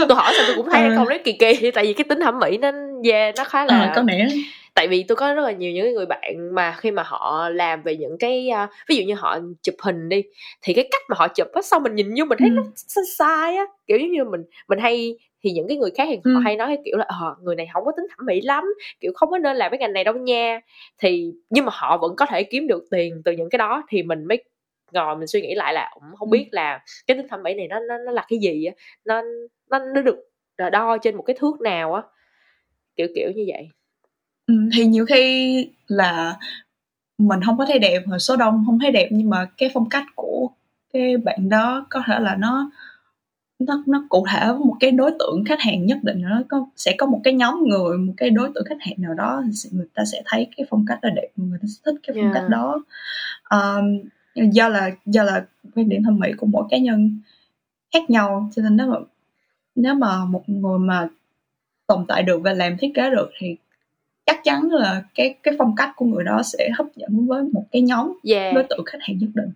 tôi 0.09 0.17
hỏi 0.17 0.33
sao 0.37 0.45
tôi 0.47 0.57
cũng 0.57 0.69
thấy 0.71 0.85
ừ. 0.89 0.93
câu 0.97 1.05
đấy 1.09 1.21
kỳ 1.25 1.33
kỳ 1.33 1.71
tại 1.71 1.85
vì 1.85 1.93
cái 1.93 2.05
tính 2.09 2.21
thẩm 2.21 2.39
mỹ 2.39 2.59
nó 2.59 2.71
yeah, 3.05 3.35
nó 3.37 3.45
khá 3.45 3.65
là 3.65 3.81
à, 3.81 3.93
có 3.97 4.03
nghĩa 4.03 4.27
tại 4.75 4.89
vì 4.89 5.05
tôi 5.09 5.17
có 5.17 5.35
rất 5.35 5.43
là 5.43 5.53
nhiều 5.53 5.73
những 5.73 5.95
người 5.95 6.07
bạn 6.07 6.55
mà 6.55 6.75
khi 6.79 6.91
mà 6.91 7.03
họ 7.07 7.49
làm 7.49 7.83
về 7.83 7.97
những 7.97 8.17
cái 8.19 8.51
uh, 8.65 8.71
ví 8.89 8.97
dụ 8.97 9.05
như 9.05 9.15
họ 9.15 9.39
chụp 9.63 9.75
hình 9.83 10.09
đi 10.09 10.23
thì 10.63 10.75
cái 10.75 10.89
cách 10.91 11.03
mà 11.09 11.17
họ 11.19 11.29
chụp 11.29 11.49
á 11.53 11.63
sau 11.63 11.81
mình 11.81 11.95
nhìn 11.95 12.15
vô 12.19 12.25
mình 12.25 12.39
thấy 12.39 12.49
ừ. 12.49 12.55
nó 12.97 13.03
sai 13.19 13.57
á. 13.57 13.65
Kiểu 13.87 13.99
giống 13.99 14.11
như 14.11 14.25
mình 14.25 14.43
mình 14.69 14.79
hay 14.79 15.17
thì 15.45 15.51
những 15.51 15.69
cái 15.69 15.77
người 15.77 15.91
khác 15.91 16.05
thì 16.11 16.19
ừ. 16.25 16.35
họ 16.35 16.41
hay 16.41 16.57
nói 16.57 16.69
cái 16.69 16.79
kiểu 16.85 16.97
là 16.97 17.05
ờ 17.09 17.37
người 17.43 17.57
này 17.57 17.69
không 17.73 17.85
có 17.85 17.93
tính 17.97 18.07
thẩm 18.11 18.27
mỹ 18.27 18.41
lắm 18.41 18.65
kiểu 19.01 19.13
không 19.15 19.31
có 19.31 19.39
nên 19.39 19.57
làm 19.57 19.71
cái 19.71 19.79
ngành 19.79 19.93
này 19.93 20.05
đâu 20.05 20.15
nha. 20.15 20.61
Thì 20.99 21.33
nhưng 21.51 21.65
mà 21.65 21.73
họ 21.75 21.99
vẫn 21.99 22.17
có 22.17 22.27
thể 22.27 22.43
kiếm 22.43 22.67
được 22.67 22.85
tiền 22.91 23.23
từ 23.25 23.33
những 23.33 23.51
cái 23.51 23.59
đó 23.59 23.83
thì 23.89 24.03
mình 24.03 24.25
mới 24.25 24.45
ngồi 24.93 25.17
mình 25.17 25.27
suy 25.27 25.43
nghĩ 25.43 25.55
lại 25.55 25.75
là 25.75 25.91
cũng 25.95 26.17
không 26.19 26.31
biết 26.31 26.49
là 26.53 26.81
cái 27.07 27.17
tính 27.17 27.29
thẩm 27.29 27.43
mỹ 27.43 27.55
này 27.55 27.69
nó 27.69 27.81
nó 27.81 27.99
nó 27.99 28.13
là 28.13 28.25
cái 28.29 28.39
gì 28.39 28.65
á? 28.65 28.75
Nó 29.05 29.23
nó 29.71 29.79
nó 29.95 30.03
được 30.03 30.17
đo 30.73 30.99
trên 31.03 31.17
một 31.17 31.23
cái 31.23 31.37
thước 31.39 31.61
nào 31.61 31.95
á? 31.95 32.03
Kiểu 32.97 33.07
kiểu 33.15 33.31
như 33.35 33.45
vậy. 33.49 33.69
ừ, 33.69 33.82
thì 34.73 34.87
nhiều 34.87 35.07
khi 35.07 35.69
là 35.89 36.37
mình 37.19 37.41
không 37.47 37.59
có 37.59 37.67
thấy 37.67 37.79
đẹp 37.79 38.03
hoặc 38.07 38.19
số 38.19 38.37
đông 38.37 38.65
không 38.67 38.79
thấy 38.79 38.93
đẹp 38.93 39.09
nhưng 39.11 39.31
mà 39.31 39.47
cái 39.57 39.71
phong 39.75 39.89
cách 39.89 40.07
của 40.15 40.49
cái 40.93 41.17
bạn 41.17 41.49
đó 41.49 41.87
có 41.91 42.03
thể 42.07 42.21
là 42.21 42.37
nó 42.37 42.71
nó 43.59 43.83
nó 43.87 44.05
cụ 44.09 44.27
thể 44.31 44.47
với 44.47 44.59
một 44.59 44.77
cái 44.81 44.91
đối 44.91 45.11
tượng 45.19 45.45
khách 45.45 45.61
hàng 45.61 45.87
nhất 45.87 45.99
định 46.03 46.23
nó 46.23 46.43
có 46.49 46.67
sẽ 46.77 46.95
có 46.99 47.07
một 47.07 47.21
cái 47.25 47.35
nhóm 47.35 47.65
người 47.65 47.99
một 47.99 48.13
cái 48.17 48.31
đối 48.31 48.51
tượng 48.55 48.65
khách 48.65 48.81
hàng 48.81 48.95
nào 48.99 49.15
đó 49.15 49.43
người 49.73 49.87
ta 49.95 50.05
sẽ 50.05 50.23
thấy 50.27 50.47
cái 50.57 50.67
phong 50.71 50.85
cách 50.89 50.99
là 51.03 51.11
đẹp 51.11 51.29
người 51.37 51.59
ta 51.63 51.67
sẽ 51.69 51.81
thích 51.85 52.01
cái 52.07 52.15
phong 52.17 52.33
yeah. 52.33 52.35
cách 52.35 52.49
đó 52.49 52.85
um, 53.51 53.99
do 54.53 54.69
là 54.69 54.91
do 55.07 55.23
là 55.23 55.45
quan 55.75 55.89
điểm 55.89 56.03
thẩm 56.05 56.19
mỹ 56.19 56.33
của 56.37 56.47
mỗi 56.47 56.65
cá 56.71 56.79
nhân 56.79 57.21
khác 57.93 58.11
nhau 58.11 58.51
cho 58.57 58.63
nên 58.63 58.77
nếu 58.77 58.87
mà 58.87 58.97
nếu 59.75 59.95
mà 59.95 60.25
một 60.25 60.49
người 60.49 60.79
mà 60.79 61.09
tồn 61.87 62.05
tại 62.09 62.23
được 62.23 62.41
và 62.45 62.53
làm 62.53 62.77
thiết 62.79 62.91
kế 62.95 63.11
được 63.11 63.31
thì 63.39 63.57
chắc 64.27 64.41
chắn 64.45 64.71
là 64.71 65.03
cái 65.15 65.35
cái 65.43 65.55
phong 65.59 65.75
cách 65.77 65.91
của 65.97 66.05
người 66.05 66.25
đó 66.25 66.43
sẽ 66.45 66.71
hấp 66.79 66.87
dẫn 66.97 67.27
với 67.27 67.43
một 67.53 67.65
cái 67.73 67.83
nhóm 67.83 68.13
yeah. 68.25 68.55
đối 68.55 68.65
tượng 68.65 68.85
khách 68.87 68.99
hàng 69.01 69.19
nhất 69.19 69.31
định 69.35 69.51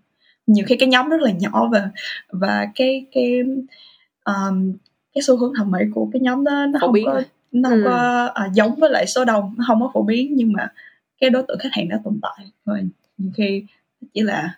nhiều 0.46 0.64
khi 0.68 0.76
cái 0.76 0.88
nhóm 0.88 1.08
rất 1.08 1.20
là 1.20 1.30
nhỏ 1.30 1.68
và 1.72 1.90
và 2.28 2.68
cái 2.74 3.06
cái 3.12 3.40
um, 4.24 4.72
cái 5.14 5.22
xu 5.22 5.36
hướng 5.36 5.52
thẩm 5.58 5.70
mỹ 5.70 5.80
của 5.94 6.08
cái 6.12 6.20
nhóm 6.20 6.44
đó 6.44 6.66
nó 6.66 6.78
phổ 6.80 6.86
không 6.86 6.92
biến 6.92 7.06
có 7.06 7.22
nó 7.52 7.68
không 7.70 7.78
ừ. 7.78 7.84
có 7.84 8.26
à, 8.34 8.48
giống 8.52 8.74
với 8.74 8.90
lại 8.90 9.06
số 9.06 9.24
đông 9.24 9.54
nó 9.58 9.64
không 9.68 9.80
có 9.80 9.90
phổ 9.94 10.02
biến 10.02 10.34
nhưng 10.36 10.52
mà 10.52 10.68
cái 11.20 11.30
đối 11.30 11.42
tượng 11.48 11.58
khách 11.58 11.72
hàng 11.72 11.88
đã 11.88 12.00
tồn 12.04 12.18
tại 12.22 12.46
rồi 12.64 12.88
nhiều 13.18 13.32
khi 13.36 13.64
chỉ 14.14 14.22
là 14.22 14.54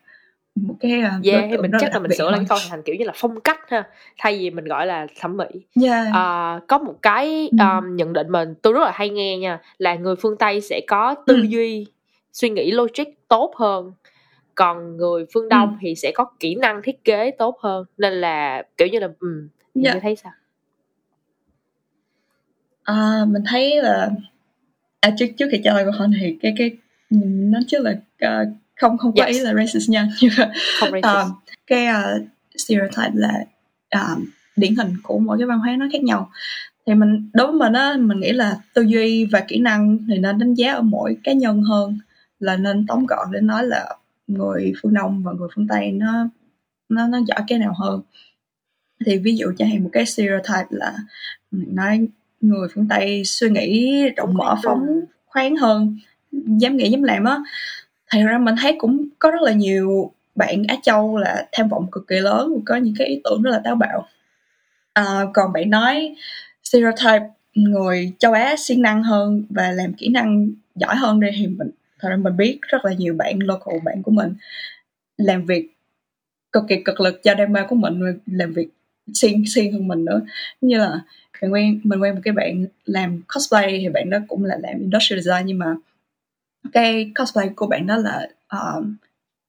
một 0.63 0.75
cái 0.81 1.03
uh, 1.19 1.25
yeah, 1.27 1.61
mình 1.61 1.71
chắc 1.81 1.93
là 1.93 1.99
mình 1.99 2.11
sửa 2.19 2.31
lại 2.31 2.41
câu 2.49 2.59
thành 2.69 2.83
kiểu 2.83 2.95
như 2.95 3.05
là 3.05 3.13
phong 3.17 3.41
cách 3.41 3.61
ha 3.69 3.85
thay 4.19 4.39
vì 4.39 4.51
mình 4.51 4.65
gọi 4.65 4.87
là 4.87 5.07
thẩm 5.21 5.37
mỹ 5.37 5.45
yeah. 5.83 6.07
uh, 6.09 6.69
có 6.69 6.79
một 6.79 6.95
cái 7.03 7.49
um, 7.53 7.85
ừ. 7.85 7.91
nhận 7.91 8.13
định 8.13 8.27
mà 8.29 8.45
tôi 8.63 8.73
rất 8.73 8.81
là 8.81 8.93
hay 8.95 9.11
nghe 9.11 9.37
nha 9.39 9.61
là 9.79 9.95
người 9.95 10.17
phương 10.17 10.37
tây 10.37 10.61
sẽ 10.61 10.81
có 10.89 11.15
tư 11.27 11.35
ừ. 11.35 11.43
duy 11.43 11.87
suy 12.33 12.51
nghĩ 12.51 12.71
logic 12.71 13.29
tốt 13.29 13.55
hơn 13.57 13.93
còn 14.55 14.97
người 14.97 15.25
phương 15.35 15.49
đông 15.49 15.69
ừ. 15.69 15.77
thì 15.81 15.95
sẽ 15.95 16.13
có 16.15 16.25
kỹ 16.41 16.55
năng 16.55 16.83
thiết 16.83 17.05
kế 17.05 17.31
tốt 17.31 17.59
hơn 17.61 17.85
nên 17.99 18.13
là 18.13 18.63
kiểu 18.77 18.89
như 18.89 18.99
là 18.99 19.09
um, 19.21 19.49
dạ. 19.75 19.95
thấy 20.03 20.17
sao 20.17 20.33
à, 22.83 23.25
mình 23.29 23.43
thấy 23.47 23.83
là 23.83 24.11
à, 25.01 25.11
trước 25.19 25.27
trước 25.37 25.47
khi 25.53 25.61
lời 25.65 25.85
câu 25.85 25.93
hỏi 25.93 26.09
thì 26.21 26.39
cái 26.43 26.55
cái 26.59 26.71
nó 27.11 27.59
chứ 27.69 27.79
là 27.79 27.91
uh, 28.43 28.49
không 28.79 28.99
không 28.99 29.13
có 29.17 29.25
yes. 29.25 29.37
ý 29.37 29.41
là 29.41 29.55
racist 29.55 29.91
nha 29.91 30.09
nhưng 30.21 30.31
mà 30.39 30.53
không 30.81 30.91
racist. 30.91 31.31
Uh, 31.31 31.39
cái 31.67 31.87
uh, 31.87 32.27
stereotype 32.57 33.13
là 33.15 33.45
uh, 33.97 34.19
điển 34.57 34.75
hình 34.77 34.95
của 35.03 35.19
mỗi 35.19 35.39
cái 35.39 35.47
văn 35.47 35.59
hóa 35.59 35.77
nó 35.79 35.87
khác 35.93 36.03
nhau 36.03 36.31
thì 36.87 36.95
mình 36.95 37.31
đối 37.33 37.47
với 37.47 37.57
mình 37.57 37.73
á 37.73 37.95
mình 37.99 38.21
nghĩ 38.21 38.33
là 38.33 38.57
tư 38.75 38.83
duy 38.83 39.25
và 39.25 39.41
kỹ 39.49 39.59
năng 39.59 39.99
thì 40.09 40.19
nên 40.19 40.39
đánh 40.39 40.55
giá 40.55 40.73
ở 40.73 40.83
mỗi 40.83 41.17
cá 41.25 41.33
nhân 41.33 41.63
hơn 41.63 41.99
là 42.41 42.57
nên 42.57 42.87
tóm 42.87 43.07
gọn 43.07 43.29
để 43.33 43.41
nói 43.41 43.67
là 43.67 43.97
người 44.27 44.73
phương 44.83 44.95
đông 44.95 45.23
và 45.23 45.33
người 45.33 45.49
phương 45.55 45.69
tây 45.69 45.91
nó 45.93 46.29
nó 46.89 47.07
nó 47.07 47.19
giỏi 47.27 47.41
cái 47.49 47.59
nào 47.59 47.75
hơn 47.79 48.01
thì 49.07 49.19
ví 49.19 49.37
dụ 49.37 49.47
cho 49.59 49.65
hay 49.65 49.79
một 49.79 49.91
cái 49.93 50.07
stereotype 50.07 50.67
là 50.71 50.95
nói 51.51 52.09
người 52.41 52.69
phương 52.75 52.89
tây 52.89 53.23
suy 53.25 53.51
nghĩ 53.51 54.03
rộng 54.17 54.35
mở 54.35 54.57
phóng 54.65 55.01
khoáng 55.27 55.57
hơn 55.57 55.99
dám 56.33 56.77
nghĩ 56.77 56.91
dám 56.91 57.03
làm 57.03 57.25
á 57.25 57.39
thì 58.13 58.23
ra 58.23 58.39
mình 58.39 58.55
thấy 58.61 58.75
cũng 58.79 59.09
có 59.19 59.31
rất 59.31 59.43
là 59.43 59.53
nhiều 59.53 60.13
bạn 60.35 60.63
Á 60.69 60.77
Châu 60.83 61.17
là 61.17 61.47
tham 61.53 61.69
vọng 61.69 61.87
cực 61.93 62.09
kỳ 62.09 62.17
lớn 62.17 62.61
có 62.67 62.77
những 62.77 62.95
cái 62.99 63.07
ý 63.07 63.21
tưởng 63.25 63.43
rất 63.43 63.51
là 63.51 63.61
táo 63.65 63.75
bạo. 63.75 64.09
À, 64.93 65.27
còn 65.35 65.53
bạn 65.53 65.71
nói 65.71 66.17
stereotype 66.65 67.27
người 67.55 68.13
châu 68.19 68.33
Á 68.33 68.57
siêng 68.59 68.83
năng 68.83 69.03
hơn 69.03 69.45
và 69.51 69.71
làm 69.71 69.93
kỹ 69.93 70.09
năng 70.09 70.51
giỏi 70.75 70.97
hơn 70.97 71.21
đây 71.21 71.31
thì 71.37 71.47
mình 71.47 71.71
thật 71.99 72.09
ra 72.09 72.17
mình 72.17 72.37
biết 72.37 72.59
rất 72.63 72.85
là 72.85 72.93
nhiều 72.93 73.15
bạn 73.15 73.39
local 73.39 73.79
bạn 73.85 74.03
của 74.03 74.11
mình 74.11 74.35
làm 75.17 75.47
việc 75.47 75.69
cực 76.53 76.65
kỳ 76.69 76.83
cực 76.85 77.01
lực 77.01 77.21
cho 77.23 77.35
đam 77.35 77.53
mê 77.53 77.61
của 77.69 77.77
mình 77.77 78.01
làm 78.27 78.53
việc 78.53 78.69
siêng 79.15 79.45
siêng 79.47 79.73
hơn 79.73 79.89
mình 79.89 80.05
nữa. 80.05 80.21
Như 80.61 80.79
là 80.79 81.01
mình 81.43 81.53
quen 81.53 81.81
mình 81.85 82.01
quen 82.01 82.15
một 82.15 82.21
cái 82.25 82.33
bạn 82.33 82.67
làm 82.85 83.23
cosplay 83.35 83.79
thì 83.81 83.89
bạn 83.89 84.11
đó 84.11 84.19
cũng 84.29 84.45
là 84.45 84.57
làm 84.63 84.79
industrial 84.79 85.21
design 85.21 85.47
nhưng 85.47 85.59
mà 85.59 85.75
cái 86.73 87.13
cosplay 87.19 87.51
của 87.57 87.67
bạn 87.67 87.87
đó 87.87 87.97
là 87.97 88.29
uh, 88.57 88.85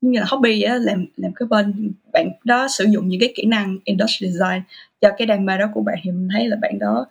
như 0.02 0.20
là 0.20 0.26
hobby 0.30 0.62
á 0.62 0.76
làm 0.76 1.06
làm 1.18 1.32
cái 1.34 1.48
bên 1.48 1.94
bạn 2.14 2.30
đó 2.44 2.68
sử 2.68 2.86
dụng 2.90 3.08
những 3.08 3.20
cái 3.20 3.34
kỹ 3.36 3.46
năng 3.46 3.78
industrial 3.84 4.32
design 4.32 4.62
cho 5.02 5.10
cái 5.18 5.26
đam 5.26 5.46
mê 5.46 5.58
đó 5.58 5.66
của 5.74 5.82
bạn 5.82 5.96
thì 6.04 6.12
mình 6.12 6.28
thấy 6.34 6.48
là 6.48 6.58
bạn 6.62 6.80
đó 6.80 7.08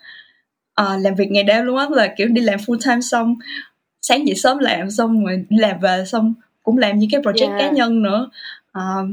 uh, 0.80 1.02
làm 1.02 1.14
việc 1.14 1.30
ngày 1.30 1.42
đêm 1.42 1.64
luôn 1.64 1.76
á 1.76 1.86
là 1.90 2.14
kiểu 2.16 2.28
đi 2.28 2.40
làm 2.40 2.58
full 2.58 2.78
time 2.84 3.00
xong 3.00 3.36
sáng 4.02 4.26
dậy 4.26 4.34
sớm 4.34 4.58
làm 4.58 4.90
xong 4.90 5.24
rồi 5.24 5.44
đi 5.48 5.56
làm 5.58 5.80
về 5.80 6.04
xong 6.06 6.34
cũng 6.62 6.78
làm 6.78 6.98
những 6.98 7.10
cái 7.12 7.20
project 7.20 7.48
yeah. 7.48 7.60
cá 7.60 7.70
nhân 7.70 8.02
nữa 8.02 8.30
uh, 8.78 9.08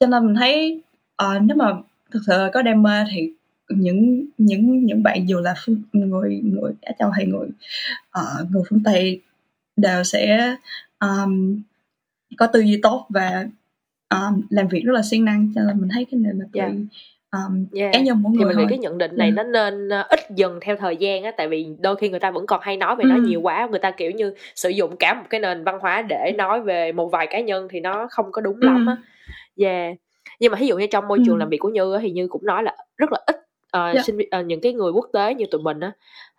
cho 0.00 0.06
nên 0.06 0.26
mình 0.26 0.34
thấy 0.34 0.82
uh, 1.22 1.42
nếu 1.42 1.56
mà 1.56 1.72
thực 2.10 2.20
sự 2.26 2.32
có 2.54 2.62
đam 2.62 2.82
mê 2.82 3.04
thì 3.10 3.30
những 3.68 4.26
những 4.38 4.84
những 4.84 5.02
bạn 5.02 5.28
dù 5.28 5.40
là 5.40 5.54
phương, 5.64 5.82
người 5.92 6.40
người 6.44 6.72
Á 6.82 6.92
Châu 6.98 7.10
hay 7.10 7.26
người 7.26 7.48
uh, 8.18 8.50
người 8.50 8.62
phương 8.70 8.82
Tây 8.84 9.20
đều 9.76 10.04
sẽ 10.04 10.54
um, 11.00 11.62
có 12.36 12.46
tư 12.46 12.60
duy 12.60 12.80
tốt 12.82 13.06
và 13.08 13.46
um, 14.10 14.42
làm 14.50 14.68
việc 14.68 14.82
rất 14.84 14.92
là 14.92 15.02
siêng 15.10 15.24
năng 15.24 15.52
cho 15.54 15.60
nên 15.66 15.80
mình 15.80 15.88
thấy 15.94 16.06
cái 16.10 16.20
này 16.20 16.32
là 16.34 16.44
tùy 16.52 16.60
yeah. 16.60 16.72
um, 17.32 17.66
yeah. 17.74 17.92
cá 17.92 18.00
nhân 18.00 18.22
mỗi 18.22 18.32
người 18.32 18.44
thì 18.44 18.48
mình 18.48 18.58
nghĩ 18.58 18.64
cái 18.68 18.78
nhận 18.78 18.98
định 18.98 19.16
này. 19.16 19.28
Ừ. 19.28 19.32
nó 19.32 19.42
nên 19.42 19.88
ít 20.08 20.20
dần 20.36 20.58
theo 20.62 20.76
thời 20.76 20.96
gian 20.96 21.22
á 21.22 21.30
tại 21.36 21.48
vì 21.48 21.66
đôi 21.80 21.96
khi 21.96 22.08
người 22.08 22.20
ta 22.20 22.30
vẫn 22.30 22.46
còn 22.46 22.60
hay 22.62 22.76
nói 22.76 22.96
về 22.96 23.02
ừ. 23.02 23.08
nó 23.08 23.16
nhiều 23.16 23.40
quá 23.40 23.68
người 23.70 23.80
ta 23.80 23.90
kiểu 23.90 24.10
như 24.10 24.34
sử 24.54 24.68
dụng 24.68 24.96
cả 24.96 25.14
một 25.14 25.24
cái 25.30 25.40
nền 25.40 25.64
văn 25.64 25.78
hóa 25.80 26.02
để 26.02 26.32
nói 26.36 26.60
về 26.60 26.92
một 26.92 27.08
vài 27.08 27.26
cá 27.30 27.40
nhân 27.40 27.68
thì 27.70 27.80
nó 27.80 28.08
không 28.10 28.32
có 28.32 28.40
đúng 28.40 28.60
ừ. 28.60 28.66
lắm 28.66 28.86
á 28.86 28.96
yeah 29.56 29.96
nhưng 30.40 30.52
mà 30.52 30.58
ví 30.58 30.66
dụ 30.66 30.78
như 30.78 30.86
trong 30.90 31.08
môi 31.08 31.18
trường 31.26 31.34
ừ. 31.34 31.38
làm 31.38 31.48
việc 31.48 31.58
của 31.58 31.68
như 31.68 31.98
thì 32.02 32.10
như 32.10 32.28
cũng 32.28 32.46
nói 32.46 32.62
là 32.62 32.76
rất 32.96 33.12
là 33.12 33.18
ít 33.26 33.36
uh, 33.36 33.94
yeah. 33.94 34.04
sinh 34.06 34.18
uh, 34.18 34.46
những 34.46 34.60
cái 34.60 34.72
người 34.72 34.92
quốc 34.92 35.06
tế 35.12 35.34
như 35.34 35.46
tụi 35.50 35.62
mình 35.62 35.80
á 35.80 35.92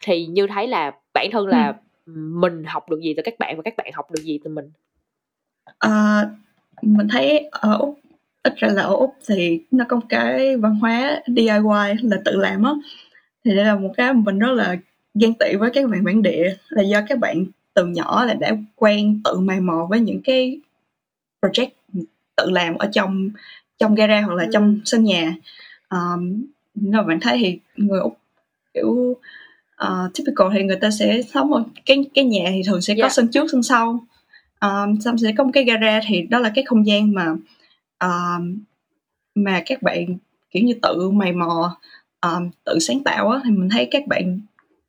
thì 0.04 0.26
như 0.26 0.48
thấy 0.48 0.68
là 0.68 0.92
bản 1.14 1.28
thân 1.32 1.48
là 1.48 1.68
ừ 1.68 1.74
mình 2.16 2.64
học 2.64 2.90
được 2.90 3.00
gì 3.02 3.14
từ 3.18 3.24
các 3.26 3.40
bạn 3.40 3.58
và 3.58 3.64
các 3.64 3.74
bạn 3.78 3.92
học 3.94 4.12
được 4.12 4.22
gì 4.24 4.40
từ 4.44 4.50
mình? 4.50 4.72
À, 5.80 6.30
mình 6.82 7.08
thấy 7.08 7.50
ở 7.52 7.78
úc 7.78 8.00
ít 8.44 8.54
ra 8.58 8.68
là 8.68 8.82
ở 8.82 8.96
úc 8.96 9.16
thì 9.28 9.62
nó 9.72 9.86
có 9.90 9.96
một 9.96 10.06
cái 10.10 10.58
văn 10.58 10.76
hóa 10.76 11.22
DIY 11.28 11.94
là 12.02 12.22
tự 12.26 12.32
làm 12.36 12.64
á. 12.64 12.72
Thì 13.46 13.56
đây 13.56 13.66
là 13.66 13.76
một 13.76 13.94
cái 13.98 14.14
mình 14.14 14.40
rất 14.40 14.52
là 14.52 14.76
ghen 15.14 15.34
tị 15.34 15.56
với 15.56 15.72
các 15.74 15.90
bạn 15.90 16.04
bản 16.04 16.22
địa 16.22 16.56
là 16.70 16.82
do 16.82 17.02
các 17.10 17.20
bạn 17.20 17.46
từ 17.74 17.86
nhỏ 17.86 18.26
là 18.26 18.34
đã 18.34 18.52
quen 18.76 19.22
tự 19.24 19.40
mày 19.40 19.60
mò 19.60 19.88
với 19.90 20.00
những 20.00 20.22
cái 20.24 20.60
project 21.42 21.70
tự 22.36 22.50
làm 22.50 22.78
ở 22.78 22.90
trong 22.92 23.30
trong 23.78 23.96
gara 23.96 24.22
hoặc 24.22 24.34
là 24.34 24.44
ừ. 24.44 24.50
trong 24.54 24.80
sân 24.86 25.04
nhà. 25.04 25.36
Um, 25.90 26.46
nếu 26.76 27.04
bạn 27.04 27.20
thấy 27.20 27.38
thì 27.42 27.60
người 27.76 28.00
úc 28.00 28.18
kiểu 28.74 29.18
uh, 29.84 30.14
typical 30.14 30.48
thì 30.54 30.64
người 30.64 30.78
ta 30.82 30.92
sẽ 30.92 31.22
sống 31.34 31.54
ở 31.54 31.64
cái 31.86 32.06
cái 32.14 32.26
nhà 32.26 32.50
thì 32.54 32.62
thường 32.68 32.82
sẽ 32.82 32.94
có 32.94 33.02
yeah. 33.02 33.12
Dạ. 33.12 33.14
sân 33.14 33.28
trước 33.28 33.48
sân 33.52 33.64
sau 33.64 34.06
um, 34.62 35.00
xong 35.00 35.18
sẽ 35.18 35.34
có 35.38 35.44
một 35.44 35.50
cái 35.54 35.64
gara 35.64 36.00
thì 36.08 36.22
đó 36.22 36.40
là 36.40 36.52
cái 36.56 36.64
không 36.64 36.88
gian 36.88 37.14
mà 37.14 37.36
uh, 38.06 38.44
mà 39.36 39.62
các 39.66 39.82
bạn 39.82 40.18
kiểu 40.52 40.64
như 40.64 40.74
tự 40.82 41.10
mày 41.10 41.34
mò 41.34 41.78
um, 42.22 42.50
tự 42.64 42.80
sáng 42.80 43.04
tạo 43.04 43.30
á 43.30 43.40
thì 43.44 43.52
mình 43.52 43.70
thấy 43.70 43.88
các 43.92 44.08
bạn 44.08 44.40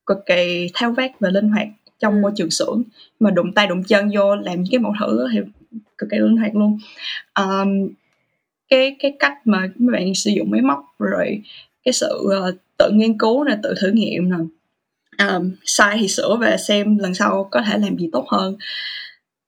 cực 0.07 0.18
kỳ 0.26 0.70
thao 0.74 0.93
vát 0.93 1.11
và 1.20 1.30
linh 1.30 1.49
hoạt 1.49 1.68
trong 1.99 2.14
ừ. 2.14 2.20
môi 2.22 2.32
trường 2.36 2.51
xưởng 2.51 2.82
mà 3.20 3.30
đụng 3.30 3.53
tay 3.53 3.66
đụng 3.66 3.84
chân 3.84 4.11
vô 4.14 4.36
làm 4.36 4.62
những 4.62 4.72
cái 4.72 4.78
mẫu 4.78 4.93
thử 5.01 5.28
thì 5.32 5.39
cực 5.99 6.11
kỳ 6.11 6.18
linh 6.18 6.36
hoạt 6.36 6.57
luôn 6.57 6.78
um, 7.39 7.89
cái 8.68 8.97
cái 8.99 9.16
cách 9.18 9.32
mà 9.45 9.68
mấy 9.78 9.93
bạn 9.93 10.14
sử 10.14 10.30
dụng 10.30 10.51
máy 10.51 10.62
móc 10.62 10.84
rồi 10.99 11.43
cái 11.84 11.93
sự 11.93 12.22
uh, 12.22 12.55
tự 12.76 12.91
nghiên 12.93 13.18
cứu 13.18 13.45
nè 13.45 13.59
tự 13.62 13.74
thử 13.80 13.91
nghiệm 13.91 14.30
nè 14.30 14.36
um, 15.19 15.51
sai 15.64 15.97
thì 16.01 16.09
sửa 16.09 16.37
và 16.41 16.57
xem 16.57 16.99
lần 16.99 17.14
sau 17.14 17.49
có 17.51 17.62
thể 17.62 17.79
làm 17.79 17.97
gì 17.97 18.09
tốt 18.12 18.27
hơn. 18.29 18.57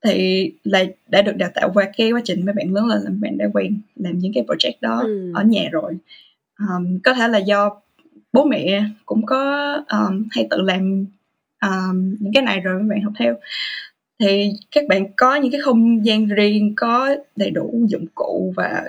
Thì 0.04 0.52
là 0.64 0.84
đã 1.08 1.22
được 1.22 1.36
đào 1.36 1.50
tạo 1.54 1.70
qua 1.74 1.90
cái 1.96 2.12
quá 2.12 2.20
trình 2.24 2.46
mấy 2.46 2.54
bạn 2.54 2.74
lớn 2.74 2.86
lên 2.86 3.00
là 3.02 3.10
bạn 3.20 3.38
đã 3.38 3.46
quen 3.54 3.80
làm 3.96 4.18
những 4.18 4.32
cái 4.34 4.44
project 4.44 4.72
đó 4.80 5.00
ừ. 5.00 5.32
ở 5.34 5.42
nhà 5.42 5.68
rồi. 5.72 5.96
Um, 6.58 6.98
có 7.04 7.14
thể 7.14 7.28
là 7.28 7.38
do 7.38 7.80
bố 8.32 8.44
mẹ 8.44 8.84
cũng 9.06 9.26
có 9.26 9.72
um, 9.88 10.28
hay 10.30 10.46
tự 10.50 10.60
làm 10.60 11.06
um, 11.62 12.16
những 12.20 12.32
cái 12.34 12.42
này 12.42 12.60
rồi 12.60 12.78
mấy 12.78 12.88
bạn 12.88 13.02
học 13.02 13.12
theo. 13.18 13.34
Thì 14.20 14.52
các 14.70 14.84
bạn 14.88 15.06
có 15.16 15.34
những 15.34 15.52
cái 15.52 15.60
không 15.60 16.06
gian 16.06 16.26
riêng 16.26 16.72
có 16.76 17.16
đầy 17.36 17.50
đủ 17.50 17.86
dụng 17.88 18.06
cụ 18.14 18.52
và 18.56 18.82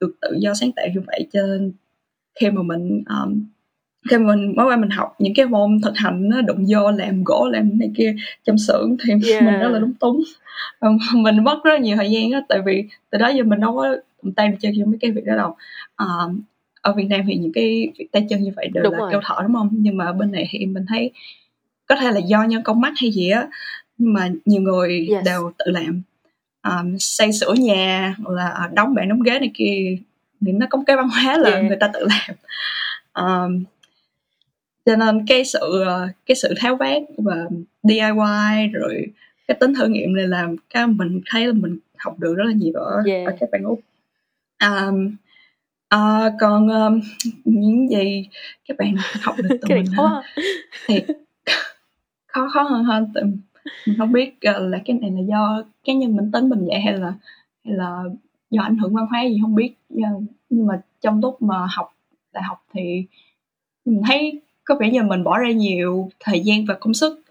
được 0.00 0.14
tự 0.20 0.36
do 0.40 0.54
sáng 0.54 0.72
tạo 0.72 0.86
như 0.94 1.00
vậy 1.06 1.26
cho 1.32 1.42
nên 1.42 1.72
khi 2.40 2.50
mà 2.50 2.62
mình 2.62 3.02
um, 3.06 3.46
khi 4.10 4.18
mình 4.18 4.52
mới 4.56 4.66
qua 4.66 4.76
mình 4.76 4.90
học 4.90 5.14
những 5.18 5.34
cái 5.34 5.46
môn 5.46 5.80
thực 5.82 5.96
hành 5.96 6.28
nó 6.28 6.40
đụng 6.40 6.64
vô 6.68 6.90
làm 6.90 7.24
gỗ 7.24 7.48
làm 7.52 7.78
này 7.78 7.90
kia 7.96 8.16
trong 8.44 8.58
xưởng 8.58 8.96
thì 9.04 9.30
yeah. 9.30 9.42
mình 9.42 9.54
rất 9.60 9.68
là 9.68 9.78
đúng 9.78 9.94
túng 9.94 10.22
mình 11.12 11.44
mất 11.44 11.60
rất 11.64 11.80
nhiều 11.80 11.96
thời 11.96 12.10
gian 12.10 12.30
á 12.30 12.42
tại 12.48 12.58
vì 12.66 12.84
từ 13.10 13.18
đó 13.18 13.28
giờ 13.28 13.42
mình 13.44 13.60
đâu 13.60 13.76
có 13.76 13.96
tay 14.36 14.56
chơi 14.60 14.72
cho 14.78 14.84
mấy 14.86 14.98
cái 15.00 15.10
việc 15.10 15.24
đó 15.24 15.36
đâu 15.36 15.56
à, 15.96 16.06
ở 16.82 16.92
Việt 16.92 17.04
Nam 17.04 17.20
thì 17.26 17.34
những 17.34 17.52
cái 17.52 17.88
việc 17.98 18.12
tay 18.12 18.26
chân 18.30 18.42
như 18.42 18.50
vậy 18.56 18.68
đều 18.72 18.84
đúng 18.84 18.92
là 18.92 18.98
rồi. 18.98 19.08
kêu 19.10 19.20
thở 19.24 19.34
đúng 19.42 19.54
không 19.54 19.68
nhưng 19.72 19.96
mà 19.96 20.12
bên 20.12 20.32
này 20.32 20.48
thì 20.50 20.66
mình 20.66 20.84
thấy 20.88 21.10
có 21.86 21.96
thể 21.96 22.12
là 22.12 22.18
do 22.18 22.42
nhân 22.42 22.62
công 22.62 22.80
mắt 22.80 22.92
hay 23.00 23.10
gì 23.10 23.30
á 23.30 23.46
nhưng 23.98 24.12
mà 24.12 24.28
nhiều 24.44 24.62
người 24.62 25.08
Yes. 25.10 25.24
đều 25.24 25.52
tự 25.58 25.64
làm 25.70 26.02
um, 26.62 26.96
xây 26.98 27.32
sửa 27.32 27.52
nhà 27.54 28.14
là 28.28 28.70
đóng 28.72 28.94
bàn 28.94 29.08
đóng 29.08 29.22
ghế 29.22 29.38
này 29.38 29.50
kia 29.54 29.96
thì 30.46 30.52
nó 30.52 30.66
có 30.70 30.82
cái 30.86 30.96
văn 30.96 31.08
hóa 31.08 31.38
là 31.38 31.50
Yeah. 31.50 31.64
người 31.64 31.76
ta 31.80 31.90
tự 31.92 32.06
làm 32.06 32.36
um, 33.14 33.64
cho 34.86 34.96
nên 34.96 35.26
cái 35.26 35.44
sự 35.44 35.82
ờ, 35.86 36.08
cái 36.26 36.34
sự 36.34 36.54
tháo 36.56 36.76
vát 36.76 37.02
và 37.18 37.46
DIY 37.82 38.68
rồi 38.72 39.06
cái 39.48 39.56
tính 39.60 39.74
thử 39.74 39.88
nghiệm 39.88 40.14
này 40.14 40.26
làm 40.26 40.56
cái 40.70 40.86
mình 40.86 41.20
thấy 41.26 41.46
là 41.46 41.52
mình 41.52 41.78
học 41.98 42.18
được 42.18 42.34
rất 42.34 42.44
là 42.44 42.52
nhiều 42.52 42.72
ở, 42.74 43.02
Yeah. 43.06 43.26
ở 43.26 43.36
các 43.40 43.48
bạn 43.52 43.62
úc. 43.62 43.80
Um, 44.64 45.16
ờ, 45.88 46.32
còn 46.40 46.68
um, 46.68 47.00
những 47.44 47.90
gì 47.90 48.28
các 48.68 48.76
bạn 48.78 48.94
học 49.22 49.36
được 49.38 49.58
từ 49.62 49.68
mình 49.74 49.84
khó 49.96 50.22
thì 50.86 51.00
khó 52.26 52.48
khó 52.52 52.62
hơn 52.62 52.84
hơn 52.84 53.10
tại 53.14 53.24
mình 53.86 53.98
không 53.98 54.12
biết 54.12 54.34
ờ, 54.40 54.68
là 54.68 54.78
cái 54.84 54.98
này 55.00 55.10
là 55.10 55.20
do 55.28 55.64
cá 55.84 55.92
nhân 55.92 56.16
mình 56.16 56.32
tính 56.32 56.48
mình 56.48 56.66
vậy 56.66 56.80
hay 56.80 56.98
là 56.98 57.14
hay 57.64 57.74
là 57.74 58.02
do 58.50 58.62
ảnh 58.62 58.78
hưởng 58.78 58.94
văn 58.94 59.06
hóa 59.10 59.22
gì 59.22 59.38
không 59.42 59.54
biết. 59.54 59.74
Nhưng 59.88 60.26
nhưng 60.50 60.66
mà 60.66 60.80
trong 61.00 61.20
lúc 61.20 61.42
mà 61.42 61.66
học 61.70 61.94
đại 62.32 62.42
học 62.42 62.64
thì 62.72 63.04
mình 63.84 64.02
thấy 64.06 64.40
có 64.68 64.74
vẻ 64.80 64.90
như 64.90 65.02
mình 65.02 65.24
bỏ 65.24 65.38
ra 65.38 65.50
nhiều 65.50 66.10
thời 66.20 66.40
gian 66.40 66.64
và 66.64 66.74
công 66.74 66.94
sức 66.94 67.22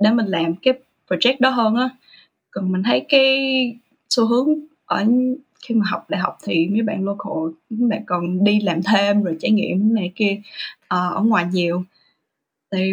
để 0.00 0.10
mình 0.10 0.26
làm 0.26 0.54
cái 0.54 0.74
project 1.08 1.36
đó 1.40 1.50
hơn 1.50 1.74
á. 1.74 1.88
Còn 2.50 2.72
mình 2.72 2.82
thấy 2.82 3.06
cái 3.08 3.76
xu 4.08 4.26
hướng 4.26 4.48
ở 4.86 5.04
khi 5.64 5.74
mà 5.74 5.86
học 5.88 6.10
đại 6.10 6.20
học 6.20 6.38
thì 6.44 6.68
mấy 6.68 6.82
bạn 6.82 7.04
local 7.04 7.52
mấy 7.70 7.88
bạn 7.88 8.02
còn 8.06 8.44
đi 8.44 8.60
làm 8.60 8.80
thêm 8.82 9.22
rồi 9.22 9.36
trải 9.40 9.50
nghiệm 9.50 9.94
này 9.94 10.12
kia 10.14 10.40
ờ, 10.88 11.10
ở 11.14 11.22
ngoài 11.22 11.46
nhiều. 11.52 11.84
Thì 12.72 12.92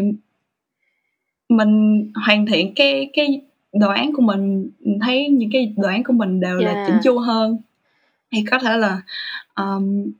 mình 1.50 2.06
hoàn 2.16 2.46
thiện 2.46 2.74
cái 2.76 3.10
cái 3.14 3.42
đồ 3.74 3.90
án 3.90 4.14
của 4.14 4.22
mình 4.22 4.70
mình 4.80 5.00
thấy 5.00 5.28
những 5.30 5.50
cái 5.54 5.74
đồ 5.78 5.88
án 5.88 6.04
của 6.04 6.14
mình 6.14 6.40
đều 6.40 6.58
là 6.58 6.72
Yeah. 6.74 6.88
chỉnh 6.88 7.00
chu 7.04 7.20
hơn. 7.20 7.58
Thì 8.32 8.44
có 8.52 8.60
thể 8.60 8.78
là 8.78 9.02
um, 9.56 10.12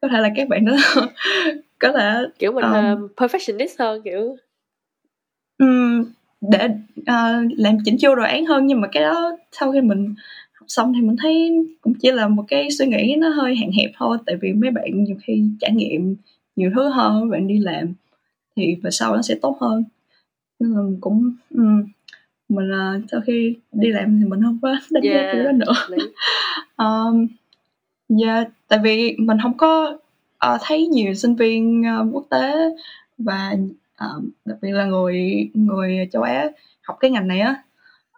có 0.00 0.08
thể 0.08 0.20
là 0.20 0.30
các 0.36 0.48
bạn 0.48 0.64
đó 0.64 0.76
có 1.78 1.92
thể 1.92 2.14
kiểu 2.38 2.52
mình 2.52 2.64
Um, 2.64 3.04
uh, 3.04 3.10
perfectionist 3.16 3.74
hơn 3.78 4.02
kiểu. 4.02 4.36
Um, 5.58 6.04
để 6.40 6.68
ờ, 7.06 7.42
làm 7.56 7.76
chỉnh 7.84 7.96
chu 7.98 8.14
đồ 8.14 8.22
án 8.22 8.46
hơn 8.46 8.66
nhưng 8.66 8.80
mà 8.80 8.88
cái 8.92 9.02
đó 9.02 9.36
sau 9.52 9.72
khi 9.72 9.80
mình 9.80 10.14
học 10.52 10.64
xong 10.68 10.92
thì 10.94 11.00
mình 11.00 11.16
thấy 11.22 11.50
cũng 11.80 11.94
chỉ 11.94 12.10
là 12.10 12.28
một 12.28 12.44
cái 12.48 12.70
suy 12.70 12.86
nghĩ 12.86 13.16
nó 13.18 13.28
hơi 13.28 13.56
hạn 13.56 13.70
hẹp 13.72 13.90
thôi. 13.96 14.18
Tại 14.26 14.36
vì 14.36 14.52
mấy 14.52 14.70
bạn 14.70 15.04
nhiều 15.04 15.16
khi 15.22 15.44
trải 15.60 15.70
nghiệm 15.70 16.16
nhiều 16.56 16.70
thứ 16.74 16.88
hơn 16.88 17.20
mấy 17.20 17.30
bạn 17.30 17.48
đi 17.48 17.58
làm 17.58 17.94
thì 18.56 18.74
về 18.82 18.90
sau 18.90 19.16
nó 19.16 19.22
sẽ 19.22 19.34
tốt 19.42 19.56
hơn. 19.60 19.84
Nên 20.60 20.72
là 20.72 20.82
mình 20.82 20.98
cũng 21.00 21.32
um, 21.54 21.84
mình 22.48 22.70
là 22.70 23.00
sau 23.10 23.20
khi 23.26 23.56
đi 23.72 23.88
làm 23.88 24.18
thì 24.20 24.24
mình 24.28 24.42
không 24.42 24.58
có 24.62 24.68
đánh 24.90 25.02
giá 25.02 25.10
Yeah. 25.10 25.32
kiểu 25.32 25.44
đó 25.44 25.52
nữa. 25.52 25.72
um, 26.78 27.26
yeah, 28.22 28.48
tại 28.68 28.78
vì 28.82 29.16
mình 29.18 29.36
không 29.42 29.56
có 29.56 29.98
ờ, 30.38 30.58
thấy 30.62 30.86
nhiều 30.86 31.14
sinh 31.14 31.34
viên 31.34 31.82
ờ, 31.84 32.06
quốc 32.12 32.24
tế 32.30 32.54
và 33.18 33.54
ờ, 33.96 34.20
đặc 34.44 34.58
biệt 34.62 34.70
là 34.70 34.84
người 34.84 35.50
người 35.54 36.08
châu 36.12 36.22
Á 36.22 36.48
học 36.82 36.96
cái 37.00 37.10
ngành 37.10 37.28
này 37.28 37.40
á 37.40 37.54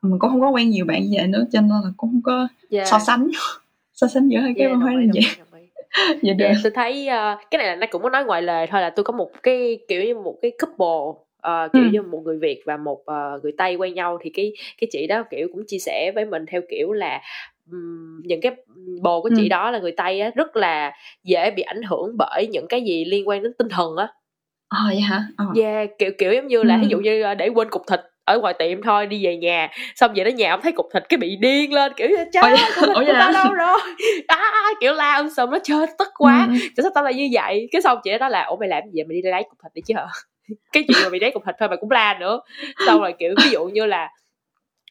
mình 0.02 0.18
cũng 0.18 0.30
không 0.30 0.40
có 0.40 0.50
quen 0.50 0.70
nhiều 0.70 0.84
bạn 0.84 1.02
như 1.02 1.10
vậy 1.18 1.26
nữa 1.26 1.44
cho 1.52 1.60
nên 1.60 1.70
là 1.70 1.90
cũng 1.96 2.10
không 2.10 2.22
có 2.24 2.48
yeah. 2.70 2.88
so 2.88 2.98
sánh 2.98 3.28
so 3.94 4.06
sánh 4.06 4.28
giữa 4.28 4.38
hai 4.38 4.54
cái 4.56 4.66
Yeah, 4.66 4.72
văn 4.72 4.80
hóa 4.80 4.92
như 4.92 5.10
vậy 5.14 5.22
Yeah, 6.22 6.36
được 6.38 6.52
tôi 6.62 6.72
thấy 6.74 7.08
ờ, 7.08 7.36
cái 7.50 7.58
này 7.58 7.66
là 7.66 7.76
nó 7.76 7.86
cũng 7.90 8.02
có 8.02 8.10
nói 8.10 8.24
ngoài 8.24 8.42
lời 8.42 8.66
thôi 8.70 8.80
là 8.80 8.90
tôi 8.90 9.04
có 9.04 9.12
một 9.12 9.30
cái 9.42 9.78
kiểu 9.88 10.04
như 10.04 10.14
một 10.14 10.36
cái 10.42 10.52
couple 10.60 11.22
ờ, 11.40 11.68
kiểu 11.72 11.82
Ừ. 11.84 11.88
như 11.92 12.02
một 12.02 12.20
người 12.24 12.38
Việt 12.38 12.62
và 12.66 12.76
một 12.76 13.02
ờ, 13.06 13.40
người 13.42 13.52
Tây 13.58 13.74
quen 13.76 13.94
nhau 13.94 14.18
thì 14.22 14.30
cái 14.34 14.52
cái 14.80 14.88
chị 14.92 15.06
đó 15.06 15.24
kiểu 15.30 15.48
cũng 15.52 15.62
chia 15.66 15.78
sẻ 15.78 16.12
với 16.14 16.24
mình 16.24 16.46
theo 16.46 16.60
kiểu 16.70 16.92
là 16.92 17.20
những 18.24 18.40
cái 18.40 18.52
bồ 19.02 19.20
của 19.22 19.30
chị 19.36 19.42
Ừ. 19.44 19.48
đó 19.48 19.70
là 19.70 19.78
người 19.78 19.92
Tây 19.96 20.20
á 20.20 20.30
rất 20.34 20.56
là 20.56 20.92
dễ 21.24 21.50
bị 21.50 21.62
ảnh 21.62 21.82
hưởng 21.82 22.16
bởi 22.18 22.46
những 22.50 22.66
cái 22.68 22.82
gì 22.82 23.04
liên 23.04 23.28
quan 23.28 23.42
đến 23.42 23.52
tinh 23.58 23.68
thần 23.68 23.96
á. 23.96 24.08
Ờ 24.68 24.78
vậy 24.86 25.00
hả? 25.00 25.22
Ờ. 25.36 25.44
Yeah, 25.56 25.88
kiểu 25.98 26.10
kiểu 26.18 26.32
giống 26.32 26.46
như 26.46 26.62
là 26.62 26.74
Ừ. 26.76 26.80
ví 26.82 26.88
dụ 26.88 26.98
như 26.98 27.22
ờ, 27.22 27.34
để 27.34 27.48
quên 27.48 27.70
cục 27.70 27.82
thịt 27.90 28.00
ở 28.24 28.38
ngoài 28.38 28.54
tiệm 28.58 28.82
thôi 28.82 29.06
đi 29.06 29.24
về 29.24 29.36
nhà 29.36 29.70
xong 29.94 30.10
về 30.14 30.24
đến 30.24 30.36
nhà 30.36 30.50
ông 30.50 30.60
thấy 30.62 30.72
cục 30.72 30.86
thịt 30.94 31.02
cái 31.08 31.18
bị 31.18 31.36
điên 31.36 31.72
lên 31.72 31.92
kiểu 31.96 32.08
trời 32.32 32.42
ơi 32.42 32.70
cục 32.74 32.84
thịt 32.86 33.06
tao 33.18 33.32
đâu 33.32 33.54
rồi? 33.54 33.78
À, 34.28 34.52
kiểu 34.80 34.92
la 34.92 35.14
ông 35.14 35.30
xong 35.30 35.50
nó 35.50 35.58
chơi 35.62 35.86
tức 35.98 36.08
quá. 36.18 36.46
Ừ, 36.50 36.52
tại 36.76 36.82
sao 36.82 36.90
tao 36.94 37.04
lại 37.04 37.14
như 37.14 37.28
vậy? 37.32 37.68
Cái 37.72 37.82
xong 37.82 37.98
chị 38.04 38.18
đó 38.18 38.28
là 38.28 38.42
ủa 38.44 38.56
mày 38.56 38.68
làm 38.68 38.82
gì 38.84 38.90
vậy? 38.94 39.04
Mày 39.08 39.22
đi 39.22 39.30
lấy 39.30 39.42
cục 39.42 39.58
thịt 39.62 39.72
đi 39.74 39.82
chứ 39.86 39.94
hả? 39.96 40.06
Cái 40.72 40.84
chuyện 40.88 41.02
mà 41.02 41.08
mày 41.08 41.20
lấy 41.20 41.30
cục 41.30 41.42
thịt 41.46 41.54
thôi 41.58 41.68
mày 41.68 41.78
cũng 41.80 41.90
la 41.90 42.16
nữa. 42.20 42.40
Xong 42.86 43.00
rồi 43.00 43.14
kiểu 43.18 43.34
ví 43.38 43.50
dụ 43.50 43.64
như 43.64 43.86
là 43.86 44.08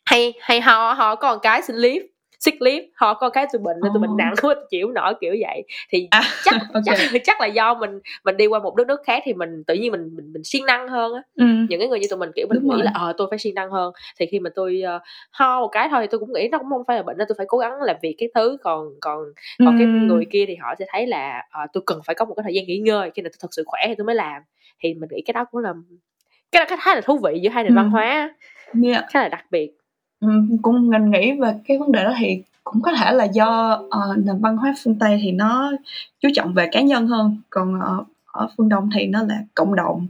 hay 0.05 0.33
hay 0.41 0.61
ho 0.61 0.93
ho 0.93 1.15
có 1.15 1.33
một 1.33 1.39
cái 1.41 1.61
xin 1.61 1.75
leave 1.75 2.05
sick 2.39 2.61
leave 2.61 2.85
ho 2.95 3.13
có 3.13 3.29
cái 3.29 3.47
tụi 3.53 3.61
mình 3.61 3.77
nên 3.83 3.91
tụi 3.93 4.01
mình 4.01 4.17
nặng 4.17 4.33
quá 4.41 4.53
tụi 4.55 4.63
chịu 4.69 4.91
nổi 4.91 5.13
kiểu 5.21 5.35
vậy 5.41 5.63
thì 5.89 6.07
À, 6.11 6.21
chắc 6.43 6.55
ok. 6.73 6.83
chắc 6.85 6.97
chắc 7.23 7.41
là 7.41 7.47
do 7.47 7.73
mình 7.73 7.99
mình 8.23 8.37
đi 8.37 8.47
qua 8.47 8.59
một 8.59 8.75
đất 8.75 8.87
nước 8.87 9.01
khác 9.03 9.21
thì 9.25 9.33
mình 9.33 9.63
tự 9.67 9.73
nhiên 9.73 9.91
mình 9.91 10.09
mình 10.15 10.33
mình 10.33 10.43
siêng 10.43 10.65
năng 10.65 10.87
hơn 10.87 11.13
á 11.13 11.21
ừ. 11.35 11.45
những 11.69 11.79
cái 11.79 11.87
người 11.89 11.99
như 11.99 12.07
tụi 12.09 12.19
mình 12.19 12.31
kiểu 12.35 12.47
mình 12.49 12.59
Đúng 12.61 12.69
nghĩ 12.69 12.75
rồi. 12.75 12.83
là 12.83 12.91
ờ 12.93 13.13
tôi 13.17 13.27
phải 13.29 13.39
siêng 13.39 13.55
năng 13.55 13.69
hơn 13.71 13.93
thì 14.19 14.25
khi 14.25 14.39
mà 14.39 14.49
tôi 14.55 14.81
ờ, 14.81 14.99
ho 15.31 15.59
một 15.61 15.67
cái 15.67 15.87
thôi 15.91 16.01
thì 16.01 16.07
tôi 16.11 16.19
cũng 16.19 16.33
nghĩ 16.33 16.47
nó 16.51 16.57
cũng 16.57 16.69
không 16.69 16.83
phải 16.87 16.97
là 16.97 17.03
bệnh 17.03 17.17
nên 17.17 17.27
tôi 17.29 17.35
phải 17.37 17.45
cố 17.49 17.57
gắng 17.57 17.81
làm 17.81 17.95
việc 18.01 18.15
cái 18.17 18.29
thứ 18.35 18.57
còn 18.63 18.87
còn 19.01 19.17
còn 19.65 19.75
cái 19.77 19.87
Ừ. 19.87 19.91
người 19.91 20.25
kia 20.31 20.45
thì 20.47 20.55
họ 20.55 20.73
sẽ 20.79 20.85
thấy 20.89 21.07
là 21.07 21.43
ờ, 21.51 21.61
tôi 21.73 21.83
cần 21.85 21.99
phải 22.05 22.15
có 22.15 22.25
một 22.25 22.33
cái 22.35 22.43
thời 22.43 22.53
gian 22.53 22.65
nghỉ 22.65 22.77
ngơi 22.77 23.11
khi 23.15 23.21
nào 23.21 23.29
tôi 23.33 23.37
thật 23.41 23.47
sự 23.51 23.63
khỏe 23.65 23.81
thì 23.87 23.95
tôi 23.97 24.05
mới 24.05 24.15
làm 24.15 24.41
thì 24.83 24.93
mình 24.93 25.09
nghĩ 25.13 25.21
cái 25.25 25.33
đó 25.33 25.45
cũng 25.51 25.61
là 25.61 25.73
cái 26.51 26.59
đó 26.59 26.65
cái 26.69 26.77
khá 26.81 26.95
là 26.95 27.01
thú 27.01 27.17
vị 27.17 27.39
giữa 27.41 27.49
hai 27.49 27.63
nền 27.63 27.73
Ừ. 27.73 27.75
văn 27.75 27.89
hóa 27.89 28.35
Yeah. 28.83 29.05
khá 29.09 29.21
là 29.21 29.29
đặc 29.29 29.45
biệt 29.51 29.71
cũng 30.61 30.89
mình 30.89 31.11
nghĩ 31.11 31.31
về 31.31 31.53
cái 31.65 31.77
vấn 31.77 31.91
đề 31.91 32.03
đó 32.03 32.13
thì 32.19 32.43
cũng 32.63 32.81
có 32.81 32.91
thể 32.99 33.11
là 33.11 33.23
do 33.23 33.81
ờ, 33.89 34.15
nền 34.17 34.39
văn 34.39 34.57
hóa 34.57 34.73
phương 34.83 34.95
Tây 34.99 35.19
thì 35.23 35.31
nó 35.31 35.71
chú 36.19 36.29
trọng 36.35 36.53
về 36.53 36.69
cá 36.71 36.81
nhân 36.81 37.07
hơn. 37.07 37.37
Còn 37.49 37.79
ở, 37.79 38.03
ở 38.25 38.49
phương 38.57 38.69
Đông 38.69 38.89
thì 38.95 39.07
nó 39.07 39.23
là 39.23 39.43
cộng 39.55 39.75
đồng. 39.75 40.07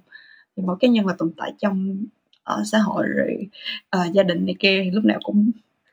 Thì 0.57 0.64
mỗi 0.66 0.76
cá 0.80 0.88
nhân 0.88 1.07
là 1.07 1.14
tồn 1.18 1.32
tại 1.38 1.53
trong 1.57 1.97
ờ, 2.43 2.62
xã 2.66 2.78
hội 2.78 3.07
rồi 3.07 3.47
ờ, 3.89 4.05
gia 4.14 4.24
đình 4.24 4.45
này 4.45 4.55
kia 4.60 4.82
thì 4.84 4.91
lúc 4.91 5.05
nào 5.05 5.20
cũng 5.24 5.51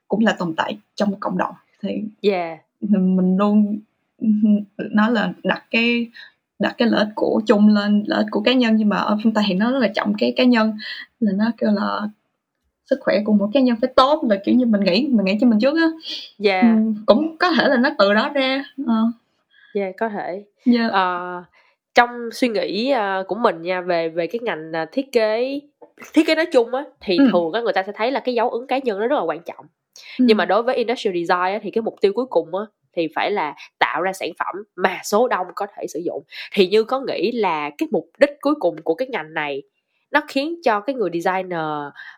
cũng 0.09 0.25
là 0.25 0.37
tồn 0.39 0.55
tại 0.57 0.79
trong 0.95 1.11
một 1.11 1.17
cộng 1.21 1.39
đồng. 1.39 1.55
Thì 1.83 2.03
yeah. 2.23 2.59
mình 2.81 3.17
mình 3.17 3.37
luôn 3.37 3.79
nói 4.79 5.12
là 5.12 5.33
đặt 5.43 5.64
cái 5.71 6.11
đặt 6.59 6.75
cái 6.79 6.89
lợi 6.89 7.01
ích 7.01 7.12
của 7.14 7.43
chung 7.47 7.69
lên 7.69 8.05
lợi 8.07 8.19
ích 8.19 8.27
của 8.31 8.41
cá 8.41 8.53
nhân. 8.53 8.77
Nhưng 8.77 8.89
mà 8.89 8.97
ở 8.97 9.19
phương 9.23 9.35
Tây 9.35 9.45
thì 9.49 9.55
nó 9.55 9.73
rất 9.73 9.79
là 9.79 9.89
trọng 9.95 10.14
cái 10.19 10.35
cá 10.37 10.45
nhân. 10.45 10.73
Là 11.21 11.33
nó 11.33 11.51
kêu 11.59 11.71
là 11.73 12.09
sức 12.91 12.99
khỏe 13.01 13.20
của 13.24 13.32
mỗi 13.32 13.49
cá 13.55 13.61
nhân 13.61 13.76
phải 13.80 13.91
tốt 13.97 14.24
là 14.30 14.37
kiểu 14.45 14.55
như 14.55 14.66
mình 14.66 14.80
nghĩ 14.80 15.09
mình 15.11 15.24
nghĩ 15.24 15.39
cho 15.41 15.47
mình 15.47 15.59
trước 15.61 15.74
á 15.76 15.87
yeah 16.45 16.62
ừ, 16.64 16.93
cũng 17.07 17.37
có 17.39 17.51
thể 17.51 17.68
là 17.68 17.76
nó 17.76 17.91
từ 17.99 18.14
đó 18.14 18.30
ra 18.34 18.64
ờ, 18.87 18.95
yeah 19.74 19.95
có 19.99 20.09
thể 20.09 20.45
yeah. 20.74 20.93
Ờ, 20.93 21.43
trong 21.95 22.11
suy 22.32 22.49
nghĩ 22.49 22.91
ờ, 22.91 23.24
của 23.28 23.34
mình 23.34 23.62
nha 23.62 23.80
về 23.80 24.09
về 24.09 24.26
cái 24.26 24.41
ngành 24.43 24.72
ờ, 24.72 24.87
thiết 24.93 25.12
kế 25.12 25.61
thiết 26.14 26.26
kế 26.26 26.34
nói 26.34 26.47
chung 26.47 26.74
á 26.74 26.84
thì 27.01 27.18
Ừ. 27.18 27.24
thường 27.32 27.53
á 27.53 27.61
người 27.61 27.72
ta 27.72 27.82
sẽ 27.82 27.93
thấy 27.95 28.11
là 28.11 28.20
cái 28.20 28.34
dấu 28.34 28.51
ấn 28.51 28.66
cá 28.66 28.78
nhân 28.78 28.99
nó 28.99 29.07
rất 29.07 29.16
là 29.16 29.22
quan 29.22 29.43
trọng 29.47 29.66
Ừ. 30.18 30.24
nhưng 30.28 30.37
mà 30.37 30.45
đối 30.45 30.62
với 30.62 30.76
industrial 30.76 31.14
design 31.14 31.39
á, 31.53 31.59
thì 31.62 31.70
cái 31.70 31.82
mục 31.82 31.95
tiêu 32.01 32.12
cuối 32.14 32.26
cùng 32.30 32.55
á 32.55 32.64
thì 32.97 33.09
phải 33.14 33.30
là 33.30 33.55
tạo 33.78 34.03
ra 34.03 34.12
sản 34.12 34.28
phẩm 34.39 34.55
mà 34.76 35.01
số 35.05 35.28
đông 35.28 35.47
có 35.55 35.66
thể 35.76 35.87
sử 35.89 36.01
dụng 36.05 36.22
thì 36.53 36.66
như 36.68 36.84
có 36.84 37.01
nghĩ 37.01 37.32
là 37.32 37.70
cái 37.78 37.89
mục 37.93 38.07
đích 38.20 38.30
cuối 38.41 38.55
cùng 38.61 38.76
của 38.84 38.95
cái 38.95 39.09
ngành 39.09 39.34
này 39.34 39.62
nó 40.11 40.21
khiến 40.29 40.55
cho 40.65 40.81
cái 40.81 40.95
người 40.95 41.11
designer 41.13 41.61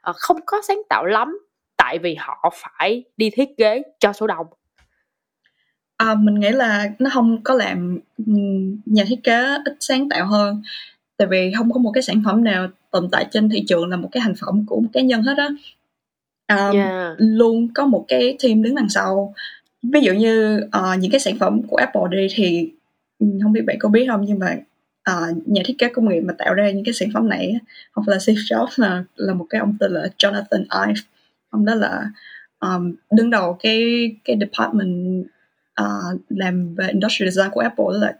ờ, 0.01 0.13
không 0.17 0.37
có 0.47 0.61
sáng 0.69 0.83
tạo 0.89 1.05
lắm 1.05 1.39
tại 1.77 1.99
vì 1.99 2.15
họ 2.15 2.53
phải 2.63 3.05
đi 3.17 3.31
thiết 3.31 3.57
kế 3.57 3.83
cho 4.01 4.13
số 4.13 4.27
đông. 4.27 4.47
À, 5.97 6.15
mình 6.15 6.41
nghĩ 6.41 6.51
là 6.51 6.91
nó 6.99 7.11
không 7.13 7.43
có 7.43 7.55
làm 7.55 7.99
nhà 8.87 9.05
thiết 9.09 9.21
kế 9.23 9.57
ít 9.65 9.77
sáng 9.81 10.09
tạo 10.09 10.27
hơn 10.27 10.63
tại 11.17 11.29
vì 11.31 11.53
không 11.57 11.73
có 11.73 11.79
một 11.79 11.91
cái 11.95 12.03
sản 12.03 12.23
phẩm 12.25 12.45
nào 12.45 12.69
tồn 12.91 13.09
tại 13.13 13.27
trên 13.31 13.49
thị 13.49 13.65
trường 13.69 13.89
là 13.89 13.97
một 13.97 14.09
cái 14.13 14.21
thành 14.21 14.35
phẩm 14.41 14.65
của 14.67 14.81
một 14.81 14.89
cá 14.93 15.01
nhân 15.01 15.23
hết 15.23 15.39
á. 15.39 15.49
À, 16.47 16.71
yeah. 16.71 17.15
luôn 17.19 17.69
có 17.75 17.87
một 17.87 18.05
cái 18.09 18.37
team 18.43 18.63
đứng 18.63 18.75
đằng 18.75 18.89
sau. 18.89 19.35
Ví 19.83 20.01
dụ 20.01 20.13
như 20.13 20.61
ờ, 20.71 20.95
những 20.95 21.11
cái 21.11 21.21
sản 21.21 21.39
phẩm 21.39 21.63
của 21.63 21.77
Apple 21.77 22.03
đi 22.11 22.27
thì 22.35 22.73
không 23.43 23.53
biết 23.53 23.61
bạn 23.67 23.77
có 23.79 23.89
biết 23.89 24.07
không 24.11 24.25
nhưng 24.27 24.39
mà 24.39 24.57
Ờ, 25.09 25.33
nhà 25.47 25.63
thiết 25.65 25.79
kế 25.79 25.89
công 25.89 26.09
nghiệp 26.09 26.21
mà 26.21 26.35
tạo 26.39 26.55
ra 26.55 26.71
những 26.71 26.85
cái 26.85 26.95
sản 26.95 27.09
phẩm 27.15 27.29
này 27.29 27.55
hoặc 27.93 28.09
là 28.09 28.19
Steve 28.19 28.39
Jobs 28.39 28.69
là 28.77 29.05
là 29.17 29.35
một 29.35 29.47
cái 29.51 29.59
ông 29.59 29.77
tên 29.81 29.93
là 29.93 30.09
Jonathan 30.19 30.87
Ive. 30.87 31.01
Ông 31.51 31.65
đó 31.65 31.75
là 31.75 32.05
um, 32.61 32.95
đứng 33.11 33.31
đầu 33.31 33.59
cái 33.61 33.83
cái 34.25 34.37
department 34.41 35.25
uh, 35.83 36.21
làm 36.29 36.75
về 36.75 36.89
industrial 36.89 37.31
design 37.31 37.51
của 37.51 37.61
Apple 37.61 37.85
đó 37.93 37.99
là 37.99 38.15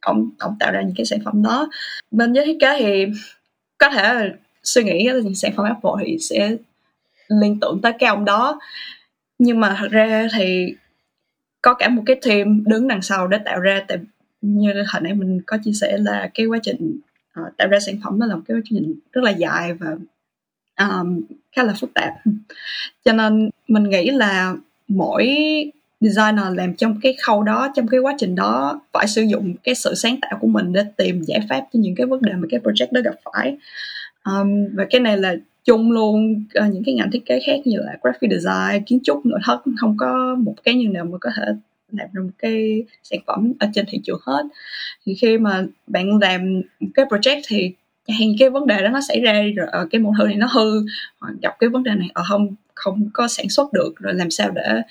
ông 0.00 0.30
ông 0.38 0.56
tạo 0.60 0.72
ra 0.72 0.82
những 0.82 0.94
cái 0.96 1.06
sản 1.06 1.18
phẩm 1.24 1.42
đó. 1.42 1.68
Bên 2.10 2.32
giới 2.32 2.46
thiết 2.46 2.58
kế 2.60 2.76
thì 2.78 3.06
có 3.78 3.90
thể 3.90 4.30
suy 4.62 4.84
nghĩ 4.84 5.08
là 5.08 5.20
những 5.20 5.34
sản 5.34 5.52
phẩm 5.56 5.66
Apple 5.66 6.04
thì 6.06 6.18
sẽ 6.20 6.56
liên 7.28 7.60
tưởng 7.60 7.80
tới 7.82 7.92
cái 7.98 8.08
ông 8.08 8.24
đó. 8.24 8.60
Nhưng 9.38 9.60
mà 9.60 9.76
thật 9.78 9.88
ra 9.90 10.28
thì 10.32 10.74
có 11.62 11.74
cả 11.74 11.88
một 11.88 12.02
cái 12.06 12.16
team 12.22 12.64
đứng 12.66 12.88
đằng 12.88 13.02
sau 13.02 13.26
để 13.26 13.38
tạo 13.44 13.60
ra 13.60 13.84
tại 13.88 13.98
như 14.54 14.72
hồi 14.88 15.02
nãy 15.02 15.14
mình 15.14 15.40
có 15.46 15.58
chia 15.64 15.72
sẻ 15.72 15.98
là 15.98 16.30
cái 16.34 16.46
quá 16.46 16.58
trình 16.62 16.98
ờ, 17.32 17.42
tạo 17.56 17.68
ra 17.68 17.78
sản 17.86 17.94
phẩm 18.04 18.20
đó 18.20 18.26
là 18.26 18.36
một 18.36 18.42
cái 18.48 18.56
quá 18.56 18.62
trình 18.64 18.94
rất 19.12 19.24
là 19.24 19.30
dài 19.30 19.74
và 19.74 19.96
um, 20.78 21.22
khá 21.52 21.62
là 21.62 21.74
phức 21.80 21.94
tạp. 21.94 22.12
Cho 23.04 23.12
nên 23.12 23.50
mình 23.68 23.90
nghĩ 23.90 24.10
là 24.10 24.54
mỗi 24.88 25.36
designer 26.00 26.44
làm 26.54 26.74
trong 26.74 27.00
cái 27.02 27.16
khâu 27.22 27.42
đó 27.42 27.72
trong 27.74 27.86
cái 27.86 28.00
quá 28.00 28.14
trình 28.18 28.34
đó 28.34 28.80
phải 28.92 29.08
sử 29.08 29.22
dụng 29.22 29.54
cái 29.62 29.74
sự 29.74 29.94
sáng 29.94 30.16
tạo 30.20 30.38
của 30.40 30.46
mình 30.46 30.72
để 30.72 30.84
tìm 30.96 31.22
giải 31.22 31.40
pháp 31.48 31.60
cho 31.72 31.78
những 31.78 31.94
cái 31.94 32.06
vấn 32.06 32.22
đề 32.22 32.32
mà 32.32 32.46
cái 32.50 32.60
project 32.60 32.88
đó 32.90 33.00
gặp 33.04 33.14
phải. 33.24 33.56
Um, 34.24 34.66
và 34.74 34.86
cái 34.90 35.00
này 35.00 35.18
là 35.18 35.36
chung 35.64 35.92
luôn 35.92 36.44
uh, 36.64 36.72
những 36.72 36.82
cái 36.86 36.94
ngành 36.94 37.10
thiết 37.10 37.26
kế 37.26 37.40
khác 37.46 37.60
như 37.64 37.78
là 37.78 37.96
graphic 38.02 38.30
design 38.30 38.84
kiến 38.86 39.00
trúc 39.04 39.26
nội 39.26 39.40
thất 39.44 39.60
không 39.76 39.96
có 39.96 40.36
một 40.38 40.54
cái 40.64 40.74
nhân 40.74 40.92
nào 40.92 41.04
mà 41.04 41.18
có 41.20 41.30
thể 41.36 41.44
làm 41.92 42.08
ra 42.12 42.22
một 42.22 42.30
cái 42.38 42.84
sản 43.02 43.20
phẩm 43.26 43.52
ở 43.60 43.68
trên 43.74 43.84
thị 43.88 44.00
trường 44.04 44.20
hết. 44.22 44.42
Thì 45.06 45.14
khi 45.14 45.38
mà 45.38 45.64
bạn 45.86 46.18
làm 46.18 46.60
một 46.80 46.88
cái 46.94 47.06
project 47.06 47.42
thì 47.48 47.72
hay 48.08 48.36
cái 48.38 48.50
vấn 48.50 48.66
đề 48.66 48.82
đó 48.82 48.88
nó 48.88 49.00
xảy 49.08 49.20
ra 49.20 49.42
rồi 49.56 49.66
ờ, 49.72 49.86
cái 49.90 50.00
mẫu 50.00 50.14
thử 50.18 50.24
này 50.26 50.36
nó 50.36 50.46
hư 50.46 50.86
hoặc 51.20 51.34
gặp 51.42 51.56
cái 51.58 51.70
vấn 51.70 51.82
đề 51.82 51.94
này 51.94 52.08
ở 52.14 52.22
không 52.28 52.54
không 52.74 53.10
có 53.12 53.28
sản 53.28 53.48
xuất 53.48 53.72
được 53.72 53.92
rồi 53.96 54.14
làm 54.14 54.30
sao 54.30 54.50
để 54.50 54.82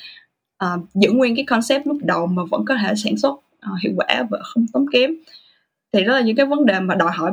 uh, 0.66 0.82
giữ 0.94 1.12
nguyên 1.12 1.36
cái 1.36 1.46
concept 1.46 1.88
lúc 1.88 1.98
đầu 2.02 2.28
mà 2.28 2.44
vẫn 2.52 2.66
có 2.66 2.76
thể 2.84 2.94
sản 2.96 3.18
xuất 3.18 3.32
uh, 3.32 3.82
hiệu 3.84 3.94
quả 3.96 4.24
và 4.30 4.40
không 4.44 4.66
tốn 4.74 4.86
kém. 4.92 5.16
Thì 5.94 6.04
đó 6.04 6.14
là 6.14 6.22
những 6.22 6.36
cái 6.36 6.46
vấn 6.46 6.66
đề 6.66 6.80
mà 6.80 6.96
đòi 6.96 7.12
hỏi 7.12 7.32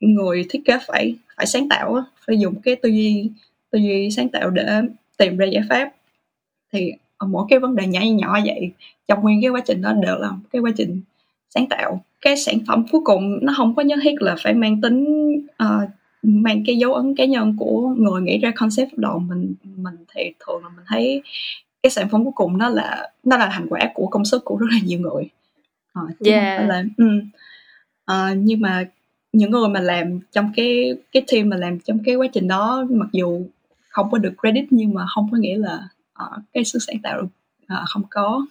người 0.00 0.46
thiết 0.50 0.62
kế 0.64 0.78
phải 0.86 1.14
phải 1.36 1.46
sáng 1.46 1.68
tạo 1.68 2.04
phải 2.26 2.38
dùng 2.38 2.60
cái 2.60 2.76
tư 2.76 2.88
duy 2.88 3.30
tư 3.70 3.78
duy 3.78 4.10
sáng 4.10 4.28
tạo 4.28 4.50
để 4.50 4.80
tìm 5.18 5.36
ra 5.36 5.46
giải 5.46 5.62
pháp. 5.68 5.90
Thì 6.72 6.92
mỗi 7.24 7.46
cái 7.48 7.58
vấn 7.58 7.76
đề 7.76 7.86
nhỏ 7.86 8.00
nhỏ 8.00 8.38
vậy 8.44 8.70
trong 9.08 9.22
nguyên 9.22 9.42
cái 9.42 9.50
quá 9.50 9.60
trình 9.66 9.82
đó 9.82 9.92
đều 9.92 10.18
là 10.18 10.30
cái 10.52 10.62
quá 10.62 10.70
trình 10.76 11.00
sáng 11.50 11.66
tạo. 11.66 12.04
Cái 12.20 12.36
sản 12.36 12.58
phẩm 12.66 12.84
cuối 12.92 13.00
cùng 13.04 13.38
nó 13.42 13.52
không 13.56 13.74
có 13.74 13.82
nhất 13.82 13.98
thiết 14.02 14.22
là 14.22 14.36
phải 14.42 14.54
mang 14.54 14.80
tính 14.80 15.04
uh, 15.62 15.90
mang 16.22 16.62
cái 16.66 16.76
dấu 16.76 16.94
ấn 16.94 17.14
cá 17.14 17.24
nhân 17.24 17.56
của 17.58 17.88
người 17.88 18.22
nghĩ 18.22 18.38
ra 18.38 18.52
concept 18.56 18.92
đầu 18.96 19.18
mình 19.18 19.54
mình 19.76 19.94
thì 20.14 20.32
thường 20.46 20.62
là 20.62 20.68
mình 20.68 20.84
thấy 20.88 21.22
cái 21.82 21.90
sản 21.90 22.08
phẩm 22.08 22.24
cuối 22.24 22.32
cùng 22.34 22.58
nó 22.58 22.68
là 22.68 23.10
nó 23.24 23.36
là 23.36 23.50
thành 23.52 23.66
quả 23.70 23.80
của 23.94 24.06
công 24.06 24.24
sức 24.24 24.44
của 24.44 24.56
rất 24.56 24.66
là 24.70 24.78
nhiều 24.84 25.00
người. 25.00 25.28
Uh, 26.00 26.26
yeah. 26.26 26.68
là 26.68 26.84
um, 26.96 27.20
uh, 28.10 28.36
nhưng 28.36 28.60
mà 28.60 28.84
những 29.32 29.50
người 29.50 29.68
mà 29.68 29.80
làm 29.80 30.20
trong 30.32 30.52
cái 30.56 30.94
cái 31.12 31.22
team 31.32 31.48
mà 31.48 31.56
làm 31.56 31.80
trong 31.80 31.98
cái 32.04 32.14
quá 32.14 32.26
trình 32.32 32.48
đó 32.48 32.86
mặc 32.90 33.08
dù 33.12 33.42
không 33.88 34.10
có 34.10 34.18
được 34.18 34.32
credit 34.40 34.64
nhưng 34.70 34.94
mà 34.94 35.04
không 35.14 35.28
có 35.32 35.38
nghĩa 35.38 35.56
là 35.56 35.88
uh, 36.22 36.42
cái 36.52 36.64
sức 36.64 36.78
sáng 36.86 36.96
tạo 37.02 37.22
uh, 37.62 37.88
không 37.88 38.02
có 38.10 38.46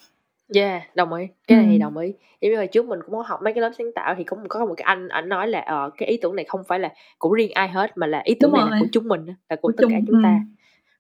Yeah, 0.56 0.96
đồng 0.96 1.14
ý. 1.14 1.28
Cái 1.48 1.58
này 1.58 1.68
thì 1.72 1.78
đồng 1.78 1.98
ý. 1.98 2.14
Giống 2.42 2.52
như 2.52 2.58
hồi 2.58 2.68
trước 2.68 2.86
mình 2.86 3.00
cũng 3.06 3.16
có 3.16 3.22
học 3.22 3.40
mấy 3.44 3.54
cái 3.54 3.62
lớp 3.62 3.72
sáng 3.78 3.92
tạo 3.96 4.16
thì 4.18 4.24
cũng 4.24 4.40
có 4.50 4.66
một 4.66 4.74
cái 4.78 4.84
anh 4.84 5.08
ảnh 5.08 5.30
nói 5.30 5.48
là 5.48 5.60
ờ 5.60 5.90
cái 5.98 6.10
ý 6.10 6.18
tưởng 6.22 6.36
này 6.36 6.46
không 6.48 6.64
phải 6.68 6.80
là 6.80 6.94
của 7.18 7.34
riêng 7.34 7.52
ai 7.54 7.68
hết 7.68 7.98
mà 7.98 8.08
là 8.08 8.22
ý 8.26 8.36
tưởng 8.40 8.52
Đúng 8.52 8.60
này 8.60 8.72
là 8.72 8.78
của 8.80 8.88
chúng 8.92 9.08
mình 9.08 9.26
là 9.26 9.56
của 9.56 9.68
Của 9.68 9.72
tất 9.78 9.84
cả 9.90 9.98
chúng 10.08 10.24
ta. 10.24 10.40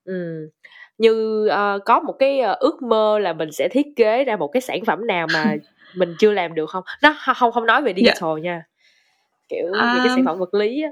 ừm. 0.03 0.15
Ừm. 0.15 0.49
Như 0.97 1.47
ờ, 1.47 1.79
có 1.85 1.99
một 1.99 2.15
cái 2.19 2.39
ờ, 2.39 2.53
ước 2.59 2.81
mơ 2.81 3.19
là 3.19 3.33
mình 3.33 3.51
sẽ 3.51 3.67
thiết 3.71 3.87
kế 3.95 4.23
ra 4.23 4.35
một 4.35 4.47
cái 4.47 4.61
sản 4.61 4.85
phẩm 4.85 5.07
nào 5.07 5.27
mà 5.33 5.55
mình 5.95 6.15
chưa 6.19 6.31
làm 6.31 6.55
được 6.55 6.69
không? 6.69 6.83
Nó 7.01 7.15
không 7.35 7.51
không 7.51 7.65
nói 7.65 7.81
về 7.81 7.93
Yeah. 7.95 7.97
digital 7.97 8.39
nha. 8.41 8.63
Kiểu 9.49 9.71
về 9.71 9.99
cái 10.03 10.09
sản 10.15 10.25
phẩm 10.25 10.39
vật 10.39 10.53
lý 10.53 10.81
á. 10.81 10.89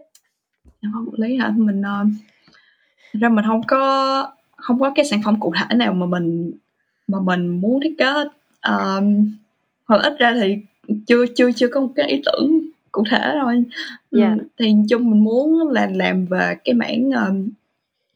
sản 0.81 0.91
phẩm 0.93 1.05
vật 1.05 1.19
lý 1.19 1.37
hả? 1.37 1.53
Mình 1.57 1.81
ờ, 1.81 2.05
ra 3.13 3.29
mình 3.29 3.45
không 3.47 3.61
có 3.67 4.31
không 4.61 4.79
có 4.79 4.91
cái 4.95 5.05
sản 5.05 5.21
phẩm 5.25 5.39
cụ 5.39 5.53
thể 5.57 5.75
nào 5.75 5.93
mà 5.93 6.05
mình 6.05 6.51
mà 7.07 7.19
mình 7.19 7.61
muốn 7.61 7.79
thiết 7.83 7.95
kế 7.97 8.05
um, 8.69 9.31
hoặc 9.85 10.01
ít 10.03 10.13
ra 10.19 10.33
thì 10.41 10.57
chưa 11.07 11.25
chưa 11.35 11.51
chưa 11.51 11.67
có 11.67 11.81
một 11.81 11.91
cái 11.95 12.09
ý 12.09 12.21
tưởng 12.25 12.61
cụ 12.91 13.03
thể 13.09 13.33
thôi 13.41 13.53
yeah. 13.53 13.63
Dạ. 14.11 14.43
thì 14.57 14.73
chung 14.89 15.11
mình 15.11 15.23
muốn 15.23 15.69
là 15.69 15.89
làm 15.93 16.25
về 16.25 16.55
cái 16.63 16.75
mảng 16.75 17.11
um, 17.11 17.49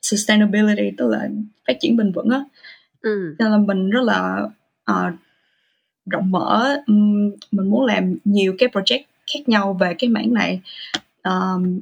sustainability 0.02 0.91
tức 0.98 1.08
là 1.08 1.30
phát 1.68 1.74
triển 1.80 1.98
bền 1.98 2.12
vững 2.12 2.30
á 2.30 2.43
ừ. 3.02 3.36
nên 3.39 3.52
là 3.52 3.58
mình 3.58 3.89
rất 3.89 4.04
là 4.04 4.48
uh, 4.91 5.14
rộng 6.06 6.32
mở 6.32 6.82
um, 6.88 7.32
mình 7.52 7.70
muốn 7.70 7.86
làm 7.86 8.16
nhiều 8.26 8.56
cái 8.58 8.70
project 8.70 9.04
khác 9.34 9.50
nhau 9.50 9.78
về 9.80 9.96
cái 10.00 10.10
mảng 10.10 10.34
này 10.34 10.62
um, 11.24 11.80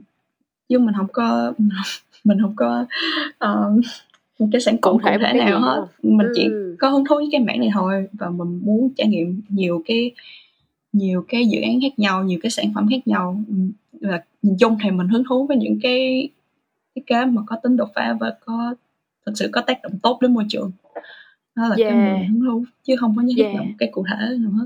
chứ 0.70 0.80
mình 0.80 0.96
không 0.98 1.08
có 1.14 1.54
mình 2.24 2.38
không 2.42 2.56
có 2.56 2.86
uh, 3.46 3.84
một 4.40 4.48
cái 4.52 4.62
sản 4.62 4.76
phẩm 4.82 4.82
cụ 4.82 5.00
thể, 5.04 5.18
cụ 5.18 5.24
thể 5.28 5.34
nào 5.34 5.60
hết 5.60 5.86
mình 6.04 6.28
ừ. 6.28 6.34
chỉ 6.36 6.50
có 6.80 6.90
hứng 6.90 7.06
thú 7.06 7.16
với 7.16 7.30
cái 7.32 7.42
mảng 7.42 7.60
này 7.60 7.70
thôi 7.74 8.08
và 8.14 8.30
mình 8.30 8.62
muốn 8.64 8.90
trải 8.98 9.08
nghiệm 9.08 9.42
nhiều 9.50 9.84
cái 9.86 10.12
nhiều 10.94 11.26
cái 11.28 11.48
dự 11.48 11.62
án 11.62 11.82
khác 11.82 12.00
nhau 12.00 12.24
nhiều 12.24 12.40
cái 12.42 12.50
sản 12.50 12.66
phẩm 12.76 12.88
khác 12.90 13.08
nhau 13.08 13.38
và 14.02 14.22
nhìn 14.42 14.58
chung 14.60 14.78
thì 14.84 14.92
mình 14.92 15.08
hứng 15.08 15.24
thú 15.30 15.48
với 15.48 15.58
những 15.58 15.80
cái 15.84 16.30
thiết 16.96 17.02
kế 17.08 17.26
mà 17.26 17.42
có 17.48 17.56
tính 17.64 17.78
đột 17.78 17.90
phá 17.96 18.18
và 18.20 18.34
có 18.46 18.76
thực 19.26 19.38
sự 19.38 19.50
có 19.52 19.62
tác 19.62 19.82
động 19.84 20.00
tốt 20.04 20.18
đến 20.22 20.34
môi 20.34 20.46
trường 20.50 20.72
đó 21.56 21.68
là 21.68 21.76
yeah. 21.80 21.92
cái 21.92 22.20
mình 22.20 22.30
hứng 22.30 22.42
thú 22.42 22.64
chứ 22.84 22.96
không 23.00 23.16
có 23.16 23.22
nhất 23.22 23.36
yeah. 23.38 23.56
cái 23.78 23.90
cụ 23.92 24.06
thể 24.10 24.38
nào 24.38 24.52
hết 24.52 24.66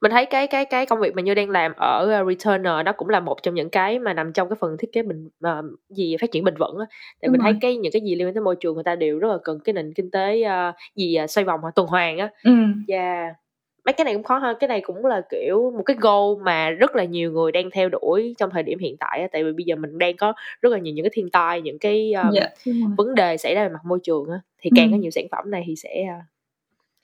mình 0.00 0.12
thấy 0.12 0.26
cái 0.26 0.46
cái 0.46 0.64
cái 0.64 0.86
công 0.86 1.00
việc 1.00 1.14
mà 1.14 1.22
như 1.22 1.34
đang 1.34 1.50
làm 1.50 1.72
ở 1.76 2.10
ờ, 2.10 2.24
returner 2.24 2.86
đó 2.86 2.92
cũng 2.96 3.08
là 3.08 3.20
một 3.20 3.42
trong 3.42 3.54
những 3.54 3.70
cái 3.70 3.98
mà 3.98 4.12
nằm 4.12 4.32
trong 4.32 4.48
cái 4.48 4.56
phần 4.60 4.76
thiết 4.78 4.92
kế 4.92 5.02
bình 5.02 5.26
uh, 5.26 5.64
gì 5.88 6.16
phát 6.20 6.32
triển 6.32 6.44
bền 6.44 6.54
vững 6.56 6.78
á 6.78 6.86
tại 6.90 7.28
Đúng 7.28 7.32
mình 7.32 7.40
rồi. 7.40 7.52
thấy 7.52 7.58
cái 7.60 7.76
những 7.76 7.92
cái 7.92 8.02
gì 8.02 8.14
liên 8.14 8.26
quan 8.26 8.34
tới 8.34 8.42
môi 8.42 8.56
trường 8.60 8.74
người 8.74 8.84
ta 8.84 8.94
đều 8.96 9.18
rất 9.18 9.28
là 9.28 9.38
cần 9.44 9.60
cái 9.64 9.72
nền 9.72 9.92
kinh 9.94 10.10
tế 10.10 10.42
uh, 10.46 10.74
gì 10.96 11.18
uh, 11.24 11.30
xoay 11.30 11.44
vòng 11.44 11.60
tuần 11.74 11.88
hoàn 11.88 12.18
á 12.18 12.30
ừ. 12.44 12.52
yeah 12.88 13.36
mấy 13.84 13.92
cái 13.92 14.04
này 14.04 14.14
cũng 14.14 14.22
khó 14.22 14.38
hơn 14.38 14.56
cái 14.60 14.68
này 14.68 14.80
cũng 14.80 15.06
là 15.06 15.22
kiểu 15.30 15.72
một 15.76 15.82
cái 15.82 15.96
goal 16.00 16.42
mà 16.42 16.70
rất 16.70 16.96
là 16.96 17.04
nhiều 17.04 17.32
người 17.32 17.52
đang 17.52 17.70
theo 17.70 17.88
đuổi 17.88 18.34
trong 18.38 18.50
thời 18.50 18.62
điểm 18.62 18.78
hiện 18.78 18.96
tại 18.96 19.28
tại 19.32 19.44
vì 19.44 19.52
bây 19.52 19.64
giờ 19.64 19.76
mình 19.76 19.98
đang 19.98 20.16
có 20.16 20.32
rất 20.62 20.72
là 20.72 20.78
nhiều 20.78 20.94
những 20.94 21.04
cái 21.04 21.10
thiên 21.14 21.30
tai 21.30 21.62
những 21.62 21.78
cái 21.78 22.12
um, 22.12 22.32
yeah, 22.34 22.52
vấn 22.96 23.14
đề 23.14 23.36
xảy 23.36 23.54
ra 23.54 23.62
về 23.62 23.68
mặt 23.68 23.84
môi 23.84 23.98
trường 24.02 24.30
á 24.30 24.40
thì 24.58 24.70
càng 24.76 24.86
ừ. 24.86 24.90
có 24.92 24.98
nhiều 24.98 25.10
sản 25.10 25.24
phẩm 25.30 25.50
này 25.50 25.64
thì 25.66 25.76
sẽ 25.76 26.06
uh, 26.18 26.24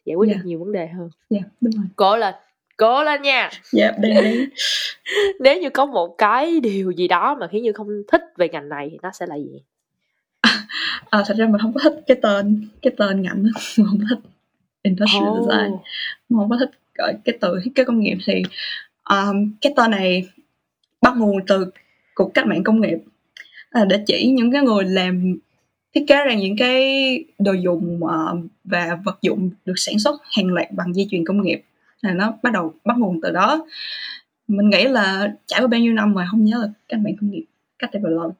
giải 0.05 0.15
quyết 0.15 0.29
yeah. 0.29 0.37
được 0.37 0.43
nhiều 0.49 0.59
vấn 0.59 0.73
đề 0.73 0.87
hơn 0.87 1.11
yeah, 1.31 1.45
đúng 1.61 1.73
rồi. 1.77 1.85
cố 1.97 2.17
lên 2.17 2.35
cố 2.77 3.03
lên 3.03 3.23
nha. 3.23 3.51
Dạ 3.73 3.93
đi 3.99 4.11
nếu 5.41 5.61
như 5.61 5.71
có 5.71 5.87
một 5.87 6.15
cái 6.19 6.61
điều 6.61 6.91
gì 6.91 7.09
đó 7.09 7.37
mà 7.41 7.49
khiến 7.49 7.63
như 7.63 7.73
không 7.73 7.89
thích 8.13 8.23
về 8.37 8.49
ngành 8.49 8.69
này 8.69 8.89
thì 8.91 8.99
nó 9.03 9.11
sẽ 9.13 9.27
là 9.27 9.37
gì? 9.37 9.63
À, 11.11 11.23
thật 11.27 11.35
ra 11.39 11.47
mình 11.47 11.61
không 11.61 11.73
có 11.73 11.81
thích 11.83 12.01
cái 12.07 12.17
tên 12.23 12.69
cái 12.83 12.93
tên 12.97 13.23
ngành 13.23 13.45
đó. 13.45 13.51
mình 13.77 13.87
không 13.87 14.01
thích 14.09 14.19
industrial 14.83 15.29
oh. 15.29 15.51
design. 15.51 15.71
Mình 16.29 16.39
không 16.39 16.51
có 16.51 16.57
thích 16.61 16.71
cái 17.25 17.39
từ 17.41 17.61
thiết 17.65 17.71
kế 17.75 17.85
công 17.85 18.01
nghiệp 18.01 18.19
thì 18.27 18.43
um, 19.11 19.53
cái 19.61 19.73
tên 19.77 19.91
này 19.91 20.29
bắt 21.03 21.15
nguồn 21.17 21.47
từ 21.47 21.67
cuộc 22.15 22.35
cách 22.35 22.47
mạng 22.47 22.65
công 22.65 22.81
nghiệp. 22.81 22.99
À, 23.71 23.85
để 23.85 24.05
chỉ 24.07 24.27
những 24.27 24.53
cái 24.53 24.63
người 24.63 24.85
làm 24.85 25.39
thiết 25.95 26.05
kế 26.09 26.25
ra 26.25 26.35
những 26.35 26.57
cái 26.59 27.25
đồ 27.39 27.53
dùng 27.53 28.01
uh, 28.05 28.39
và 28.65 28.99
vật 29.05 29.19
dụng 29.23 29.51
được 29.65 29.75
sản 29.77 29.99
xuất 29.99 30.21
hàng 30.37 30.47
loạt 30.47 30.69
bằng 30.71 30.95
dây 30.95 31.07
chuyền 31.11 31.25
công 31.25 31.43
nghiệp 31.43 31.63
là 32.03 32.13
nó 32.13 32.35
bắt 32.43 32.53
đầu 32.53 32.75
bắt 32.85 32.99
nguồn 32.99 33.21
từ 33.23 33.31
đó. 33.31 33.67
Mình 34.49 34.71
nghĩ 34.71 34.85
là 34.85 35.35
trải 35.47 35.61
qua 35.61 35.67
bao 35.67 35.81
nhiêu 35.81 35.93
năm 35.93 36.15
rồi 36.15 36.25
không 36.31 36.45
nhớ 36.45 36.59
là 36.59 36.69
các 36.89 36.97
bạn 36.97 37.15
công 37.21 37.31
nghiệp 37.31 37.45
cách 37.79 37.91
đây 37.93 38.03
bao 38.03 38.13
lâu 38.13 38.35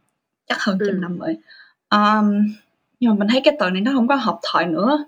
chắc 0.47 0.59
hơn 0.61 0.79
trăm 0.81 0.89
ừ. 0.89 0.99
năm 1.01 1.19
rồi. 1.19 1.37
Um, 1.91 2.55
nhưng 3.01 3.11
mà 3.11 3.17
mình 3.19 3.29
thấy 3.29 3.41
cái 3.45 3.57
từ 3.61 3.71
này 3.71 3.83
nó 3.83 3.93
không 3.95 4.09
có 4.09 4.15
hợp 4.15 4.39
thời 4.53 4.67
nữa. 4.67 5.05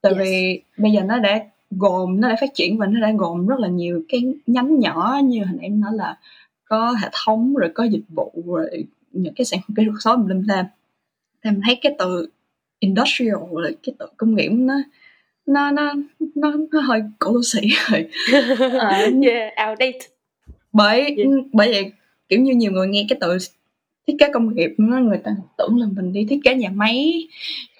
Tại 0.00 0.12
yes. 0.12 0.20
vì 0.20 0.62
bây 0.76 0.92
giờ 0.92 1.00
nó 1.02 1.18
đã 1.18 1.38
gồm 1.70 2.20
nó 2.20 2.28
đã 2.28 2.36
phát 2.40 2.54
triển 2.54 2.78
và 2.78 2.86
nó 2.86 3.00
đã 3.00 3.12
gồm 3.18 3.46
rất 3.46 3.58
là 3.58 3.68
nhiều 3.68 4.02
cái 4.08 4.34
nhánh 4.46 4.80
nhỏ 4.80 5.20
như 5.24 5.44
hồi 5.44 5.54
nãy 5.60 5.68
nói 5.68 5.92
là 5.94 6.18
có 6.64 6.90
hệ 7.02 7.08
thống 7.12 7.54
rồi 7.54 7.70
có 7.74 7.84
dịch 7.84 8.04
vụ 8.08 8.32
rồi 8.46 8.84
những 9.12 9.34
cái 9.34 9.44
sản 9.44 9.60
phẩm 9.68 9.74
kỹ 9.76 9.82
thuật 9.84 9.96
số 10.00 10.16
mình 10.16 10.28
linh 10.28 10.46
thêm 10.48 10.64
thì 11.44 11.50
mình 11.50 11.60
thấy 11.66 11.78
cái 11.82 11.94
từ 11.98 12.28
industrial 12.78 13.36
là 13.52 13.70
cái 13.82 13.94
từ 13.98 14.06
công 14.16 14.34
nghiệp 14.34 14.48
nó 14.48 14.74
nó 15.46 15.70
nó 15.70 15.94
nó 16.34 16.52
nó 16.72 16.80
hơi 16.80 17.02
cổ 17.18 17.32
lỗ 17.32 17.42
sĩ 17.42 17.60
rồi 17.90 18.08
uh, 18.36 19.24
yeah 19.26 19.52
outdated 19.68 20.02
bởi 20.72 21.00
yeah. 21.00 21.28
bởi 21.52 21.72
vậy 21.72 21.92
kiểu 22.28 22.40
như 22.40 22.54
nhiều 22.54 22.72
người 22.72 22.88
nghe 22.88 23.06
cái 23.08 23.18
từ 23.20 23.38
thiết 24.06 24.16
kế 24.18 24.28
công 24.32 24.54
nghiệp 24.54 24.74
nó 24.78 24.98
người 24.98 25.18
ta 25.24 25.30
tưởng 25.58 25.78
là 25.78 25.86
mình 25.96 26.12
đi 26.12 26.26
thiết 26.30 26.40
kế 26.44 26.54
nhà 26.54 26.70
máy 26.74 27.28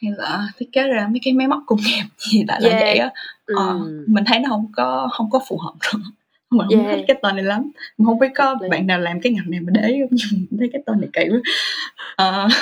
hay 0.03 0.13
là 0.17 0.49
thiết 0.59 0.73
kế 0.73 0.83
ra 0.89 1.09
mấy 1.11 1.21
cái 1.25 1.35
máy 1.35 1.49
móc 1.49 1.63
công 1.67 1.79
nghiệp 1.79 2.05
gì 2.33 2.45
tại 2.49 2.61
yeah. 2.63 2.73
là 2.73 2.81
vậy 2.81 2.97
á 2.97 3.11
ờ, 3.47 3.69
ừ. 3.69 4.05
mình 4.09 4.25
thấy 4.27 4.39
nó 4.39 4.49
không 4.49 4.73
có 4.77 5.09
không 5.13 5.31
có 5.31 5.41
phù 5.49 5.59
hợp 5.59 5.75
nữa 5.83 6.01
mình 6.51 6.67
không 6.71 6.87
yeah. 6.87 6.97
thích 6.97 7.05
cái 7.09 7.17
tên 7.23 7.37
này 7.37 7.45
lắm 7.45 7.71
mình 7.99 8.07
không 8.07 8.19
biết 8.19 8.29
có 8.35 8.57
bạn 8.71 8.87
nào 8.87 8.99
làm 8.99 9.21
cái 9.21 9.33
ngành 9.33 9.51
này 9.51 9.61
mà 9.61 9.71
để 9.75 9.81
không 9.83 10.09
nhưng 10.11 10.47
mình 10.51 10.59
thấy 10.59 10.71
cái 10.73 10.83
tên 10.87 11.01
này 11.01 11.09
kỳ 11.13 11.23
quá 11.29 12.47
uh, 12.47 12.53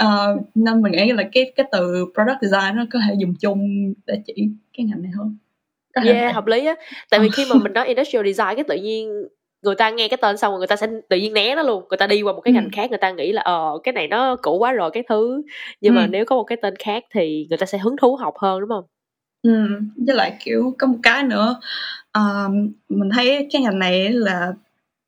uh, 0.00 0.40
nên 0.54 0.82
mình 0.82 0.92
nghĩ 0.92 1.12
là 1.12 1.22
cái 1.32 1.52
cái 1.56 1.66
từ 1.72 2.04
product 2.14 2.38
design 2.42 2.76
nó 2.76 2.84
có 2.92 2.98
thể 3.08 3.14
dùng 3.18 3.34
chung 3.40 3.92
để 4.06 4.22
chỉ 4.26 4.48
cái 4.76 4.86
ngành 4.86 5.02
này 5.02 5.12
hơn. 5.18 5.36
Yeah 6.04 6.34
hợp 6.34 6.46
lý 6.46 6.66
á. 6.66 6.74
Tại 7.10 7.20
vì 7.20 7.28
khi 7.28 7.44
mà 7.50 7.56
mình 7.62 7.72
nói 7.72 7.86
industrial 7.86 8.26
design 8.26 8.54
cái 8.54 8.64
tự 8.68 8.76
nhiên 8.76 9.22
người 9.62 9.74
ta 9.74 9.90
nghe 9.90 10.08
cái 10.08 10.16
tên 10.22 10.36
xong 10.36 10.52
rồi 10.52 10.58
người 10.58 10.66
ta 10.66 10.76
sẽ 10.76 10.86
tự 11.08 11.16
nhiên 11.16 11.34
né 11.34 11.54
nó 11.54 11.62
luôn. 11.62 11.84
Người 11.90 11.96
ta 11.96 12.06
đi 12.06 12.22
qua 12.22 12.32
một 12.32 12.40
cái 12.40 12.54
ngành 12.54 12.64
ừ. 12.64 12.70
khác 12.72 12.90
người 12.90 12.98
ta 12.98 13.10
nghĩ 13.10 13.32
là 13.32 13.42
ờ 13.42 13.78
cái 13.82 13.92
này 13.92 14.08
nó 14.08 14.36
cũ 14.42 14.58
quá 14.58 14.72
rồi 14.72 14.90
cái 14.90 15.02
thứ. 15.08 15.42
Nhưng 15.80 15.94
ừ. 15.94 15.98
mà 16.00 16.06
nếu 16.06 16.24
có 16.24 16.36
một 16.36 16.44
cái 16.44 16.58
tên 16.62 16.76
khác 16.76 17.04
thì 17.14 17.46
người 17.50 17.58
ta 17.58 17.66
sẽ 17.66 17.78
hứng 17.78 17.96
thú 17.96 18.16
học 18.16 18.34
hơn 18.38 18.60
đúng 18.60 18.68
không? 18.68 18.84
Ừ 19.42 19.66
với 20.06 20.16
lại 20.16 20.36
kiểu 20.44 20.74
có 20.78 20.86
một 20.86 20.98
cái 21.02 21.22
nữa 21.22 21.60
uh, 22.18 22.52
mình 22.88 23.10
thấy 23.10 23.48
cái 23.52 23.62
ngành 23.62 23.78
này 23.78 24.08
là 24.08 24.52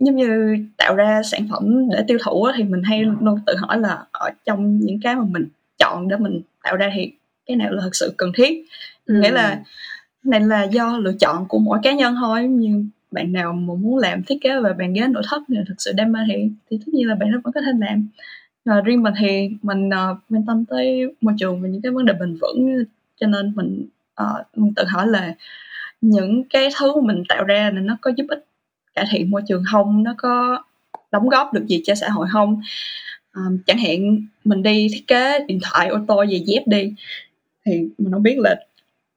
giống 0.05 0.17
như 0.17 0.57
tạo 0.77 0.95
ra 0.95 1.23
sản 1.23 1.49
phẩm 1.51 1.89
để 1.91 2.05
tiêu 2.09 2.19
thụ 2.25 2.49
thì 2.57 2.65
mình 2.65 2.83
hay 2.83 3.03
luôn 3.03 3.39
tự 3.47 3.55
hỏi 3.57 3.79
là 3.79 4.05
ở 4.13 4.31
trong 4.45 4.79
những 4.79 5.01
cái 5.03 5.17
mà 5.17 5.25
mình 5.29 5.49
chọn 5.79 6.09
để 6.09 6.17
mình 6.17 6.41
tạo 6.63 6.77
ra 6.77 6.91
thì 6.95 7.13
cái 7.47 7.57
nào 7.57 7.73
là 7.73 7.83
thực 7.83 7.97
sự 7.97 8.15
cần 8.17 8.33
thiết. 8.35 8.65
Ừ. 9.07 9.21
nghĩa 9.21 9.31
là 9.31 9.63
này 10.25 10.41
là 10.41 10.65
do 10.65 10.99
lựa 10.99 11.13
chọn 11.21 11.49
của 11.49 11.59
mỗi 11.59 11.79
cá 11.83 11.93
nhân 11.93 12.15
thôi. 12.21 12.49
Như 12.49 12.85
bạn 13.11 13.33
nào 13.33 13.53
mà 13.53 13.75
muốn 13.75 13.99
làm 13.99 14.23
thiết 14.23 14.39
kế 14.41 14.61
về 14.61 14.73
bàn 14.79 14.93
ghế 14.93 15.07
nội 15.09 15.23
thất 15.31 15.43
thì 15.49 15.57
thực 15.69 15.75
sự 15.79 15.93
đam 15.97 16.13
mê 16.13 16.21
thì 16.29 16.51
thì 16.71 16.79
tất 16.87 16.95
nhiên 16.95 17.09
là 17.09 17.15
bạn 17.15 17.33
vẫn 17.43 17.53
có 17.53 17.61
thể 17.61 17.73
làm. 17.79 18.09
Và 18.65 18.81
riêng 18.81 19.03
mình 19.03 19.15
thì 19.21 19.51
mình 19.63 19.89
uh, 19.89 20.19
quan 20.31 20.47
tâm 20.47 20.65
tới 20.65 21.15
môi 21.21 21.35
trường 21.39 21.63
và 21.63 21.69
những 21.69 21.83
cái 21.83 21.93
vấn 21.93 22.05
đề 22.07 22.13
bền 22.21 22.37
vững 22.41 22.85
cho 23.21 23.27
nên 23.27 23.53
mình 23.57 23.87
uh, 24.23 24.47
mình 24.57 24.75
tự 24.77 24.85
hỏi 24.85 25.07
là 25.07 25.35
những 26.01 26.45
cái 26.51 26.69
thứ 26.79 27.01
mình 27.01 27.23
tạo 27.29 27.45
ra 27.45 27.71
là 27.75 27.81
nó 27.81 27.97
có 28.01 28.11
giúp 28.17 28.27
ích 28.29 28.45
cải 28.95 29.05
thiện 29.11 29.31
môi 29.31 29.43
trường 29.49 29.63
không 29.73 30.03
nó 30.03 30.15
có 30.19 30.63
đóng 31.11 31.29
góp 31.29 31.53
được 31.53 31.67
gì 31.67 31.81
cho 31.85 31.95
xã 31.95 32.09
hội 32.09 32.27
không 32.33 32.61
um, 33.35 33.59
chẳng 33.67 33.79
hạn 33.79 34.27
mình 34.45 34.63
đi 34.63 34.89
thiết 34.93 35.07
kế 35.07 35.39
điện 35.47 35.59
thoại 35.63 35.89
ô 35.89 35.99
tô 36.09 36.25
giày 36.27 36.41
dép 36.41 36.63
đi 36.67 36.93
thì 37.67 37.73
mình 37.99 38.13
không 38.13 38.23
biết 38.23 38.39
là 38.39 38.57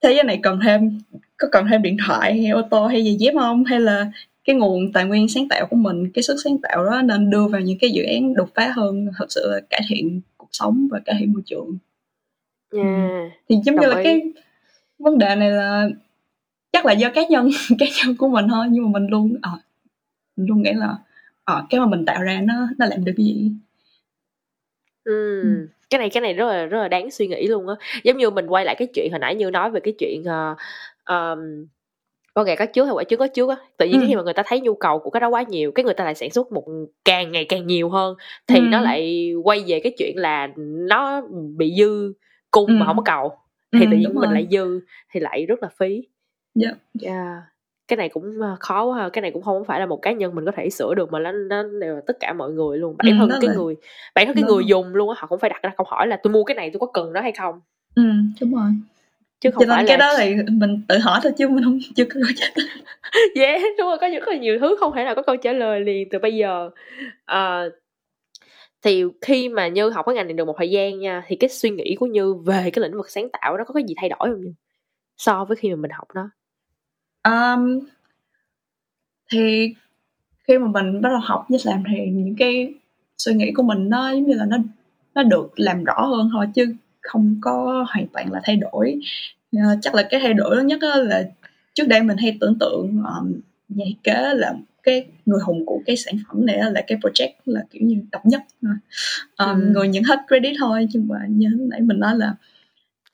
thế 0.02 0.12
giới 0.12 0.24
này 0.24 0.40
cần 0.42 0.60
thêm 0.64 1.00
có 1.36 1.48
cần 1.52 1.66
thêm 1.70 1.82
điện 1.82 1.96
thoại 2.06 2.42
hay 2.42 2.50
ô 2.50 2.62
tô 2.70 2.86
hay 2.86 3.04
giày 3.04 3.14
dép 3.14 3.34
không 3.34 3.64
hay 3.64 3.80
là 3.80 4.10
cái 4.44 4.56
nguồn 4.56 4.92
tài 4.92 5.04
nguyên 5.04 5.28
sáng 5.28 5.48
tạo 5.48 5.66
của 5.66 5.76
mình 5.76 6.10
cái 6.14 6.22
sức 6.22 6.36
sáng 6.44 6.58
tạo 6.62 6.84
đó 6.84 7.02
nên 7.02 7.30
đưa 7.30 7.46
vào 7.46 7.60
những 7.60 7.78
cái 7.78 7.90
dự 7.90 8.02
án 8.02 8.34
đột 8.34 8.48
phá 8.54 8.72
hơn 8.76 9.08
thật 9.18 9.26
sự 9.28 9.50
là 9.50 9.60
cải 9.70 9.80
thiện 9.88 10.20
cuộc 10.36 10.48
sống 10.52 10.88
và 10.90 11.00
cải 11.04 11.16
thiện 11.18 11.32
môi 11.32 11.42
trường. 11.46 11.78
Yeah. 12.72 13.32
thì 13.48 13.56
giống 13.64 13.76
như 13.76 13.86
là 13.86 14.00
cái 14.04 14.22
vấn 14.98 15.18
đề 15.18 15.34
này 15.34 15.50
là 15.50 15.88
chắc 16.72 16.86
là 16.86 16.92
do 16.92 17.10
cá 17.10 17.22
nhân 17.26 17.50
cá 17.78 17.86
nhân 17.98 18.16
của 18.16 18.28
mình 18.28 18.48
thôi 18.48 18.66
nhưng 18.70 18.84
mà 18.84 19.00
mình 19.00 19.10
luôn 19.10 19.36
à, 19.42 19.50
luôn 20.46 20.62
nghĩ 20.62 20.72
là 20.72 20.96
à, 21.44 21.62
cái 21.70 21.80
mà 21.80 21.86
mình 21.86 22.04
tạo 22.04 22.22
ra 22.22 22.40
nó 22.44 22.54
nó 22.78 22.86
làm 22.86 23.04
được 23.04 23.12
cái 23.16 23.26
gì 23.26 23.50
ừ. 25.04 25.42
ừ. 25.42 25.68
cái 25.90 25.98
này 25.98 26.10
cái 26.10 26.20
này 26.20 26.34
rất 26.34 26.46
là 26.46 26.66
rất 26.66 26.78
là 26.82 26.88
đáng 26.88 27.10
suy 27.10 27.26
nghĩ 27.26 27.46
luôn 27.46 27.68
á 27.68 27.74
giống 28.04 28.16
như 28.16 28.30
mình 28.30 28.46
quay 28.46 28.64
lại 28.64 28.74
cái 28.78 28.88
chuyện 28.94 29.10
hồi 29.10 29.18
nãy 29.18 29.34
như 29.34 29.50
nói 29.50 29.70
về 29.70 29.80
cái 29.80 29.94
chuyện 29.98 30.20
uh, 30.20 30.58
um, 31.08 31.66
con 32.34 32.46
gà 32.46 32.54
có 32.54 32.66
trước 32.66 32.84
hay 32.84 32.92
quả 32.94 33.04
trước 33.04 33.16
có 33.16 33.26
trước 33.26 33.50
á 33.50 33.56
tự 33.76 33.86
nhiên 33.86 34.00
ừ. 34.00 34.04
khi 34.08 34.16
mà 34.16 34.22
người 34.22 34.34
ta 34.34 34.42
thấy 34.46 34.60
nhu 34.60 34.74
cầu 34.74 34.98
của 34.98 35.10
cái 35.10 35.20
đó 35.20 35.28
quá 35.28 35.42
nhiều 35.42 35.72
cái 35.72 35.84
người 35.84 35.94
ta 35.94 36.04
lại 36.04 36.14
sản 36.14 36.30
xuất 36.30 36.52
một 36.52 36.64
càng 37.04 37.32
ngày 37.32 37.44
càng 37.44 37.66
nhiều 37.66 37.88
hơn 37.88 38.16
thì 38.46 38.58
ừ. 38.58 38.64
nó 38.70 38.80
lại 38.80 39.32
quay 39.44 39.64
về 39.66 39.80
cái 39.80 39.92
chuyện 39.98 40.12
là 40.16 40.48
nó 40.88 41.22
bị 41.56 41.74
dư 41.78 42.12
cung 42.50 42.66
ừ. 42.66 42.74
mà 42.74 42.86
không 42.86 42.96
có 42.96 43.02
cầu 43.02 43.32
thì 43.72 43.80
ừ, 43.80 43.86
tự 43.90 43.96
nhiên 43.96 44.14
mình 44.14 44.30
rồi. 44.30 44.34
lại 44.34 44.46
dư 44.50 44.80
thì 45.12 45.20
lại 45.20 45.46
rất 45.46 45.62
là 45.62 45.68
phí 45.78 46.02
yeah. 46.62 46.76
yeah 47.02 47.42
cái 47.88 47.96
này 47.96 48.08
cũng 48.08 48.40
ờ, 48.40 48.56
khó 48.60 48.84
quá 48.84 48.98
ha 48.98 49.08
cái 49.08 49.22
này 49.22 49.30
cũng 49.30 49.42
không 49.42 49.64
phải 49.64 49.80
là 49.80 49.86
một 49.86 50.02
cá 50.02 50.12
nhân 50.12 50.34
mình 50.34 50.44
có 50.44 50.52
thể 50.56 50.70
sửa 50.70 50.94
được 50.94 51.12
mà 51.12 51.18
nó 51.18 51.32
nó 51.32 51.62
đều 51.62 51.94
là 51.94 52.00
tất 52.06 52.16
cả 52.20 52.32
mọi 52.32 52.50
người 52.50 52.78
luôn. 52.78 52.96
Bản 52.98 53.06
ừ, 53.06 53.14
thân 53.18 53.40
cái 53.40 53.48
là... 53.48 53.54
người 53.54 53.76
bản 54.14 54.26
thân 54.26 54.34
cái 54.34 54.44
người 54.44 54.64
dùng 54.66 54.94
luôn 54.94 55.08
á 55.10 55.14
họ 55.18 55.26
cũng 55.26 55.38
phải 55.38 55.50
đặt 55.50 55.62
ra 55.62 55.70
câu 55.76 55.86
hỏi 55.90 56.06
là 56.06 56.18
tôi 56.22 56.32
mua 56.32 56.44
cái 56.44 56.54
này 56.54 56.70
tôi 56.72 56.80
có 56.80 56.86
cần 56.86 57.12
nó 57.12 57.20
hay 57.20 57.32
không? 57.32 57.60
Ừ 57.94 58.02
đúng 58.40 58.54
rồi. 58.54 58.70
Chứ 59.40 59.50
không 59.50 59.64
Cho 59.66 59.74
phải 59.74 59.84
cái 59.88 59.98
là... 59.98 60.06
đó 60.06 60.14
thì 60.18 60.34
mình 60.52 60.82
tự 60.88 60.98
hỏi 60.98 61.20
thôi 61.22 61.32
chứ 61.38 61.48
mình 61.48 61.64
không 61.64 61.78
chưa 61.96 62.04
có 62.04 62.10
câu 62.14 62.32
trả 62.36 62.46
lời. 62.54 62.68
Yeah 63.34 63.62
đúng 63.78 63.88
rồi 63.88 63.98
có 64.00 64.08
rất 64.08 64.28
là 64.28 64.36
nhiều 64.36 64.58
thứ 64.60 64.76
không 64.80 64.92
thể 64.94 65.04
nào 65.04 65.14
có 65.14 65.22
câu 65.22 65.36
trả 65.36 65.52
lời 65.52 65.80
liền 65.80 66.08
từ 66.10 66.18
bây 66.18 66.36
giờ. 66.36 66.70
Uh, 67.32 67.72
thì 68.82 69.04
khi 69.20 69.48
mà 69.48 69.68
như 69.68 69.90
học 69.90 70.06
cái 70.06 70.14
ngành 70.14 70.26
này 70.26 70.34
được 70.34 70.44
một 70.44 70.54
thời 70.58 70.70
gian 70.70 70.98
nha 70.98 71.22
thì 71.26 71.36
cái 71.36 71.50
suy 71.50 71.70
nghĩ 71.70 71.96
của 72.00 72.06
như 72.06 72.34
về 72.34 72.70
cái 72.72 72.82
lĩnh 72.82 72.96
vực 72.96 73.10
sáng 73.10 73.28
tạo 73.32 73.56
đó 73.56 73.64
có 73.64 73.74
cái 73.74 73.84
gì 73.88 73.94
thay 73.96 74.08
đổi 74.08 74.18
không 74.20 74.40
như 74.40 74.52
so 75.16 75.44
với 75.44 75.56
khi 75.56 75.70
mà 75.70 75.76
mình 75.76 75.90
học 75.90 76.08
nó 76.14 76.30
um, 77.24 77.80
thì 79.32 79.74
khi 80.48 80.58
mà 80.58 80.66
mình 80.66 81.00
bắt 81.00 81.08
đầu 81.08 81.20
học 81.22 81.46
với 81.48 81.60
làm 81.64 81.82
thì 81.90 82.10
những 82.10 82.36
cái 82.38 82.74
suy 83.18 83.34
nghĩ 83.34 83.52
của 83.52 83.62
mình 83.62 83.88
nó 83.88 84.10
giống 84.10 84.26
như 84.26 84.34
là 84.34 84.44
nó 84.44 84.56
nó 85.14 85.22
được 85.22 85.60
làm 85.60 85.84
rõ 85.84 86.06
hơn 86.06 86.30
thôi 86.32 86.46
chứ 86.54 86.74
không 87.00 87.38
có 87.40 87.86
hoàn 87.88 88.06
toàn 88.12 88.32
là 88.32 88.40
thay 88.44 88.56
đổi 88.56 89.00
uh, 89.56 89.78
chắc 89.82 89.94
là 89.94 90.02
cái 90.10 90.20
thay 90.20 90.34
đổi 90.34 90.56
lớn 90.56 90.66
nhất 90.66 90.78
là 90.82 91.24
trước 91.74 91.88
đây 91.88 92.02
mình 92.02 92.16
hay 92.16 92.36
tưởng 92.40 92.58
tượng 92.58 93.02
um, 93.04 93.40
nhà 93.68 93.84
thiết 93.88 94.02
kế 94.02 94.34
là 94.34 94.54
cái 94.82 95.06
người 95.26 95.40
hùng 95.44 95.66
của 95.66 95.80
cái 95.86 95.96
sản 95.96 96.14
phẩm 96.28 96.46
này 96.46 96.58
là 96.72 96.84
cái 96.86 96.98
project 96.98 97.30
là 97.44 97.60
kiểu 97.70 97.82
như 97.86 98.02
độc 98.12 98.26
nhất 98.26 98.42
um, 98.62 99.60
ừ. 99.60 99.70
người 99.72 99.88
nhận 99.88 100.04
hết 100.04 100.18
credit 100.28 100.56
thôi 100.58 100.88
nhưng 100.92 101.08
mà 101.08 101.18
như 101.28 101.48
nãy 101.58 101.80
mình 101.80 102.00
nói 102.00 102.16
là 102.16 102.34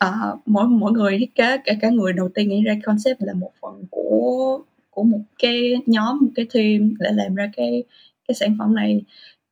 uh, 0.09 0.41
mỗi 0.47 0.69
mỗi 0.69 0.93
người 0.93 1.19
thiết 1.19 1.35
kế 1.35 1.59
kể 1.65 1.77
cả 1.81 1.91
người 1.91 2.13
đầu 2.13 2.29
tiên 2.35 2.49
nghĩ 2.49 2.63
ra 2.63 2.75
concept 2.85 3.23
là 3.23 3.33
một 3.35 3.51
phần 3.63 3.85
của 3.91 4.61
của 4.91 5.03
một 5.03 5.21
cái 5.39 5.75
nhóm 5.87 6.19
một 6.21 6.31
cái 6.35 6.47
team 6.55 6.95
để 6.99 7.11
làm 7.13 7.35
ra 7.35 7.51
cái 7.57 7.85
cái 8.29 8.35
sản 8.35 8.57
phẩm 8.59 8.75
này. 8.75 9.03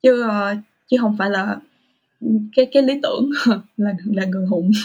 Chứ 0.03 0.25
uh, 0.25 0.59
chứ 0.89 0.97
không 1.01 1.17
phải 1.19 1.31
là 1.31 1.57
cái 2.57 2.67
cái 2.73 2.83
lý 2.83 3.01
tưởng 3.03 3.31
là 3.77 3.93
là 4.05 4.25
người 4.27 4.47
hùng 4.47 4.71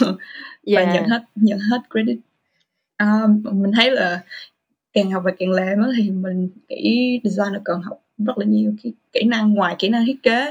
và 0.66 0.80
yeah. 0.80 0.94
nhận 0.94 1.04
hết 1.08 1.22
nhận 1.34 1.58
hết 1.58 1.80
credit. 1.90 2.18
Uh, 3.02 3.54
mình 3.54 3.72
thấy 3.76 3.90
là 3.90 4.22
càng 4.92 5.10
học 5.10 5.22
và 5.24 5.30
càng 5.38 5.50
làm 5.50 5.78
thì 5.96 6.10
mình 6.10 6.50
nghĩ 6.68 7.20
designer 7.24 7.62
cần 7.64 7.80
học 7.82 8.04
rất 8.18 8.38
là 8.38 8.46
nhiều 8.46 8.74
cái 8.82 8.92
kỹ 9.12 9.22
năng 9.24 9.54
ngoài 9.54 9.76
kỹ 9.78 9.88
năng 9.88 10.06
thiết 10.06 10.22
kế 10.22 10.50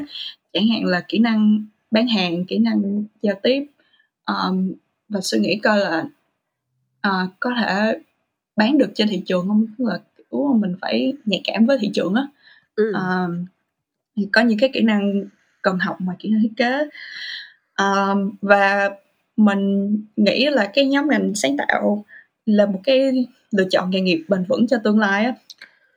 chẳng 0.54 0.68
hạn 0.68 0.86
là 0.86 1.02
kỹ 1.08 1.20
năng 1.20 1.66
bán 1.92 2.08
hàng 2.08 2.46
kỹ 2.46 2.58
năng 2.58 3.04
giao 3.22 3.36
tiếp. 3.44 3.66
Um, 4.26 4.74
và 5.10 5.20
suy 5.22 5.40
nghĩ 5.40 5.60
coi 5.64 5.80
là 5.80 6.06
uh, 7.08 7.30
có 7.40 7.52
thể 7.62 8.00
bán 8.56 8.78
được 8.78 8.92
trên 8.96 9.08
thị 9.08 9.24
trường 9.26 9.48
không? 9.48 9.68
Tức 9.78 9.86
là 9.86 10.00
kiểu 10.18 10.54
mình 10.60 10.76
phải 10.82 11.14
nhạy 11.26 11.42
cảm 11.44 11.66
với 11.66 11.78
thị 11.82 11.90
trường 11.94 12.14
á. 12.14 12.28
Ừ. 12.76 12.94
thì 14.16 14.28
có 14.32 14.42
những 14.42 14.60
cái 14.60 14.70
kỹ 14.74 14.82
năng 14.82 15.24
cần 15.62 15.78
học 15.80 16.02
mà 16.02 16.14
kỹ 16.20 16.30
năng 16.30 16.42
thiết 16.42 16.54
kế. 16.58 16.82
Uh, 17.82 18.34
và 18.42 18.90
mình 19.38 19.96
nghĩ 20.16 20.50
là 20.50 20.72
cái 20.74 20.86
nhóm 20.86 21.10
ngành 21.10 21.36
sáng 21.36 21.58
tạo 21.58 22.06
là 22.46 22.66
một 22.66 22.80
cái 22.84 23.28
lựa 23.52 23.66
chọn 23.72 23.90
nghề 23.90 24.02
nghiệp 24.02 24.26
bền 24.28 24.44
vững 24.44 24.68
cho 24.68 24.78
tương 24.84 25.00
lai 25.00 25.26
á. 25.26 25.34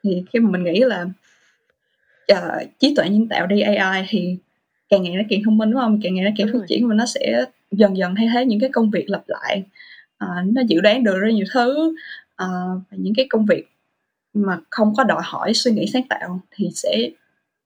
Thì 0.03 0.25
khi 0.33 0.39
mà 0.39 0.51
mình 0.51 0.65
nghĩ 0.65 0.81
là 0.81 1.07
uh, 2.33 2.79
trí 2.79 2.95
tuệ 2.95 3.09
nhân 3.09 3.29
tạo 3.29 3.47
đi 3.47 3.61
AI 3.61 4.07
thì 4.09 4.37
càng 4.89 5.03
ngày 5.03 5.17
nó 5.17 5.23
càng 5.31 5.41
thông 5.45 5.59
minh 5.59 5.71
đúng 5.71 5.81
không? 5.81 6.01
Càng 6.03 6.15
ngày 6.15 6.25
nó 6.25 6.31
càng 6.39 6.49
phát 6.53 6.67
triển 6.69 6.89
và 6.89 6.95
nó 6.95 7.07
sẽ 7.07 7.45
dần 7.71 7.97
dần 7.97 8.15
thay 8.15 8.29
thế 8.35 8.47
những 8.47 8.61
cái 8.61 8.71
công 8.73 8.91
việc 8.91 9.11
lặp 9.11 9.23
lại. 9.27 9.63
Uh, 10.25 10.53
nó 10.53 10.63
dự 10.69 10.81
đoán 10.81 11.05
được 11.05 11.19
rất 11.19 11.31
nhiều 11.33 11.47
thứ. 11.53 11.95
Và 12.39 12.97
những 12.97 13.15
cái 13.17 13.27
công 13.31 13.47
việc 13.47 13.69
mà 14.35 14.59
không 14.71 14.95
có 14.97 15.05
đòi 15.05 15.23
hỏi 15.25 15.55
suy 15.55 15.73
nghĩ 15.73 15.87
sáng 15.93 16.09
tạo 16.09 16.41
thì 16.51 16.71
sẽ 16.75 17.11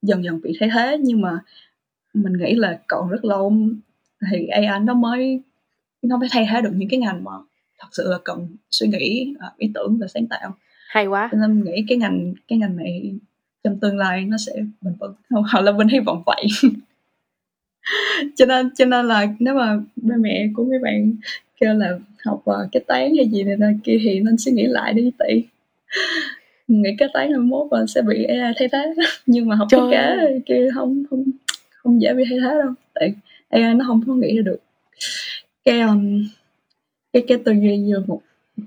dần 0.03 0.25
dần 0.25 0.41
bị 0.41 0.57
thay 0.61 0.71
thế. 0.75 0.99
Nhưng 1.01 1.21
mà 1.21 1.39
mình 2.15 2.33
nghĩ 2.33 2.55
là 2.55 2.79
còn 2.87 3.09
rất 3.09 3.25
lâu 3.25 3.53
thì 4.31 4.47
AI 4.47 4.81
nó 4.83 4.95
mới 4.95 5.41
nó 6.03 6.17
mới 6.17 6.29
thay 6.33 6.47
thế 6.51 6.61
được 6.61 6.73
những 6.75 6.89
cái 6.89 7.01
ngành 7.01 7.25
mà 7.25 7.33
thật 7.79 7.89
sự 7.93 8.09
là 8.11 8.19
cần 8.25 8.57
suy 8.71 8.89
nghĩ 8.89 9.35
uh, 9.47 9.59
ý 9.59 9.71
tưởng 9.75 9.99
và 10.01 10.07
sáng 10.07 10.27
tạo. 10.27 10.57
Hay 10.89 11.07
quá. 11.07 11.29
Cho 11.33 11.39
nên 11.39 11.55
mình 11.55 11.65
nghĩ 11.65 11.85
cái 11.89 11.99
ngành 11.99 12.35
cái 12.49 12.59
ngành 12.59 12.77
này 12.77 13.13
trong 13.65 13.81
tương 13.81 13.99
lai 13.99 14.25
nó 14.25 14.37
sẽ 14.47 14.53
bền 14.81 14.95
vững. 15.01 15.15
Hoặc 15.51 15.61
là 15.61 15.73
mình 15.73 15.89
hy 15.89 15.99
vọng 15.99 16.23
vậy 16.27 16.47
cho 18.37 18.47
nên 18.47 18.71
cho 18.75 18.85
nên 18.85 19.07
là 19.07 19.27
nếu 19.39 19.55
mà 19.55 19.81
ba 19.97 20.15
mẹ 20.19 20.49
của 20.55 20.65
mấy 20.65 20.79
bạn 20.79 21.17
kêu 21.61 21.75
là 21.75 21.99
học 22.25 22.43
uh, 22.51 22.73
cái 22.73 22.83
toán 22.87 23.17
hay 23.17 23.29
gì 23.29 23.45
này 23.45 23.75
kia 23.85 23.99
thì 24.03 24.21
nên 24.21 24.39
suy 24.39 24.53
nghĩ 24.53 24.67
lại 24.67 24.93
đi 24.93 25.11
tỷ 25.19 25.43
nghĩ 26.69 26.91
cái 26.99 27.09
toán 27.13 27.31
là 27.31 27.39
mốt 27.39 27.67
và 27.71 27.85
sẽ 27.89 28.03
bị 28.03 28.25
AI 28.25 28.53
thay 28.59 28.69
thế 28.73 28.95
nhưng 29.27 29.49
mà 29.49 29.57
học 29.57 29.69
Trời 29.71 29.81
thiết 29.81 29.97
kế 29.97 30.41
kia 30.47 30.69
không 30.75 31.03
không 31.11 31.25
không 31.71 32.03
dễ 32.03 32.15
bị 32.15 32.25
thay 32.31 32.39
thế 32.41 32.59
đâu 32.63 32.75
tại 32.95 33.15
AI 33.49 33.75
nó 33.75 33.85
không 33.87 34.01
có 34.07 34.15
nghĩ 34.15 34.37
ra 34.37 34.43
được. 34.43 34.59
Cái 35.65 35.81
um, 35.81 36.25
cái 37.13 37.25
cái 37.29 37.39
tư 37.45 37.53
duy 37.53 37.79
như 37.79 38.03
một 38.07 38.21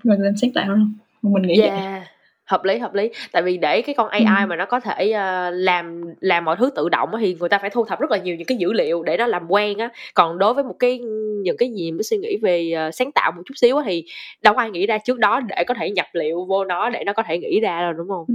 người 0.03 0.17
làm 0.19 0.37
sáng 0.37 0.51
tạo 0.51 0.67
đâu 0.67 0.77
mình 1.21 1.43
nghĩ 1.43 1.61
yeah. 1.61 1.79
vậy 1.79 2.01
hợp 2.47 2.63
lý 2.63 2.77
hợp 2.77 2.93
lý 2.93 3.09
tại 3.31 3.41
vì 3.41 3.57
để 3.57 3.81
cái 3.81 3.95
con 3.95 4.09
AI 4.09 4.23
ừ. 4.23 4.47
mà 4.47 4.55
nó 4.55 4.65
có 4.65 4.79
thể 4.79 5.09
uh, 5.09 5.53
làm 5.53 6.01
làm 6.19 6.45
mọi 6.45 6.55
thứ 6.59 6.69
tự 6.75 6.89
động 6.89 7.09
thì 7.19 7.35
người 7.39 7.49
ta 7.49 7.57
phải 7.57 7.69
thu 7.69 7.85
thập 7.85 7.99
rất 7.99 8.11
là 8.11 8.17
nhiều 8.17 8.35
những 8.35 8.47
cái 8.47 8.57
dữ 8.57 8.73
liệu 8.73 9.03
để 9.03 9.17
nó 9.17 9.27
làm 9.27 9.51
quen 9.51 9.77
á 9.77 9.89
còn 10.13 10.37
đối 10.37 10.53
với 10.53 10.63
một 10.63 10.75
cái 10.79 10.99
những 11.43 11.57
cái 11.57 11.69
gì 11.69 11.91
mới 11.91 12.03
suy 12.03 12.17
nghĩ 12.17 12.37
về 12.41 12.73
uh, 12.87 12.95
sáng 12.95 13.11
tạo 13.11 13.31
một 13.31 13.41
chút 13.45 13.53
xíu 13.55 13.81
thì 13.85 14.03
đâu 14.43 14.53
ai 14.53 14.69
nghĩ 14.69 14.87
ra 14.87 14.97
trước 14.97 15.19
đó 15.19 15.41
để 15.47 15.63
có 15.67 15.73
thể 15.73 15.89
nhập 15.89 16.07
liệu 16.13 16.45
vô 16.45 16.65
nó 16.65 16.89
để 16.89 17.03
nó 17.03 17.13
có 17.13 17.23
thể 17.27 17.37
nghĩ 17.37 17.59
ra 17.59 17.81
rồi 17.81 17.93
đúng 17.97 18.07
không 18.07 18.25
ừ. 18.27 18.33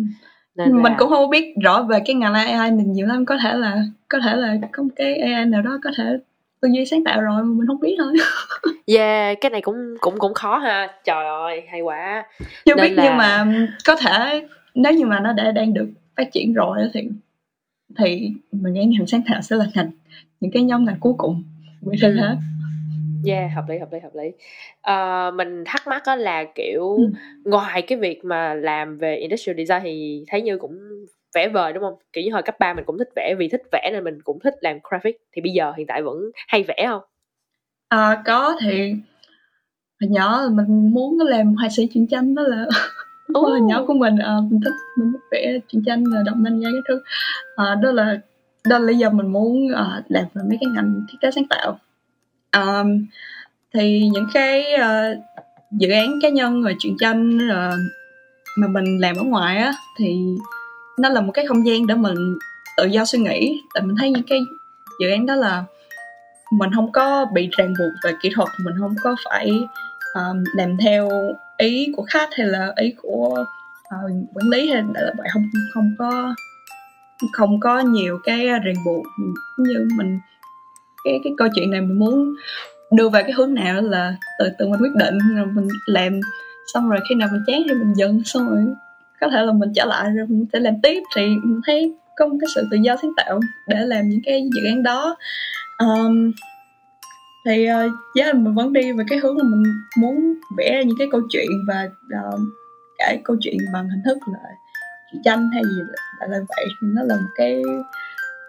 Nên 0.56 0.72
mình 0.72 0.93
là... 0.93 0.97
cũng 0.98 1.09
không 1.09 1.30
biết 1.30 1.55
rõ 1.62 1.82
về 1.82 1.98
cái 2.06 2.14
ngành 2.14 2.34
AI 2.34 2.70
mình 2.70 2.93
nhiều 2.93 3.06
lắm 3.06 3.24
có 3.26 3.36
thể 3.43 3.55
là 3.55 3.76
có 4.09 4.18
thể 4.24 4.36
là 4.36 4.56
có 4.72 4.82
một 4.82 4.89
cái 4.97 5.18
AI 5.18 5.47
nào 5.47 5.62
đó 5.62 5.78
có 5.84 5.90
thể 5.97 6.05
tư 6.62 6.68
duy 6.72 6.86
sáng 6.86 7.05
tạo 7.05 7.20
rồi 7.20 7.43
mà 7.43 7.55
mình 7.55 7.66
không 7.66 7.80
biết 7.80 7.97
thôi. 7.98 8.12
Yeah 8.86 9.40
cái 9.40 9.51
này 9.51 9.60
cũng 9.60 9.76
cũng 10.01 10.18
cũng 10.18 10.34
khó 10.34 10.59
ha. 10.59 10.89
Trời 11.05 11.26
ơi 11.26 11.62
hay 11.68 11.80
quá. 11.80 12.26
Chưa 12.64 12.74
Nên 12.74 12.82
biết 12.82 12.94
là... 12.94 13.05
nhưng 13.05 13.16
mà 13.16 13.47
có 13.86 13.97
thể 13.97 14.48
nếu 14.74 14.93
như 14.93 15.06
mà 15.06 15.20
nó 15.20 15.32
đã 15.32 15.52
đang 15.52 15.74
được 15.74 15.89
phát 16.16 16.32
triển 16.32 16.52
rồi 16.52 16.78
thì 16.94 17.09
thì 17.98 18.30
mình 18.52 18.74
nghĩ 18.74 18.84
ngành 18.84 19.06
sáng 19.06 19.22
tạo 19.28 19.43
sẽ 19.43 19.56
là 19.56 19.66
ngành 19.74 19.90
những 20.40 20.51
cái 20.51 20.62
nhóm 20.62 20.84
ngành 20.84 20.97
cuối 21.01 21.12
cùng 21.18 21.43
của 21.84 21.93
thế 22.02 22.12
thế 22.16 22.36
Yeah, 23.26 23.52
hợp 23.55 23.64
lý, 23.68 23.78
hợp 23.78 23.93
lý, 23.93 23.98
hợp 24.01 24.14
lý. 24.14 24.32
Ờ, 24.80 25.30
mình 25.34 25.64
thắc 25.66 25.86
mắc 25.86 26.05
á 26.05 26.16
là, 26.16 26.44
kiểu, 26.55 26.97
ừ. 26.97 27.10
ngoài 27.44 27.82
cái 27.82 27.98
việc 27.98 28.24
mà 28.24 28.55
làm 28.55 28.98
về 28.98 29.16
industrial 29.16 29.56
design 29.56 29.80
thì 29.84 30.24
thấy 30.28 30.43
Như 30.43 30.59
cũng 30.59 30.78
vẽ 31.35 31.49
vời 31.49 31.73
đúng 31.73 31.83
không? 31.83 31.95
Kiểu 32.13 32.25
như 32.25 32.33
hồi 32.33 32.43
cấp 32.43 32.59
3 32.59 32.75
mình 32.75 32.85
cũng 32.85 32.99
thích 32.99 33.09
vẽ 33.17 33.35
vì 33.39 33.49
thích 33.49 33.63
vẽ 33.73 33.91
nên 33.93 34.05
mình 34.05 34.23
cũng 34.25 34.39
thích 34.41 34.55
làm 34.61 34.79
graphic. 34.91 35.17
Thì 35.33 35.43
bây 35.43 35.53
giờ 35.53 35.73
hiện 35.77 35.87
tại 35.87 36.03
vẫn 36.03 36.31
hay 36.49 36.63
vẽ 36.63 36.87
không? 36.89 37.03
À, 37.89 38.23
có 38.25 38.57
thì 38.61 38.95
hồi 40.01 40.09
nhỏ 40.11 40.43
mình 40.53 40.91
muốn 40.95 41.19
làm 41.21 41.55
họa 41.55 41.69
sĩ 41.69 41.89
truyện 41.95 42.07
tranh 42.07 42.35
đó 42.35 42.43
là 42.43 42.67
oh. 43.39 43.49
hồi 43.49 43.61
nhỏ 43.61 43.85
của 43.87 43.95
mình 43.95 44.17
à, 44.17 44.37
mình 44.51 44.61
thích 44.65 44.75
mình 44.99 45.13
thích 45.13 45.23
vẽ 45.31 45.59
truyện 45.69 45.83
tranh 45.87 46.05
là 46.07 46.23
động 46.27 46.43
漫 46.43 46.63
cái 46.63 46.73
thứ. 46.89 47.03
À, 47.57 47.75
đó 47.83 47.93
là 47.93 48.19
đó 48.69 48.79
là 48.79 48.85
lý 48.85 48.99
do 48.99 49.11
mình 49.11 49.27
muốn 49.27 49.67
uh, 49.67 50.05
làm 50.09 50.25
về 50.35 50.43
mấy 50.49 50.59
cái 50.61 50.71
ngành 50.75 51.07
thiết 51.11 51.19
kế 51.21 51.31
sáng 51.31 51.45
tạo. 51.51 51.79
Um, 52.57 53.07
thì 53.75 54.09
những 54.13 54.27
cái 54.35 54.65
uh, 54.75 55.19
dự 55.71 55.91
án 55.91 56.19
cá 56.23 56.29
nhân 56.29 56.63
rồi 56.63 56.77
truyện 56.79 56.97
tranh 57.01 57.37
uh, 57.37 57.79
mà 58.59 58.69
mình 58.69 59.01
làm 59.01 59.17
ở 59.17 59.23
ngoài 59.23 59.57
á 59.57 59.73
thì 59.99 60.17
nó 61.03 61.09
là 61.09 61.20
một 61.20 61.33
cái 61.33 61.47
không 61.47 61.66
gian 61.66 61.87
để 61.87 61.95
mình 61.95 62.39
tự 62.77 62.87
do 62.87 63.05
suy 63.05 63.19
nghĩ. 63.19 63.62
Tại 63.74 63.83
mình 63.83 63.97
thấy 63.99 64.11
những 64.11 64.23
cái 64.29 64.41
dự 65.01 65.11
án 65.11 65.27
đó 65.27 65.35
là 65.35 65.65
mình 66.53 66.70
không 66.74 66.93
có 66.93 67.27
bị 67.35 67.49
ràng 67.53 67.74
buộc 67.79 67.93
về 68.05 68.12
kỹ 68.23 68.31
thuật 68.35 68.49
mình 68.65 68.74
không 68.81 68.95
có 69.03 69.16
phải 69.24 69.51
um, 70.15 70.45
làm 70.57 70.77
theo 70.77 71.11
ý 71.59 71.93
của 71.97 72.03
khách 72.03 72.29
hay 72.33 72.47
là 72.47 72.73
ý 72.77 72.95
của 73.03 73.45
uh, 73.95 74.11
quản 74.35 74.49
lý 74.51 74.70
hay 74.70 74.83
là 74.95 75.12
vậy 75.19 75.29
không 75.33 75.51
không 75.74 75.95
có 75.99 76.35
không 77.33 77.61
có 77.61 77.81
nhiều 77.81 78.19
cái 78.24 78.47
ràng 78.47 78.85
buộc. 78.85 79.07
Như 79.59 79.89
mình 79.97 80.19
cái 81.05 81.20
cái 81.24 81.33
câu 81.39 81.49
chuyện 81.55 81.70
này 81.70 81.81
mình 81.81 81.99
muốn 81.99 82.35
đưa 82.91 83.09
về 83.09 83.23
cái 83.23 83.33
hướng 83.33 83.55
nào 83.55 83.83
là 83.83 84.15
từ 84.39 84.49
từ 84.59 84.69
mình 84.69 84.81
quyết 84.83 84.95
định 84.99 85.19
rồi 85.37 85.47
mình 85.47 85.69
làm 85.87 86.20
xong 86.73 86.91
rồi 86.91 87.01
khi 87.09 87.15
nào 87.15 87.29
mình 87.33 87.43
chán 87.47 87.62
thì 87.69 87.74
mình 87.74 87.93
dừng 87.97 88.23
xong 88.24 88.49
rồi 88.49 88.65
có 89.23 89.28
thể 89.28 89.43
là 89.43 89.53
mình 89.53 89.73
trở 89.74 89.85
lại 89.85 90.11
rồi 90.11 90.27
mình 90.28 90.47
sẽ 90.53 90.61
làm 90.61 90.74
tiếp. 90.82 91.03
Thì 91.16 91.23
mình 91.28 91.61
thấy 91.66 91.94
có 92.16 92.27
một 92.27 92.36
cái 92.40 92.49
sự 92.55 92.62
tự 92.70 92.77
do 92.82 92.97
sáng 93.03 93.12
tạo 93.16 93.40
để 93.69 93.77
làm 93.81 94.09
những 94.09 94.20
cái 94.24 94.49
dự 94.55 94.69
án 94.69 94.82
đó. 94.82 95.16
Um, 95.78 96.32
thì 97.47 97.66
uh, 97.70 97.93
yeah, 98.19 98.35
mình 98.35 98.55
vẫn 98.55 98.73
đi 98.73 98.93
về 98.93 99.05
cái 99.09 99.19
hướng 99.19 99.39
là 99.39 99.44
mình 99.44 99.62
muốn 99.99 100.35
vẽ 100.57 100.73
ra 100.74 100.82
những 100.82 100.97
cái 100.99 101.09
câu 101.12 101.20
chuyện 101.31 101.49
và 101.69 101.89
uh, 102.19 102.40
cái 102.99 103.20
câu 103.24 103.36
chuyện 103.40 103.57
bằng 103.73 103.89
hình 103.89 104.03
thức 104.05 104.19
là 104.32 104.39
chuyện 105.12 105.23
tranh 105.24 105.51
hay 105.53 105.62
gì 105.65 105.81
là, 106.20 106.27
là 106.27 106.39
vậy. 106.49 106.66
Nó 106.82 107.03
là 107.03 107.16
một 107.16 107.31
cái 107.36 107.62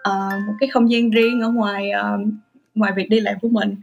uh, 0.08 0.46
một 0.46 0.54
cái 0.60 0.68
không 0.68 0.90
gian 0.90 1.10
riêng 1.10 1.40
ở 1.40 1.50
ngoài 1.50 1.90
uh, 2.00 2.28
ngoài 2.74 2.92
việc 2.96 3.10
đi 3.10 3.20
làm 3.20 3.34
của 3.40 3.48
mình. 3.48 3.76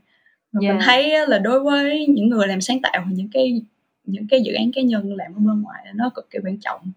Yeah. 0.62 0.76
mình 0.76 0.86
thấy 0.86 1.28
là 1.28 1.38
đối 1.38 1.60
với 1.60 2.08
những 2.08 2.30
người 2.30 2.48
làm 2.48 2.62
sáng 2.62 2.82
tạo 2.82 3.06
những 3.10 3.30
cái 3.34 3.62
những 4.04 4.28
cái 4.28 4.42
dự 4.42 4.54
án 4.54 4.72
cá 4.72 4.82
nhân 4.82 5.16
làm 5.16 5.34
ở 5.34 5.40
bên 5.40 5.62
ngoài 5.62 5.86
nó 5.96 6.10
cực 6.16 6.30
kỳ 6.30 6.40
quan 6.44 6.58
trọng. 6.60 6.92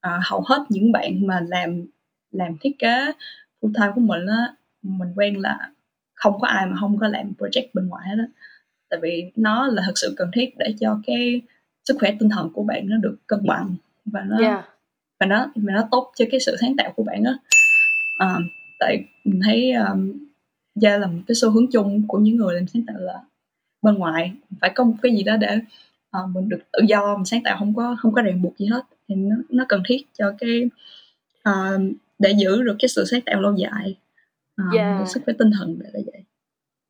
À, 0.00 0.20
hầu 0.24 0.44
hết 0.46 0.66
những 0.68 0.92
bạn 0.92 1.26
mà 1.26 1.40
làm 1.48 1.86
làm 2.30 2.56
thiết 2.60 2.78
kế 2.78 3.12
full 3.60 3.72
time 3.74 3.92
của 3.94 4.00
mình 4.00 4.26
á 4.26 4.54
mình 4.82 5.08
quen 5.16 5.40
là 5.40 5.70
không 6.14 6.40
có 6.40 6.48
ai 6.48 6.66
mà 6.66 6.76
không 6.80 6.98
có 6.98 7.08
làm 7.08 7.32
project 7.38 7.66
bên 7.74 7.88
ngoài 7.88 8.08
hết 8.08 8.16
á. 8.18 8.26
Tại 8.88 9.00
vì 9.02 9.32
nó 9.36 9.66
là 9.66 9.82
thực 9.86 9.98
sự 9.98 10.14
cần 10.16 10.30
thiết 10.34 10.58
để 10.58 10.74
cho 10.80 11.00
cái 11.06 11.42
sức 11.84 11.96
khỏe 12.00 12.16
tinh 12.18 12.28
thần 12.28 12.50
của 12.54 12.62
bạn 12.62 12.88
nó 12.88 12.96
được 12.96 13.16
cân 13.26 13.46
bằng 13.46 13.74
và 14.04 14.20
nó 14.20 14.38
yeah. 14.38 14.64
và 15.20 15.26
nó 15.26 15.52
và 15.54 15.72
nó 15.74 15.88
tốt 15.90 16.12
cho 16.16 16.24
cái 16.30 16.40
sự 16.40 16.56
sáng 16.60 16.76
tạo 16.76 16.92
của 16.96 17.02
bạn 17.02 17.24
á. 17.24 17.34
À, 18.18 18.36
tại 18.80 19.04
mình 19.24 19.40
thấy 19.44 19.72
um, 19.72 20.12
gia 20.74 20.98
là 20.98 21.06
một 21.06 21.20
cái 21.26 21.34
xu 21.34 21.50
hướng 21.50 21.66
chung 21.72 22.06
của 22.08 22.18
những 22.18 22.36
người 22.36 22.54
làm 22.54 22.66
sáng 22.66 22.82
tạo 22.86 22.96
là 22.98 23.20
bên 23.82 23.94
ngoài. 23.94 24.32
Phải 24.60 24.72
có 24.74 24.84
một 24.84 24.94
cái 25.02 25.12
gì 25.16 25.22
đó 25.22 25.36
để 25.36 25.58
uh, 26.18 26.30
mình 26.34 26.48
được 26.48 26.60
tự 26.72 26.78
do 26.88 27.16
mình 27.16 27.24
sáng 27.24 27.42
tạo 27.44 27.56
không 27.58 27.74
có 27.74 27.96
không 27.98 28.12
có 28.12 28.22
ràng 28.22 28.42
buộc 28.42 28.58
gì 28.58 28.66
hết 28.66 28.82
thì 29.08 29.14
nó 29.14 29.36
nó 29.48 29.64
cần 29.68 29.82
thiết 29.88 30.06
cho 30.18 30.34
cái 30.38 30.70
uh, 31.48 31.80
để 32.18 32.32
giữ 32.38 32.62
được 32.62 32.76
cái 32.78 32.88
sự 32.88 33.04
sáng 33.04 33.20
tạo 33.20 33.40
lâu 33.40 33.54
dài 33.56 33.96
uh, 34.68 34.74
yeah. 34.74 35.08
sức 35.08 35.22
khỏe 35.24 35.34
tinh 35.38 35.50
thần 35.58 35.78
để 35.78 35.86
là 35.92 36.00
vậy 36.12 36.24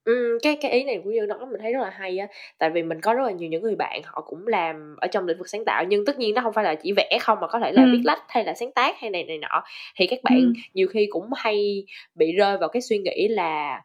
Ừ, 0.05 0.39
cái 0.43 0.57
cái 0.61 0.71
ý 0.71 0.85
này 0.85 1.01
của 1.05 1.11
như 1.11 1.27
nói 1.27 1.39
mình 1.39 1.61
thấy 1.61 1.73
rất 1.73 1.81
là 1.83 1.91
hay 1.91 2.19
á 2.19 2.27
tại 2.59 2.71
vì 2.71 2.83
mình 2.83 3.01
có 3.01 3.15
rất 3.15 3.23
là 3.25 3.31
nhiều 3.31 3.49
những 3.49 3.63
người 3.63 3.77
bạn 3.77 4.01
họ 4.05 4.21
cũng 4.21 4.47
làm 4.47 4.97
ở 4.97 5.07
trong 5.07 5.27
lĩnh 5.27 5.39
vực 5.39 5.49
sáng 5.49 5.65
tạo 5.65 5.85
nhưng 5.85 6.05
tất 6.05 6.19
nhiên 6.19 6.35
nó 6.35 6.43
không 6.43 6.53
phải 6.53 6.65
là 6.65 6.75
chỉ 6.75 6.93
vẽ 6.93 7.19
không 7.21 7.41
mà 7.41 7.47
có 7.47 7.59
thể 7.59 7.73
là 7.73 7.83
ừ. 7.83 7.89
viết 7.93 8.01
lách 8.05 8.23
hay 8.29 8.45
là 8.45 8.55
sáng 8.55 8.73
tác 8.73 8.97
hay 9.01 9.11
này 9.11 9.25
này 9.25 9.39
nọ 9.39 9.63
thì 9.97 10.07
các 10.07 10.19
bạn 10.23 10.41
ừ. 10.41 10.53
nhiều 10.75 10.89
khi 10.89 11.07
cũng 11.11 11.25
hay 11.37 11.85
bị 12.15 12.33
rơi 12.33 12.59
vào 12.59 12.69
cái 12.69 12.83
suy 12.83 12.99
nghĩ 12.99 13.29
là 13.29 13.83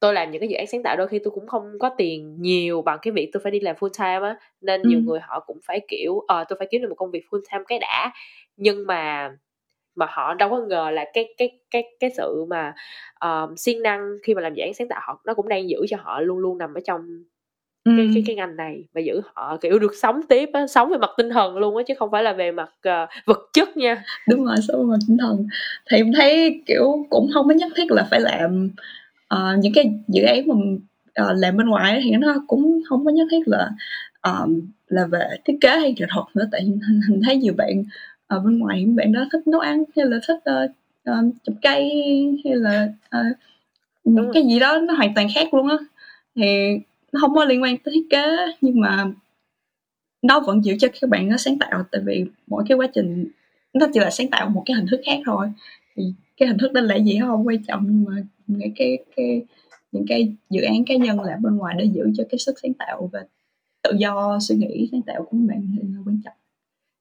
tôi 0.00 0.14
làm 0.14 0.30
những 0.30 0.40
cái 0.40 0.48
dự 0.48 0.56
án 0.56 0.66
sáng 0.66 0.82
tạo 0.82 0.96
đôi 0.96 1.08
khi 1.08 1.18
tôi 1.24 1.30
cũng 1.30 1.46
không 1.46 1.78
có 1.80 1.90
tiền 1.98 2.36
nhiều 2.42 2.82
bằng 2.82 2.98
cái 3.02 3.12
việc 3.12 3.30
tôi 3.32 3.40
phải 3.42 3.52
đi 3.52 3.60
làm 3.60 3.76
full 3.76 3.88
time 3.98 4.28
á 4.28 4.36
nên 4.60 4.82
ừ. 4.82 4.88
nhiều 4.88 5.00
người 5.00 5.20
họ 5.22 5.40
cũng 5.40 5.58
phải 5.66 5.80
kiểu 5.88 6.20
ờ 6.28 6.40
uh, 6.40 6.46
tôi 6.48 6.56
phải 6.58 6.68
kiếm 6.70 6.82
được 6.82 6.88
một 6.88 6.94
công 6.94 7.10
việc 7.10 7.24
full 7.30 7.40
time 7.52 7.64
cái 7.68 7.78
đã 7.78 8.12
nhưng 8.56 8.86
mà 8.86 9.30
mà 9.94 10.06
họ 10.08 10.34
đâu 10.34 10.50
có 10.50 10.60
ngờ 10.60 10.90
là 10.90 11.04
cái 11.14 11.34
cái 11.38 11.58
cái 11.70 11.84
cái 12.00 12.10
sự 12.16 12.44
mà 12.48 12.74
uh, 13.26 13.58
siêng 13.58 13.82
năng 13.82 14.00
khi 14.22 14.34
mà 14.34 14.42
làm 14.42 14.54
dự 14.54 14.62
án 14.62 14.74
sáng 14.74 14.88
tạo 14.88 15.00
họ 15.04 15.20
nó 15.24 15.34
cũng 15.34 15.48
đang 15.48 15.68
giữ 15.68 15.78
cho 15.88 15.96
họ 16.00 16.20
luôn 16.20 16.38
luôn 16.38 16.58
nằm 16.58 16.74
ở 16.74 16.80
trong 16.84 17.00
ừ. 17.84 17.92
cái 17.96 18.10
cái 18.14 18.22
cái 18.26 18.36
ngành 18.36 18.56
này 18.56 18.84
và 18.94 19.00
giữ 19.00 19.20
họ 19.34 19.56
kiểu 19.60 19.78
được 19.78 19.94
sống 19.94 20.20
tiếp 20.28 20.50
á, 20.52 20.66
sống 20.66 20.90
về 20.90 20.98
mặt 20.98 21.10
tinh 21.16 21.30
thần 21.30 21.56
luôn 21.56 21.76
á 21.76 21.82
chứ 21.86 21.94
không 21.98 22.10
phải 22.10 22.22
là 22.22 22.32
về 22.32 22.52
mặt 22.52 22.70
uh, 22.88 23.08
vật 23.26 23.40
chất 23.52 23.76
nha 23.76 24.04
đúng 24.28 24.44
rồi 24.44 24.56
sống 24.68 24.80
về 24.80 24.86
mặt 24.90 24.98
tinh 25.08 25.16
thần 25.20 25.46
thì 25.90 25.96
em 25.96 26.12
thấy 26.16 26.62
kiểu 26.66 27.06
cũng 27.10 27.30
không 27.34 27.48
có 27.48 27.54
nhất 27.54 27.72
thiết 27.76 27.90
là 27.90 28.08
phải 28.10 28.20
làm 28.20 28.70
uh, 29.34 29.58
những 29.58 29.72
cái 29.72 29.92
dự 30.08 30.22
án 30.22 30.46
mà 30.46 30.54
uh, 30.54 31.36
làm 31.38 31.56
bên 31.56 31.68
ngoài 31.68 32.00
thì 32.04 32.10
nó 32.10 32.44
cũng 32.46 32.80
không 32.88 33.04
có 33.04 33.10
nhất 33.10 33.28
thiết 33.30 33.48
là 33.48 33.70
um, 34.22 34.60
là 34.88 35.06
về 35.06 35.36
thiết 35.44 35.58
kế 35.60 35.68
hay 35.68 35.94
nghệ 35.96 36.06
thuật 36.10 36.26
nữa. 36.34 36.48
Tại 36.52 36.60
mình 37.08 37.20
thấy 37.24 37.36
nhiều 37.36 37.54
bạn 37.56 37.84
ở 38.26 38.40
bên 38.40 38.58
ngoài 38.58 38.80
những 38.80 38.96
bạn 38.96 39.12
đó 39.12 39.24
thích 39.32 39.46
nấu 39.46 39.60
ăn 39.60 39.84
hay 39.96 40.06
là 40.06 40.18
thích 40.26 40.36
uh, 40.36 40.70
uh, 41.10 41.34
chụp 41.44 41.56
cây 41.62 41.90
hay 42.44 42.56
là 42.56 42.88
uh, 43.16 43.36
những 44.04 44.30
cái 44.34 44.42
gì 44.46 44.58
đó 44.58 44.78
nó 44.78 44.94
hoàn 44.94 45.14
toàn 45.14 45.28
khác 45.34 45.54
luôn 45.54 45.68
á. 45.68 45.76
Thì 46.34 46.78
nó 47.12 47.20
không 47.20 47.34
có 47.34 47.44
liên 47.44 47.62
quan 47.62 47.78
tới 47.78 47.94
thiết 47.94 48.06
kế 48.10 48.36
nhưng 48.60 48.80
mà 48.80 49.04
nó 50.22 50.40
vẫn 50.40 50.64
giữ 50.64 50.76
cho 50.78 50.88
các 51.00 51.10
bạn 51.10 51.28
nó 51.28 51.36
sáng 51.36 51.58
tạo. 51.58 51.84
Tại 51.92 52.00
vì 52.04 52.24
mỗi 52.46 52.64
cái 52.68 52.78
quá 52.78 52.86
trình 52.94 53.26
nó 53.74 53.86
chỉ 53.94 54.00
là 54.00 54.10
sáng 54.10 54.28
tạo 54.30 54.48
một 54.48 54.62
cái 54.66 54.74
hình 54.74 54.86
thức 54.90 55.00
khác 55.06 55.18
thôi. 55.24 55.52
Thì 55.96 56.02
cái 56.40 56.48
hình 56.48 56.58
thức 56.58 56.72
đó 56.72 56.80
là 56.80 56.96
gì 56.96 57.18
không? 57.20 57.46
Quan 57.46 57.64
trọng 57.64 57.84
nhưng 57.86 58.04
mà 58.04 58.22
những 58.46 58.72
cái 58.76 58.98
cái 59.16 59.42
những 59.92 60.04
cái 60.08 60.34
dự 60.50 60.62
án 60.62 60.84
cá 60.84 60.96
nhân 60.96 61.20
làm 61.20 61.42
bên 61.42 61.56
ngoài 61.56 61.74
để 61.78 61.84
giữ 61.84 62.04
cho 62.16 62.24
cái 62.30 62.38
sức 62.38 62.54
sáng 62.62 62.74
tạo 62.74 63.10
và 63.12 63.20
tự 63.82 63.92
do 63.98 64.38
suy 64.40 64.56
nghĩ 64.56 64.88
sáng 64.92 65.02
tạo 65.02 65.22
của 65.22 65.36
bạn 65.48 65.76
thì 65.76 65.88
là 65.94 65.98
quan 66.04 66.20
trọng. 66.24 66.34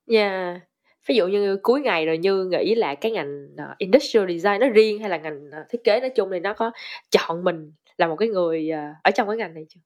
Yeah 0.07 0.61
ví 1.09 1.15
dụ 1.15 1.27
như 1.27 1.57
cuối 1.63 1.81
ngày 1.81 2.05
rồi 2.05 2.17
như 2.17 2.45
nghĩ 2.45 2.75
là 2.75 2.95
cái 2.95 3.11
ngành 3.11 3.47
uh, 3.53 3.77
industrial 3.77 4.27
design 4.27 4.59
nó 4.59 4.69
riêng 4.69 4.99
hay 4.99 5.09
là 5.09 5.17
ngành 5.17 5.47
uh, 5.47 5.69
thiết 5.69 5.83
kế 5.83 5.99
nói 5.99 6.09
chung 6.09 6.29
thì 6.31 6.39
nó 6.39 6.53
có 6.53 6.71
chọn 7.11 7.43
mình 7.43 7.71
là 7.97 8.07
một 8.07 8.15
cái 8.15 8.29
người 8.29 8.71
uh, 8.73 9.03
ở 9.03 9.11
trong 9.11 9.27
cái 9.27 9.37
ngành 9.37 9.53
này 9.53 9.65
chưa? 9.69 9.79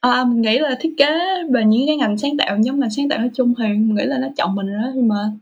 À, 0.00 0.24
mình 0.24 0.42
nghĩ 0.42 0.58
là 0.58 0.76
thiết 0.80 0.94
kế 0.96 1.18
và 1.50 1.62
những 1.62 1.86
cái 1.86 1.96
ngành 1.96 2.18
sáng 2.18 2.36
tạo 2.36 2.58
nhóm 2.58 2.80
ngành 2.80 2.90
sáng 2.90 3.08
tạo 3.08 3.18
nói 3.18 3.30
chung 3.34 3.54
thì 3.58 3.64
mình 3.68 3.94
nghĩ 3.94 4.04
là 4.04 4.18
nó 4.18 4.28
chọn 4.36 4.54
mình 4.54 4.66
rồi 4.66 4.82
đó. 4.82 4.90
Nhưng 4.94 5.08
mà 5.08 5.32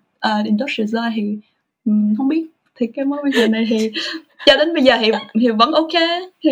uh, 0.40 0.46
industrial 0.46 0.86
design 0.86 1.12
thì 1.16 1.38
um, 1.84 2.14
không 2.16 2.28
biết 2.28 2.46
thì 2.74 2.86
cái 2.86 3.04
mối 3.04 3.18
quan 3.22 3.32
hệ 3.32 3.48
này 3.48 3.66
thì 3.68 3.90
cho 4.46 4.56
đến 4.56 4.74
bây 4.74 4.82
giờ 4.82 4.96
thì 5.00 5.10
thì 5.40 5.48
vẫn 5.48 5.72
ok 5.72 5.92
thì 6.42 6.50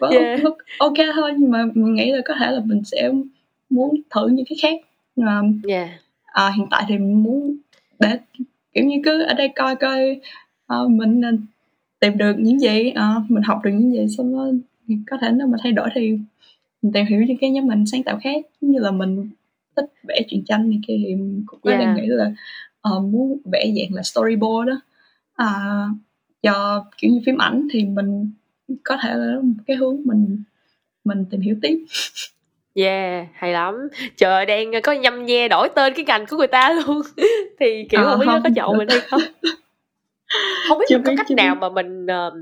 vẫn 0.00 0.10
yeah. 0.10 0.40
ok 0.78 0.96
thôi 1.14 1.32
nhưng 1.38 1.50
mà 1.50 1.64
mình 1.74 1.94
nghĩ 1.94 2.12
là 2.12 2.20
có 2.24 2.34
thể 2.40 2.50
là 2.50 2.60
mình 2.64 2.84
sẽ 2.84 3.10
muốn 3.70 4.00
thử 4.10 4.28
những 4.28 4.46
cái 4.48 4.56
khác 4.62 4.80
mà 5.16 5.42
yeah. 5.68 5.88
à, 6.24 6.52
hiện 6.56 6.66
tại 6.70 6.84
thì 6.88 6.98
mình 6.98 7.22
muốn 7.22 7.56
để 7.98 8.18
kiểu 8.72 8.84
như 8.84 8.96
cứ 9.04 9.22
ở 9.22 9.34
đây 9.34 9.48
coi 9.56 9.76
coi 9.76 10.20
uh, 10.74 10.90
mình 10.90 11.20
tìm 12.00 12.18
được 12.18 12.34
những 12.38 12.60
gì 12.60 12.90
uh, 12.90 13.30
mình 13.30 13.42
học 13.42 13.60
được 13.64 13.70
những 13.70 13.92
gì 13.92 14.16
xong 14.16 14.32
đó 14.32 14.46
có 15.10 15.16
thể 15.20 15.30
nếu 15.32 15.46
mà 15.46 15.58
thay 15.62 15.72
đổi 15.72 15.88
thì 15.94 16.18
mình 16.82 16.92
tìm 16.92 17.06
hiểu 17.06 17.22
những 17.22 17.36
cái 17.40 17.50
nhóm 17.50 17.66
mình 17.66 17.86
sáng 17.86 18.02
tạo 18.02 18.18
khác 18.22 18.44
như 18.60 18.78
là 18.78 18.90
mình 18.90 19.28
thích 19.76 19.92
vẽ 20.02 20.22
truyện 20.28 20.44
tranh 20.44 20.70
này 20.70 20.80
kia 20.86 20.96
thì 21.06 21.16
cũng 21.46 21.60
có 21.62 21.70
yeah. 21.70 21.84
đang 21.84 21.96
nghĩ 21.96 22.06
là 22.06 22.32
uh, 22.96 23.04
muốn 23.04 23.38
vẽ 23.52 23.66
dạng 23.76 23.94
là 23.94 24.02
storyboard 24.02 24.68
đó 24.68 24.80
uh, 25.42 25.96
cho 26.42 26.84
kiểu 26.98 27.10
như 27.10 27.20
phim 27.26 27.38
ảnh 27.38 27.68
thì 27.72 27.84
mình 27.84 28.30
có 28.84 28.96
thể 29.02 29.14
là 29.14 29.34
một 29.42 29.62
cái 29.66 29.76
hướng 29.76 29.96
mình 30.04 30.42
mình 31.04 31.24
tìm 31.30 31.40
hiểu 31.40 31.56
tiếp 31.62 31.84
Yeah, 32.74 33.26
hay 33.34 33.52
lắm. 33.52 33.88
Trời 34.16 34.46
đang 34.46 34.72
có 34.82 34.92
nhâm 34.92 35.26
nhe 35.26 35.48
đổi 35.48 35.68
tên 35.68 35.94
cái 35.94 36.04
ngành 36.04 36.26
của 36.26 36.36
người 36.36 36.46
ta 36.46 36.70
luôn. 36.70 37.02
thì 37.60 37.84
kiểu 37.90 38.00
à, 38.00 38.04
không 38.04 38.20
biết 38.20 38.26
nó 38.26 38.40
có 38.44 38.50
chọn 38.56 38.78
mình 38.78 38.88
hay 38.88 39.00
không. 39.00 39.20
không 40.68 40.78
biết 40.78 40.84
chưa 40.88 40.98
có 41.04 41.12
cách 41.16 41.30
nào 41.30 41.54
biết. 41.54 41.58
mà 41.60 41.68
mình 41.68 42.06
uh, 42.06 42.32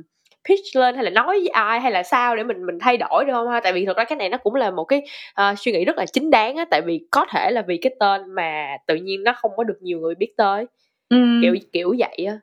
pitch 0.48 0.76
lên 0.76 0.94
hay 0.94 1.04
là 1.04 1.10
nói 1.10 1.26
với 1.26 1.48
ai 1.48 1.80
hay 1.80 1.92
là 1.92 2.02
sao 2.02 2.36
để 2.36 2.44
mình 2.44 2.66
mình 2.66 2.78
thay 2.80 2.96
đổi 2.96 3.24
được 3.24 3.32
không 3.32 3.48
ha 3.48 3.60
tại 3.60 3.72
vì 3.72 3.86
thật 3.86 3.96
ra 3.96 4.04
cái 4.04 4.16
này 4.16 4.28
nó 4.28 4.38
cũng 4.38 4.54
là 4.54 4.70
một 4.70 4.84
cái 4.84 5.02
uh, 5.40 5.58
suy 5.58 5.72
nghĩ 5.72 5.84
rất 5.84 5.96
là 5.96 6.06
chính 6.06 6.30
đáng 6.30 6.56
á 6.56 6.64
tại 6.70 6.82
vì 6.86 7.06
có 7.10 7.26
thể 7.30 7.50
là 7.50 7.62
vì 7.62 7.76
cái 7.76 7.94
tên 8.00 8.30
mà 8.34 8.76
tự 8.86 8.94
nhiên 8.94 9.22
nó 9.22 9.32
không 9.32 9.50
có 9.56 9.64
được 9.64 9.78
nhiều 9.80 10.00
người 10.00 10.14
biết 10.14 10.36
tới 10.36 10.66
ừ. 11.08 11.16
kiểu 11.42 11.56
kiểu 11.72 11.94
vậy 11.98 12.26
á 12.28 12.38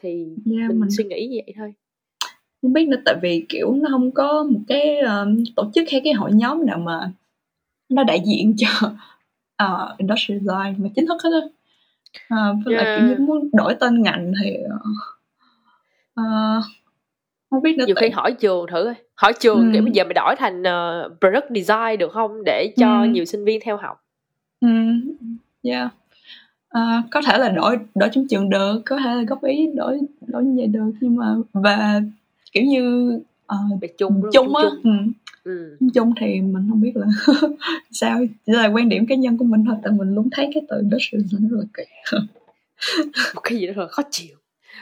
thì 0.00 0.26
yeah, 0.50 0.68
mình, 0.68 0.80
mình 0.80 0.90
suy 0.90 1.04
nghĩ 1.04 1.26
như 1.26 1.40
vậy 1.46 1.54
thôi. 1.58 1.74
Không 2.62 2.72
biết 2.72 2.88
nữa 2.88 2.96
tại 3.04 3.14
vì 3.22 3.46
kiểu 3.48 3.72
nó 3.72 3.88
không 3.90 4.10
có 4.10 4.44
một 4.50 4.60
cái 4.68 4.98
um, 4.98 5.44
tổ 5.56 5.70
chức 5.74 5.88
hay 5.92 6.00
cái 6.04 6.12
hội 6.12 6.32
nhóm 6.32 6.66
nào 6.66 6.78
mà 6.78 7.12
nó 7.88 8.04
đại 8.04 8.22
diện 8.26 8.54
cho 8.56 8.68
uh, 9.64 9.98
industrial 9.98 10.38
design 10.38 10.82
mà 10.84 10.88
chính 10.96 11.06
thức 11.06 11.22
hết 11.24 11.30
á. 11.32 11.46
À, 12.28 12.52
với 12.64 12.74
yeah. 12.74 12.86
lại 12.86 12.98
kiểu 12.98 13.08
như 13.08 13.24
muốn 13.24 13.50
đổi 13.52 13.74
tên 13.74 14.02
ngành 14.02 14.32
thì 14.42 14.56
uh, 16.20 16.64
không 17.50 17.62
biết 17.62 17.78
nữa 17.78 17.84
nhiều 17.86 17.96
khi 18.00 18.08
hỏi 18.08 18.32
trường 18.32 18.66
thử 18.72 18.92
hỏi 19.14 19.32
trường 19.40 19.58
ừ. 19.58 19.70
kiểu 19.72 19.82
bây 19.82 19.92
giờ 19.92 20.04
mày 20.04 20.14
đổi 20.14 20.34
thành 20.38 20.62
uh, 20.62 21.20
product 21.20 21.46
design 21.54 21.98
được 21.98 22.12
không? 22.12 22.44
Để 22.44 22.72
cho 22.76 23.02
ừ. 23.02 23.08
nhiều 23.08 23.24
sinh 23.24 23.44
viên 23.44 23.60
theo 23.64 23.76
học. 23.76 24.04
Ừ. 24.60 24.68
Yeah 25.62 25.90
uh, 26.78 27.04
có 27.10 27.22
thể 27.26 27.38
là 27.38 27.48
đổi 27.48 27.78
đổi 27.94 28.08
trong 28.12 28.26
trường 28.28 28.50
được 28.50 28.82
có 28.86 28.98
thể 28.98 29.14
là 29.14 29.22
góp 29.22 29.44
ý 29.44 29.68
đổi 29.76 30.00
đổi 30.26 30.44
như 30.44 30.54
vậy 30.56 30.66
được 30.66 30.92
nhưng 31.00 31.16
mà 31.16 31.34
và 31.52 32.00
kiểu 32.52 32.64
như 32.64 33.14
uh, 33.52 33.80
Về 33.80 33.88
chung 33.98 34.22
chung 34.32 34.56
á 34.56 34.64
chung. 34.64 34.82
Ừ. 34.84 34.90
Ừ. 35.44 35.76
chung 35.94 36.12
thì 36.20 36.40
mình 36.40 36.66
không 36.68 36.80
biết 36.80 36.96
là 36.96 37.06
sao 37.90 38.20
chỉ 38.46 38.52
là 38.52 38.66
quan 38.66 38.88
điểm 38.88 39.06
cá 39.06 39.14
nhân 39.14 39.38
của 39.38 39.44
mình 39.44 39.64
thôi 39.66 39.76
tại 39.82 39.92
mình 39.92 40.14
luôn 40.14 40.28
thấy 40.32 40.50
cái 40.54 40.62
từ 40.68 40.76
industrial 40.76 41.22
design 41.22 41.48
rất 41.48 41.56
là 41.60 41.66
kỳ 41.74 41.82
một 43.34 43.40
cái 43.44 43.58
gì 43.58 43.66
đó 43.66 43.72
là 43.76 43.86
khó 43.86 44.02
chịu 44.10 44.36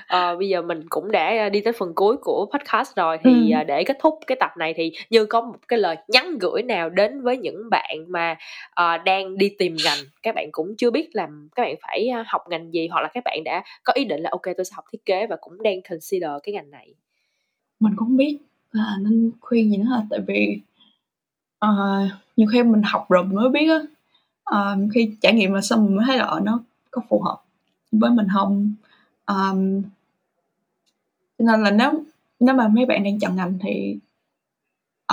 à, 0.06 0.34
bây 0.34 0.48
giờ 0.48 0.62
mình 0.62 0.80
cũng 0.88 1.12
đã 1.12 1.48
đi 1.48 1.60
tới 1.60 1.72
phần 1.72 1.94
cuối 1.94 2.16
của 2.16 2.46
podcast 2.52 2.96
rồi. 2.96 3.18
Thì 3.24 3.52
ừ. 3.52 3.62
để 3.66 3.84
kết 3.84 3.96
thúc 4.00 4.18
cái 4.26 4.36
tập 4.40 4.50
này 4.56 4.74
thì 4.76 4.92
như 5.10 5.26
có 5.26 5.40
một 5.40 5.56
cái 5.68 5.78
lời 5.78 5.96
nhắn 6.08 6.38
gửi 6.38 6.62
nào 6.62 6.90
đến 6.90 7.22
với 7.22 7.36
những 7.36 7.70
bạn 7.70 7.96
mà 8.08 8.36
uh, 8.80 9.04
đang 9.04 9.38
đi 9.38 9.48
tìm 9.58 9.76
ngành 9.84 9.98
các 10.22 10.34
bạn 10.34 10.48
cũng 10.52 10.74
chưa 10.78 10.90
biết 10.90 11.08
làm 11.12 11.48
các 11.54 11.62
bạn 11.62 11.74
phải 11.82 12.10
học 12.26 12.42
ngành 12.48 12.74
gì 12.74 12.88
hoặc 12.88 13.00
là 13.00 13.08
các 13.14 13.24
bạn 13.24 13.44
đã 13.44 13.62
có 13.84 13.92
ý 13.92 14.04
định 14.04 14.20
là 14.20 14.30
ok 14.30 14.42
tôi 14.56 14.64
sẽ 14.64 14.72
học 14.74 14.84
thiết 14.92 15.04
kế 15.04 15.26
và 15.26 15.36
cũng 15.40 15.62
đang 15.62 15.82
consider 15.90 16.30
cái 16.42 16.54
ngành 16.54 16.70
này. 16.70 16.94
Mình 17.80 17.92
cũng 17.96 18.16
biết 18.16 18.38
là 18.72 18.96
nên 19.00 19.30
khuyên 19.40 19.70
gì 19.70 19.76
nữa 19.76 19.84
hả 19.90 20.02
tại 20.10 20.20
vì 20.26 20.60
uh, 21.64 22.10
nhiều 22.36 22.48
khi 22.52 22.62
mình 22.62 22.82
học 22.84 23.06
rồi 23.08 23.24
mình 23.24 23.34
mới 23.34 23.48
biết 23.48 23.68
á. 23.68 23.80
Uh, 24.56 24.92
khi 24.94 25.10
trải 25.20 25.32
nghiệm 25.32 25.52
là 25.52 25.60
xong 25.60 25.84
mình 25.84 25.96
mới 25.96 26.04
thấy 26.06 26.18
là 26.18 26.40
nó 26.42 26.60
có 26.90 27.02
phù 27.08 27.20
hợp 27.20 27.38
với 27.92 28.10
mình 28.10 28.26
không 28.34 28.74
um, 29.28 29.82
cho 31.38 31.44
nên 31.44 31.62
là 31.62 31.70
nếu 31.70 32.04
nếu 32.40 32.54
mà 32.54 32.68
mấy 32.68 32.86
bạn 32.86 33.04
đang 33.04 33.18
chọn 33.18 33.36
ngành 33.36 33.58
thì 33.62 33.96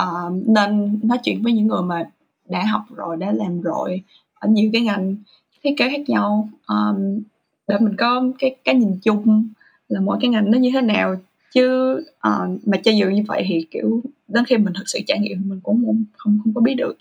uh, 0.02 0.32
nên 0.46 1.00
nói 1.02 1.18
chuyện 1.24 1.42
với 1.42 1.52
những 1.52 1.66
người 1.66 1.82
mà 1.82 2.10
đã 2.48 2.64
học 2.64 2.82
rồi 2.96 3.16
đã 3.16 3.32
làm 3.32 3.60
rồi 3.60 4.02
ở 4.34 4.48
nhiều 4.48 4.70
cái 4.72 4.82
ngành 4.82 5.16
thiết 5.62 5.74
kế 5.76 5.90
khác 5.90 6.08
nhau. 6.08 6.48
Um, 6.68 7.20
để 7.68 7.78
mình 7.80 7.96
có 7.96 8.24
cái 8.38 8.56
cái 8.64 8.74
nhìn 8.74 8.98
chung 9.02 9.48
là 9.88 10.00
mỗi 10.00 10.18
cái 10.20 10.30
ngành 10.30 10.50
nó 10.50 10.58
như 10.58 10.70
thế 10.74 10.80
nào. 10.80 11.16
Chứ 11.52 11.94
uh, 12.28 12.66
mà 12.66 12.76
cho 12.84 12.90
dù 12.90 13.06
như 13.06 13.22
vậy 13.28 13.44
thì 13.48 13.66
kiểu 13.70 14.00
đến 14.28 14.44
khi 14.44 14.56
mình 14.56 14.74
thực 14.74 14.84
sự 14.86 14.98
trải 15.06 15.18
nghiệm 15.18 15.48
mình 15.48 15.60
cũng 15.62 15.84
không 15.86 16.04
không, 16.16 16.38
không 16.44 16.54
có 16.54 16.60
biết 16.60 16.74
được. 16.74 16.98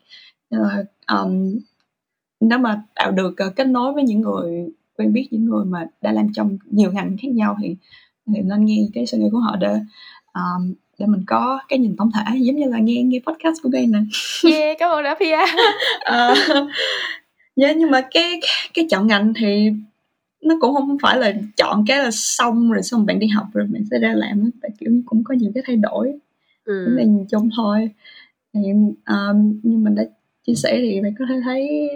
Nên 0.51 0.61
là 0.61 0.83
um, 1.07 1.59
nếu 2.39 2.59
mà 2.59 2.83
tạo 2.95 3.11
được 3.11 3.35
uh, 3.47 3.55
kết 3.55 3.67
nối 3.67 3.93
với 3.93 4.03
những 4.03 4.21
người 4.21 4.69
quen 4.97 5.13
biết 5.13 5.27
những 5.31 5.45
người 5.45 5.65
mà 5.65 5.85
đã 6.01 6.11
làm 6.11 6.33
trong 6.33 6.57
nhiều 6.71 6.91
ngành 6.91 7.17
khác 7.21 7.29
nhau 7.31 7.57
thì 7.61 7.75
thì 8.27 8.41
nên 8.41 8.65
nghe 8.65 8.87
cái 8.93 9.05
suy 9.05 9.17
nghĩ 9.17 9.29
của 9.31 9.39
họ 9.39 9.55
để 9.55 9.79
um, 10.33 10.73
để 10.99 11.05
mình 11.05 11.23
có 11.27 11.59
cái 11.67 11.79
nhìn 11.79 11.95
tổng 11.97 12.11
thể 12.11 12.37
giống 12.37 12.55
như 12.55 12.69
là 12.69 12.79
nghe 12.79 13.03
nghe 13.03 13.19
podcast 13.27 13.63
của 13.63 13.69
Gây 13.69 13.85
nè. 13.85 13.99
Yeah 14.51 14.77
cảm 14.79 14.91
ơn 14.91 15.03
đã 15.03 15.15
Pia 15.19 15.37
uh, 15.43 16.37
yeah, 17.55 17.77
nhưng 17.77 17.91
mà 17.91 18.01
cái 18.11 18.39
cái 18.73 18.87
chọn 18.89 19.07
ngành 19.07 19.33
thì 19.33 19.71
nó 20.41 20.55
cũng 20.61 20.73
không 20.73 20.97
phải 21.01 21.17
là 21.17 21.33
chọn 21.57 21.85
cái 21.87 21.97
là 21.97 22.09
xong 22.11 22.71
rồi 22.71 22.83
xong 22.83 23.05
bạn 23.05 23.19
đi 23.19 23.27
học 23.27 23.45
rồi 23.53 23.67
bạn 23.73 23.83
sẽ 23.91 23.99
ra 23.99 24.13
làm 24.15 24.49
tại 24.61 24.71
kiểu 24.79 24.91
cũng 25.05 25.23
có 25.23 25.35
nhiều 25.35 25.51
cái 25.55 25.63
thay 25.67 25.75
đổi. 25.75 26.13
Ừ. 26.65 26.97
nhìn 26.97 27.25
chung 27.31 27.49
thôi. 27.57 27.89
Thì 28.53 28.59
um, 29.07 29.59
như 29.63 29.77
mình 29.77 29.95
đã 29.95 30.03
chia 30.47 30.53
sẻ 30.55 30.77
thì 30.81 31.01
bạn 31.01 31.13
có 31.19 31.25
thể 31.29 31.35
thấy 31.43 31.89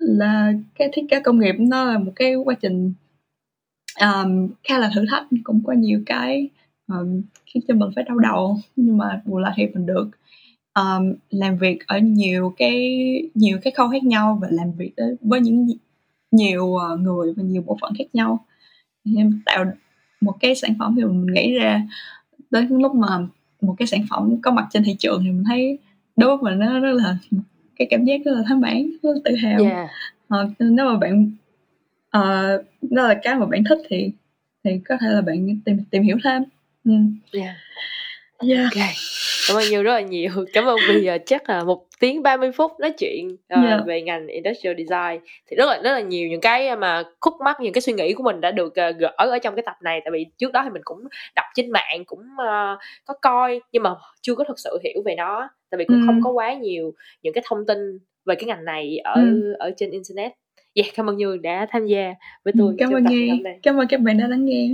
là 0.00 0.52
cái 0.74 0.88
thiết 0.92 1.02
kế 1.10 1.20
công 1.20 1.38
nghiệp 1.40 1.54
nó 1.58 1.84
là 1.84 1.98
một 1.98 2.12
cái 2.16 2.34
quá 2.34 2.54
trình 2.54 2.92
um, 4.00 4.48
khá 4.64 4.78
là 4.78 4.90
thử 4.94 5.04
thách 5.10 5.26
cũng 5.44 5.62
có 5.66 5.72
nhiều 5.72 6.02
cái 6.06 6.48
um, 6.88 7.22
khiến 7.46 7.62
cho 7.68 7.74
mình 7.74 7.90
phải 7.94 8.04
đau 8.04 8.18
đầu 8.18 8.58
nhưng 8.76 8.98
mà 8.98 9.22
bù 9.24 9.38
lại 9.38 9.52
thì 9.56 9.66
mình 9.66 9.86
được 9.86 10.10
um, 10.74 11.14
làm 11.30 11.58
việc 11.58 11.86
ở 11.86 11.98
nhiều 11.98 12.54
cái 12.56 13.02
nhiều 13.34 13.58
cái 13.62 13.72
khâu 13.76 13.88
khác 13.88 14.04
nhau 14.04 14.38
và 14.42 14.48
làm 14.50 14.72
việc 14.72 14.92
với 15.20 15.40
những 15.40 15.68
nhiều 16.30 16.76
ờ, 16.76 16.96
người 16.96 17.32
và 17.36 17.42
nhiều 17.42 17.62
bộ 17.66 17.78
phận 17.80 17.92
khác 17.98 18.04
nhau. 18.12 18.44
Em 19.16 19.42
tạo 19.46 19.64
một 20.20 20.36
cái 20.40 20.54
sản 20.54 20.74
phẩm 20.78 20.94
thì 20.96 21.04
mình 21.04 21.34
nghĩ 21.34 21.54
ra 21.54 21.82
đến 22.50 22.68
lúc 22.68 22.94
mà 22.94 23.26
một 23.60 23.74
cái 23.78 23.86
sản 23.86 24.04
phẩm 24.10 24.40
có 24.42 24.50
mặt 24.50 24.66
trên 24.70 24.84
thị 24.84 24.96
trường 24.98 25.22
thì 25.24 25.30
mình 25.30 25.44
thấy 25.46 25.78
đối 26.16 26.36
với 26.36 26.50
mình 26.50 26.58
nó 26.58 26.80
rất 26.80 26.92
là 26.92 27.18
cái 27.80 27.88
cảm 27.90 28.04
giác 28.04 28.20
rất 28.24 28.32
là 28.32 28.42
thỏa 28.48 28.56
mãn 28.56 28.90
rất 29.02 29.10
là 29.14 29.20
tự 29.24 29.34
hào 29.36 29.64
yeah. 29.64 29.90
à, 30.28 30.38
nếu 30.58 30.86
mà 30.86 30.98
bạn 30.98 31.30
uh, 32.16 32.64
đó 32.90 33.08
là 33.08 33.20
cái 33.22 33.34
mà 33.34 33.46
bạn 33.46 33.64
thích 33.68 33.78
thì 33.88 34.10
thì 34.64 34.80
có 34.88 34.96
thể 35.00 35.08
là 35.08 35.20
bạn 35.20 35.60
tìm 35.64 35.78
tìm 35.90 36.02
hiểu 36.02 36.16
thêm 36.24 36.42
ừ. 36.84 36.92
yeah. 37.32 37.56
Yeah. 38.48 38.64
Okay. 38.64 38.94
Cảm 39.48 39.56
ơn 39.56 39.64
nhiều 39.70 39.82
rất 39.82 39.92
là 39.92 40.00
nhiều. 40.00 40.30
Cảm 40.52 40.64
ơn 40.64 40.76
vì 40.88 41.10
uh, 41.14 41.22
chắc 41.26 41.48
là 41.48 41.64
một 41.64 41.86
tiếng 42.00 42.22
30 42.22 42.52
phút 42.52 42.72
nói 42.80 42.92
chuyện 42.98 43.28
uh, 43.32 43.64
yeah. 43.66 43.80
về 43.86 44.02
ngành 44.02 44.26
industrial 44.26 44.76
design 44.78 45.24
thì 45.50 45.56
rất 45.56 45.66
là 45.66 45.80
rất 45.84 45.92
là 45.92 46.00
nhiều 46.00 46.28
những 46.28 46.40
cái 46.40 46.76
mà 46.76 47.02
khúc 47.20 47.34
mắc 47.44 47.56
những 47.60 47.72
cái 47.72 47.82
suy 47.82 47.92
nghĩ 47.92 48.12
của 48.14 48.22
mình 48.22 48.40
đã 48.40 48.50
được 48.50 48.66
uh, 48.66 48.96
gỡ 48.98 49.12
ở 49.16 49.38
trong 49.38 49.54
cái 49.54 49.62
tập 49.66 49.76
này 49.82 50.00
tại 50.04 50.10
vì 50.12 50.26
trước 50.38 50.52
đó 50.52 50.60
thì 50.64 50.70
mình 50.70 50.82
cũng 50.84 51.04
đọc 51.36 51.44
trên 51.54 51.70
mạng 51.70 52.04
cũng 52.06 52.20
uh, 52.20 52.78
có 53.04 53.14
coi 53.22 53.60
nhưng 53.72 53.82
mà 53.82 53.90
chưa 54.20 54.34
có 54.34 54.44
thực 54.44 54.58
sự 54.58 54.78
hiểu 54.84 55.02
về 55.04 55.14
nó 55.14 55.48
tại 55.70 55.78
vì 55.78 55.84
cũng 55.84 56.00
mm. 56.00 56.06
không 56.06 56.20
có 56.24 56.30
quá 56.30 56.54
nhiều 56.54 56.92
những 57.22 57.32
cái 57.34 57.44
thông 57.46 57.66
tin 57.66 57.78
về 58.24 58.34
cái 58.34 58.44
ngành 58.44 58.64
này 58.64 58.98
ở 58.98 59.16
mm. 59.16 59.52
ở 59.58 59.70
trên 59.76 59.90
internet 59.90 60.32
yeah, 60.74 60.94
cảm 60.94 61.10
ơn 61.10 61.16
như 61.16 61.36
đã 61.36 61.66
tham 61.70 61.86
gia 61.86 62.14
với 62.44 62.54
tôi 62.58 62.74
cảm 62.78 62.90
ơn 62.92 63.04
nghe 63.04 63.38
cảm 63.62 63.76
ơn 63.76 63.86
các 63.88 64.00
bạn 64.00 64.18
đã 64.18 64.28
lắng 64.28 64.44
nghe 64.44 64.70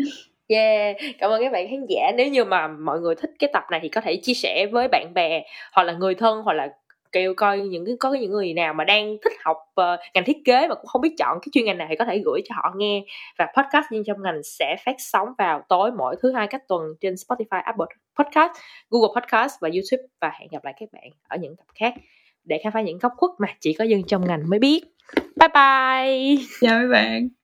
Yeah, 0.49 0.97
cảm 1.19 1.31
ơn 1.31 1.43
các 1.43 1.53
bạn 1.53 1.67
khán 1.71 1.87
giả. 1.89 2.13
Nếu 2.17 2.29
như 2.29 2.45
mà 2.45 2.69
mọi 2.69 3.01
người 3.01 3.15
thích 3.15 3.31
cái 3.39 3.51
tập 3.53 3.65
này 3.71 3.81
thì 3.83 3.89
có 3.89 4.01
thể 4.01 4.17
chia 4.17 4.35
sẻ 4.35 4.67
với 4.73 4.89
bạn 4.89 5.15
bè 5.15 5.43
hoặc 5.73 5.83
là 5.83 5.93
người 5.93 6.15
thân 6.15 6.43
hoặc 6.43 6.53
là 6.53 6.69
kêu 7.13 7.35
coi 7.35 7.59
những 7.59 7.87
cái 7.87 7.95
có 8.01 8.15
những 8.15 8.31
người 8.31 8.55
nào 8.55 8.75
mà 8.75 8.85
đang 8.85 9.17
thích 9.25 9.33
học 9.45 9.57
uh, 9.81 10.01
ngành 10.15 10.25
thiết 10.25 10.37
kế 10.45 10.69
mà 10.69 10.75
cũng 10.75 10.87
không 10.87 11.03
biết 11.03 11.15
chọn 11.19 11.39
cái 11.43 11.49
chuyên 11.53 11.65
ngành 11.65 11.79
này 11.79 11.87
thì 11.91 11.97
có 11.97 12.05
thể 12.05 12.23
gửi 12.25 12.41
cho 12.45 12.55
họ 12.55 12.75
nghe 12.77 13.05
và 13.39 13.47
podcast 13.47 13.87
nhân 13.91 14.03
trong 14.07 14.23
ngành 14.23 14.43
sẽ 14.43 14.77
phát 14.85 14.97
sóng 14.99 15.29
vào 15.39 15.63
tối 15.69 15.91
mỗi 15.93 16.17
thứ 16.23 16.33
hai 16.33 16.47
cách 16.47 16.63
tuần 16.69 16.83
trên 17.01 17.15
Spotify, 17.15 17.63
Apple 17.65 17.87
Podcast, 18.19 18.51
Google 18.91 19.21
Podcast 19.21 19.55
và 19.61 19.69
YouTube 19.69 20.09
và 20.21 20.33
hẹn 20.41 20.49
gặp 20.53 20.65
lại 20.65 20.75
các 20.81 20.89
bạn 20.93 21.11
ở 21.29 21.37
những 21.37 21.57
tập 21.57 21.67
khác 21.75 21.95
để 22.45 22.61
khám 22.63 22.73
phá 22.73 22.81
những 22.81 22.99
góc 22.99 23.13
khuất 23.17 23.31
mà 23.39 23.49
chỉ 23.61 23.73
có 23.73 23.85
dân 23.85 24.03
trong 24.07 24.27
ngành 24.27 24.51
mới 24.51 24.59
biết. 24.59 24.81
Bye 25.17 25.49
bye. 25.49 26.45
Chào 26.61 26.81
các 26.83 26.89
bạn. 26.93 27.36